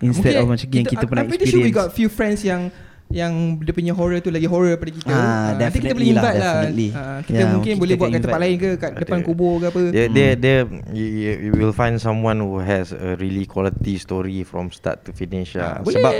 Instead 0.00 0.34
of 0.36 0.46
macam 0.46 0.66
yang 0.68 0.86
kita 0.86 1.04
pernah 1.04 1.22
I'm 1.22 1.28
pretty 1.28 1.46
sure 1.46 1.58
we 1.58 1.66
experience 1.66 1.78
got 1.82 1.88
few 1.92 2.08
friends 2.08 2.40
yang 2.42 2.62
yang 3.06 3.32
dia 3.62 3.70
punya 3.70 3.94
horror 3.94 4.18
tu 4.18 4.34
lagi 4.34 4.50
horror 4.50 4.74
daripada 4.74 4.90
kita. 4.90 5.06
Ah, 5.08 5.54
nanti 5.54 5.54
kita 5.54 5.62
definitely 5.62 5.94
boleh 5.94 6.10
lah, 6.10 6.10
invite 6.18 6.34
lah. 6.36 6.50
definitely. 6.52 6.88
Ah, 6.90 7.18
kita 7.22 7.38
Ya, 7.38 7.44
mungkin 7.54 7.70
kita 7.70 7.78
boleh 7.78 7.94
buat 7.94 8.08
kat 8.08 8.22
tempat 8.26 8.40
lain 8.42 8.56
ke 8.56 8.70
kat 8.74 8.90
depan 8.98 9.16
Ada. 9.16 9.26
kubur 9.30 9.52
ke 9.54 9.64
apa. 9.64 9.80
Dia, 9.94 10.04
dia, 10.10 10.28
dia 10.34 10.56
you, 10.90 11.50
will 11.54 11.70
find 11.70 11.94
someone 11.96 12.42
who 12.42 12.58
has 12.58 12.90
a 12.90 13.14
really 13.14 13.46
quality 13.46 13.94
story 13.94 14.42
from 14.42 14.74
start 14.74 15.06
to 15.06 15.14
finish 15.14 15.54
Ah, 15.54 15.78
lah. 15.78 15.86
boleh. 15.86 15.94
Sebab 15.94 16.12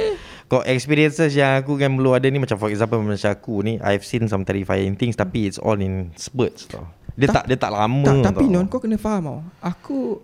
kau 0.46 0.62
experiences 0.62 1.34
yang 1.34 1.58
aku 1.58 1.74
kan 1.74 1.90
belum 1.90 2.14
ada 2.14 2.26
ni 2.26 2.38
macam 2.38 2.54
for 2.54 2.70
example 2.70 2.98
macam 2.98 3.28
aku 3.28 3.60
ni 3.60 3.82
I've 3.82 4.02
seen 4.02 4.26
some 4.26 4.42
terrifying 4.42 4.94
things 4.94 5.14
tapi 5.14 5.44
it's 5.44 5.58
all 5.58 5.74
in 5.76 6.14
spurts 6.14 6.66
tau. 6.66 6.86
Dia 7.14 7.26
tak, 7.26 7.34
Tak- 7.34 7.46
dia 7.48 7.58
tak 7.58 7.72
lama 7.72 8.04
Tak, 8.04 8.16
tapi 8.30 8.44
tau. 8.46 8.52
non 8.52 8.64
kau 8.66 8.78
kena 8.78 8.94
faham 8.94 9.22
tau. 9.24 9.38
Aku 9.58 10.20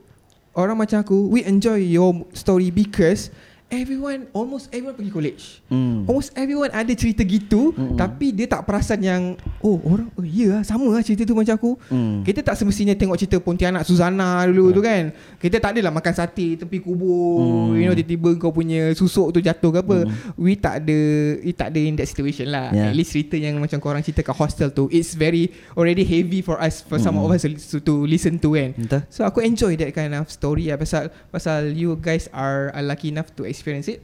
orang 0.53 0.77
macam 0.77 1.01
aku, 1.01 1.27
we 1.27 1.43
enjoy 1.43 1.81
your 1.81 2.13
story 2.33 2.69
because 2.69 3.33
everyone 3.73 4.29
almost 4.31 4.69
everyone 4.69 4.93
pergi 4.93 5.09
college. 5.11 5.45
Hmm. 5.67 6.05
Almost 6.05 6.37
everyone 6.37 6.69
ada 6.69 6.93
cerita 6.93 7.25
gitu 7.25 7.73
Mm-mm. 7.73 7.97
tapi 7.97 8.31
dia 8.31 8.45
tak 8.45 8.69
perasan 8.69 9.01
yang 9.01 9.23
oh 9.59 9.81
orang 9.83 10.13
oh 10.13 10.23
ya 10.23 10.61
lah 10.61 10.63
sama 10.63 10.93
lah 10.93 11.01
cerita 11.01 11.25
tu 11.25 11.33
macam 11.33 11.57
aku. 11.57 11.73
Hmm. 11.89 12.21
Kita 12.21 12.45
tak 12.45 12.61
semestinya 12.61 12.93
tengok 12.93 13.17
cerita 13.17 13.41
Pontianak 13.41 13.89
Suzana 13.89 14.45
dulu 14.45 14.71
tu 14.71 14.85
kan. 14.85 15.09
Kita 15.41 15.57
tak 15.57 15.75
adalah 15.75 15.91
makan 15.91 16.13
sate 16.13 16.61
tepi 16.61 16.79
kubur, 16.79 17.73
Hmm. 17.73 17.81
you 17.81 17.89
know 17.89 17.97
tiba-tiba 17.97 18.37
kau 18.37 18.53
punya 18.53 18.93
susuk 18.93 19.33
tu 19.33 19.41
jatuh 19.41 19.73
ke 19.73 19.79
apa. 19.81 19.99
Hmm. 20.05 20.13
We 20.37 20.53
tak 20.55 20.85
ada 20.85 20.99
we 21.41 21.51
tak 21.57 21.73
ada 21.73 21.81
in 21.81 21.97
that 21.97 22.07
situation 22.07 22.53
lah. 22.53 22.71
Yeah. 22.71 22.93
At 22.93 22.95
least 22.95 23.17
cerita 23.17 23.41
yang 23.41 23.57
macam 23.57 23.81
korang 23.81 24.05
cerita 24.05 24.21
kat 24.21 24.37
hostel 24.37 24.69
tu 24.69 24.93
it's 24.93 25.17
very 25.17 25.49
already 25.73 26.05
heavy 26.05 26.45
for 26.45 26.61
us 26.61 26.85
for 26.85 27.01
some 27.01 27.17
Hmm. 27.17 27.25
of 27.25 27.33
us 27.33 27.49
to, 27.49 27.81
to 27.81 28.05
listen 28.05 28.37
to 28.37 28.53
kan. 28.53 28.77
Betul? 28.77 29.01
So 29.09 29.25
aku 29.25 29.41
enjoy 29.41 29.81
that 29.81 29.97
kind 29.97 30.13
of 30.13 30.29
story 30.29 30.69
lah 30.69 30.77
pasal 30.77 31.09
pasal 31.33 31.73
you 31.73 31.97
guys 31.97 32.29
are, 32.31 32.69
are 32.73 32.85
lucky 32.85 33.09
enough 33.09 33.33
to 33.33 33.45
experience 33.45 33.62
it. 33.67 34.01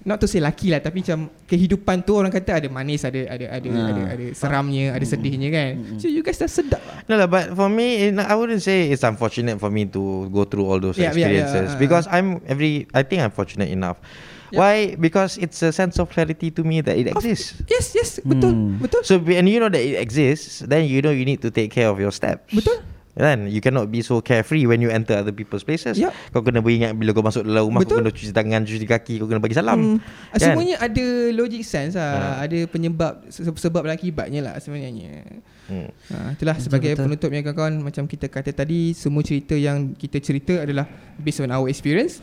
Not 0.00 0.16
to 0.16 0.24
say 0.24 0.40
lucky 0.40 0.72
lah 0.72 0.80
tapi 0.80 1.04
macam 1.04 1.28
kehidupan 1.44 2.08
tu 2.08 2.16
orang 2.16 2.32
kata 2.32 2.56
ada 2.56 2.68
manis 2.72 3.04
ada 3.04 3.20
ada 3.28 3.52
ada 3.52 3.68
Ha. 3.68 3.80
ada, 3.92 4.02
ada 4.16 4.26
seramnya, 4.32 4.96
ada 4.96 5.04
sedihnya 5.04 5.52
kan. 5.52 6.00
So 6.00 6.08
you 6.08 6.24
guys 6.24 6.40
dah 6.40 6.48
sedap 6.48 6.80
lah. 6.80 7.04
No 7.04 7.20
lah, 7.20 7.28
but 7.28 7.52
for 7.52 7.68
me, 7.68 8.08
it- 8.08 8.16
I 8.16 8.32
wouldn't 8.32 8.64
say 8.64 8.88
it's 8.88 9.04
unfortunate 9.04 9.60
for 9.60 9.68
me 9.68 9.84
to 9.92 10.00
go 10.32 10.48
through 10.48 10.64
all 10.64 10.80
those 10.80 10.96
Yeah, 10.96 11.12
yeah, 11.12 11.28
yeah, 11.28 11.44
experiences 11.44 11.76
uh, 11.76 11.78
because 11.78 12.08
I'm 12.08 12.40
every. 12.48 12.88
I 12.96 13.04
think 13.04 13.20
I'm 13.20 13.28
fortunate 13.28 13.68
enough. 13.68 14.00
Yeah. 14.48 14.64
Why? 14.64 14.74
Because 14.96 15.36
it's 15.36 15.60
a 15.60 15.68
sense 15.70 16.00
of 16.00 16.08
clarity 16.08 16.48
to 16.48 16.64
me 16.64 16.80
that 16.80 16.96
it 16.96 17.12
Of- 17.12 17.20
exists. 17.20 17.60
Yes, 17.68 17.92
yes, 17.92 18.24
betul, 18.24 18.56
Hmm. 18.56 18.80
betul. 18.80 19.04
So 19.04 19.20
and 19.20 19.52
you 19.52 19.60
know 19.60 19.68
that 19.68 19.84
it 19.84 20.00
exists, 20.00 20.64
then 20.64 20.88
you 20.88 21.04
know 21.04 21.12
you 21.12 21.28
need 21.28 21.44
to 21.44 21.52
take 21.52 21.68
care 21.70 21.92
of 21.92 22.00
your 22.00 22.10
steps. 22.10 22.48
Betul. 22.48 22.80
Kan? 23.18 23.50
You 23.50 23.58
cannot 23.58 23.90
be 23.90 24.00
so 24.00 24.22
carefree 24.22 24.64
when 24.64 24.78
you 24.78 24.88
enter 24.88 25.18
other 25.18 25.34
people's 25.34 25.66
places. 25.66 25.98
Yup. 25.98 26.14
Kau 26.30 26.46
kena 26.46 26.62
beringat 26.62 26.94
bila 26.94 27.10
kau 27.10 27.26
masuk 27.26 27.42
dalam 27.42 27.66
rumah, 27.66 27.82
Betul. 27.82 27.98
kau 27.98 28.02
kena 28.06 28.10
cuci 28.14 28.30
tangan, 28.30 28.60
cuci 28.62 28.86
kaki, 28.86 29.14
kau 29.18 29.26
kena 29.26 29.42
bagi 29.42 29.56
salam. 29.58 29.78
Hmm. 29.78 29.98
Kan? 30.30 30.38
Semuanya 30.38 30.76
ada 30.78 31.06
logic 31.34 31.62
sense 31.66 31.98
lah. 31.98 32.14
Ha. 32.38 32.46
Ada 32.46 32.58
penyebab 32.70 33.26
se- 33.26 33.42
sebab 33.46 33.82
dan 33.86 33.98
akibatnya 33.98 34.40
lah 34.46 34.54
sebenarnya. 34.62 35.26
Hmm. 35.66 35.90
Ha, 36.10 36.34
itulah 36.34 36.54
Betul, 36.54 36.64
sebagai 36.66 36.90
betul. 36.94 37.04
penutup 37.06 37.30
yang 37.30 37.42
kawan-kawan 37.46 37.74
macam 37.82 38.04
kita 38.06 38.26
kata 38.26 38.50
tadi 38.50 38.90
semua 38.94 39.22
cerita 39.22 39.54
yang 39.54 39.94
kita 39.94 40.18
cerita 40.18 40.62
adalah 40.62 40.86
based 41.18 41.42
on 41.42 41.50
our 41.50 41.66
experience. 41.70 42.18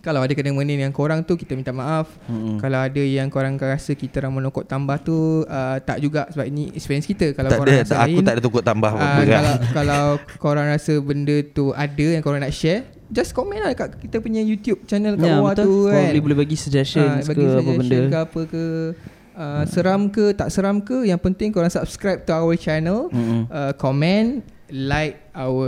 Kalau 0.00 0.20
ada 0.20 0.30
kena-mengena 0.30 0.84
yang 0.84 0.90
korang 0.90 1.20
tu 1.20 1.34
kita 1.34 1.52
minta 1.52 1.70
maaf. 1.70 2.06
Hmm. 2.24 2.56
Kalau 2.56 2.78
ada 2.78 2.98
yang 2.98 3.26
korang 3.26 3.54
rasa 3.54 3.92
kita 3.92 4.18
orang 4.20 4.38
menokok 4.38 4.64
tambah 4.64 4.96
tu 4.98 5.16
uh, 5.42 5.76
tak 5.78 5.98
juga 5.98 6.26
sebab 6.28 6.44
ini 6.44 6.70
experience 6.70 7.04
kita. 7.04 7.32
Kalau 7.32 7.48
Tak 7.48 7.58
korang 7.58 7.72
ada, 7.72 7.82
rasa 7.82 7.92
tak, 7.92 8.00
aku 8.00 8.12
lain, 8.12 8.24
tak 8.24 8.32
ada 8.32 8.42
tukut 8.42 8.62
tambah 8.62 8.88
ah, 8.88 8.94
apa-apa. 8.94 9.22
kan. 9.22 9.30
kalau 9.34 9.54
kalau 9.72 10.02
korang 10.38 10.66
rasa 10.66 10.92
benda 10.98 11.36
tu 11.44 11.70
ada 11.72 12.06
yang 12.08 12.20
korang 12.20 12.40
nak 12.40 12.50
share, 12.50 12.82
just 13.08 13.32
komen 13.32 13.58
lah 13.58 13.72
kat 13.72 13.98
kita 13.98 14.18
punya 14.18 14.40
YouTube 14.40 14.84
channel 14.84 15.14
kat 15.14 15.24
Ya, 15.24 15.36
bawah 15.36 15.52
betul. 15.52 15.64
tu 15.64 15.74
kan. 15.84 15.94
Probably 16.04 16.20
boleh 16.22 16.38
bagi 16.38 16.56
suggestions 16.56 17.24
Ah, 17.24 17.34
ke 17.34 17.42
apa 17.42 17.70
benda. 17.74 17.98
ke 18.04 18.18
apa 18.20 18.40
ke 18.44 18.64
uh, 19.34 19.62
seram 19.66 20.00
ke 20.06 20.24
tak 20.32 20.48
seram 20.48 20.78
ke 20.78 21.04
yang 21.04 21.18
penting 21.18 21.50
korang 21.50 21.68
subscribe 21.68 22.22
to 22.22 22.32
our 22.32 22.54
channel 22.54 23.08
Hmm. 23.08 23.48
uh, 23.48 23.72
comment 23.72 24.40
like 24.68 25.16
our 25.32 25.64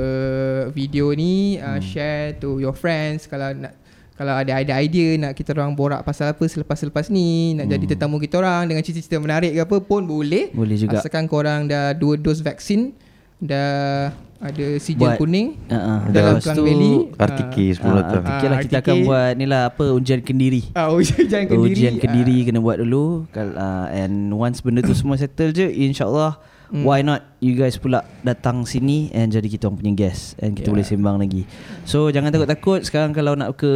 video 0.70 1.10
ni 1.10 1.56
uh, 1.56 1.72
Hmm. 1.72 1.82
share 1.82 2.24
to 2.34 2.58
your 2.58 2.72
friends 2.72 3.24
kalau 3.24 3.48
nak 3.50 3.72
kalau 4.20 4.36
ada 4.36 4.52
ada 4.54 4.76
idea 4.76 5.16
nak 5.18 5.32
kita 5.32 5.56
orang 5.56 5.72
borak 5.72 6.04
pasal 6.04 6.30
apa 6.30 6.44
selepas-selepas 6.44 7.08
ni 7.08 7.28
nak 7.54 7.66
jadi 7.66 7.80
Hmm. 7.80 7.92
tetamu 7.96 8.16
kita 8.18 8.36
orang 8.36 8.68
dengan 8.68 8.84
cerita-cerita 8.84 9.16
menarik 9.16 9.48
ke 9.50 9.60
apa 9.62 9.76
pun 9.80 10.04
boleh 10.04 10.52
Boleh 10.52 10.76
juga. 10.76 11.00
asalkan 11.00 11.24
korang 11.24 11.64
dah 11.64 11.90
dua 11.92 12.14
dos 12.14 12.38
vaksin 12.38 12.92
dah 13.40 14.12
ada 14.38 14.66
sijil 14.76 15.00
Buat- 15.02 15.16
kuning 15.16 15.56
Uh-uh. 15.66 16.00
dalam 16.08 16.36
Lepas 16.36 16.44
Klang 16.46 16.56
tu 16.56 16.64
Valley 16.64 16.92
RTK 17.14 17.56
ah, 17.56 17.72
10 17.76 17.98
datang. 17.98 18.22
Ah, 18.22 18.30
okay 18.30 18.46
lah 18.46 18.58
kita 18.58 18.72
RTK. 18.74 18.80
akan 18.82 18.96
buat 19.02 19.30
ni 19.34 19.44
lah 19.46 19.62
apa 19.66 19.84
ujian 19.90 20.20
kendiri. 20.20 20.62
ah, 20.72 20.88
ujian 20.90 21.24
kendiri 21.46 21.72
Ujian 21.72 21.94
kendiri 21.96 22.36
Ah. 22.38 22.44
kena 22.46 22.58
buat 22.58 22.76
dulu 22.78 23.24
uh, 23.30 23.86
And 23.90 24.12
once 24.30 24.60
benda 24.60 24.80
tu 24.80 24.92
semua 24.92 25.16
settle 25.16 25.48
je 25.50 25.64
InsyaAllah 25.64 26.36
Hmm. 26.70 26.82
Why 26.82 27.00
not 27.00 27.20
You 27.36 27.52
guys 27.52 27.74
pula 27.74 28.06
datang 28.20 28.62
sini 28.62 29.10
And 29.10 29.26
jadi 29.28 29.42
kita 29.44 29.66
orang 29.66 29.76
punya 29.76 29.92
guest 29.92 30.38
And 30.38 30.52
kita 30.52 30.64
Yeah. 30.64 30.72
boleh 30.72 30.86
sembang 30.86 31.16
lagi 31.16 31.42
So 31.82 32.08
jangan 32.08 32.30
takut-takut 32.30 32.80
Sekarang 32.80 33.10
kalau 33.10 33.34
nak 33.34 33.54
ke 33.54 33.66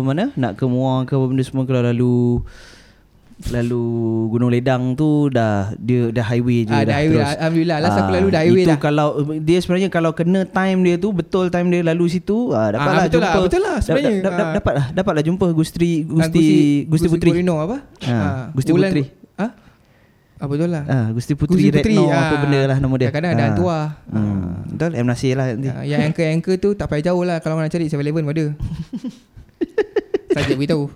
Mana 0.00 0.32
Nak 0.34 0.54
ke 0.54 0.64
Muar 0.64 1.04
ke 1.04 1.12
apa 1.12 1.26
benda 1.26 1.42
semua 1.42 1.62
Kalau 1.62 1.82
lalu 1.82 2.40
Lalu 3.42 3.84
Gunung 4.28 4.48
Ledang 4.48 4.92
tu 4.94 5.28
Dah 5.28 5.72
Dia 5.74 6.08
dah 6.08 6.20
highway 6.22 6.62
je 6.62 6.70
Ah, 6.70 6.80
dah 6.82 6.92
highway 6.94 7.12
terus. 7.14 7.24
lah. 7.26 7.36
Alhamdulillah. 7.38 7.78
Last 7.78 7.92
aku 7.94 8.00
Ah, 8.02 8.14
lalu 8.14 8.28
dah 8.30 8.40
highway 8.40 8.62
itu 8.62 8.70
dah. 8.70 8.78
kalau 8.78 9.06
Dia 9.34 9.58
sebenarnya 9.58 9.88
Kalau 9.88 10.10
kena 10.12 10.40
time 10.46 10.78
dia 10.80 10.96
tu 10.96 11.08
Betul 11.10 11.44
time 11.48 11.68
dia 11.68 11.80
lalu 11.82 12.04
situ 12.06 12.52
ah, 12.52 12.68
Dapat 12.70 12.80
Ah, 12.82 12.92
lah 12.94 13.04
betul 13.06 13.20
lah, 13.20 13.28
jumpa 13.28 13.38
betul 13.42 13.60
lah 13.62 13.76
sebenarnya. 13.78 14.12
da, 14.14 14.20
da, 14.22 14.28
da, 14.30 14.42
Ah. 14.42 14.52
Dapat 14.54 14.72
lah 14.74 14.86
Dapat 14.94 15.12
lah 15.12 15.22
jumpa 15.22 15.46
Gusti 15.50 15.90
Ah, 16.00 16.12
Gusti 16.18 16.44
Gusti 16.86 17.06
Putri 17.06 17.30
Purino 17.30 17.54
apa? 17.58 17.76
Ah, 18.02 18.48
Gusti 18.50 18.72
Putri. 18.72 19.19
Ah? 20.40 20.42
Ah 20.42 20.48
betul 20.48 20.68
lah. 20.72 20.84
Ah, 20.88 21.06
Gusti 21.12 21.36
Putri, 21.36 21.60
Gusti 21.60 21.68
Retno 21.68 22.08
ah. 22.08 22.16
apa 22.18 22.34
benda 22.40 22.60
lah 22.64 22.78
nama 22.80 22.94
dia. 22.96 23.08
Kadang-kadang 23.12 23.36
ada 23.36 23.44
hantu 23.44 23.64
lah. 23.68 23.88
Hmm. 24.08 24.64
Betul 24.66 24.90
M 24.96 25.06
Nasir 25.06 25.36
lah 25.36 25.46
nanti. 25.52 25.68
Ah, 25.68 25.84
yang 25.84 26.00
anchor-anchor 26.02 26.54
tu 26.56 26.70
tak 26.72 26.88
payah 26.88 27.12
jauh 27.12 27.20
lah 27.22 27.36
kalau 27.38 27.54
nak 27.54 27.68
cari 27.68 27.86
7-Eleven 27.86 28.24
pun 28.24 28.32
ada. 28.32 28.46
Saja 30.32 30.52
beritahu. 30.54 30.88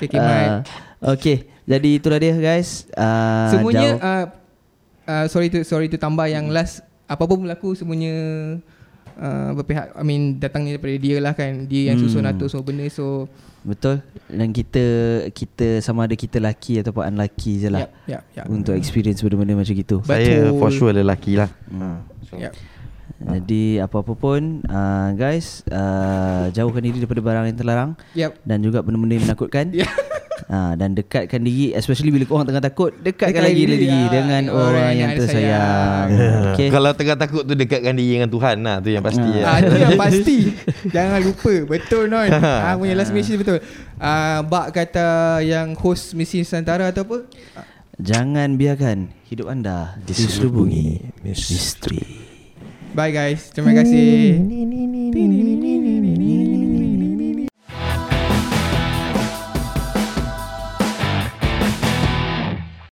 Okay, 0.00 0.06
okay. 0.10 0.18
Ah, 0.18 0.62
okay. 1.02 1.36
Jadi 1.64 1.96
itulah 1.96 2.16
dia 2.16 2.32
guys. 2.34 2.88
Ah, 2.94 3.48
Semuanya 3.50 3.88
jauh. 3.90 4.00
uh, 4.00 4.24
uh, 5.04 5.24
sorry 5.26 5.48
tu 5.48 5.60
sorry 5.60 5.86
tu 5.86 5.96
tambah 5.96 6.24
yang 6.24 6.48
last 6.48 6.80
apa 7.04 7.24
pun 7.24 7.44
berlaku 7.44 7.76
semuanya 7.76 8.14
uh, 9.16 9.50
berpihak 9.52 9.92
I 9.92 10.02
mean 10.02 10.38
datangnya 10.38 10.76
daripada 10.76 10.94
dia 10.96 11.16
lah 11.20 11.32
kan. 11.32 11.66
Dia 11.66 11.92
yang 11.92 12.00
Hmm. 12.00 12.04
susun 12.06 12.24
atur 12.24 12.48
semua 12.48 12.64
benda 12.64 12.84
so 12.88 13.28
Betul. 13.64 14.04
Dan 14.28 14.52
kita 14.52 14.84
kita 15.32 15.80
sama 15.80 16.04
ada 16.04 16.12
kita 16.12 16.36
lelaki 16.36 16.84
ataupun 16.84 17.08
unlucky 17.08 17.64
je 17.64 17.68
lah. 17.72 17.88
yap 17.88 17.92
yap 18.04 18.22
yap. 18.36 18.44
Untuk 18.52 18.76
experience 18.76 19.24
benda-benda 19.24 19.56
macam 19.56 19.72
gitu. 19.74 20.04
Saya 20.04 20.52
Betul. 20.52 20.60
for 20.60 20.70
sure 20.70 20.92
lelaki 20.92 21.40
lah. 21.40 21.48
Hmm. 21.72 22.04
So, 22.28 22.36
Yap. 22.36 22.52
Jadi 23.24 23.80
apa-apa 23.80 24.12
pun 24.12 24.60
uh, 24.68 25.08
guys 25.16 25.64
uh, 25.72 26.52
jauhkan 26.52 26.84
diri 26.84 27.00
daripada 27.00 27.24
barang 27.24 27.44
yang 27.48 27.56
terlarang 27.56 27.90
Yap. 28.12 28.36
dan 28.44 28.58
juga 28.60 28.84
benda-benda 28.84 29.16
yang 29.16 29.24
menakutkan. 29.32 29.66
Ya. 29.80 29.88
Ha, 30.54 30.78
dan 30.78 30.94
dekatkan 30.94 31.42
diri 31.42 31.74
especially 31.74 32.14
bila 32.14 32.22
korang 32.24 32.46
tengah 32.46 32.62
takut 32.62 32.94
dekatkan 32.94 33.34
Dekat 33.34 33.48
lagi 33.50 33.58
diri, 33.60 33.74
lagi 33.74 33.90
ah, 33.90 34.06
dengan 34.06 34.42
orang, 34.54 34.92
yang 34.94 35.10
ada 35.10 35.18
tersayang. 35.18 36.06
sayang. 36.06 36.06
Okey. 36.54 36.68
Kalau 36.70 36.90
tengah 36.94 37.16
takut 37.18 37.42
tu 37.42 37.54
dekatkan 37.54 37.90
diri 37.90 38.12
dengan 38.14 38.30
Tuhan 38.30 38.56
lah. 38.62 38.76
Tu 38.78 38.94
yang 38.94 39.02
pasti 39.02 39.18
Ah. 39.18 39.34
lah. 39.34 39.42
Ah, 39.44 39.56
itu 39.58 39.74
yang 39.74 39.98
pasti. 40.06 40.36
Jangan 40.86 41.18
lupa. 41.20 41.54
Betul 41.66 42.02
non 42.06 42.30
ah, 42.30 42.78
Punya 42.78 42.94
last 42.94 43.10
message 43.10 43.34
betul. 43.34 43.58
Ah, 43.96 44.46
Bak 44.46 44.70
kata 44.70 45.08
Yang 45.42 45.74
host 45.80 46.14
Misi 46.14 46.38
Nusantara 46.38 46.94
atau 46.94 47.02
apa? 47.02 47.18
Jangan 47.98 48.54
biarkan 48.54 49.10
hidup 49.26 49.50
anda 49.50 49.98
diselubungi 50.06 51.02
misteri. 51.20 52.30
Bye 52.94 53.10
guys. 53.10 53.50
Terima 53.50 53.74
kasih 53.74 54.38